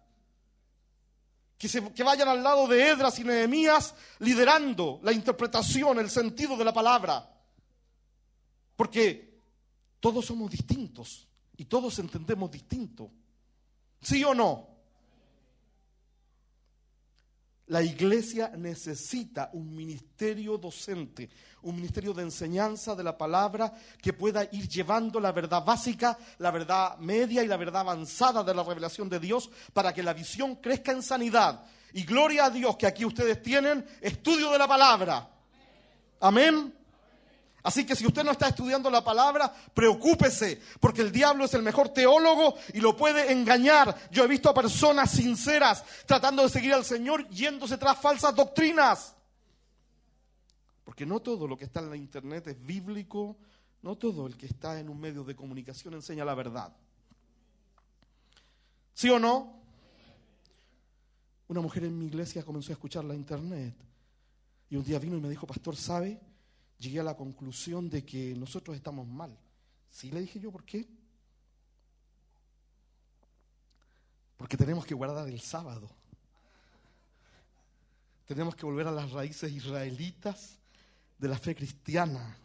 Que, 1.57 1.69
que 1.93 2.03
vayan 2.03 2.27
al 2.27 2.43
lado 2.43 2.67
de 2.67 2.89
Edras 2.89 3.19
y 3.19 3.23
Nehemías 3.23 3.95
liderando 4.19 4.99
la 5.03 5.13
interpretación, 5.13 5.99
el 5.99 6.09
sentido 6.09 6.57
de 6.57 6.65
la 6.65 6.73
palabra. 6.73 7.29
Porque 8.75 9.39
todos 9.99 10.25
somos 10.25 10.51
distintos 10.51 11.27
y 11.55 11.65
todos 11.65 11.99
entendemos 11.99 12.51
distinto. 12.51 13.11
¿Sí 14.01 14.23
o 14.23 14.33
no? 14.33 14.72
La 17.67 17.81
iglesia 17.81 18.51
necesita 18.57 19.49
un 19.53 19.73
ministerio 19.73 20.57
docente, 20.57 21.29
un 21.61 21.75
ministerio 21.75 22.13
de 22.13 22.23
enseñanza 22.23 22.93
de 22.93 23.03
la 23.03 23.17
palabra 23.17 23.73
que 24.01 24.11
pueda 24.11 24.43
ir 24.51 24.67
llevando 24.67 25.17
la 25.19 25.31
verdad 25.31 25.63
básica, 25.63 26.17
la 26.39 26.51
verdad 26.51 26.97
media 26.97 27.41
y 27.41 27.47
la 27.47 27.55
verdad 27.55 27.81
avanzada 27.81 28.43
de 28.43 28.53
la 28.53 28.63
revelación 28.63 29.07
de 29.07 29.19
Dios 29.19 29.49
para 29.71 29.93
que 29.93 30.03
la 30.03 30.13
visión 30.13 30.57
crezca 30.57 30.91
en 30.91 31.01
sanidad. 31.01 31.63
Y 31.93 32.03
gloria 32.03 32.45
a 32.45 32.49
Dios 32.49 32.75
que 32.75 32.87
aquí 32.87 33.05
ustedes 33.05 33.41
tienen 33.41 33.85
estudio 34.01 34.51
de 34.51 34.57
la 34.57 34.67
palabra. 34.67 35.29
Amén. 36.19 36.82
Así 37.63 37.85
que 37.85 37.95
si 37.95 38.05
usted 38.05 38.25
no 38.25 38.31
está 38.31 38.49
estudiando 38.49 38.89
la 38.89 39.03
palabra, 39.03 39.53
preocúpese, 39.73 40.61
porque 40.81 41.01
el 41.01 41.13
diablo 41.13 41.45
es 41.45 41.53
el 41.53 41.63
mejor 41.63 41.89
teólogo 41.89 42.55
y 42.73 42.81
lo 42.81 42.95
puede 42.95 43.31
engañar. 43.31 44.09
Yo 44.11 44.25
he 44.25 44.27
visto 44.27 44.49
a 44.49 44.53
personas 44.53 45.11
sinceras 45.11 45.83
tratando 46.05 46.43
de 46.43 46.49
seguir 46.49 46.73
al 46.73 46.83
Señor 46.83 47.27
yéndose 47.29 47.77
tras 47.77 47.97
falsas 47.97 48.35
doctrinas. 48.35 49.15
Porque 50.83 51.05
no 51.05 51.21
todo 51.21 51.47
lo 51.47 51.57
que 51.57 51.63
está 51.63 51.79
en 51.79 51.89
la 51.89 51.95
internet 51.95 52.47
es 52.47 52.61
bíblico, 52.61 53.37
no 53.81 53.95
todo 53.95 54.27
el 54.27 54.35
que 54.35 54.47
está 54.47 54.77
en 54.77 54.89
un 54.89 54.99
medio 54.99 55.23
de 55.23 55.33
comunicación 55.33 55.93
enseña 55.93 56.25
la 56.25 56.35
verdad. 56.35 56.75
¿Sí 58.93 59.09
o 59.09 59.19
no? 59.19 59.61
Una 61.47 61.61
mujer 61.61 61.85
en 61.85 61.97
mi 61.97 62.07
iglesia 62.07 62.43
comenzó 62.43 62.71
a 62.71 62.73
escuchar 62.73 63.03
la 63.03 63.15
internet 63.15 63.75
Y 64.69 64.75
un 64.75 64.83
día 64.83 64.99
vino 64.99 65.17
y 65.17 65.21
me 65.21 65.29
dijo, 65.29 65.47
pastor, 65.47 65.75
¿sabe? 65.77 66.19
Llegué 66.83 66.99
a 66.99 67.03
la 67.03 67.15
conclusión 67.15 67.89
de 67.89 68.03
que 68.03 68.35
nosotros 68.35 68.75
estamos 68.75 69.07
mal. 69.07 69.33
Sí, 69.89 70.11
le 70.11 70.19
dije 70.19 70.37
yo, 70.37 70.51
¿por 70.51 70.65
qué? 70.65 70.85
Porque 74.35 74.57
tenemos 74.57 74.85
que 74.85 74.93
guardar 74.93 75.29
el 75.29 75.39
sábado. 75.39 75.89
Tenemos 78.25 78.53
que 78.57 78.65
volver 78.65 78.85
a 78.85 78.91
las 78.91 79.11
raíces 79.11 79.49
israelitas 79.53 80.59
de 81.17 81.29
la 81.29 81.37
fe 81.37 81.55
cristiana. 81.55 82.37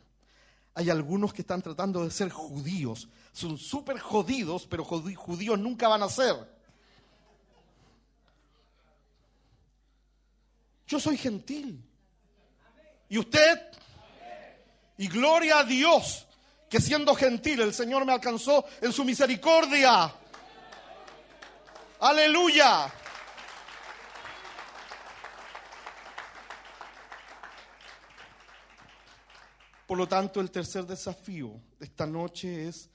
Hay 0.72 0.88
algunos 0.88 1.32
que 1.32 1.42
están 1.42 1.60
tratando 1.60 2.04
de 2.04 2.10
ser 2.12 2.30
judíos. 2.30 3.08
Son 3.32 3.58
súper 3.58 3.98
jodidos, 3.98 4.68
pero 4.68 4.84
judíos 4.84 5.58
nunca 5.58 5.88
van 5.88 6.04
a 6.04 6.08
ser. 6.08 6.36
Yo 10.86 11.00
soy 11.00 11.16
gentil. 11.16 11.84
¿Y 13.08 13.18
usted? 13.18 13.68
Y 14.98 15.08
gloria 15.08 15.60
a 15.60 15.64
Dios 15.64 16.26
que 16.68 16.80
siendo 16.80 17.14
gentil 17.14 17.60
el 17.60 17.72
Señor 17.72 18.04
me 18.04 18.12
alcanzó 18.12 18.64
en 18.80 18.92
su 18.92 19.04
misericordia. 19.04 20.12
Aleluya. 22.00 22.92
Por 29.86 29.96
lo 29.96 30.06
tanto, 30.06 30.40
el 30.40 30.50
tercer 30.50 30.84
desafío 30.84 31.58
de 31.78 31.86
esta 31.86 32.06
noche 32.06 32.68
es 32.68 32.90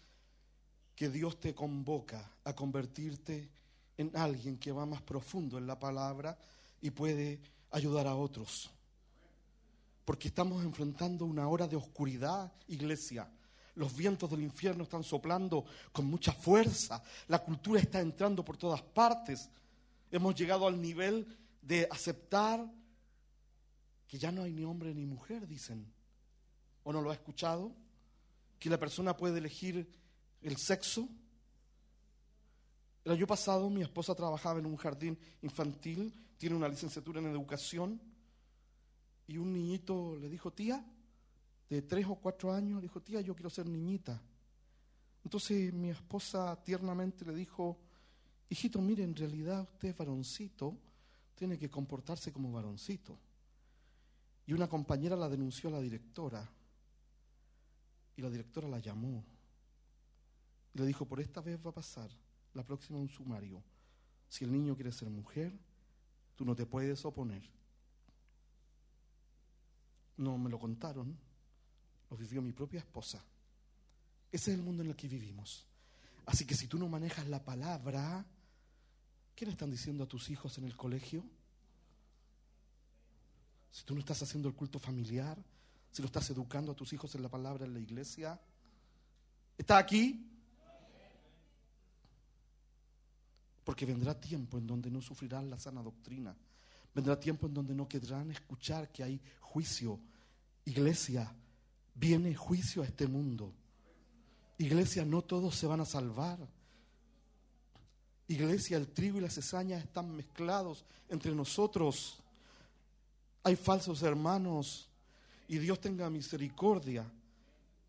que 0.95 1.09
Dios 1.09 1.39
te 1.39 1.55
convoca 1.55 2.31
a 2.43 2.53
convertirte 2.53 3.49
en 3.97 4.11
alguien 4.15 4.59
que 4.59 4.71
va 4.71 4.85
más 4.85 5.01
profundo 5.01 5.57
en 5.57 5.65
la 5.65 5.79
palabra 5.79 6.37
y 6.81 6.91
puede 6.91 7.39
ayudar 7.71 8.05
a 8.05 8.15
otros. 8.15 8.69
Porque 10.05 10.27
estamos 10.27 10.63
enfrentando 10.63 11.25
una 11.25 11.47
hora 11.47 11.67
de 11.67 11.75
oscuridad, 11.75 12.51
iglesia. 12.67 13.29
Los 13.75 13.95
vientos 13.95 14.29
del 14.29 14.41
infierno 14.41 14.83
están 14.83 15.03
soplando 15.03 15.65
con 15.91 16.05
mucha 16.05 16.31
fuerza. 16.31 17.01
La 17.27 17.39
cultura 17.39 17.79
está 17.79 17.99
entrando 17.99 18.43
por 18.43 18.57
todas 18.57 18.81
partes. 18.81 19.49
Hemos 20.11 20.35
llegado 20.35 20.67
al 20.67 20.79
nivel 20.79 21.25
de 21.61 21.87
aceptar 21.89 22.69
que 24.07 24.19
ya 24.19 24.31
no 24.31 24.43
hay 24.43 24.51
ni 24.53 24.63
hombre 24.63 24.93
ni 24.93 25.05
mujer, 25.05 25.47
dicen. 25.47 25.91
¿O 26.83 26.93
no 26.93 27.01
lo 27.01 27.09
ha 27.09 27.15
escuchado? 27.15 27.71
Que 28.59 28.69
la 28.69 28.77
persona 28.77 29.17
puede 29.17 29.39
elegir 29.39 29.89
el 30.41 30.57
sexo. 30.57 31.07
El 33.05 33.13
año 33.13 33.25
pasado 33.25 33.69
mi 33.69 33.81
esposa 33.81 34.13
trabajaba 34.13 34.59
en 34.59 34.65
un 34.65 34.77
jardín 34.77 35.17
infantil, 35.41 36.13
tiene 36.37 36.55
una 36.55 36.67
licenciatura 36.67 37.19
en 37.19 37.27
educación, 37.27 37.99
y 39.27 39.37
un 39.37 39.53
niñito 39.53 40.15
le 40.17 40.29
dijo, 40.29 40.51
tía, 40.51 40.85
de 41.69 41.81
tres 41.81 42.05
o 42.07 42.15
cuatro 42.15 42.51
años, 42.51 42.81
dijo, 42.81 43.01
tía, 43.01 43.21
yo 43.21 43.35
quiero 43.35 43.49
ser 43.49 43.67
niñita. 43.67 44.21
Entonces 45.23 45.73
mi 45.73 45.89
esposa 45.89 46.61
tiernamente 46.63 47.25
le 47.25 47.33
dijo, 47.33 47.79
hijito, 48.49 48.81
mire, 48.81 49.03
en 49.03 49.15
realidad 49.15 49.61
usted 49.61 49.89
es 49.89 49.97
varoncito, 49.97 50.77
tiene 51.35 51.57
que 51.57 51.69
comportarse 51.69 52.31
como 52.31 52.51
varoncito. 52.51 53.17
Y 54.45 54.53
una 54.53 54.67
compañera 54.67 55.15
la 55.15 55.29
denunció 55.29 55.69
a 55.69 55.73
la 55.73 55.81
directora, 55.81 56.47
y 58.15 58.21
la 58.21 58.29
directora 58.29 58.67
la 58.67 58.79
llamó, 58.79 59.23
y 60.73 60.79
le 60.79 60.85
dijo, 60.85 61.05
por 61.05 61.19
esta 61.19 61.41
vez 61.41 61.57
va 61.65 61.69
a 61.69 61.73
pasar, 61.73 62.09
la 62.53 62.63
próxima 62.63 62.99
un 62.99 63.09
sumario. 63.09 63.63
Si 64.27 64.43
el 64.43 64.51
niño 64.51 64.75
quiere 64.75 64.91
ser 64.91 65.09
mujer, 65.09 65.57
tú 66.35 66.45
no 66.45 66.55
te 66.55 66.65
puedes 66.65 67.03
oponer. 67.05 67.49
No 70.17 70.37
me 70.37 70.49
lo 70.49 70.59
contaron, 70.59 71.17
vivió 72.15 72.41
mi 72.41 72.51
propia 72.51 72.79
esposa. 72.79 73.23
Ese 74.31 74.51
es 74.51 74.57
el 74.57 74.63
mundo 74.63 74.83
en 74.83 74.89
el 74.89 74.95
que 74.95 75.07
vivimos. 75.07 75.65
Así 76.25 76.45
que 76.45 76.55
si 76.55 76.67
tú 76.67 76.77
no 76.77 76.87
manejas 76.87 77.27
la 77.27 77.43
palabra, 77.43 78.25
¿qué 79.35 79.45
le 79.45 79.51
están 79.51 79.69
diciendo 79.69 80.03
a 80.03 80.07
tus 80.07 80.29
hijos 80.29 80.57
en 80.57 80.65
el 80.65 80.75
colegio? 80.75 81.23
Si 83.71 83.83
tú 83.83 83.93
no 83.93 83.99
estás 83.99 84.21
haciendo 84.21 84.47
el 84.47 84.55
culto 84.55 84.79
familiar, 84.79 85.37
si 85.91 86.01
lo 86.01 86.07
estás 86.07 86.29
educando 86.29 86.71
a 86.71 86.75
tus 86.75 86.93
hijos 86.93 87.13
en 87.15 87.23
la 87.23 87.29
palabra 87.29 87.65
en 87.65 87.73
la 87.73 87.79
iglesia, 87.79 88.39
¿está 89.57 89.77
aquí? 89.77 90.29
Porque 93.63 93.85
vendrá 93.85 94.19
tiempo 94.19 94.57
en 94.57 94.67
donde 94.67 94.89
no 94.89 95.01
sufrirán 95.01 95.49
la 95.49 95.59
sana 95.59 95.81
doctrina. 95.81 96.35
Vendrá 96.93 97.19
tiempo 97.19 97.47
en 97.47 97.53
donde 97.53 97.73
no 97.73 97.87
querrán 97.87 98.29
escuchar 98.31 98.91
que 98.91 99.03
hay 99.03 99.19
juicio. 99.53 99.99
Iglesia, 100.65 101.31
viene 101.93 102.33
juicio 102.33 102.81
a 102.81 102.85
este 102.85 103.07
mundo. 103.07 103.53
Iglesia, 104.57 105.05
no 105.05 105.21
todos 105.21 105.55
se 105.55 105.67
van 105.67 105.81
a 105.81 105.85
salvar. 105.85 106.39
Iglesia, 108.27 108.77
el 108.77 108.87
trigo 108.87 109.19
y 109.19 109.21
la 109.21 109.29
cizaña 109.29 109.77
están 109.77 110.15
mezclados 110.15 110.85
entre 111.07 111.35
nosotros. 111.35 112.17
Hay 113.43 113.55
falsos 113.55 114.01
hermanos 114.01 114.89
y 115.47 115.59
Dios 115.59 115.79
tenga 115.79 116.09
misericordia 116.09 117.05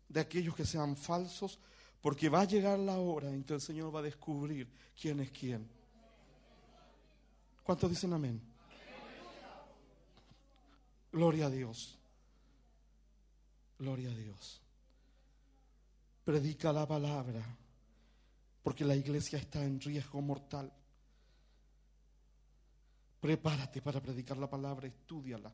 de 0.07 0.19
aquellos 0.19 0.55
que 0.55 0.65
sean 0.65 0.95
falsos, 0.95 1.57
porque 1.99 2.29
va 2.29 2.41
a 2.41 2.45
llegar 2.45 2.77
la 2.77 2.99
hora 2.99 3.29
en 3.29 3.43
que 3.43 3.55
el 3.55 3.61
Señor 3.61 3.95
va 3.95 4.01
a 4.01 4.03
descubrir 4.03 4.67
quién 4.99 5.19
es 5.19 5.31
quién. 5.31 5.67
¿Cuántos 7.63 7.89
dicen 7.89 8.13
amén? 8.13 8.54
Gloria 11.15 11.45
a 11.45 11.49
Dios. 11.49 11.97
Gloria 13.79 14.09
a 14.11 14.13
Dios. 14.13 14.59
Predica 16.25 16.73
la 16.73 16.85
palabra, 16.85 17.41
porque 18.61 18.83
la 18.83 18.97
iglesia 18.97 19.39
está 19.39 19.63
en 19.63 19.79
riesgo 19.79 20.21
mortal. 20.21 20.69
Prepárate 23.21 23.81
para 23.81 24.01
predicar 24.01 24.35
la 24.35 24.49
palabra, 24.49 24.87
estudiala. 24.87 25.53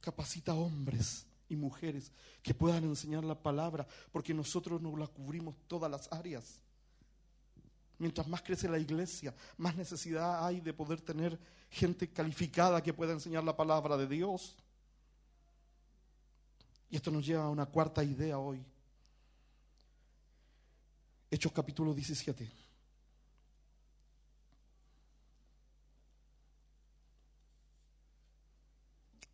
Capacita 0.00 0.54
hombres 0.54 1.26
y 1.48 1.56
mujeres 1.56 2.12
que 2.40 2.54
puedan 2.54 2.84
enseñar 2.84 3.24
la 3.24 3.34
palabra, 3.34 3.84
porque 4.12 4.32
nosotros 4.32 4.80
no 4.80 4.96
la 4.96 5.08
cubrimos 5.08 5.56
todas 5.66 5.90
las 5.90 6.12
áreas. 6.12 6.60
Mientras 8.00 8.26
más 8.26 8.40
crece 8.40 8.66
la 8.66 8.78
iglesia, 8.78 9.34
más 9.58 9.76
necesidad 9.76 10.46
hay 10.46 10.62
de 10.62 10.72
poder 10.72 11.02
tener 11.02 11.38
gente 11.68 12.10
calificada 12.10 12.82
que 12.82 12.94
pueda 12.94 13.12
enseñar 13.12 13.44
la 13.44 13.54
palabra 13.54 13.94
de 13.98 14.06
Dios. 14.06 14.56
Y 16.88 16.96
esto 16.96 17.10
nos 17.10 17.26
lleva 17.26 17.44
a 17.44 17.50
una 17.50 17.66
cuarta 17.66 18.02
idea 18.02 18.38
hoy. 18.38 18.64
Hechos 21.30 21.52
capítulo 21.52 21.92
17. 21.92 22.50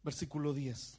Versículo 0.02 0.52
10. 0.52 0.98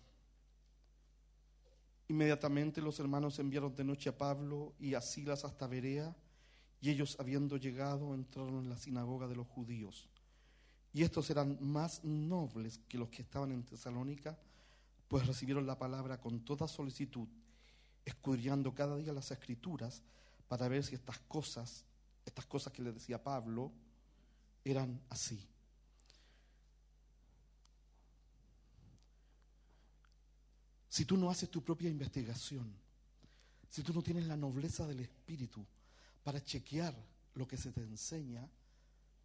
Inmediatamente 2.08 2.82
los 2.82 2.98
hermanos 3.02 3.38
enviaron 3.40 3.76
de 3.76 3.84
noche 3.84 4.10
a 4.10 4.18
Pablo 4.18 4.74
y 4.80 4.94
a 4.94 5.02
Silas 5.02 5.44
hasta 5.44 5.68
Berea, 5.68 6.16
y 6.80 6.90
ellos 6.90 7.18
habiendo 7.20 7.58
llegado 7.58 8.14
entraron 8.14 8.60
en 8.60 8.70
la 8.70 8.78
sinagoga 8.78 9.28
de 9.28 9.36
los 9.36 9.48
judíos. 9.48 10.08
Y 10.94 11.04
estos 11.04 11.30
eran 11.30 11.58
más 11.62 12.04
nobles 12.04 12.80
que 12.88 12.98
los 12.98 13.10
que 13.10 13.22
estaban 13.22 13.52
en 13.52 13.64
Tesalónica, 13.64 14.38
pues 15.08 15.26
recibieron 15.26 15.66
la 15.66 15.78
palabra 15.78 16.20
con 16.20 16.42
toda 16.42 16.68
solicitud, 16.68 17.28
escudriñando 18.06 18.74
cada 18.74 18.98
día 18.98 19.14
las 19.14 19.32
escrituras 19.32 20.02
para 20.48 20.68
ver 20.68 20.84
si 20.84 20.96
estas 20.96 21.20
cosas, 21.20 21.84
estas 22.26 22.46
cosas 22.46 22.74
que 22.74 22.82
le 22.82 22.92
decía 22.92 23.24
Pablo, 23.24 23.72
eran 24.64 25.02
así. 25.10 25.48
Si 30.90 31.06
tú 31.06 31.16
no 31.16 31.30
haces 31.30 31.50
tu 31.50 31.64
propia 31.64 31.90
investigación, 31.90 32.74
si 33.70 33.84
tú 33.84 33.94
no 33.94 34.02
tienes 34.02 34.26
la 34.26 34.36
nobleza 34.36 34.88
del 34.88 35.02
espíritu 35.02 35.66
para 36.28 36.44
chequear 36.44 36.94
lo 37.36 37.48
que 37.48 37.56
se 37.56 37.72
te 37.72 37.80
enseña, 37.80 38.46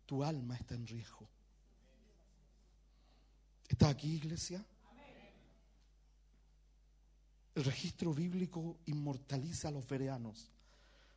tu 0.06 0.22
alma 0.22 0.54
está 0.54 0.76
en 0.76 0.86
riesgo. 0.86 1.28
¿Está 3.68 3.88
aquí, 3.88 4.14
iglesia? 4.14 4.64
El 7.56 7.64
registro 7.64 8.14
bíblico 8.14 8.78
inmortaliza 8.86 9.66
a 9.66 9.72
los 9.72 9.84
vereanos, 9.88 10.48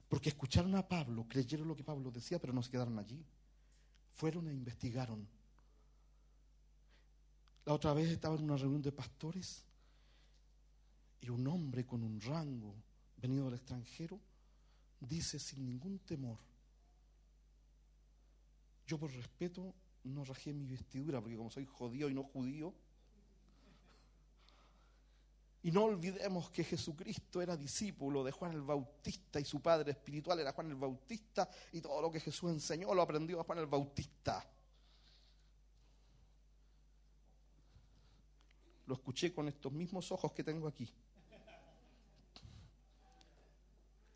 porque 0.09 0.29
escucharon 0.29 0.73
a 0.73 0.87
Pablo, 0.87 1.27
creyeron 1.29 1.67
lo 1.67 1.75
que 1.75 1.83
Pablo 1.83 2.09
decía, 2.09 2.39
pero 2.39 2.51
no 2.51 2.63
se 2.63 2.71
quedaron 2.71 2.97
allí. 2.97 3.23
Fueron 4.15 4.47
e 4.47 4.53
investigaron. 4.53 5.27
La 7.63 7.73
otra 7.73 7.93
vez 7.93 8.09
estaba 8.09 8.33
en 8.37 8.45
una 8.45 8.57
reunión 8.57 8.81
de 8.81 8.91
pastores 8.91 9.63
y 11.21 11.29
un 11.29 11.45
hombre 11.45 11.85
con 11.85 12.01
un 12.01 12.19
rango 12.21 12.73
venido 13.17 13.45
del 13.45 13.59
extranjero 13.59 14.19
dice 15.07 15.39
sin 15.39 15.65
ningún 15.65 15.99
temor, 15.99 16.39
yo 18.87 18.97
por 18.97 19.11
respeto 19.11 19.73
no 20.03 20.23
rajé 20.23 20.53
mi 20.53 20.65
vestidura, 20.67 21.19
porque 21.19 21.37
como 21.37 21.49
soy 21.49 21.65
judío 21.65 22.09
y 22.09 22.13
no 22.13 22.23
judío, 22.23 22.73
Y 25.65 25.71
no 25.71 25.85
olvidemos 25.85 26.51
que 26.51 26.63
Jesucristo 26.63 27.41
era 27.41 27.57
discípulo 27.57 28.23
de 28.23 28.31
Juan 28.31 28.51
el 28.51 28.61
Bautista 28.61 29.39
y 29.39 29.45
su 29.45 29.63
padre 29.63 29.93
espiritual 29.93 30.39
era 30.39 30.53
Juan 30.53 30.69
el 30.69 30.75
Bautista 30.75 31.49
y 31.71 31.81
todo 31.81 31.99
lo 32.03 32.11
que 32.11 32.19
Jesús 32.19 32.51
enseñó 32.51 32.93
lo 32.93 33.01
aprendió 33.01 33.43
Juan 33.43 33.57
el 33.57 33.65
Bautista. 33.65 34.47
Lo 38.85 38.93
escuché 38.93 39.33
con 39.33 39.47
estos 39.47 39.71
mismos 39.71 40.11
ojos 40.11 40.33
que 40.33 40.43
tengo 40.43 40.67
aquí. 40.67 40.87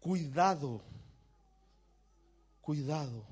Cuidado, 0.09 0.81
cuidado, 2.61 3.27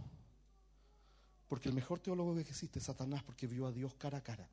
porque 1.47 1.69
el 1.69 1.73
mejor 1.73 1.99
teólogo 2.01 2.35
que 2.35 2.41
existe 2.41 2.77
es 2.77 2.85
Satanás 2.85 3.23
porque 3.23 3.47
vio 3.47 3.65
a 3.65 3.71
Dios 3.71 3.95
cara 3.95 4.19
a 4.19 4.21
cara. 4.21 4.47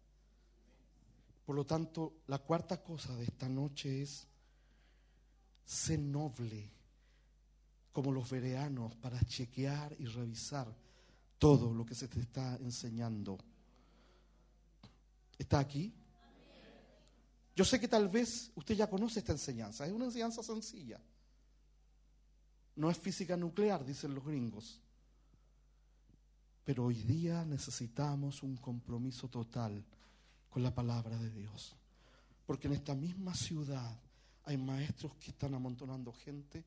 Por 1.44 1.54
lo 1.54 1.66
tanto, 1.66 2.14
la 2.28 2.38
cuarta 2.38 2.82
cosa 2.82 3.14
de 3.14 3.24
esta 3.24 3.46
noche 3.46 4.00
es 4.00 4.26
ser 5.66 5.98
noble 5.98 6.70
como 7.92 8.10
los 8.10 8.30
vereanos 8.30 8.96
para 8.96 9.20
chequear 9.24 9.94
y 9.98 10.06
revisar 10.06 10.74
todo 11.38 11.74
lo 11.74 11.84
que 11.84 11.94
se 11.94 12.08
te 12.08 12.20
está 12.20 12.56
enseñando. 12.56 13.36
¿Está 15.36 15.58
aquí? 15.58 15.92
Yo 17.54 17.66
sé 17.66 17.78
que 17.78 17.86
tal 17.86 18.08
vez 18.08 18.50
usted 18.54 18.76
ya 18.76 18.88
conoce 18.88 19.18
esta 19.18 19.32
enseñanza, 19.32 19.86
es 19.86 19.92
una 19.92 20.06
enseñanza 20.06 20.42
sencilla. 20.42 20.98
No 22.76 22.90
es 22.90 22.98
física 22.98 23.36
nuclear, 23.36 23.84
dicen 23.84 24.14
los 24.14 24.24
gringos. 24.24 24.80
Pero 26.64 26.86
hoy 26.86 26.94
día 27.02 27.44
necesitamos 27.44 28.42
un 28.42 28.56
compromiso 28.56 29.28
total 29.28 29.84
con 30.48 30.62
la 30.62 30.74
palabra 30.74 31.18
de 31.18 31.30
Dios. 31.30 31.76
Porque 32.46 32.68
en 32.68 32.74
esta 32.74 32.94
misma 32.94 33.34
ciudad 33.34 33.98
hay 34.44 34.56
maestros 34.56 35.14
que 35.16 35.30
están 35.30 35.54
amontonando 35.54 36.12
gente, 36.12 36.64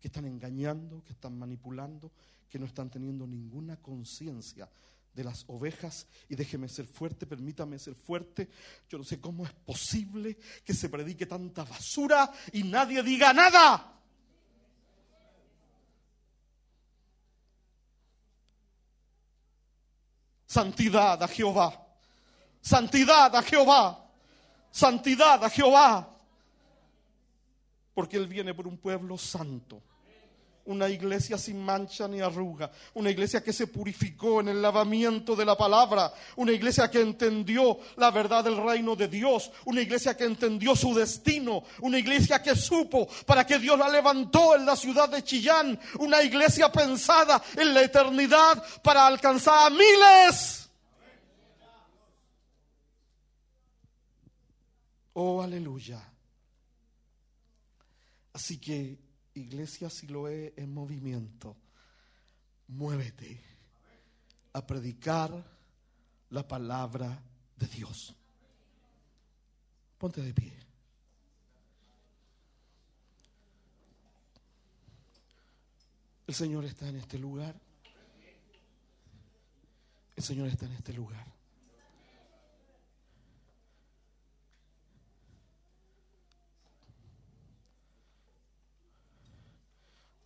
que 0.00 0.08
están 0.08 0.26
engañando, 0.26 1.02
que 1.02 1.12
están 1.12 1.38
manipulando, 1.38 2.12
que 2.48 2.58
no 2.58 2.66
están 2.66 2.90
teniendo 2.90 3.26
ninguna 3.26 3.76
conciencia 3.76 4.68
de 5.14 5.24
las 5.24 5.44
ovejas. 5.48 6.06
Y 6.28 6.36
déjeme 6.36 6.68
ser 6.68 6.86
fuerte, 6.86 7.26
permítame 7.26 7.78
ser 7.78 7.94
fuerte. 7.94 8.48
Yo 8.88 8.98
no 8.98 9.04
sé 9.04 9.20
cómo 9.20 9.44
es 9.44 9.52
posible 9.52 10.38
que 10.64 10.74
se 10.74 10.88
predique 10.88 11.26
tanta 11.26 11.64
basura 11.64 12.30
y 12.52 12.62
nadie 12.62 13.02
diga 13.02 13.32
nada. 13.32 13.97
Santidad 20.48 21.22
a 21.22 21.28
Jehová. 21.28 21.78
Santidad 22.62 23.36
a 23.36 23.42
Jehová. 23.42 24.02
Santidad 24.70 25.44
a 25.44 25.50
Jehová. 25.50 26.08
Porque 27.92 28.16
Él 28.16 28.26
viene 28.26 28.54
por 28.54 28.66
un 28.66 28.78
pueblo 28.78 29.18
santo. 29.18 29.82
Una 30.68 30.88
iglesia 30.88 31.36
sin 31.38 31.62
mancha 31.62 32.06
ni 32.06 32.20
arruga. 32.20 32.70
Una 32.94 33.10
iglesia 33.10 33.42
que 33.42 33.52
se 33.52 33.66
purificó 33.66 34.40
en 34.40 34.48
el 34.48 34.62
lavamiento 34.62 35.34
de 35.34 35.44
la 35.44 35.56
palabra. 35.56 36.12
Una 36.36 36.52
iglesia 36.52 36.90
que 36.90 37.00
entendió 37.00 37.78
la 37.96 38.10
verdad 38.10 38.44
del 38.44 38.56
reino 38.56 38.94
de 38.94 39.08
Dios. 39.08 39.50
Una 39.64 39.80
iglesia 39.80 40.16
que 40.16 40.24
entendió 40.24 40.76
su 40.76 40.94
destino. 40.94 41.64
Una 41.80 41.98
iglesia 41.98 42.42
que 42.42 42.54
supo 42.54 43.08
para 43.26 43.46
que 43.46 43.58
Dios 43.58 43.78
la 43.78 43.88
levantó 43.88 44.54
en 44.54 44.66
la 44.66 44.76
ciudad 44.76 45.08
de 45.08 45.24
Chillán. 45.24 45.78
Una 45.98 46.22
iglesia 46.22 46.70
pensada 46.70 47.42
en 47.56 47.72
la 47.72 47.82
eternidad 47.82 48.62
para 48.82 49.06
alcanzar 49.06 49.66
a 49.66 49.70
miles 49.70 50.68
Oh, 55.20 55.42
aleluya. 55.42 56.00
Así 58.32 58.60
que, 58.60 58.96
iglesia 59.38 59.88
Siloé 59.90 60.54
en 60.56 60.72
movimiento, 60.72 61.56
muévete 62.68 63.40
a 64.52 64.66
predicar 64.66 65.32
la 66.30 66.46
palabra 66.46 67.22
de 67.56 67.66
Dios. 67.66 68.14
Ponte 69.98 70.20
de 70.22 70.32
pie. 70.32 70.52
El 76.26 76.34
Señor 76.34 76.64
está 76.66 76.88
en 76.88 76.96
este 76.96 77.18
lugar. 77.18 77.54
El 80.14 80.22
Señor 80.22 80.48
está 80.48 80.66
en 80.66 80.72
este 80.72 80.92
lugar. 80.92 81.37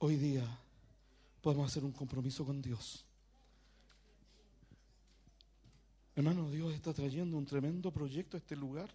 Hoy 0.04 0.16
día 0.16 0.44
podemos 1.40 1.70
hacer 1.70 1.84
un 1.84 1.92
compromiso 1.92 2.44
con 2.44 2.60
Dios. 2.60 3.04
Hermano, 6.16 6.50
Dios 6.50 6.74
está 6.74 6.92
trayendo 6.92 7.38
un 7.38 7.46
tremendo 7.46 7.92
proyecto 7.92 8.36
a 8.36 8.40
este 8.40 8.56
lugar. 8.56 8.90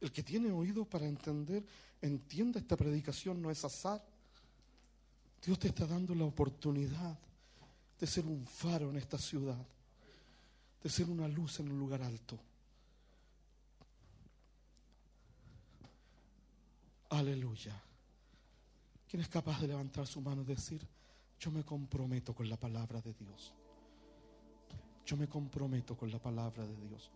El 0.00 0.10
que 0.12 0.22
tiene 0.22 0.50
oídos 0.50 0.88
para 0.88 1.04
entender, 1.06 1.62
entienda 2.00 2.58
esta 2.58 2.74
predicación, 2.74 3.42
no 3.42 3.50
es 3.50 3.62
azar. 3.66 4.02
Dios 5.44 5.58
te 5.58 5.68
está 5.68 5.84
dando 5.84 6.14
la 6.14 6.24
oportunidad 6.24 7.18
de 8.00 8.06
ser 8.06 8.24
un 8.24 8.46
faro 8.46 8.88
en 8.88 8.96
esta 8.96 9.18
ciudad, 9.18 9.62
de 10.82 10.88
ser 10.88 11.04
una 11.04 11.28
luz 11.28 11.60
en 11.60 11.70
un 11.70 11.78
lugar 11.78 12.00
alto. 12.00 12.38
Aleluya. 17.10 17.87
¿Quién 19.08 19.22
es 19.22 19.28
capaz 19.28 19.60
de 19.60 19.68
levantar 19.68 20.06
su 20.06 20.20
mano 20.20 20.42
y 20.42 20.44
decir, 20.44 20.86
yo 21.40 21.50
me 21.50 21.64
comprometo 21.64 22.34
con 22.34 22.48
la 22.48 22.58
palabra 22.58 23.00
de 23.00 23.14
Dios? 23.14 23.54
Yo 25.06 25.16
me 25.16 25.26
comprometo 25.26 25.96
con 25.96 26.10
la 26.10 26.18
palabra 26.18 26.66
de 26.66 26.76
Dios. 26.76 27.10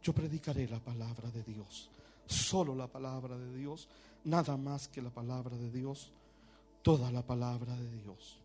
Yo 0.00 0.12
predicaré 0.12 0.68
la 0.68 0.78
palabra 0.78 1.28
de 1.30 1.42
Dios. 1.42 1.90
Solo 2.26 2.74
la 2.76 2.86
palabra 2.86 3.36
de 3.36 3.56
Dios. 3.56 3.88
Nada 4.24 4.56
más 4.56 4.86
que 4.86 5.02
la 5.02 5.10
palabra 5.10 5.56
de 5.56 5.70
Dios. 5.72 6.12
Toda 6.82 7.10
la 7.10 7.22
palabra 7.22 7.74
de 7.74 7.90
Dios. 8.02 8.38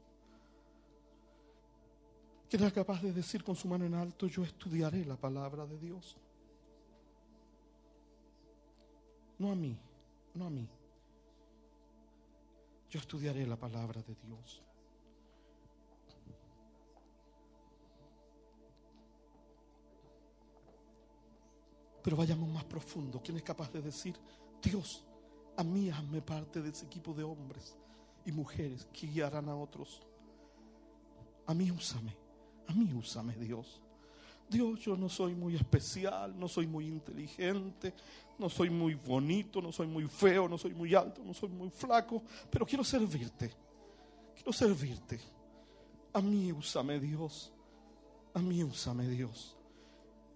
¿Quién 2.50 2.64
es 2.64 2.74
capaz 2.74 3.04
de 3.04 3.14
decir 3.14 3.44
con 3.44 3.56
su 3.56 3.68
mano 3.68 3.86
en 3.86 3.94
alto, 3.94 4.26
yo 4.26 4.44
estudiaré 4.44 5.06
la 5.06 5.16
palabra 5.16 5.68
de 5.68 5.78
Dios? 5.78 6.18
No 9.38 9.52
a 9.52 9.56
mí, 9.56 9.78
no 10.34 10.48
a 10.48 10.50
mí. 10.50 10.68
Yo 12.90 13.00
estudiaré 13.00 13.46
la 13.46 13.56
palabra 13.56 14.02
de 14.02 14.16
Dios. 14.16 14.64
Pero 22.02 22.18
vayamos 22.18 22.50
más 22.50 22.64
profundo. 22.64 23.22
¿Quién 23.24 23.38
es 23.38 23.44
capaz 23.44 23.72
de 23.72 23.82
decir, 23.82 24.16
Dios, 24.62 25.04
a 25.58 25.64
mí 25.64 25.90
hazme 25.90 26.22
parte 26.22 26.62
de 26.62 26.70
ese 26.70 26.86
equipo 26.86 27.14
de 27.14 27.24
hombres 27.24 27.76
y 28.26 28.32
mujeres 28.32 28.88
que 28.92 29.08
guiarán 29.08 29.50
a 29.50 29.56
otros? 29.56 30.02
A 31.46 31.54
mí 31.54 31.70
úsame, 31.70 32.16
a 32.68 32.74
mí 32.74 32.92
úsame 32.94 33.36
Dios. 33.36 33.82
Dios, 34.50 34.80
yo 34.80 34.98
no 34.98 35.10
soy 35.10 35.36
muy 35.36 35.56
especial, 35.56 36.38
no 36.40 36.48
soy 36.48 36.66
muy 36.66 36.88
inteligente, 36.88 37.94
no 38.40 38.50
soy 38.50 38.70
muy 38.70 38.96
bonito, 38.96 39.62
no 39.62 39.72
soy 39.72 39.88
muy 39.88 40.08
feo, 40.08 40.48
no 40.48 40.58
soy 40.58 40.74
muy 40.74 40.96
alto, 40.96 41.22
no 41.24 41.34
soy 41.34 41.50
muy 41.50 41.70
flaco, 41.70 42.24
pero 42.50 42.66
quiero 42.66 42.84
servirte. 42.84 43.54
Quiero 44.34 44.54
servirte. 44.54 45.20
A 46.14 46.22
mí 46.22 46.52
úsame 46.52 47.00
Dios. 47.00 47.52
A 48.34 48.40
mí 48.40 48.64
úsame 48.64 49.08
Dios. 49.08 49.58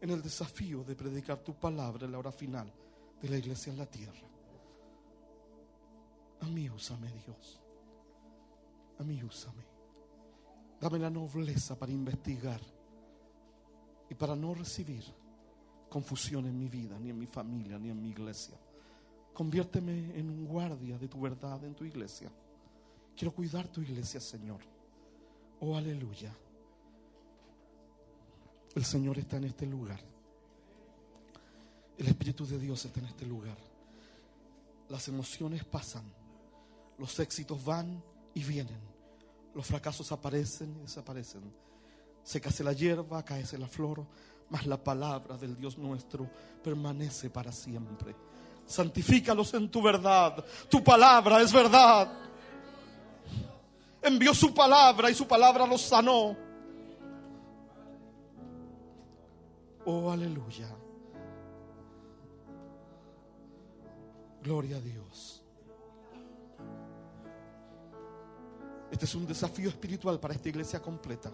En 0.01 0.09
el 0.09 0.21
desafío 0.21 0.83
de 0.83 0.95
predicar 0.95 1.39
tu 1.39 1.53
palabra 1.53 2.05
en 2.05 2.11
la 2.11 2.19
hora 2.19 2.31
final 2.31 2.71
de 3.21 3.29
la 3.29 3.37
iglesia 3.37 3.71
en 3.71 3.79
la 3.79 3.85
tierra. 3.85 4.27
A 6.41 6.45
mí 6.47 6.69
úsame 6.69 7.09
Dios. 7.25 7.61
A 8.99 9.03
mí 9.03 9.23
úsame. 9.23 9.63
Dame 10.81 10.99
la 10.99 11.09
nobleza 11.09 11.79
para 11.79 11.93
investigar 11.93 12.59
y 14.09 14.15
para 14.15 14.35
no 14.35 14.53
recibir 14.53 15.22
confusión 15.93 16.47
en 16.47 16.57
mi 16.57 16.69
vida, 16.69 16.97
ni 16.97 17.11
en 17.11 17.19
mi 17.19 17.27
familia, 17.27 17.77
ni 17.77 17.91
en 17.91 18.01
mi 18.01 18.09
iglesia. 18.09 18.55
Conviérteme 19.31 20.17
en 20.17 20.27
un 20.27 20.47
guardia 20.47 20.97
de 20.97 21.07
tu 21.07 21.21
verdad 21.21 21.63
en 21.63 21.75
tu 21.75 21.85
iglesia. 21.85 22.31
Quiero 23.15 23.31
cuidar 23.31 23.67
tu 23.67 23.79
iglesia, 23.81 24.19
Señor. 24.19 24.61
Oh, 25.59 25.77
aleluya. 25.77 26.35
El 28.73 28.83
Señor 28.83 29.19
está 29.19 29.37
en 29.37 29.43
este 29.43 29.67
lugar. 29.67 29.99
El 31.95 32.07
Espíritu 32.07 32.43
de 32.47 32.57
Dios 32.57 32.83
está 32.83 32.99
en 32.99 33.05
este 33.05 33.27
lugar. 33.27 33.57
Las 34.89 35.07
emociones 35.09 35.63
pasan. 35.63 36.11
Los 36.97 37.19
éxitos 37.19 37.63
van 37.63 38.01
y 38.33 38.43
vienen. 38.43 38.81
Los 39.53 39.67
fracasos 39.67 40.11
aparecen 40.11 40.75
y 40.75 40.79
desaparecen 40.79 41.53
se 42.23 42.39
cae 42.39 42.63
la 42.63 42.73
hierba, 42.73 43.23
cae 43.23 43.45
la 43.57 43.67
flor, 43.67 44.05
mas 44.53 44.67
la 44.67 44.77
palabra 44.77 45.35
del 45.35 45.57
Dios 45.57 45.79
nuestro 45.79 46.29
permanece 46.63 47.27
para 47.31 47.51
siempre. 47.51 48.15
Santifícalos 48.67 49.51
en 49.55 49.67
tu 49.67 49.81
verdad. 49.81 50.45
Tu 50.69 50.83
palabra 50.83 51.41
es 51.41 51.51
verdad. 51.51 52.07
Envió 53.99 54.31
su 54.35 54.53
palabra 54.53 55.09
y 55.09 55.15
su 55.15 55.27
palabra 55.27 55.65
los 55.65 55.81
sanó. 55.81 56.37
Oh, 59.85 60.11
aleluya. 60.11 60.67
Gloria 64.43 64.77
a 64.77 64.81
Dios. 64.81 65.41
Este 68.91 69.05
es 69.05 69.15
un 69.15 69.25
desafío 69.25 69.69
espiritual 69.69 70.19
para 70.19 70.35
esta 70.35 70.47
iglesia 70.47 70.79
completa. 70.79 71.31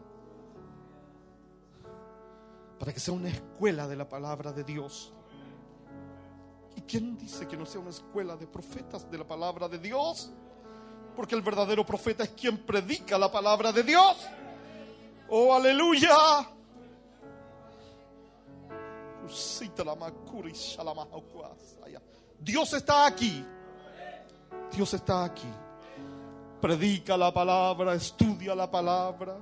Para 2.80 2.94
que 2.94 3.00
sea 3.00 3.14
una 3.14 3.30
escuela 3.30 3.88
de 3.88 3.96
la 3.96 4.08
palabra 4.08 4.54
de 4.54 4.64
Dios. 4.64 5.14
¿Y 6.76 6.82
quién 6.82 7.18
dice 7.18 7.48
que 7.48 7.58
no 7.58 7.66
sea 7.66 7.82
una 7.82 7.90
escuela 7.90 8.38
de 8.38 8.48
profetas 8.48 9.10
de 9.12 9.18
la 9.18 9.28
palabra 9.28 9.68
de 9.68 9.78
Dios? 9.80 10.32
Porque 11.16 11.36
el 11.36 11.42
verdadero 11.42 11.86
profeta 11.86 12.24
es 12.24 12.30
quien 12.30 12.58
predica 12.60 13.18
la 13.18 13.30
palabra 13.30 13.74
de 13.74 13.84
Dios. 13.84 14.16
Oh, 15.28 15.54
aleluya. 15.54 16.48
Dios 22.40 22.74
está 22.74 23.06
aquí. 23.06 23.46
Dios 24.72 24.94
está 24.94 25.26
aquí. 25.26 25.50
Predica 26.62 27.18
la 27.18 27.34
palabra, 27.34 27.94
estudia 27.94 28.56
la 28.56 28.70
palabra, 28.70 29.38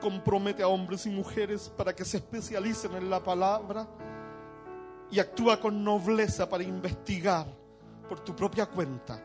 compromete 0.00 0.62
a 0.62 0.68
hombres 0.68 1.06
y 1.06 1.10
mujeres 1.10 1.68
para 1.76 1.94
que 1.94 2.04
se 2.04 2.16
especialicen 2.16 2.94
en 2.94 3.10
la 3.10 3.22
palabra 3.22 3.86
y 5.10 5.18
actúa 5.18 5.60
con 5.60 5.84
nobleza 5.84 6.48
para 6.48 6.64
investigar 6.64 7.46
por 8.08 8.20
tu 8.20 8.34
propia 8.34 8.66
cuenta, 8.66 9.22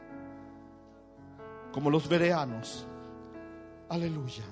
como 1.71 1.89
los 1.89 2.07
vereanos. 2.07 2.85
Aleluya. 3.89 4.43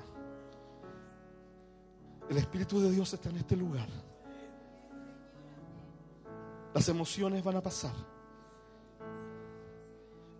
El 2.30 2.38
Espíritu 2.38 2.80
de 2.80 2.91
Dios 2.91 3.14
está 3.14 3.30
en 3.30 3.38
este 3.38 3.56
lugar. 3.56 3.88
Las 6.74 6.90
emociones 6.90 7.44
van 7.44 7.58
a 7.58 7.62
pasar. 7.62 7.94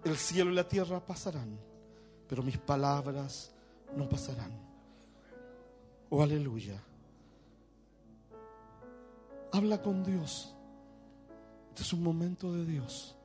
El 0.04 0.18
cielo 0.18 0.52
y 0.52 0.56
la 0.56 0.68
tierra 0.68 1.00
pasarán, 1.00 1.60
pero 2.28 2.42
mis 2.44 2.58
palabras 2.58 3.54
no 3.96 4.10
pasarán. 4.10 4.73
Oh, 6.16 6.22
aleluya. 6.22 6.80
Habla 9.52 9.82
con 9.82 10.04
Dios. 10.04 10.56
Este 11.70 11.82
es 11.82 11.92
un 11.92 12.04
momento 12.04 12.54
de 12.54 12.66
Dios. 12.66 13.16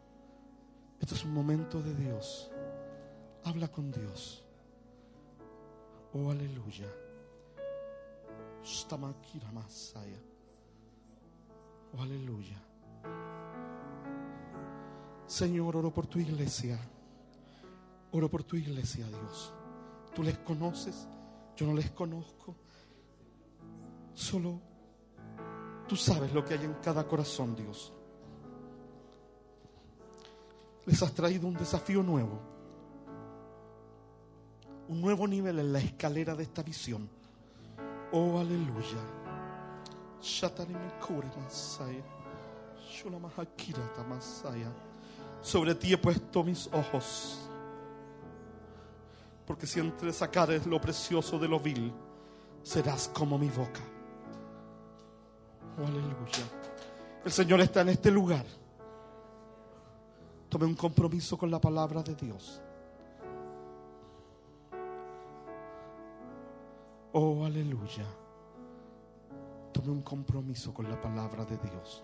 Este 0.99 1.15
es 1.15 1.23
un 1.23 1.35
momento 1.35 1.83
de 1.83 1.95
Dios. 1.95 2.51
Habla 3.45 3.69
con 3.69 3.93
Dios. 3.93 4.43
Oh, 6.15 6.31
aleluya. 6.31 6.89
Oh, 11.93 12.01
aleluya. 12.01 12.63
Señor, 15.27 15.77
oro 15.77 15.93
por 15.93 16.07
tu 16.07 16.21
iglesia. 16.21 16.81
Oro 18.13 18.31
por 18.31 18.45
tu 18.45 18.57
iglesia, 18.57 19.07
Dios. 19.09 19.53
Tú 20.15 20.23
les 20.23 20.39
conoces, 20.39 21.07
yo 21.55 21.67
no 21.67 21.75
les 21.75 21.91
conozco. 21.91 22.57
Solo 24.19 24.61
tú 25.87 25.95
sabes 25.95 26.33
lo 26.33 26.45
que 26.45 26.55
hay 26.55 26.65
en 26.65 26.75
cada 26.83 27.07
corazón, 27.07 27.55
Dios. 27.55 27.93
Les 30.87 31.01
has 31.01 31.15
traído 31.15 31.47
un 31.47 31.55
desafío 31.55 32.03
nuevo. 32.03 32.41
Un 34.89 35.01
nuevo 35.01 35.29
nivel 35.29 35.61
en 35.61 35.73
la 35.73 35.79
escalera 35.79 36.35
de 36.35 36.43
esta 36.43 36.65
visión. 36.65 37.09
Oh, 38.11 38.41
aleluya. 38.41 38.99
Sobre 45.41 45.77
ti 45.77 45.93
he 45.93 45.97
puesto 45.97 46.43
mis 46.43 46.67
ojos. 46.73 47.49
Porque 49.47 49.69
si 49.69 49.79
entre 49.79 50.13
sacares 50.13 50.67
lo 50.67 50.81
precioso 50.81 51.39
de 51.39 51.47
lo 51.47 51.61
vil, 51.61 51.93
serás 52.65 53.07
como 53.15 53.39
mi 53.39 53.49
boca. 53.49 53.98
Oh, 55.79 55.87
aleluya. 55.87 56.45
El 57.25 57.33
Señor 57.33 57.61
está 57.61 57.83
en 57.83 57.91
este 57.91 58.11
lugar. 58.11 58.45
Tome 60.49 60.65
un 60.65 60.75
compromiso 60.75 61.37
con 61.37 61.51
la 61.51 61.61
palabra 61.61 62.03
de 62.03 62.15
Dios. 62.15 62.61
Oh, 67.13 67.45
aleluya. 67.45 68.07
Tome 69.73 69.91
un 69.91 70.03
compromiso 70.03 70.73
con 70.75 70.89
la 70.89 71.01
palabra 71.01 71.45
de 71.45 71.57
Dios. 71.59 72.03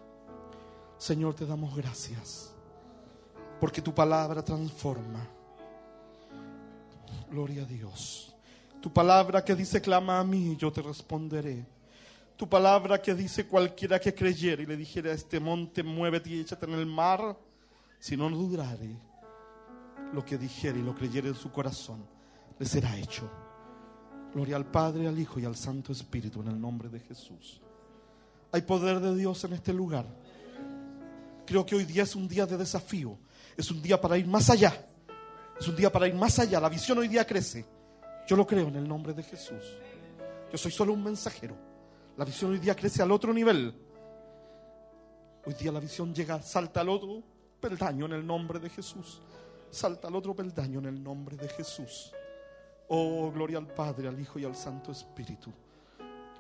Señor, 0.99 1.35
te 1.35 1.47
damos 1.47 1.75
gracias 1.75 2.55
porque 3.61 3.81
tu 3.81 3.95
palabra 3.95 4.45
transforma. 4.45 5.27
Gloria 7.31 7.63
a 7.63 7.67
Dios. 7.67 8.35
Tu 8.81 8.93
palabra 8.93 9.45
que 9.45 9.55
dice, 9.55 9.81
clama 9.81 10.21
a 10.21 10.25
mí, 10.25 10.57
yo 10.57 10.71
te 10.71 10.83
responderé. 10.83 11.74
Tu 12.37 12.49
palabra 12.49 13.01
que 13.01 13.15
dice, 13.15 13.47
cualquiera 13.47 14.01
que 14.01 14.15
creyera 14.15 14.63
y 14.63 14.67
le 14.67 14.77
dijera 14.77 15.11
a 15.11 15.15
este 15.15 15.39
monte, 15.39 15.83
muévete 15.83 16.31
y 16.31 16.41
échate 16.41 16.67
en 16.67 16.73
el 16.73 16.87
mar, 16.87 17.37
si 17.99 18.17
no 18.17 18.29
dudare, 18.29 18.97
lo 20.13 20.25
que 20.25 20.37
dijere 20.37 20.81
y 20.81 20.83
lo 20.83 20.95
creyere 20.95 21.29
en 21.29 21.35
su 21.35 21.51
corazón, 21.53 22.05
le 22.59 22.67
será 22.67 22.97
hecho. 22.99 23.31
Gloria 24.35 24.57
al 24.57 24.67
Padre, 24.67 25.07
al 25.07 25.19
Hijo 25.19 25.39
y 25.39 25.45
al 25.45 25.55
Santo 25.55 25.93
Espíritu 25.93 26.41
en 26.41 26.49
el 26.49 26.61
nombre 26.61 26.89
de 26.89 26.99
Jesús. 26.99 27.61
Hay 28.51 28.63
poder 28.63 29.01
de 29.01 29.15
Dios 29.15 29.45
en 29.45 29.53
este 29.53 29.73
lugar. 29.73 30.07
Creo 31.47 31.65
que 31.65 31.77
hoy 31.77 31.85
día 31.85 32.03
es 32.03 32.17
un 32.17 32.27
día 32.27 32.47
de 32.47 32.57
desafío. 32.57 33.17
Es 33.57 33.71
un 33.71 33.81
día 33.81 34.01
para 34.01 34.19
ir 34.19 34.27
más 34.27 34.51
allá. 34.51 34.87
Es 35.59 35.69
un 35.69 35.77
día 35.77 35.91
para 35.91 36.09
ir 36.09 36.15
más 36.15 36.39
allá. 36.39 36.61
La 36.61 36.69
visión 36.69 36.99
hoy 36.99 37.09
día 37.09 37.27
crece. 37.27 37.65
Yo 38.27 38.37
lo 38.37 38.47
creo 38.47 38.69
en 38.69 38.77
el 38.77 38.89
nombre 38.89 39.13
de 39.13 39.23
Jesús. 39.23 39.63
Yo 40.51 40.59
soy 40.59 40.73
solo 40.73 40.93
un 40.93 41.03
mensajero. 41.05 41.57
La 42.17 42.25
visión 42.25 42.53
hoy 42.53 42.59
día 42.59 42.77
crece 42.77 43.03
al 43.03 43.11
otro 43.11 43.33
nivel. 43.33 43.75
Hoy 45.47 45.55
día 45.55 45.73
la 45.73 45.81
visión 45.81 46.15
llega, 46.15 46.41
salta 46.41 46.81
al 46.81 46.89
otro 46.89 47.23
peldaño 47.61 48.07
en 48.07 48.13
el 48.13 48.27
nombre 48.27 48.59
de 48.61 48.71
Jesús. 48.71 49.21
Salta 49.71 50.09
al 50.09 50.15
otro 50.15 50.35
peldaño 50.35 50.79
en 50.79 50.87
el 50.87 51.03
nombre 51.03 51.37
de 51.37 51.49
Jesús. 51.49 52.13
Oh, 52.89 53.31
gloria 53.33 53.59
al 53.59 53.67
Padre, 53.67 54.09
al 54.09 54.21
Hijo 54.21 54.39
y 54.39 54.45
al 54.45 54.55
Santo 54.55 54.93
Espíritu. 54.93 55.53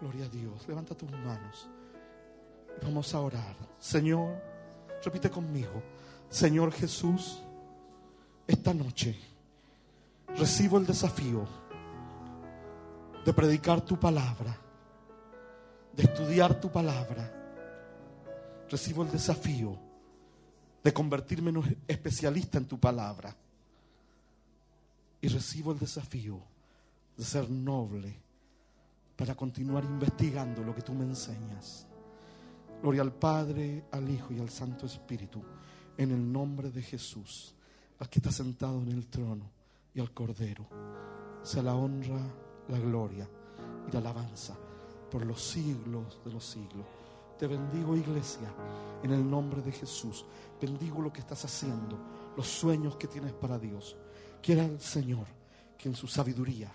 Gloria 0.01 0.27
a 0.27 0.29
Dios. 0.29 0.69
Levanta 0.69 0.95
tus 0.95 1.11
manos. 1.11 1.69
Vamos 2.83 3.15
a 3.15 3.21
orar. 3.21 3.57
Señor, 3.79 4.41
repite 5.03 5.31
conmigo. 5.31 5.83
Señor 6.29 6.73
Jesús, 6.73 7.43
esta 8.47 8.75
noche 8.75 9.17
recibo 10.37 10.79
el 10.79 10.87
desafío 10.87 11.47
de 13.25 13.33
predicar 13.33 13.81
tu 13.81 13.99
palabra, 13.99 14.59
de 15.97 16.03
estudiar 16.03 16.61
tu 16.61 16.71
palabra. 16.71 17.31
Recibo 18.69 19.03
el 19.03 19.11
desafío 19.11 19.79
de 20.83 20.93
convertirme 20.93 21.51
en 21.51 21.59
un 21.59 21.77
especialista 21.87 22.59
en 22.59 22.66
tu 22.66 22.79
palabra. 22.79 23.35
Y 25.21 25.29
recibo 25.29 25.73
el 25.73 25.79
desafío 25.79 26.41
de 27.16 27.25
ser 27.25 27.49
noble 27.49 28.15
para 29.16 29.35
continuar 29.35 29.85
investigando 29.85 30.62
lo 30.62 30.75
que 30.75 30.83
tú 30.83 30.93
me 30.93 31.05
enseñas. 31.05 31.87
Gloria 32.83 33.03
al 33.03 33.12
Padre, 33.12 33.85
al 33.93 34.11
Hijo 34.11 34.35
y 34.35 34.41
al 34.41 34.51
Santo 34.51 34.87
Espíritu 34.87 35.43
en 35.97 36.11
el 36.11 36.33
nombre 36.33 36.71
de 36.71 36.83
Jesús, 36.83 37.55
al 38.01 38.09
que 38.09 38.19
está 38.19 38.33
sentado 38.33 38.83
en 38.83 38.89
el 38.89 39.07
trono 39.07 39.51
y 39.95 40.01
al 40.01 40.11
Cordero, 40.11 40.66
sea 41.43 41.62
la 41.62 41.75
honra, 41.77 42.21
la 42.69 42.79
gloria 42.79 43.29
y 43.89 43.93
la 43.93 44.01
alabanza 44.01 44.57
por 45.15 45.24
los 45.24 45.41
siglos 45.41 46.19
de 46.24 46.32
los 46.32 46.45
siglos. 46.45 46.85
Te 47.39 47.47
bendigo 47.47 47.97
iglesia 47.97 48.53
en 49.01 49.12
el 49.12 49.31
nombre 49.31 49.62
de 49.62 49.70
Jesús. 49.70 50.24
Bendigo 50.61 51.01
lo 51.01 51.12
que 51.12 51.20
estás 51.20 51.45
haciendo, 51.45 51.97
los 52.36 52.49
sueños 52.49 52.97
que 52.97 53.07
tienes 53.07 53.32
para 53.32 53.57
Dios. 53.57 53.95
Quiera 54.43 54.65
el 54.65 54.81
Señor 54.81 55.28
que 55.78 55.89
en 55.89 55.95
su 55.95 56.09
sabiduría 56.09 56.73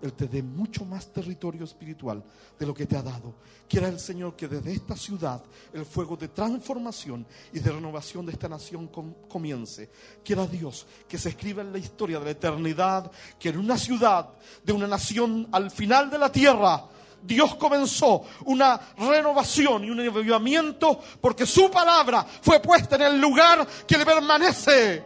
él 0.00 0.14
te 0.14 0.26
dé 0.26 0.42
mucho 0.42 0.86
más 0.86 1.12
territorio 1.12 1.64
espiritual 1.64 2.24
de 2.58 2.66
lo 2.66 2.72
que 2.72 2.86
te 2.86 2.96
ha 2.96 3.02
dado. 3.02 3.34
Quiera 3.68 3.88
el 3.88 4.00
Señor 4.00 4.34
que 4.36 4.48
desde 4.48 4.72
esta 4.72 4.96
ciudad 4.96 5.42
el 5.74 5.84
fuego 5.84 6.16
de 6.16 6.28
transformación 6.28 7.26
y 7.52 7.60
de 7.60 7.72
renovación 7.72 8.24
de 8.24 8.32
esta 8.32 8.48
nación 8.48 8.88
comience. 9.28 9.90
Quiera 10.24 10.46
Dios 10.46 10.86
que 11.06 11.18
se 11.18 11.28
escriba 11.28 11.60
en 11.60 11.72
la 11.72 11.78
historia 11.78 12.18
de 12.18 12.24
la 12.24 12.30
eternidad 12.30 13.12
que 13.38 13.50
en 13.50 13.58
una 13.58 13.76
ciudad 13.76 14.30
de 14.64 14.72
una 14.72 14.86
nación 14.86 15.46
al 15.52 15.70
final 15.70 16.08
de 16.08 16.18
la 16.18 16.32
tierra 16.32 16.88
Dios 17.22 17.54
comenzó 17.54 18.24
una 18.46 18.80
renovación 18.96 19.84
y 19.84 19.90
un 19.90 20.00
avivamiento 20.00 21.00
porque 21.20 21.46
su 21.46 21.70
palabra 21.70 22.26
fue 22.42 22.60
puesta 22.60 22.96
en 22.96 23.02
el 23.02 23.20
lugar 23.20 23.66
que 23.86 23.96
le 23.96 24.04
permanece, 24.04 25.04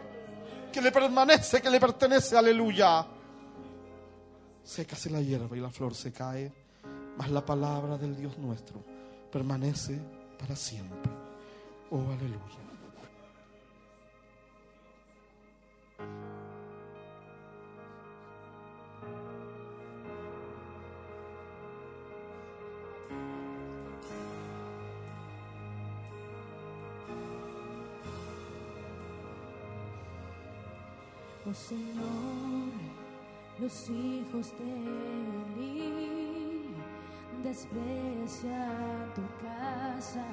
que 0.71 0.81
le 0.81 0.91
permanece, 0.91 1.61
que 1.61 1.69
le 1.69 1.79
pertenece, 1.79 2.37
aleluya. 2.37 3.05
Sécase 4.63 5.09
la 5.09 5.21
hierba 5.21 5.55
y 5.55 5.61
la 5.61 5.69
flor 5.69 5.95
se 5.95 6.11
cae, 6.11 6.51
mas 7.17 7.29
la 7.29 7.45
palabra 7.45 7.97
del 7.97 8.17
Dios 8.17 8.37
nuestro 8.37 8.83
permanece 9.31 9.99
para 10.37 10.55
siempre. 10.55 11.11
Oh, 11.91 12.01
aleluya. 12.01 12.66
Oh 31.49 31.53
Señor, 31.53 32.73
los 33.57 33.89
hijos 33.89 34.51
de 34.59 34.65
Eli 35.63 36.75
desprecian 37.41 39.13
tu 39.15 39.21
casa, 39.41 40.25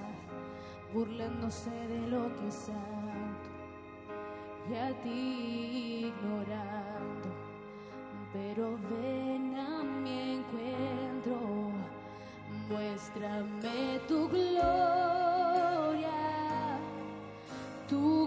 burlándose 0.93 1.71
de 1.71 2.09
lo 2.09 2.35
que 2.35 2.49
es 2.49 2.55
santo 2.55 3.49
y 4.69 4.75
a 4.75 4.93
ti 5.03 6.13
ignorando. 6.13 7.29
Pero 8.33 8.77
ven 8.91 9.55
a 9.57 9.85
mi 9.85 10.39
encuentro, 10.39 11.71
muéstrame 12.69 14.01
tu 14.09 14.29
gloria, 14.29 16.11
tu 17.89 18.24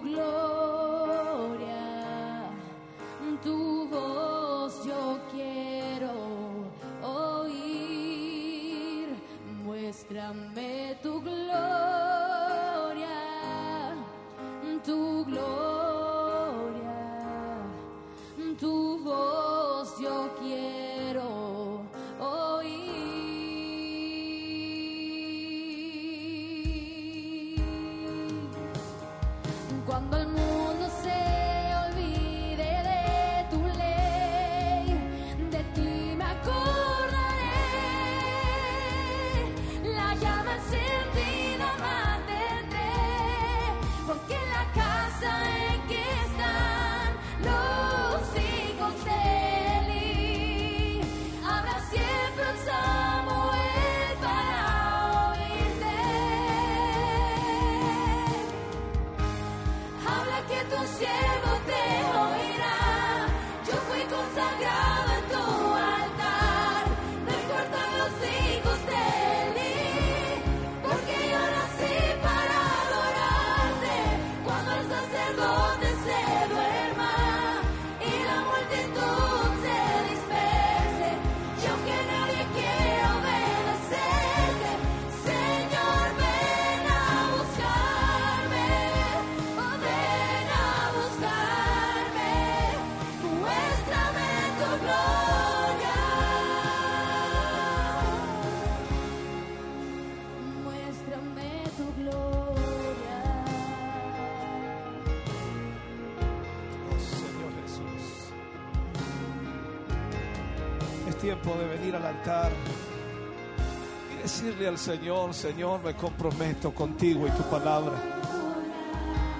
y 114.12 114.22
decirle 114.22 114.68
al 114.68 114.78
Señor, 114.78 115.34
Señor, 115.34 115.82
me 115.82 115.94
comprometo 115.94 116.74
contigo 116.74 117.26
y 117.26 117.32
tu 117.32 117.44
palabra. 117.44 117.94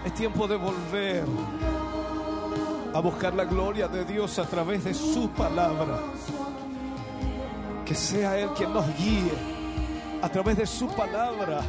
Es 0.06 0.14
tiempo 0.14 0.48
de 0.48 0.56
volver 0.56 1.26
a 2.94 3.00
buscar 3.02 3.34
la 3.34 3.44
gloria 3.44 3.90
de 3.90 4.06
Dios 4.06 4.40
a 4.40 4.46
través 4.46 4.86
de 4.86 4.94
su 4.94 5.30
palabra. 5.32 6.00
Que 7.86 7.94
sea 7.94 8.38
Él 8.40 8.50
quien 8.56 8.74
nos 8.74 8.86
guíe 8.98 9.34
a 10.22 10.30
través 10.30 10.56
de 10.58 10.66
su 10.66 10.88
palabra 10.88 11.62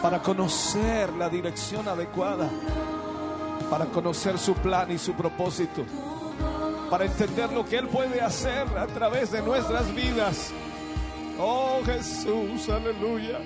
para 0.00 0.22
conocer 0.22 1.12
la 1.14 1.28
dirección 1.28 1.88
adecuada 1.88 2.48
para 3.70 3.86
conocer 3.86 4.36
su 4.36 4.54
plan 4.54 4.90
y 4.90 4.98
su 4.98 5.12
propósito, 5.14 5.84
para 6.90 7.04
entender 7.04 7.52
lo 7.52 7.64
que 7.64 7.78
Él 7.78 7.86
puede 7.86 8.20
hacer 8.20 8.66
a 8.76 8.86
través 8.88 9.30
de 9.30 9.40
nuestras 9.42 9.94
vidas. 9.94 10.52
Oh 11.38 11.80
Jesús, 11.86 12.68
aleluya. 12.68 13.38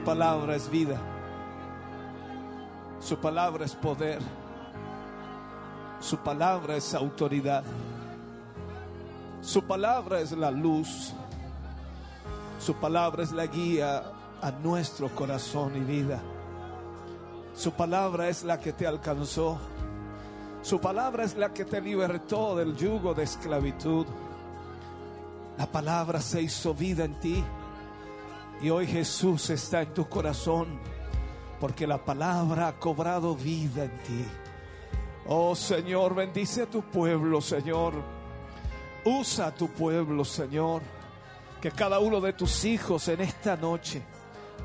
Su 0.00 0.06
palabra 0.06 0.56
es 0.56 0.70
vida. 0.70 0.98
Su 3.00 3.18
palabra 3.18 3.66
es 3.66 3.74
poder. 3.74 4.18
Su 6.00 6.16
palabra 6.16 6.76
es 6.76 6.94
autoridad. 6.94 7.62
Su 9.42 9.62
palabra 9.62 10.20
es 10.20 10.32
la 10.32 10.50
luz. 10.50 11.12
Su 12.58 12.74
palabra 12.76 13.24
es 13.24 13.32
la 13.32 13.44
guía 13.44 14.02
a 14.40 14.50
nuestro 14.50 15.14
corazón 15.14 15.76
y 15.76 15.80
vida. 15.80 16.18
Su 17.54 17.72
palabra 17.72 18.30
es 18.30 18.42
la 18.42 18.58
que 18.58 18.72
te 18.72 18.86
alcanzó. 18.86 19.58
Su 20.62 20.80
palabra 20.80 21.24
es 21.24 21.36
la 21.36 21.52
que 21.52 21.66
te 21.66 21.78
libertó 21.78 22.56
del 22.56 22.74
yugo 22.74 23.12
de 23.12 23.24
esclavitud. 23.24 24.06
La 25.58 25.66
palabra 25.66 26.22
se 26.22 26.40
hizo 26.40 26.72
vida 26.72 27.04
en 27.04 27.20
ti. 27.20 27.44
Y 28.62 28.68
hoy 28.68 28.86
Jesús 28.86 29.48
está 29.48 29.80
en 29.82 29.94
tu 29.94 30.06
corazón 30.06 30.78
porque 31.58 31.86
la 31.86 32.04
palabra 32.04 32.68
ha 32.68 32.78
cobrado 32.78 33.34
vida 33.34 33.84
en 33.84 33.98
ti. 34.02 34.24
Oh 35.26 35.54
Señor, 35.54 36.14
bendice 36.14 36.62
a 36.62 36.66
tu 36.66 36.82
pueblo, 36.82 37.40
Señor. 37.40 37.94
Usa 39.04 39.46
a 39.46 39.54
tu 39.54 39.68
pueblo, 39.68 40.24
Señor. 40.24 40.82
Que 41.60 41.70
cada 41.70 42.00
uno 42.00 42.20
de 42.20 42.34
tus 42.34 42.64
hijos 42.66 43.08
en 43.08 43.22
esta 43.22 43.56
noche 43.56 44.02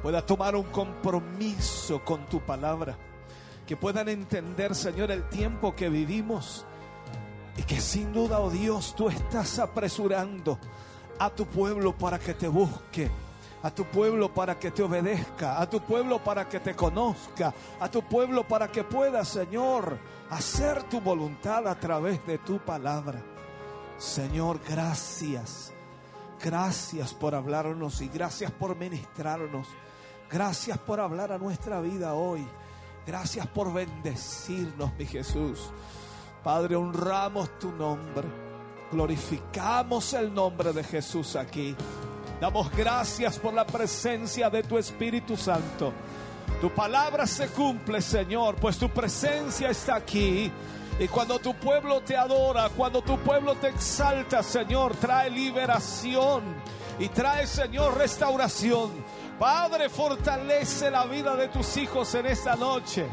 pueda 0.02 0.26
tomar 0.26 0.58
un 0.58 0.64
compromiso 0.64 2.04
con 2.04 2.26
tu 2.26 2.42
palabra. 2.42 2.98
Que 3.66 3.78
puedan 3.78 4.10
entender, 4.10 4.76
Señor, 4.76 5.10
el 5.10 5.30
tiempo 5.30 5.74
que 5.74 5.88
vivimos. 5.88 6.66
Y 7.58 7.64
que 7.64 7.80
sin 7.80 8.12
duda, 8.12 8.42
oh 8.42 8.50
Dios, 8.50 8.94
tú 8.94 9.08
estás 9.08 9.60
apresurando 9.60 10.60
a 11.18 11.30
tu 11.30 11.46
pueblo 11.46 11.96
para 11.96 12.20
que 12.20 12.34
te 12.34 12.50
busque 12.50 13.10
a 13.66 13.72
tu 13.72 13.84
pueblo 13.86 14.32
para 14.32 14.60
que 14.60 14.70
te 14.70 14.84
obedezca, 14.84 15.60
a 15.60 15.68
tu 15.68 15.80
pueblo 15.80 16.24
para 16.24 16.48
que 16.48 16.60
te 16.60 16.76
conozca, 16.76 17.52
a 17.80 17.90
tu 17.90 18.04
pueblo 18.04 18.48
para 18.48 18.68
que 18.68 18.84
pueda, 18.84 19.26
Señor, 19.26 19.98
hacer 20.30 20.84
tu 20.84 21.02
voluntad 21.02 21.68
a 21.68 21.74
través 21.74 22.24
de 22.28 22.38
tu 22.38 22.60
palabra. 22.60 23.20
Señor, 23.98 24.60
gracias. 24.70 25.74
Gracias 26.40 27.12
por 27.16 27.34
hablarnos 27.34 28.02
y 28.02 28.08
gracias 28.08 28.52
por 28.52 28.76
ministrarnos. 28.76 29.68
Gracias 30.30 30.78
por 30.78 31.00
hablar 31.00 31.32
a 31.32 31.40
nuestra 31.40 31.82
vida 31.82 32.14
hoy. 32.14 32.48
Gracias 33.08 33.48
por 33.48 33.74
bendecirnos, 33.74 34.94
mi 34.94 35.08
Jesús. 35.08 35.72
Padre, 36.44 36.76
honramos 36.76 37.58
tu 37.58 37.72
nombre. 37.72 38.28
Glorificamos 38.92 40.14
el 40.14 40.32
nombre 40.32 40.72
de 40.72 40.84
Jesús 40.84 41.36
aquí. 41.36 41.76
Damos 42.40 42.70
gracias 42.76 43.40
por 43.40 43.54
la 43.54 43.66
presencia 43.66 44.50
de 44.50 44.64
tu 44.64 44.78
Espíritu 44.78 45.38
Santo. 45.38 45.94
Tu 46.60 46.70
palabra 46.70 47.26
se 47.26 47.48
cumple, 47.48 48.02
Señor, 48.02 48.56
pues 48.56 48.78
tu 48.78 48.90
presencia 48.90 49.70
está 49.70 49.96
aquí. 49.96 50.52
Y 51.00 51.08
cuando 51.08 51.40
tu 51.40 51.54
pueblo 51.56 52.02
te 52.02 52.16
adora, 52.16 52.70
cuando 52.70 53.02
tu 53.02 53.18
pueblo 53.20 53.56
te 53.56 53.70
exalta, 53.70 54.44
Señor, 54.44 54.96
trae 54.96 55.30
liberación 55.30 56.44
y 57.00 57.08
trae, 57.10 57.48
Señor, 57.48 57.98
restauración. 57.98 58.92
Padre, 59.40 59.90
fortalece 59.90 60.92
la 60.92 61.06
vida 61.06 61.36
de 61.36 61.48
tus 61.48 61.78
hijos 61.78 62.14
en 62.16 62.26
esta 62.26 62.56
noche. 62.56 63.06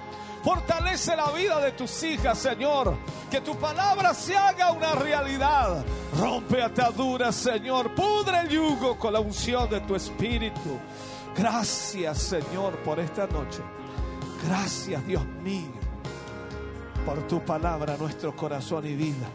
Fortalece 0.42 1.14
la 1.14 1.30
vida 1.30 1.60
de 1.60 1.72
tus 1.72 2.02
hijas, 2.02 2.38
Señor. 2.38 2.96
Que 3.30 3.40
tu 3.40 3.56
palabra 3.56 4.12
se 4.12 4.36
haga 4.36 4.72
una 4.72 4.92
realidad. 4.92 5.84
Rompe 6.18 6.62
ataduras, 6.62 7.34
Señor. 7.36 7.94
Pudre 7.94 8.40
el 8.40 8.48
yugo 8.48 8.98
con 8.98 9.12
la 9.12 9.20
unción 9.20 9.70
de 9.70 9.80
tu 9.80 9.94
espíritu. 9.94 10.78
Gracias, 11.36 12.18
Señor, 12.18 12.76
por 12.78 12.98
esta 12.98 13.26
noche. 13.26 13.62
Gracias, 14.46 15.06
Dios 15.06 15.24
mío, 15.42 15.70
por 17.06 17.26
tu 17.28 17.40
palabra, 17.44 17.96
nuestro 17.96 18.34
corazón 18.34 18.84
y 18.86 18.94
vida. 18.94 19.28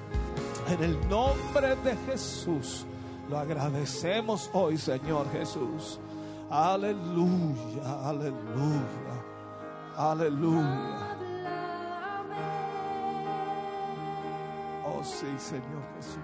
En 0.69 0.83
el 0.83 1.09
nombre 1.09 1.77
de 1.77 1.95
Jesús, 2.05 2.85
lo 3.29 3.37
agradecemos 3.37 4.49
hoy, 4.51 4.77
Señor 4.77 5.31
Jesús. 5.31 5.99
Aleluya, 6.49 8.07
aleluya. 8.07 9.16
Aleluya. 9.97 11.17
Oh 14.85 15.03
sí, 15.03 15.25
Señor 15.39 15.83
Jesús. 15.95 16.21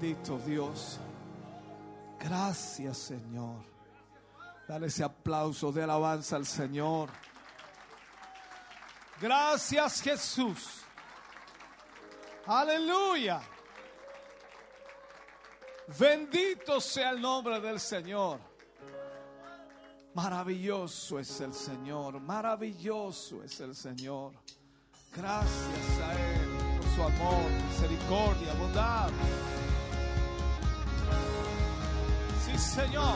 Bendito 0.00 0.38
Dios. 0.38 0.98
Gracias, 2.18 2.96
Señor. 2.96 3.62
Dale 4.66 4.86
ese 4.86 5.04
aplauso 5.04 5.70
de 5.72 5.82
alabanza 5.82 6.36
al 6.36 6.46
Señor. 6.46 7.10
Gracias, 9.20 10.00
Jesús. 10.00 10.82
Aleluya. 12.46 13.42
Bendito 15.98 16.80
sea 16.80 17.10
el 17.10 17.20
nombre 17.20 17.60
del 17.60 17.78
Señor. 17.78 18.40
Maravilloso 20.14 21.18
es 21.18 21.40
el 21.40 21.54
Señor, 21.54 22.20
maravilloso 22.20 23.44
es 23.44 23.60
el 23.60 23.76
Señor. 23.76 24.32
Gracias 25.14 26.00
a 26.02 26.12
Él 26.14 26.48
por 26.78 26.90
su 26.94 27.02
amor, 27.02 27.50
misericordia, 27.68 28.54
bondad. 28.54 29.10
Sí, 32.44 32.58
Señor. 32.58 33.14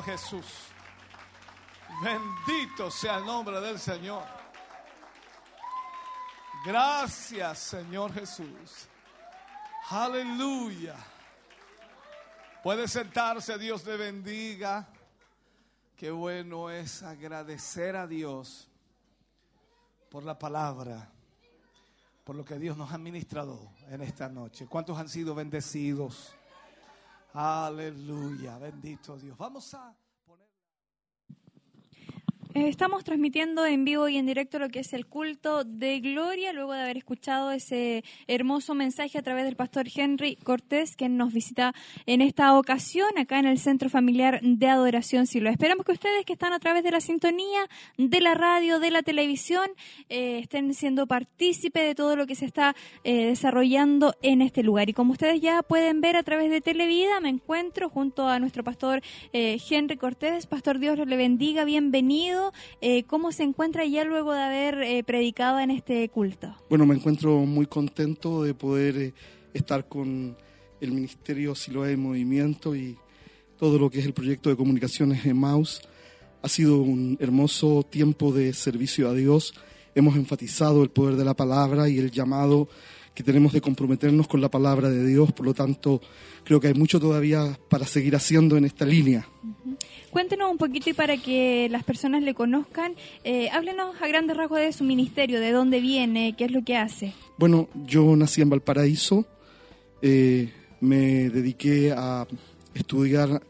Jesús. 0.00 0.46
Bendito 2.02 2.90
sea 2.90 3.18
el 3.18 3.26
nombre 3.26 3.60
del 3.60 3.78
Señor. 3.78 4.22
Gracias 6.64 7.58
Señor 7.58 8.12
Jesús. 8.12 8.88
Aleluya. 9.88 10.94
Puede 12.62 12.86
sentarse, 12.86 13.58
Dios 13.58 13.84
le 13.84 13.96
bendiga. 13.96 14.86
Qué 15.96 16.10
bueno 16.10 16.70
es 16.70 17.02
agradecer 17.02 17.96
a 17.96 18.06
Dios 18.06 18.68
por 20.08 20.24
la 20.24 20.38
palabra, 20.38 21.10
por 22.22 22.36
lo 22.36 22.44
que 22.44 22.58
Dios 22.58 22.76
nos 22.76 22.92
ha 22.92 22.98
ministrado 22.98 23.72
en 23.88 24.02
esta 24.02 24.28
noche. 24.28 24.66
¿Cuántos 24.66 24.96
han 24.98 25.08
sido 25.08 25.34
bendecidos? 25.34 26.34
Aleluya, 27.32 28.58
bendito 28.58 29.16
Dios. 29.16 29.36
Vamos 29.36 29.72
a... 29.74 29.94
Eh, 32.52 32.66
estamos 32.66 33.04
transmitiendo 33.04 33.64
en 33.64 33.84
vivo 33.84 34.08
y 34.08 34.16
en 34.16 34.26
directo 34.26 34.58
lo 34.58 34.70
que 34.70 34.80
es 34.80 34.92
el 34.92 35.06
culto 35.06 35.62
de 35.62 36.00
gloria, 36.00 36.52
luego 36.52 36.72
de 36.72 36.80
haber 36.80 36.96
escuchado 36.96 37.52
ese 37.52 38.02
hermoso 38.26 38.74
mensaje 38.74 39.18
a 39.18 39.22
través 39.22 39.44
del 39.44 39.54
pastor 39.54 39.86
Henry 39.94 40.34
Cortés, 40.34 40.96
que 40.96 41.08
nos 41.08 41.32
visita 41.32 41.72
en 42.06 42.20
esta 42.22 42.58
ocasión 42.58 43.16
acá 43.18 43.38
en 43.38 43.46
el 43.46 43.58
Centro 43.60 43.88
Familiar 43.88 44.40
de 44.42 44.66
Adoración 44.66 45.28
Silo. 45.28 45.48
Esperamos 45.48 45.86
que 45.86 45.92
ustedes 45.92 46.24
que 46.24 46.32
están 46.32 46.52
a 46.52 46.58
través 46.58 46.82
de 46.82 46.90
la 46.90 47.00
sintonía, 47.00 47.68
de 47.96 48.20
la 48.20 48.34
radio, 48.34 48.80
de 48.80 48.90
la 48.90 49.02
televisión, 49.02 49.70
eh, 50.08 50.40
estén 50.40 50.74
siendo 50.74 51.06
partícipe 51.06 51.78
de 51.78 51.94
todo 51.94 52.16
lo 52.16 52.26
que 52.26 52.34
se 52.34 52.46
está 52.46 52.74
eh, 53.04 53.26
desarrollando 53.26 54.16
en 54.22 54.42
este 54.42 54.64
lugar. 54.64 54.90
Y 54.90 54.92
como 54.92 55.12
ustedes 55.12 55.40
ya 55.40 55.62
pueden 55.62 56.00
ver 56.00 56.16
a 56.16 56.24
través 56.24 56.50
de 56.50 56.60
Televida, 56.60 57.20
me 57.20 57.28
encuentro 57.28 57.88
junto 57.88 58.26
a 58.26 58.40
nuestro 58.40 58.64
pastor 58.64 59.02
Henry 59.32 59.96
Cortés. 59.96 60.46
Pastor 60.46 60.80
Dios 60.80 60.98
le 60.98 61.16
bendiga, 61.16 61.64
bienvenido. 61.64 62.39
Eh, 62.80 63.04
¿Cómo 63.04 63.32
se 63.32 63.42
encuentra 63.42 63.84
ya 63.84 64.04
luego 64.04 64.32
de 64.32 64.40
haber 64.40 64.82
eh, 64.82 65.02
predicado 65.04 65.58
en 65.60 65.70
este 65.70 66.08
culto? 66.08 66.54
Bueno, 66.68 66.86
me 66.86 66.94
encuentro 66.94 67.38
muy 67.40 67.66
contento 67.66 68.42
de 68.42 68.54
poder 68.54 68.96
eh, 68.96 69.14
estar 69.54 69.88
con 69.88 70.36
el 70.80 70.92
Ministerio 70.92 71.54
Siloé 71.54 71.90
de 71.90 71.96
Movimiento 71.96 72.74
y 72.74 72.96
todo 73.58 73.78
lo 73.78 73.90
que 73.90 74.00
es 74.00 74.06
el 74.06 74.14
proyecto 74.14 74.48
de 74.48 74.56
comunicaciones 74.56 75.24
de 75.24 75.34
Maus. 75.34 75.82
Ha 76.42 76.48
sido 76.48 76.78
un 76.78 77.18
hermoso 77.20 77.82
tiempo 77.82 78.32
de 78.32 78.54
servicio 78.54 79.08
a 79.08 79.14
Dios. 79.14 79.52
Hemos 79.94 80.16
enfatizado 80.16 80.82
el 80.82 80.90
poder 80.90 81.16
de 81.16 81.24
la 81.24 81.34
palabra 81.34 81.88
y 81.88 81.98
el 81.98 82.10
llamado 82.10 82.68
que 83.14 83.22
tenemos 83.22 83.52
de 83.52 83.60
comprometernos 83.60 84.28
con 84.28 84.40
la 84.40 84.48
palabra 84.48 84.88
de 84.88 85.06
Dios. 85.06 85.32
Por 85.32 85.46
lo 85.46 85.54
tanto, 85.54 86.00
creo 86.44 86.60
que 86.60 86.68
hay 86.68 86.74
mucho 86.74 87.00
todavía 87.00 87.58
para 87.68 87.86
seguir 87.86 88.16
haciendo 88.16 88.56
en 88.56 88.64
esta 88.64 88.84
línea. 88.84 89.26
Cuéntenos 90.10 90.50
un 90.50 90.58
poquito 90.58 90.90
y 90.90 90.92
para 90.92 91.16
que 91.16 91.68
las 91.70 91.84
personas 91.84 92.22
le 92.22 92.34
conozcan, 92.34 92.94
eh, 93.22 93.48
háblenos 93.50 93.94
a 94.00 94.08
grandes 94.08 94.36
rasgos 94.36 94.58
de 94.58 94.72
su 94.72 94.82
ministerio, 94.82 95.40
de 95.40 95.52
dónde 95.52 95.80
viene, 95.80 96.34
qué 96.36 96.46
es 96.46 96.50
lo 96.50 96.64
que 96.64 96.76
hace. 96.76 97.12
Bueno, 97.38 97.68
yo 97.86 98.16
nací 98.16 98.42
en 98.42 98.50
Valparaíso, 98.50 99.24
eh, 100.02 100.52
me 100.80 101.30
dediqué 101.30 101.92
a 101.92 102.26
estudiar 102.74 103.40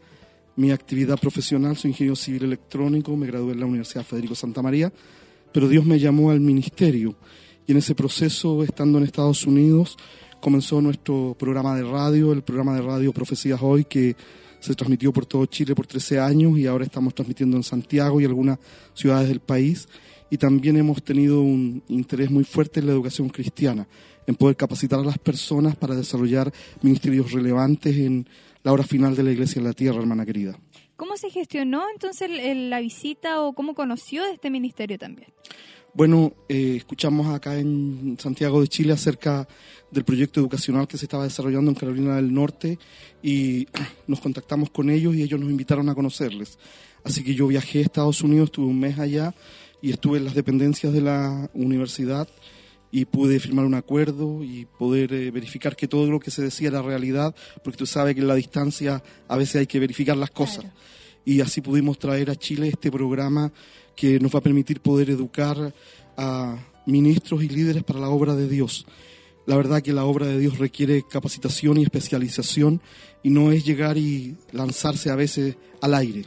mi 0.55 0.71
actividad 0.71 1.17
profesional, 1.17 1.77
soy 1.77 1.91
ingeniero 1.91 2.15
civil 2.15 2.43
electrónico, 2.43 3.15
me 3.15 3.25
gradué 3.25 3.53
en 3.53 3.59
la 3.61 3.65
Universidad 3.65 4.03
Federico 4.03 4.35
Santa 4.35 4.61
María, 4.61 4.93
pero 5.51 5.67
Dios 5.67 5.85
me 5.85 5.97
llamó 5.97 6.29
al 6.29 6.41
ministerio 6.41 7.15
y 7.67 7.71
en 7.71 7.77
ese 7.77 7.95
proceso, 7.95 8.63
estando 8.63 8.97
en 8.97 9.03
Estados 9.03 9.45
Unidos, 9.45 9.97
comenzó 10.39 10.81
nuestro 10.81 11.35
programa 11.37 11.75
de 11.75 11.83
radio, 11.83 12.33
el 12.33 12.41
programa 12.41 12.75
de 12.75 12.81
radio 12.81 13.13
Profecías 13.13 13.59
Hoy, 13.61 13.85
que 13.85 14.15
se 14.59 14.75
transmitió 14.75 15.11
por 15.11 15.25
todo 15.25 15.45
Chile 15.45 15.75
por 15.75 15.87
13 15.87 16.19
años 16.19 16.57
y 16.57 16.67
ahora 16.67 16.85
estamos 16.85 17.13
transmitiendo 17.15 17.57
en 17.57 17.63
Santiago 17.63 18.21
y 18.21 18.25
algunas 18.25 18.59
ciudades 18.93 19.27
del 19.27 19.39
país. 19.39 19.87
Y 20.29 20.37
también 20.37 20.77
hemos 20.77 21.03
tenido 21.03 21.41
un 21.41 21.83
interés 21.89 22.31
muy 22.31 22.43
fuerte 22.43 22.79
en 22.79 22.87
la 22.87 22.93
educación 22.93 23.29
cristiana, 23.29 23.87
en 24.25 24.35
poder 24.35 24.55
capacitar 24.55 24.99
a 24.99 25.03
las 25.03 25.17
personas 25.17 25.75
para 25.75 25.95
desarrollar 25.95 26.51
ministerios 26.81 27.31
relevantes 27.31 27.95
en 27.97 28.27
la 28.63 28.71
hora 28.71 28.83
final 28.83 29.15
de 29.15 29.23
la 29.23 29.31
Iglesia 29.31 29.59
en 29.59 29.65
la 29.65 29.73
Tierra, 29.73 29.99
hermana 29.99 30.25
querida. 30.25 30.57
¿Cómo 30.95 31.17
se 31.17 31.31
gestionó 31.31 31.83
entonces 31.91 32.29
la 32.29 32.79
visita 32.79 33.41
o 33.41 33.53
cómo 33.53 33.73
conoció 33.73 34.23
de 34.23 34.33
este 34.33 34.51
ministerio 34.51 34.99
también? 34.99 35.33
Bueno, 35.93 36.33
eh, 36.47 36.75
escuchamos 36.77 37.27
acá 37.27 37.59
en 37.59 38.15
Santiago 38.17 38.61
de 38.61 38.69
Chile 38.69 38.93
acerca 38.93 39.45
del 39.91 40.05
proyecto 40.05 40.39
educacional 40.39 40.87
que 40.87 40.97
se 40.97 41.03
estaba 41.03 41.25
desarrollando 41.25 41.69
en 41.69 41.75
Carolina 41.75 42.15
del 42.15 42.33
Norte 42.33 42.79
y 43.21 43.67
nos 44.07 44.21
contactamos 44.21 44.69
con 44.69 44.89
ellos 44.89 45.13
y 45.15 45.21
ellos 45.21 45.37
nos 45.37 45.51
invitaron 45.51 45.89
a 45.89 45.95
conocerles. 45.95 46.57
Así 47.03 47.25
que 47.25 47.35
yo 47.35 47.45
viajé 47.47 47.79
a 47.79 47.81
Estados 47.81 48.21
Unidos, 48.21 48.45
estuve 48.45 48.67
un 48.67 48.79
mes 48.79 48.99
allá 48.99 49.35
y 49.81 49.91
estuve 49.91 50.19
en 50.19 50.25
las 50.25 50.33
dependencias 50.33 50.93
de 50.93 51.01
la 51.01 51.49
universidad 51.53 52.29
y 52.89 53.03
pude 53.03 53.41
firmar 53.41 53.65
un 53.65 53.73
acuerdo 53.73 54.45
y 54.45 54.67
poder 54.79 55.11
eh, 55.11 55.29
verificar 55.29 55.75
que 55.75 55.89
todo 55.89 56.09
lo 56.09 56.21
que 56.21 56.31
se 56.31 56.41
decía 56.41 56.69
era 56.69 56.81
realidad, 56.81 57.35
porque 57.65 57.77
tú 57.77 57.85
sabes 57.85 58.15
que 58.15 58.21
en 58.21 58.27
la 58.27 58.35
distancia 58.35 59.03
a 59.27 59.35
veces 59.35 59.57
hay 59.57 59.67
que 59.67 59.79
verificar 59.79 60.15
las 60.15 60.31
cosas. 60.31 60.65
Y 61.25 61.41
así 61.41 61.59
pudimos 61.61 61.99
traer 61.99 62.29
a 62.31 62.35
Chile 62.35 62.69
este 62.69 62.89
programa 62.91 63.51
que 64.01 64.19
nos 64.19 64.33
va 64.33 64.39
a 64.39 64.41
permitir 64.41 64.79
poder 64.79 65.11
educar 65.11 65.75
a 66.17 66.57
ministros 66.87 67.43
y 67.43 67.49
líderes 67.49 67.83
para 67.83 67.99
la 67.99 68.09
obra 68.09 68.35
de 68.35 68.49
Dios. 68.49 68.87
La 69.45 69.55
verdad 69.55 69.83
que 69.83 69.93
la 69.93 70.05
obra 70.05 70.25
de 70.25 70.39
Dios 70.39 70.57
requiere 70.57 71.03
capacitación 71.07 71.77
y 71.77 71.83
especialización 71.83 72.81
y 73.21 73.29
no 73.29 73.51
es 73.51 73.63
llegar 73.63 73.99
y 73.99 74.37
lanzarse 74.53 75.11
a 75.11 75.15
veces 75.15 75.55
al 75.81 75.93
aire 75.93 76.23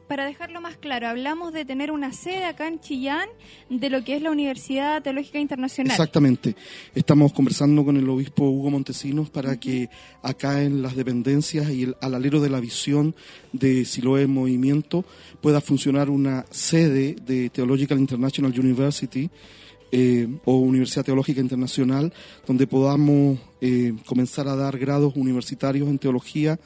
para 0.00 0.26
dejarlo 0.26 0.60
más 0.60 0.76
claro, 0.76 1.08
hablamos 1.08 1.52
de 1.52 1.64
tener 1.64 1.90
una 1.90 2.12
sede 2.12 2.44
acá 2.44 2.68
en 2.68 2.80
Chillán 2.80 3.28
de 3.68 3.90
lo 3.90 4.04
que 4.04 4.16
es 4.16 4.22
la 4.22 4.30
Universidad 4.30 5.02
Teológica 5.02 5.38
Internacional. 5.38 5.92
Exactamente. 5.92 6.56
Estamos 6.94 7.32
conversando 7.32 7.84
con 7.84 7.96
el 7.96 8.08
obispo 8.08 8.44
Hugo 8.44 8.70
Montesinos 8.70 9.30
para 9.30 9.58
que 9.58 9.88
acá 10.22 10.62
en 10.62 10.82
las 10.82 10.96
dependencias 10.96 11.70
y 11.70 11.92
al 12.00 12.14
alero 12.14 12.40
de 12.40 12.50
la 12.50 12.60
visión 12.60 13.14
de 13.52 13.84
Siloé 13.84 14.26
Movimiento 14.26 15.04
pueda 15.40 15.60
funcionar 15.60 16.10
una 16.10 16.44
sede 16.50 17.14
de 17.14 17.50
Theological 17.50 17.98
International 17.98 18.58
University. 18.58 19.30
Eh, 19.92 20.26
o 20.44 20.56
Universidad 20.56 21.04
Teológica 21.04 21.40
Internacional, 21.40 22.12
donde 22.44 22.66
podamos 22.66 23.38
eh, 23.60 23.94
comenzar 24.04 24.48
a 24.48 24.56
dar 24.56 24.76
grados 24.78 25.14
universitarios 25.14 25.88
en 25.88 25.98
teología, 26.00 26.58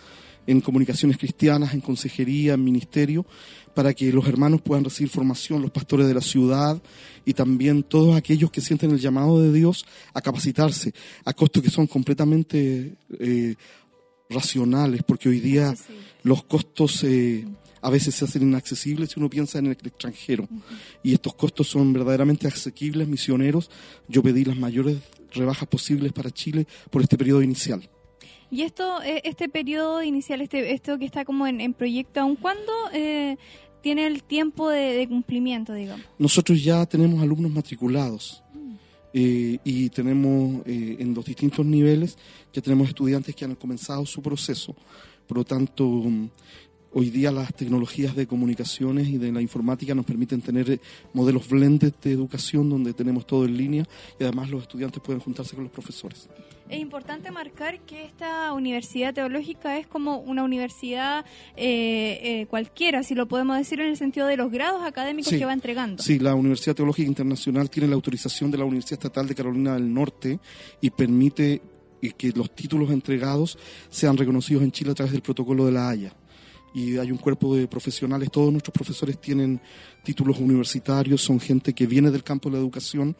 en 0.46 0.60
comunicaciones 0.60 1.18
cristianas, 1.18 1.74
en 1.74 1.80
consejería, 1.80 2.54
en 2.54 2.64
ministerio, 2.64 3.26
para 3.74 3.94
que 3.94 4.12
los 4.12 4.26
hermanos 4.26 4.60
puedan 4.62 4.84
recibir 4.84 5.10
formación, 5.10 5.62
los 5.62 5.70
pastores 5.70 6.06
de 6.06 6.14
la 6.14 6.20
ciudad 6.20 6.80
y 7.24 7.34
también 7.34 7.82
todos 7.82 8.16
aquellos 8.16 8.50
que 8.50 8.60
sienten 8.60 8.90
el 8.90 8.98
llamado 8.98 9.40
de 9.40 9.52
Dios 9.52 9.84
a 10.12 10.20
capacitarse 10.20 10.92
a 11.24 11.32
costos 11.32 11.62
que 11.62 11.70
son 11.70 11.86
completamente 11.86 12.96
eh, 13.18 13.54
racionales, 14.28 15.02
porque 15.02 15.28
hoy 15.28 15.40
día 15.40 15.74
los 16.22 16.44
costos 16.44 17.04
eh, 17.04 17.46
a 17.82 17.90
veces 17.90 18.14
se 18.14 18.24
hacen 18.24 18.42
inaccesibles 18.42 19.10
si 19.10 19.20
uno 19.20 19.30
piensa 19.30 19.58
en 19.58 19.66
el 19.66 19.72
extranjero. 19.72 20.48
Y 21.02 21.14
estos 21.14 21.34
costos 21.34 21.68
son 21.68 21.92
verdaderamente 21.92 22.46
asequibles, 22.46 23.08
misioneros. 23.08 23.70
Yo 24.08 24.22
pedí 24.22 24.44
las 24.44 24.56
mayores 24.56 24.98
rebajas 25.32 25.68
posibles 25.68 26.12
para 26.12 26.30
Chile 26.30 26.66
por 26.90 27.02
este 27.02 27.16
periodo 27.16 27.42
inicial. 27.42 27.88
Y 28.50 28.62
esto, 28.62 29.02
eh, 29.02 29.22
este 29.24 29.48
periodo 29.48 30.02
inicial, 30.02 30.40
este, 30.40 30.72
esto 30.72 30.98
que 30.98 31.04
está 31.04 31.24
como 31.24 31.46
en, 31.46 31.72
proyecto, 31.74 32.20
¿aún 32.20 32.36
cuándo 32.36 32.72
eh, 32.92 33.36
tiene 33.80 34.06
el 34.06 34.22
tiempo 34.22 34.68
de, 34.68 35.06
cumplimiento, 35.08 35.72
digamos? 35.72 36.04
Nosotros 36.18 36.62
ya 36.62 36.84
tenemos 36.86 37.22
alumnos 37.22 37.52
matriculados. 37.52 38.42
Mm. 38.52 38.74
Eh, 39.14 39.58
y 39.64 39.88
tenemos 39.90 40.62
en 40.66 41.14
los 41.14 41.24
distintos 41.24 41.64
niveles, 41.64 42.16
ya 42.52 42.62
tenemos 42.62 42.88
estudiantes 42.88 43.34
que 43.34 43.44
han 43.44 43.54
comenzado 43.54 44.04
su 44.06 44.22
proceso. 44.22 44.74
Por 45.26 45.38
lo 45.38 45.44
tanto, 45.44 46.02
Hoy 46.92 47.10
día 47.10 47.30
las 47.30 47.54
tecnologías 47.54 48.16
de 48.16 48.26
comunicaciones 48.26 49.06
y 49.06 49.16
de 49.16 49.30
la 49.30 49.40
informática 49.40 49.94
nos 49.94 50.04
permiten 50.04 50.40
tener 50.40 50.68
eh, 50.68 50.80
modelos 51.12 51.48
blended 51.48 51.92
de 52.02 52.10
educación 52.10 52.68
donde 52.68 52.92
tenemos 52.94 53.28
todo 53.28 53.44
en 53.44 53.56
línea 53.56 53.84
y 54.18 54.24
además 54.24 54.50
los 54.50 54.62
estudiantes 54.62 55.00
pueden 55.00 55.20
juntarse 55.20 55.54
con 55.54 55.64
los 55.64 55.72
profesores. 55.72 56.28
Es 56.70 56.78
importante 56.78 57.32
marcar 57.32 57.80
que 57.80 58.04
esta 58.04 58.52
universidad 58.52 59.12
teológica 59.12 59.76
es 59.76 59.88
como 59.88 60.18
una 60.18 60.44
universidad 60.44 61.24
eh, 61.56 62.20
eh, 62.22 62.46
cualquiera, 62.46 63.02
si 63.02 63.16
lo 63.16 63.26
podemos 63.26 63.58
decir 63.58 63.80
en 63.80 63.88
el 63.88 63.96
sentido 63.96 64.28
de 64.28 64.36
los 64.36 64.52
grados 64.52 64.84
académicos 64.84 65.32
que 65.32 65.44
va 65.44 65.52
entregando. 65.52 66.00
Sí, 66.00 66.20
la 66.20 66.36
Universidad 66.36 66.76
Teológica 66.76 67.08
Internacional 67.08 67.68
tiene 67.68 67.88
la 67.88 67.96
autorización 67.96 68.52
de 68.52 68.58
la 68.58 68.64
Universidad 68.64 69.00
Estatal 69.00 69.26
de 69.26 69.34
Carolina 69.34 69.74
del 69.74 69.92
Norte 69.92 70.38
y 70.80 70.90
permite 70.90 71.60
que 72.16 72.30
los 72.30 72.54
títulos 72.54 72.92
entregados 72.92 73.58
sean 73.88 74.16
reconocidos 74.16 74.62
en 74.62 74.70
Chile 74.70 74.92
a 74.92 74.94
través 74.94 75.10
del 75.10 75.22
protocolo 75.22 75.66
de 75.66 75.72
la 75.72 75.88
Haya 75.88 76.14
y 76.72 76.98
hay 76.98 77.10
un 77.10 77.18
cuerpo 77.18 77.56
de 77.56 77.66
profesionales, 77.66 78.30
todos 78.30 78.52
nuestros 78.52 78.72
profesores 78.72 79.20
tienen 79.20 79.60
títulos 80.04 80.38
universitarios, 80.38 81.20
son 81.20 81.40
gente 81.40 81.72
que 81.72 81.86
viene 81.88 82.12
del 82.12 82.22
campo 82.22 82.48
de 82.48 82.54
la 82.54 82.60
educación 82.60 83.16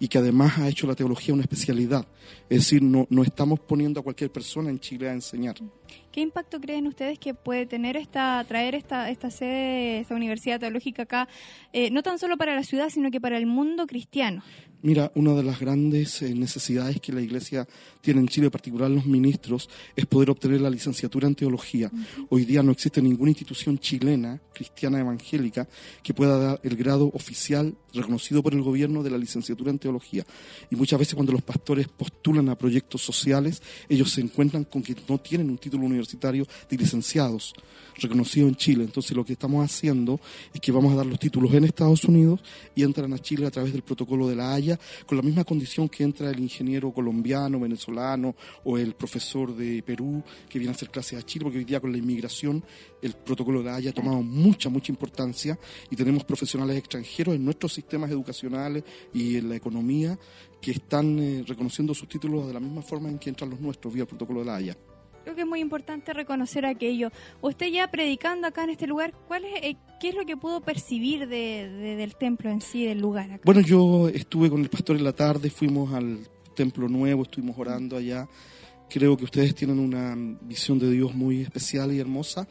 y 0.00 0.08
que 0.08 0.18
además 0.18 0.58
ha 0.58 0.68
hecho 0.68 0.86
la 0.86 0.96
teología 0.96 1.34
una 1.34 1.42
especialidad. 1.42 2.06
Es 2.48 2.60
decir, 2.60 2.82
no, 2.82 3.06
no 3.10 3.22
estamos 3.22 3.60
poniendo 3.60 4.00
a 4.00 4.02
cualquier 4.02 4.32
persona 4.32 4.70
en 4.70 4.80
Chile 4.80 5.08
a 5.08 5.12
enseñar. 5.12 5.56
¿Qué 6.12 6.20
impacto 6.20 6.60
creen 6.60 6.86
ustedes 6.86 7.18
que 7.18 7.34
puede 7.34 7.66
tener 7.66 7.96
esta, 7.96 8.44
traer 8.46 8.74
esta, 8.74 9.10
esta 9.10 9.30
sede, 9.30 10.00
esta 10.00 10.14
universidad 10.14 10.58
teológica 10.58 11.02
acá, 11.02 11.28
eh, 11.72 11.90
no 11.90 12.02
tan 12.02 12.18
solo 12.18 12.36
para 12.36 12.54
la 12.54 12.64
ciudad, 12.64 12.90
sino 12.90 13.10
que 13.10 13.20
para 13.20 13.38
el 13.38 13.46
mundo 13.46 13.86
cristiano? 13.86 14.42
Mira, 14.82 15.12
una 15.14 15.34
de 15.34 15.42
las 15.42 15.60
grandes 15.60 16.22
eh, 16.22 16.34
necesidades 16.34 17.02
que 17.02 17.12
la 17.12 17.20
Iglesia 17.20 17.68
tiene 18.00 18.20
en 18.20 18.28
Chile, 18.28 18.46
en 18.46 18.50
particular 18.50 18.90
los 18.90 19.04
ministros, 19.04 19.68
es 19.94 20.06
poder 20.06 20.30
obtener 20.30 20.62
la 20.62 20.70
licenciatura 20.70 21.28
en 21.28 21.34
teología. 21.34 21.90
Hoy 22.30 22.46
día 22.46 22.62
no 22.62 22.72
existe 22.72 23.02
ninguna 23.02 23.30
institución 23.30 23.78
chilena, 23.78 24.40
cristiana 24.54 24.98
evangélica, 24.98 25.68
que 26.02 26.14
pueda 26.14 26.38
dar 26.38 26.60
el 26.62 26.76
grado 26.76 27.10
oficial 27.12 27.76
reconocido 27.92 28.42
por 28.42 28.54
el 28.54 28.62
gobierno 28.62 29.02
de 29.02 29.10
la 29.10 29.18
licenciatura 29.18 29.70
en 29.70 29.78
teología. 29.78 30.24
Y 30.70 30.76
muchas 30.76 30.98
veces 30.98 31.14
cuando 31.14 31.32
los 31.32 31.42
pastores 31.42 31.86
postulan 31.88 32.48
a 32.48 32.56
proyectos 32.56 33.02
sociales, 33.02 33.62
ellos 33.86 34.10
se 34.10 34.22
encuentran 34.22 34.64
con 34.64 34.82
que 34.82 34.96
no 35.08 35.18
tienen 35.18 35.50
un 35.50 35.58
título 35.58 35.79
universitario 35.82 36.46
de 36.68 36.76
licenciados 36.76 37.54
reconocido 38.00 38.48
en 38.48 38.54
Chile. 38.54 38.84
Entonces 38.84 39.16
lo 39.16 39.24
que 39.24 39.34
estamos 39.34 39.64
haciendo 39.64 40.20
es 40.52 40.60
que 40.60 40.72
vamos 40.72 40.92
a 40.92 40.96
dar 40.96 41.06
los 41.06 41.18
títulos 41.18 41.52
en 41.54 41.64
Estados 41.64 42.04
Unidos 42.04 42.40
y 42.74 42.82
entran 42.82 43.12
a 43.12 43.18
Chile 43.18 43.46
a 43.46 43.50
través 43.50 43.72
del 43.72 43.82
protocolo 43.82 44.28
de 44.28 44.36
la 44.36 44.54
Haya, 44.54 44.78
con 45.06 45.16
la 45.16 45.22
misma 45.22 45.44
condición 45.44 45.88
que 45.88 46.04
entra 46.04 46.30
el 46.30 46.40
ingeniero 46.40 46.92
colombiano, 46.92 47.60
venezolano 47.60 48.34
o 48.64 48.78
el 48.78 48.94
profesor 48.94 49.54
de 49.54 49.82
Perú 49.82 50.22
que 50.48 50.58
viene 50.58 50.72
a 50.72 50.74
hacer 50.74 50.90
clases 50.90 51.18
a 51.18 51.22
Chile, 51.22 51.44
porque 51.44 51.58
hoy 51.58 51.64
día 51.64 51.80
con 51.80 51.92
la 51.92 51.98
inmigración 51.98 52.64
el 53.02 53.14
protocolo 53.14 53.60
de 53.60 53.66
la 53.66 53.76
Haya 53.76 53.90
ha 53.90 53.94
tomado 53.94 54.22
mucha, 54.22 54.68
mucha 54.68 54.92
importancia 54.92 55.58
y 55.90 55.96
tenemos 55.96 56.24
profesionales 56.24 56.76
extranjeros 56.76 57.34
en 57.34 57.44
nuestros 57.44 57.72
sistemas 57.72 58.10
educacionales 58.10 58.84
y 59.12 59.36
en 59.36 59.48
la 59.48 59.56
economía 59.56 60.18
que 60.60 60.72
están 60.72 61.18
eh, 61.18 61.44
reconociendo 61.46 61.94
sus 61.94 62.08
títulos 62.08 62.46
de 62.46 62.54
la 62.54 62.60
misma 62.60 62.82
forma 62.82 63.08
en 63.08 63.18
que 63.18 63.30
entran 63.30 63.50
los 63.50 63.60
nuestros 63.60 63.92
vía 63.94 64.06
protocolo 64.06 64.40
de 64.40 64.46
la 64.46 64.56
Haya. 64.56 64.76
Creo 65.24 65.34
que 65.34 65.42
es 65.42 65.46
muy 65.46 65.60
importante 65.60 66.12
reconocer 66.12 66.64
aquello. 66.66 67.10
Usted 67.42 67.66
ya 67.68 67.90
predicando 67.90 68.46
acá 68.46 68.64
en 68.64 68.70
este 68.70 68.86
lugar, 68.86 69.12
¿cuál 69.28 69.44
es, 69.44 69.62
eh, 69.62 69.76
¿qué 70.00 70.08
es 70.10 70.14
lo 70.14 70.24
que 70.24 70.36
pudo 70.36 70.60
percibir 70.62 71.28
de, 71.28 71.68
de- 71.68 71.96
del 71.96 72.16
templo 72.16 72.50
en 72.50 72.60
sí, 72.60 72.84
del 72.86 73.00
lugar? 73.00 73.30
Acá? 73.32 73.42
Bueno, 73.44 73.60
yo 73.60 74.08
estuve 74.08 74.48
con 74.50 74.62
el 74.62 74.70
pastor 74.70 74.96
en 74.96 75.04
la 75.04 75.12
tarde, 75.12 75.50
fuimos 75.50 75.92
al 75.92 76.26
templo 76.54 76.88
nuevo, 76.88 77.22
estuvimos 77.22 77.58
orando 77.58 77.96
allá. 77.96 78.26
Creo 78.88 79.16
que 79.16 79.24
ustedes 79.24 79.54
tienen 79.54 79.78
una 79.78 80.16
visión 80.42 80.78
de 80.78 80.90
Dios 80.90 81.14
muy 81.14 81.42
especial 81.42 81.92
y 81.92 82.00
hermosa 82.00 82.48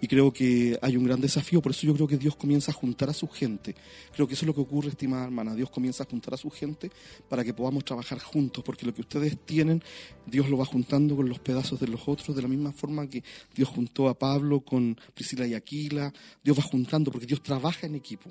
y 0.00 0.06
creo 0.06 0.32
que 0.32 0.78
hay 0.80 0.96
un 0.96 1.04
gran 1.04 1.20
desafío, 1.20 1.60
por 1.60 1.72
eso 1.72 1.86
yo 1.86 1.94
creo 1.94 2.06
que 2.06 2.16
Dios 2.16 2.36
comienza 2.36 2.70
a 2.70 2.74
juntar 2.74 3.10
a 3.10 3.12
su 3.12 3.28
gente. 3.28 3.74
Creo 4.14 4.26
que 4.26 4.34
eso 4.34 4.44
es 4.44 4.46
lo 4.46 4.54
que 4.54 4.60
ocurre, 4.60 4.90
estimada 4.90 5.24
hermana, 5.24 5.54
Dios 5.54 5.70
comienza 5.70 6.04
a 6.04 6.06
juntar 6.06 6.34
a 6.34 6.36
su 6.36 6.50
gente 6.50 6.90
para 7.28 7.44
que 7.44 7.54
podamos 7.54 7.84
trabajar 7.84 8.18
juntos, 8.18 8.62
porque 8.64 8.86
lo 8.86 8.94
que 8.94 9.00
ustedes 9.00 9.38
tienen, 9.44 9.82
Dios 10.26 10.48
lo 10.48 10.58
va 10.58 10.64
juntando 10.64 11.16
con 11.16 11.28
los 11.28 11.38
pedazos 11.38 11.80
de 11.80 11.88
los 11.88 12.06
otros, 12.08 12.36
de 12.36 12.42
la 12.42 12.48
misma 12.48 12.72
forma 12.72 13.08
que 13.08 13.22
Dios 13.54 13.68
juntó 13.68 14.08
a 14.08 14.18
Pablo 14.18 14.60
con 14.60 14.96
Priscila 15.14 15.46
y 15.46 15.54
Aquila, 15.54 16.12
Dios 16.42 16.58
va 16.58 16.62
juntando, 16.62 17.10
porque 17.10 17.26
Dios 17.26 17.42
trabaja 17.42 17.86
en 17.86 17.94
equipo. 17.94 18.30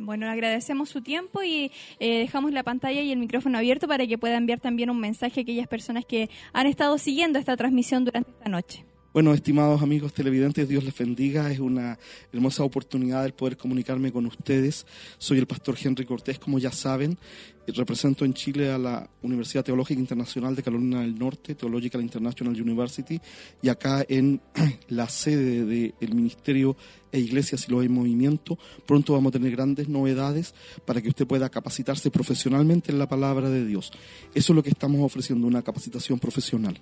Bueno, 0.00 0.28
agradecemos 0.28 0.90
su 0.90 1.00
tiempo 1.00 1.42
y 1.42 1.70
eh, 1.98 2.18
dejamos 2.18 2.52
la 2.52 2.62
pantalla 2.62 3.00
y 3.00 3.10
el 3.10 3.18
micrófono 3.18 3.58
abierto 3.58 3.88
para 3.88 4.06
que 4.06 4.18
pueda 4.18 4.36
enviar 4.36 4.60
también 4.60 4.90
un 4.90 5.00
mensaje 5.00 5.40
a 5.40 5.42
aquellas 5.42 5.68
personas 5.68 6.04
que 6.04 6.28
han 6.52 6.66
estado 6.66 6.98
siguiendo 6.98 7.38
esta 7.38 7.56
transmisión 7.56 8.04
durante 8.04 8.30
esta 8.30 8.48
noche. 8.50 8.84
Bueno, 9.12 9.34
estimados 9.34 9.82
amigos 9.82 10.14
televidentes, 10.14 10.66
Dios 10.66 10.84
les 10.84 10.96
bendiga. 10.96 11.52
Es 11.52 11.58
una 11.58 11.98
hermosa 12.32 12.64
oportunidad 12.64 13.26
el 13.26 13.34
poder 13.34 13.58
comunicarme 13.58 14.10
con 14.10 14.24
ustedes. 14.24 14.86
Soy 15.18 15.36
el 15.36 15.46
pastor 15.46 15.76
Henry 15.78 16.06
Cortés, 16.06 16.38
como 16.38 16.58
ya 16.58 16.72
saben. 16.72 17.18
y 17.66 17.72
Represento 17.72 18.24
en 18.24 18.32
Chile 18.32 18.70
a 18.70 18.78
la 18.78 19.06
Universidad 19.20 19.64
Teológica 19.64 20.00
Internacional 20.00 20.56
de 20.56 20.62
Carolina 20.62 21.02
del 21.02 21.18
Norte, 21.18 21.54
Theological 21.54 22.00
International 22.00 22.58
University, 22.58 23.20
y 23.60 23.68
acá 23.68 24.02
en 24.08 24.40
la 24.88 25.06
sede 25.10 25.66
del 25.66 26.14
Ministerio 26.14 26.74
e 27.12 27.20
Iglesia 27.20 27.58
Si 27.58 27.70
lo 27.70 27.80
hay 27.80 27.90
movimiento. 27.90 28.58
Pronto 28.86 29.12
vamos 29.12 29.28
a 29.28 29.32
tener 29.32 29.50
grandes 29.50 29.90
novedades 29.90 30.54
para 30.86 31.02
que 31.02 31.10
usted 31.10 31.26
pueda 31.26 31.50
capacitarse 31.50 32.10
profesionalmente 32.10 32.90
en 32.90 32.98
la 32.98 33.10
palabra 33.10 33.50
de 33.50 33.66
Dios. 33.66 33.92
Eso 34.34 34.52
es 34.54 34.56
lo 34.56 34.62
que 34.62 34.70
estamos 34.70 35.02
ofreciendo, 35.02 35.46
una 35.46 35.60
capacitación 35.60 36.18
profesional. 36.18 36.80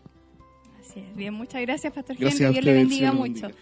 Así 0.91 1.01
es. 1.01 1.17
Bien, 1.17 1.33
muchas 1.33 1.61
gracias, 1.63 1.93
Pastor 1.93 2.17
Gracias 2.17 2.41
Henry. 2.41 2.53
Dios 2.55 2.65
le 2.65 2.73
bendiga 2.73 3.13
mucho. 3.13 3.43
bendiga. 3.43 3.55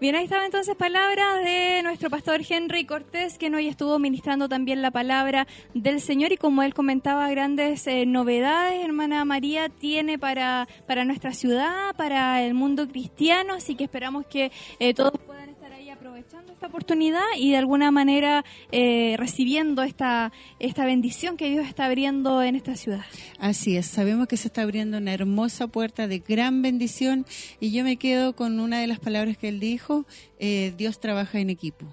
Bien, 0.00 0.14
ahí 0.14 0.24
estaba 0.24 0.46
entonces 0.46 0.74
palabras 0.76 1.44
de 1.44 1.82
nuestro 1.82 2.08
pastor 2.08 2.40
Henry 2.48 2.86
Cortés, 2.86 3.36
quien 3.36 3.54
hoy 3.54 3.68
estuvo 3.68 3.98
ministrando 3.98 4.48
también 4.48 4.80
la 4.80 4.90
palabra 4.90 5.46
del 5.74 6.00
Señor 6.00 6.32
y 6.32 6.38
como 6.38 6.62
él 6.62 6.72
comentaba, 6.72 7.28
grandes 7.28 7.86
eh, 7.86 8.06
novedades, 8.06 8.82
hermana 8.82 9.26
María, 9.26 9.68
tiene 9.68 10.18
para, 10.18 10.68
para 10.86 11.04
nuestra 11.04 11.34
ciudad, 11.34 11.94
para 11.96 12.42
el 12.42 12.54
mundo 12.54 12.88
cristiano, 12.88 13.52
así 13.52 13.74
que 13.74 13.84
esperamos 13.84 14.24
que 14.24 14.50
eh, 14.78 14.94
todos 14.94 15.12
puedan 15.26 15.49
aprovechando 16.20 16.52
esta 16.52 16.66
oportunidad 16.66 17.24
y 17.38 17.50
de 17.50 17.56
alguna 17.56 17.90
manera 17.90 18.44
eh, 18.72 19.16
recibiendo 19.18 19.82
esta, 19.82 20.32
esta 20.58 20.84
bendición 20.84 21.36
que 21.36 21.48
Dios 21.48 21.66
está 21.66 21.86
abriendo 21.86 22.42
en 22.42 22.56
esta 22.56 22.76
ciudad. 22.76 23.04
Así 23.38 23.76
es, 23.76 23.86
sabemos 23.86 24.28
que 24.28 24.36
se 24.36 24.48
está 24.48 24.62
abriendo 24.62 24.98
una 24.98 25.14
hermosa 25.14 25.66
puerta 25.66 26.06
de 26.06 26.18
gran 26.18 26.62
bendición 26.62 27.24
y 27.58 27.72
yo 27.72 27.84
me 27.84 27.96
quedo 27.96 28.36
con 28.36 28.60
una 28.60 28.80
de 28.80 28.86
las 28.86 28.98
palabras 28.98 29.38
que 29.38 29.48
él 29.48 29.60
dijo, 29.60 30.04
eh, 30.38 30.74
Dios 30.76 31.00
trabaja 31.00 31.38
en 31.40 31.48
equipo. 31.50 31.86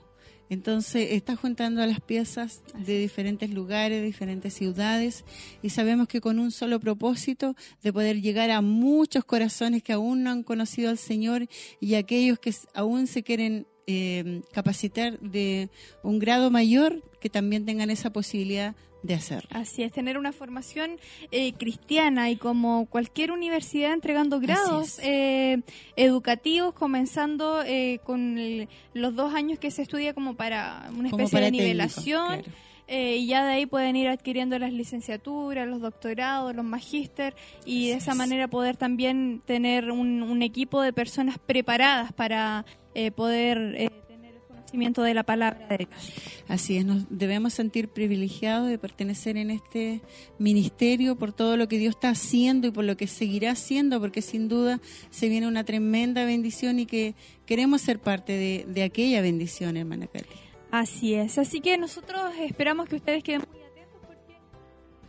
Entonces 0.49 1.09
está 1.11 1.35
juntando 1.35 1.81
a 1.81 1.87
las 1.87 1.99
piezas 1.99 2.61
de 2.77 2.99
diferentes 2.99 3.49
lugares, 3.49 3.99
de 3.99 4.05
diferentes 4.05 4.53
ciudades 4.53 5.25
y 5.61 5.69
sabemos 5.71 6.07
que 6.07 6.21
con 6.21 6.39
un 6.39 6.51
solo 6.51 6.79
propósito 6.79 7.55
de 7.83 7.91
poder 7.91 8.21
llegar 8.21 8.49
a 8.51 8.61
muchos 8.61 9.25
corazones 9.25 9.83
que 9.83 9.91
aún 9.91 10.23
no 10.23 10.31
han 10.31 10.43
conocido 10.43 10.89
al 10.89 10.97
Señor 10.97 11.47
y 11.81 11.95
aquellos 11.95 12.39
que 12.39 12.53
aún 12.73 13.07
se 13.07 13.23
quieren 13.23 13.67
eh, 13.87 14.41
capacitar 14.51 15.17
de 15.19 15.69
un 16.03 16.19
grado 16.19 16.51
mayor, 16.51 17.01
que 17.19 17.29
también 17.29 17.65
tengan 17.65 17.89
esa 17.89 18.11
posibilidad 18.11 18.75
de 19.03 19.13
hacerlo. 19.13 19.49
Así 19.53 19.83
es, 19.83 19.91
tener 19.93 20.17
una 20.17 20.33
formación 20.33 20.97
eh, 21.31 21.53
cristiana 21.53 22.29
y 22.31 22.35
como 22.35 22.87
cualquier 22.87 23.31
universidad 23.31 23.93
entregando 23.93 24.39
grados 24.39 24.99
eh, 25.01 25.61
educativos, 25.95 26.73
comenzando 26.73 27.63
eh, 27.63 27.99
con 28.03 28.37
el- 28.37 28.67
los 28.93 29.15
dos 29.15 29.33
años 29.33 29.59
que 29.59 29.71
se 29.71 29.83
estudia 29.83 30.13
como 30.13 30.35
para 30.35 30.89
una 30.97 31.09
especie 31.09 31.31
para 31.31 31.45
de 31.45 31.51
técnico, 31.51 31.63
nivelación. 31.63 32.27
claro. 32.27 32.51
eh, 32.87 33.17
y 33.17 33.27
ya 33.27 33.45
de 33.45 33.53
ahí 33.53 33.65
pueden 33.65 33.95
ir 33.95 34.07
adquiriendo 34.07 34.57
las 34.59 34.73
licenciaturas, 34.73 35.67
los 35.67 35.79
doctorados, 35.81 36.55
los 36.55 36.65
magíster 36.65 37.35
y 37.65 37.89
de 37.89 37.95
esa 37.95 38.11
es. 38.11 38.17
manera 38.17 38.47
poder 38.47 38.77
también 38.77 39.41
tener 39.45 39.91
un, 39.91 40.23
un 40.23 40.41
equipo 40.41 40.81
de 40.81 40.91
personas 40.91 41.37
preparadas 41.37 42.11
para 42.13 42.65
eh, 42.97 43.11
poder 43.11 43.75
eh, 43.77 43.91
tener 44.07 44.33
el 44.33 44.41
conocimiento 44.41 45.03
de 45.03 45.13
la 45.13 45.21
palabra 45.21 45.67
de 45.67 45.85
Dios. 45.85 46.13
Así 46.47 46.77
es, 46.77 46.83
nos 46.83 47.05
debemos 47.11 47.53
sentir 47.53 47.89
privilegiados 47.89 48.69
de 48.69 48.79
pertenecer 48.79 49.37
en 49.37 49.51
este 49.51 50.01
ministerio 50.39 51.15
por 51.15 51.31
todo 51.31 51.57
lo 51.57 51.67
que 51.67 51.77
Dios 51.77 51.93
está 51.93 52.09
haciendo 52.09 52.65
y 52.65 52.71
por 52.71 52.85
lo 52.85 52.97
que 52.97 53.05
seguirá 53.05 53.51
haciendo, 53.51 54.01
porque 54.01 54.23
sin 54.23 54.47
duda 54.47 54.81
se 55.11 55.29
viene 55.29 55.47
una 55.47 55.63
tremenda 55.63 56.25
bendición 56.25 56.79
y 56.79 56.87
que 56.87 57.13
queremos 57.45 57.81
ser 57.81 57.99
parte 57.99 58.33
de, 58.33 58.65
de 58.67 58.81
aquella 58.81 59.21
bendición, 59.21 59.77
hermana 59.77 60.07
Katy. 60.07 60.25
Así 60.71 61.13
es, 61.13 61.37
así 61.37 61.61
que 61.61 61.77
nosotros 61.77 62.19
esperamos 62.39 62.89
que 62.89 62.95
ustedes 62.95 63.23
queden 63.23 63.43
muy 63.51 63.61
atentos 63.61 63.99
porque 64.07 64.33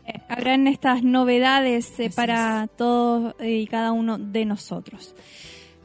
eh, 0.05 0.21
habrán 0.29 0.67
estas 0.67 1.03
novedades 1.03 1.99
eh, 2.01 2.11
para 2.15 2.69
todos 2.77 3.35
y 3.41 3.67
cada 3.67 3.93
uno 3.93 4.19
de 4.19 4.45
nosotros. 4.45 5.15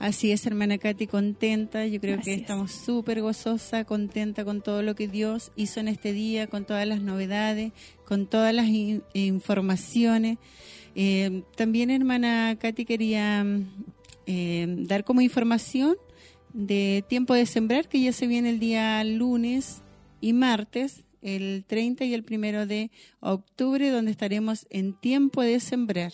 Así 0.03 0.31
es, 0.33 0.45
hermana 0.45 0.77
Katy, 0.77 1.07
contenta. 1.07 1.85
Yo 1.87 2.01
creo 2.01 2.15
Así 2.19 2.25
que 2.25 2.33
es. 2.33 2.41
estamos 2.41 2.71
súper 2.73 3.21
gozosa, 3.21 3.85
contenta 3.85 4.43
con 4.43 4.61
todo 4.61 4.81
lo 4.83 4.95
que 4.95 5.07
Dios 5.07 5.51
hizo 5.55 5.79
en 5.79 5.87
este 5.87 6.11
día, 6.11 6.47
con 6.47 6.65
todas 6.65 6.85
las 6.85 7.01
novedades, 7.01 7.71
con 8.05 8.27
todas 8.27 8.53
las 8.53 8.67
in- 8.67 9.01
informaciones. 9.13 10.39
Eh, 10.95 11.43
también, 11.55 11.89
hermana 11.89 12.57
Katy, 12.59 12.83
quería 12.83 13.45
mm, 13.45 13.65
eh, 14.27 14.65
dar 14.79 15.05
como 15.05 15.21
información 15.21 15.95
de 16.51 17.03
tiempo 17.07 17.33
de 17.33 17.45
sembrar, 17.45 17.87
que 17.87 18.01
ya 18.01 18.11
se 18.11 18.27
viene 18.27 18.49
el 18.49 18.59
día 18.59 19.01
lunes 19.05 19.83
y 20.19 20.33
martes, 20.33 21.05
el 21.21 21.63
30 21.65 22.03
y 22.03 22.13
el 22.13 22.23
primero 22.23 22.65
de 22.65 22.91
octubre, 23.21 23.89
donde 23.89 24.11
estaremos 24.11 24.67
en 24.69 24.93
tiempo 24.99 25.41
de 25.43 25.61
sembrar. 25.61 26.11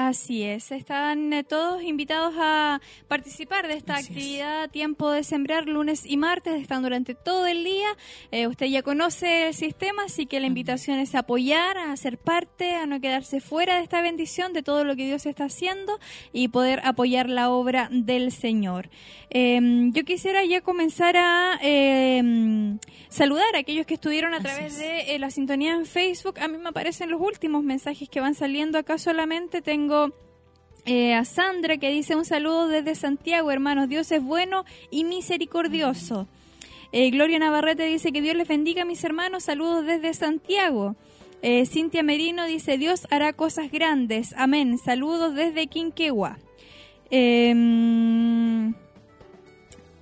Así 0.00 0.44
es, 0.44 0.70
están 0.70 1.32
eh, 1.32 1.42
todos 1.42 1.82
invitados 1.82 2.32
a 2.38 2.80
participar 3.08 3.66
de 3.66 3.74
esta 3.74 3.96
actividad 3.96 4.70
Tiempo 4.70 5.10
de 5.10 5.24
Sembrar 5.24 5.66
lunes 5.66 6.06
y 6.06 6.16
martes, 6.16 6.54
están 6.54 6.84
durante 6.84 7.16
todo 7.16 7.48
el 7.48 7.64
día. 7.64 7.88
Eh, 8.30 8.46
usted 8.46 8.66
ya 8.66 8.84
conoce 8.84 9.48
el 9.48 9.54
sistema, 9.54 10.04
así 10.04 10.26
que 10.26 10.38
la 10.38 10.46
invitación 10.46 11.00
es 11.00 11.16
apoyar, 11.16 11.76
a 11.78 11.96
ser 11.96 12.16
parte, 12.16 12.76
a 12.76 12.86
no 12.86 13.00
quedarse 13.00 13.40
fuera 13.40 13.78
de 13.78 13.82
esta 13.82 14.00
bendición, 14.00 14.52
de 14.52 14.62
todo 14.62 14.84
lo 14.84 14.94
que 14.94 15.04
Dios 15.04 15.26
está 15.26 15.46
haciendo 15.46 15.98
y 16.32 16.46
poder 16.46 16.80
apoyar 16.84 17.28
la 17.28 17.50
obra 17.50 17.88
del 17.90 18.30
Señor. 18.30 18.90
Em, 19.30 19.92
yo 19.92 20.04
quisiera 20.04 20.44
ya 20.44 20.60
comenzar 20.60 21.16
a 21.16 21.58
em, 21.60 22.78
saludar 23.08 23.56
a 23.56 23.58
aquellos 23.58 23.84
que 23.84 23.94
estuvieron 23.94 24.32
a 24.32 24.40
través 24.40 24.78
de 24.78 25.14
eh, 25.14 25.18
la 25.18 25.30
sintonía 25.30 25.74
en 25.74 25.86
Facebook. 25.86 26.38
A 26.38 26.46
mí 26.46 26.56
me 26.56 26.68
aparecen 26.68 27.10
los 27.10 27.20
últimos 27.20 27.64
mensajes 27.64 28.08
que 28.08 28.20
van 28.20 28.36
saliendo 28.36 28.78
acá 28.78 28.96
solamente. 28.96 29.60
Tengo 29.60 29.87
eh, 30.84 31.14
a 31.14 31.24
Sandra 31.24 31.76
que 31.76 31.90
dice 31.90 32.16
un 32.16 32.24
saludo 32.24 32.68
desde 32.68 32.94
Santiago, 32.94 33.50
hermanos. 33.50 33.88
Dios 33.88 34.10
es 34.12 34.22
bueno 34.22 34.64
y 34.90 35.04
misericordioso. 35.04 36.26
Eh, 36.92 37.10
Gloria 37.10 37.38
Navarrete 37.38 37.84
dice 37.84 38.12
que 38.12 38.22
Dios 38.22 38.34
les 38.36 38.48
bendiga, 38.48 38.84
mis 38.84 39.04
hermanos. 39.04 39.44
Saludos 39.44 39.84
desde 39.84 40.14
Santiago. 40.14 40.96
Eh, 41.42 41.66
Cintia 41.66 42.02
Merino 42.02 42.46
dice, 42.46 42.78
Dios 42.78 43.06
hará 43.10 43.32
cosas 43.32 43.70
grandes. 43.70 44.34
Amén. 44.36 44.78
Saludos 44.78 45.34
desde 45.34 45.66
Quinquegua. 45.66 46.38
Em, 47.10 48.74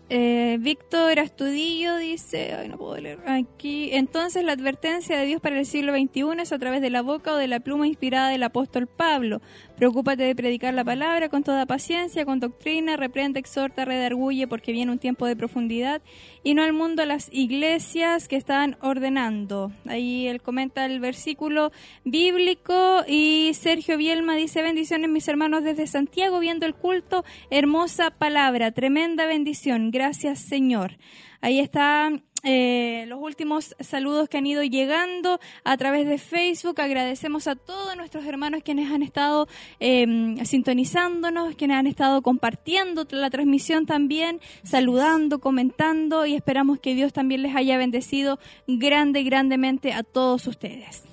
eh, 0.09 0.57
Víctor 0.61 1.19
Astudillo 1.19 1.97
dice, 1.97 2.55
ay, 2.55 2.69
no 2.69 2.79
puedo 2.79 2.97
leer 2.97 3.19
aquí. 3.27 3.91
Entonces, 3.93 4.45
la 4.45 4.53
advertencia 4.53 5.19
de 5.19 5.27
Dios 5.27 5.41
para 5.41 5.59
el 5.59 5.67
siglo 5.67 5.93
XXI 5.93 6.41
es 6.41 6.53
a 6.53 6.59
través 6.59 6.81
de 6.81 6.91
la 6.91 7.03
boca 7.03 7.33
o 7.33 7.37
de 7.37 7.49
la 7.49 7.61
pluma 7.61 7.87
inspirada 7.87 8.31
del 8.31 8.45
apóstol 8.45 8.87
Pablo. 8.87 9.41
Preocúpate 9.77 10.23
de 10.23 10.35
predicar 10.35 10.73
la 10.73 10.85
palabra 10.85 11.29
con 11.29 11.43
toda 11.43 11.67
paciencia, 11.67 12.25
con 12.25 12.41
doctrina, 12.41 12.97
reprende, 12.97 13.39
exhorta, 13.41 13.85
redarguye, 13.85 14.49
porque 14.49 14.73
viene 14.73 14.91
un 14.91 14.99
tiempo 14.99 15.27
de 15.27 15.37
profundidad 15.37 16.01
y 16.43 16.55
no 16.55 16.63
al 16.63 16.73
mundo 16.73 17.03
a 17.03 17.07
las 17.07 17.29
iglesias 17.31 18.27
que 18.27 18.37
están 18.37 18.79
ordenando. 18.81 19.73
Ahí 19.87 20.29
él 20.29 20.41
comenta 20.41 20.87
el 20.87 20.99
versículo 20.99 21.73
bíblico 22.05 23.05
y 23.07 23.53
Sergio 23.53 23.99
Bielma 23.99 24.35
dice 24.35 24.63
bendiciones 24.63 25.11
mis 25.11 25.29
hermanos 25.29 25.63
desde 25.63 25.87
Santiago 25.87 26.39
viendo 26.39 26.65
el 26.65 26.75
culto, 26.75 27.27
hermosa 27.51 28.11
palabra, 28.11 28.73
tremenda 28.73 29.27
bendición, 29.27 29.91
gracias 29.91 30.39
Señor. 30.39 30.97
Ahí 31.43 31.61
está 31.61 32.11
eh, 32.49 33.07
los 33.09 33.21
últimos 33.21 33.75
saludos 33.81 34.29
que 34.29 34.39
han 34.39 34.47
ido 34.47 34.63
llegando 34.63 35.41
a 35.65 35.77
través 35.77 36.07
de 36.07 36.17
Facebook. 36.17 36.81
Agradecemos 36.81 37.49
a 37.49 37.57
todos 37.57 37.97
nuestros 37.97 38.25
hermanos 38.25 38.63
quienes 38.63 38.89
han 38.93 39.03
estado 39.03 39.49
em, 39.81 40.37
sintonizándonos, 40.45 41.57
quienes 41.57 41.77
han 41.77 41.89
estado 41.89 42.23
compartiendo 42.23 43.05
la 43.11 43.31
transmisión 43.31 43.85
también, 43.85 44.41
saludando, 44.63 45.41
comentando 45.41 46.25
y 46.25 46.35
esperamos 46.35 46.79
que 46.79 46.95
Dios 46.95 47.13
también 47.13 47.43
les 47.43 47.57
haya 47.57 47.79
bendecido 47.79 48.39
grande, 48.69 49.25
grandemente 49.25 49.93
a 49.93 50.05
todos 50.05 50.47
ustedes. 50.47 51.06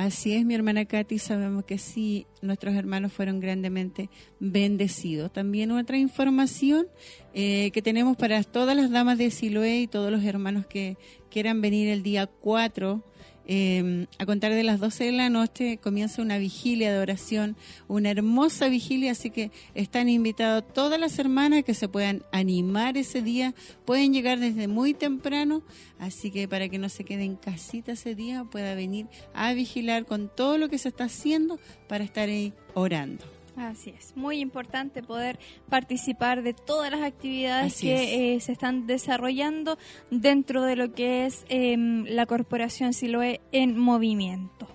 Así 0.00 0.32
es, 0.32 0.46
mi 0.46 0.54
hermana 0.54 0.86
Katy, 0.86 1.18
sabemos 1.18 1.66
que 1.66 1.76
sí, 1.76 2.26
nuestros 2.40 2.74
hermanos 2.74 3.12
fueron 3.12 3.38
grandemente 3.38 4.08
bendecidos. 4.38 5.30
También 5.30 5.70
otra 5.72 5.98
información 5.98 6.86
eh, 7.34 7.70
que 7.74 7.82
tenemos 7.82 8.16
para 8.16 8.42
todas 8.42 8.74
las 8.74 8.90
damas 8.90 9.18
de 9.18 9.30
Siloé 9.30 9.82
y 9.82 9.86
todos 9.86 10.10
los 10.10 10.24
hermanos 10.24 10.64
que 10.64 10.96
quieran 11.30 11.60
venir 11.60 11.90
el 11.90 12.02
día 12.02 12.26
4 12.26 13.04
eh, 13.52 14.06
a 14.20 14.26
contar 14.26 14.52
de 14.54 14.62
las 14.62 14.78
12 14.78 15.06
de 15.06 15.10
la 15.10 15.28
noche 15.28 15.78
comienza 15.78 16.22
una 16.22 16.38
vigilia 16.38 16.92
de 16.92 17.00
oración, 17.00 17.56
una 17.88 18.08
hermosa 18.08 18.68
vigilia, 18.68 19.10
así 19.10 19.30
que 19.30 19.50
están 19.74 20.08
invitados 20.08 20.72
todas 20.72 21.00
las 21.00 21.18
hermanas 21.18 21.64
que 21.64 21.74
se 21.74 21.88
puedan 21.88 22.22
animar 22.30 22.96
ese 22.96 23.22
día, 23.22 23.52
pueden 23.84 24.12
llegar 24.12 24.38
desde 24.38 24.68
muy 24.68 24.94
temprano, 24.94 25.64
así 25.98 26.30
que 26.30 26.46
para 26.46 26.68
que 26.68 26.78
no 26.78 26.88
se 26.88 27.02
queden 27.02 27.34
casita 27.34 27.90
ese 27.90 28.14
día, 28.14 28.44
pueda 28.44 28.76
venir 28.76 29.08
a 29.34 29.52
vigilar 29.52 30.06
con 30.06 30.30
todo 30.32 30.56
lo 30.56 30.68
que 30.68 30.78
se 30.78 30.90
está 30.90 31.06
haciendo 31.06 31.58
para 31.88 32.04
estar 32.04 32.28
ahí 32.28 32.52
orando. 32.74 33.39
Así 33.60 33.90
es, 33.90 34.16
muy 34.16 34.38
importante 34.38 35.02
poder 35.02 35.38
participar 35.68 36.42
de 36.42 36.54
todas 36.54 36.90
las 36.90 37.02
actividades 37.02 37.78
que 37.78 38.34
eh, 38.34 38.40
se 38.40 38.52
están 38.52 38.86
desarrollando 38.86 39.76
dentro 40.10 40.62
de 40.62 40.76
lo 40.76 40.94
que 40.94 41.26
es 41.26 41.44
em, 41.50 42.06
la 42.06 42.24
Corporación 42.24 42.94
Siloe 42.94 43.42
en 43.52 43.78
movimiento. 43.78 44.66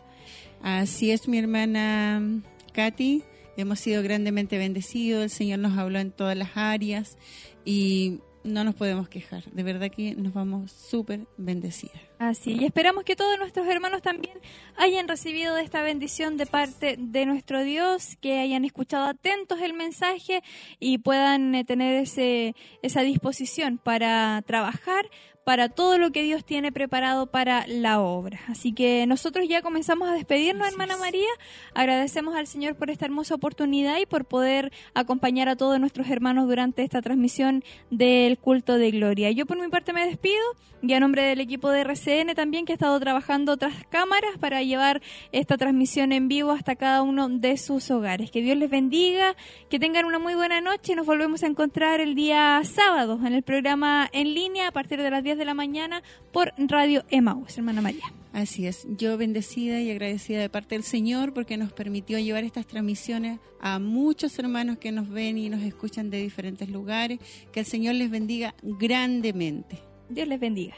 Así 0.61 1.09
es, 1.09 1.27
mi 1.27 1.39
hermana 1.39 2.43
Katy, 2.73 3.23
hemos 3.57 3.80
sido 3.80 4.03
grandemente 4.03 4.59
bendecidos, 4.59 5.23
el 5.23 5.30
Señor 5.31 5.59
nos 5.59 5.75
habló 5.80 5.97
en 5.97 6.11
todas 6.11 6.38
las 6.38 6.55
áreas 6.55 7.17
y 7.65 8.19
no 8.45 8.64
nos 8.64 8.75
podemos 8.75 9.09
quejar. 9.09 9.43
De 9.51 9.64
verdad 9.64 9.90
que 9.90 10.15
nos 10.15 10.33
vamos 10.33 10.72
súper 10.72 11.27
bendecidas. 11.38 11.99
Así, 12.19 12.53
y 12.53 12.64
esperamos 12.64 13.03
que 13.03 13.15
todos 13.15 13.38
nuestros 13.38 13.67
hermanos 13.67 14.01
también 14.01 14.38
hayan 14.77 15.07
recibido 15.07 15.57
esta 15.57 15.82
bendición 15.82 16.38
de 16.38 16.45
parte 16.45 16.95
de 16.98 17.25
nuestro 17.25 17.64
Dios, 17.64 18.15
que 18.22 18.40
hayan 18.40 18.64
escuchado 18.64 19.06
atentos 19.06 19.59
el 19.61 19.74
mensaje 19.74 20.41
y 20.80 20.99
puedan 20.99 21.56
eh, 21.56 21.65
tener 21.65 22.01
ese, 22.01 22.56
esa 22.82 23.01
disposición 23.01 23.80
para 23.80 24.41
trabajar, 24.45 25.09
para 25.45 25.69
todo 25.69 25.99
lo 25.99 26.11
que 26.11 26.24
Dios 26.24 26.43
tiene 26.43 26.72
preparado 26.72 27.27
para 27.27 27.67
la 27.67 28.01
obra. 28.01 28.40
Así 28.48 28.74
que 28.74 29.06
nosotros 29.06 29.48
ya 29.48 29.61
comenzamos 29.61 30.09
a 30.09 30.14
despedirnos, 30.14 30.67
hermana 30.67 30.98
María. 30.98 31.30
Agradecemos 31.75 32.35
al 32.35 32.48
Señor 32.48 32.75
por 32.75 32.90
esta 32.90 33.06
hermosa 33.06 33.35
oportunidad 33.35 33.99
y 33.99 34.07
por 34.07 34.25
poder 34.25 34.72
acompañar 34.95 35.48
a 35.48 35.56
todos 35.56 35.80
nuestros 35.80 36.09
hermanos 36.09 36.48
durante 36.48 36.83
esta 36.83 37.03
transmisión 37.03 37.64
del 37.91 38.40
culto 38.40 38.80
de 38.80 38.90
gloria. 38.90 39.30
Yo 39.30 39.45
por 39.45 39.61
mi 39.61 39.69
parte 39.69 39.93
me 39.93 40.07
despido 40.07 40.41
y 40.82 40.93
a 40.93 40.99
nombre 40.99 41.24
del 41.24 41.40
equipo 41.40 41.69
de 41.69 41.82
RCN 41.82 42.35
también 42.35 42.65
que 42.65 42.74
ha 42.74 42.75
estado 42.75 42.99
trabajando 42.99 43.57
tras 43.57 43.85
cámaras 43.90 44.38
para 44.40 44.61
llevar 44.61 45.01
esta 45.32 45.57
transmisión 45.57 46.11
en 46.11 46.27
vivo 46.27 46.51
hasta 46.51 46.75
cada 46.75 47.01
uno 47.01 47.30
de 47.30 47.57
sus 47.57 47.90
hogares. 47.91 48.32
Que 48.32 48.41
Dios 48.41 48.57
les 48.57 48.69
bendiga, 48.69 49.35
que 49.69 49.80
tengan 49.80 50.06
una 50.06 50.19
muy 50.19 50.35
buena 50.35 50.61
noche. 50.61 50.95
Nos 50.95 51.06
volvemos 51.06 51.43
a 51.43 51.48
encontrar 51.48 52.01
el 52.01 52.15
día 52.15 52.61
sábado 52.64 53.19
en 53.25 53.33
el 53.33 53.43
programa 53.43 54.09
en 54.11 54.33
línea 54.33 54.67
a 54.67 54.72
partir 54.72 55.01
de 55.01 55.09
las 55.09 55.24
10 55.24 55.34
de 55.38 55.45
la 55.45 55.53
mañana 55.53 56.03
por 56.31 56.53
Radio 56.57 57.03
Emaus, 57.09 57.57
hermana 57.57 57.81
María. 57.81 58.05
Así 58.33 58.67
es, 58.67 58.85
yo 58.97 59.17
bendecida 59.17 59.80
y 59.80 59.91
agradecida 59.91 60.41
de 60.41 60.49
parte 60.49 60.75
del 60.75 60.83
Señor 60.83 61.33
porque 61.33 61.55
nos 61.55 61.72
permitió 61.72 62.19
llevar 62.19 62.43
estas 62.43 62.67
transmisiones 62.67 63.39
a 63.61 63.80
muchos 63.80 64.38
hermanos 64.38 64.77
que 64.77 64.91
nos 64.91 65.09
ven 65.09 65.38
y 65.38 65.49
nos 65.49 65.61
escuchan 65.61 66.09
de 66.09 66.22
diferentes 66.22 66.69
lugares. 66.69 67.19
Que 67.53 67.61
el 67.61 67.65
Señor 67.65 67.95
les 67.95 68.09
bendiga 68.09 68.53
grandemente. 68.61 69.80
Dios 70.09 70.27
les 70.27 70.39
bendiga. 70.39 70.75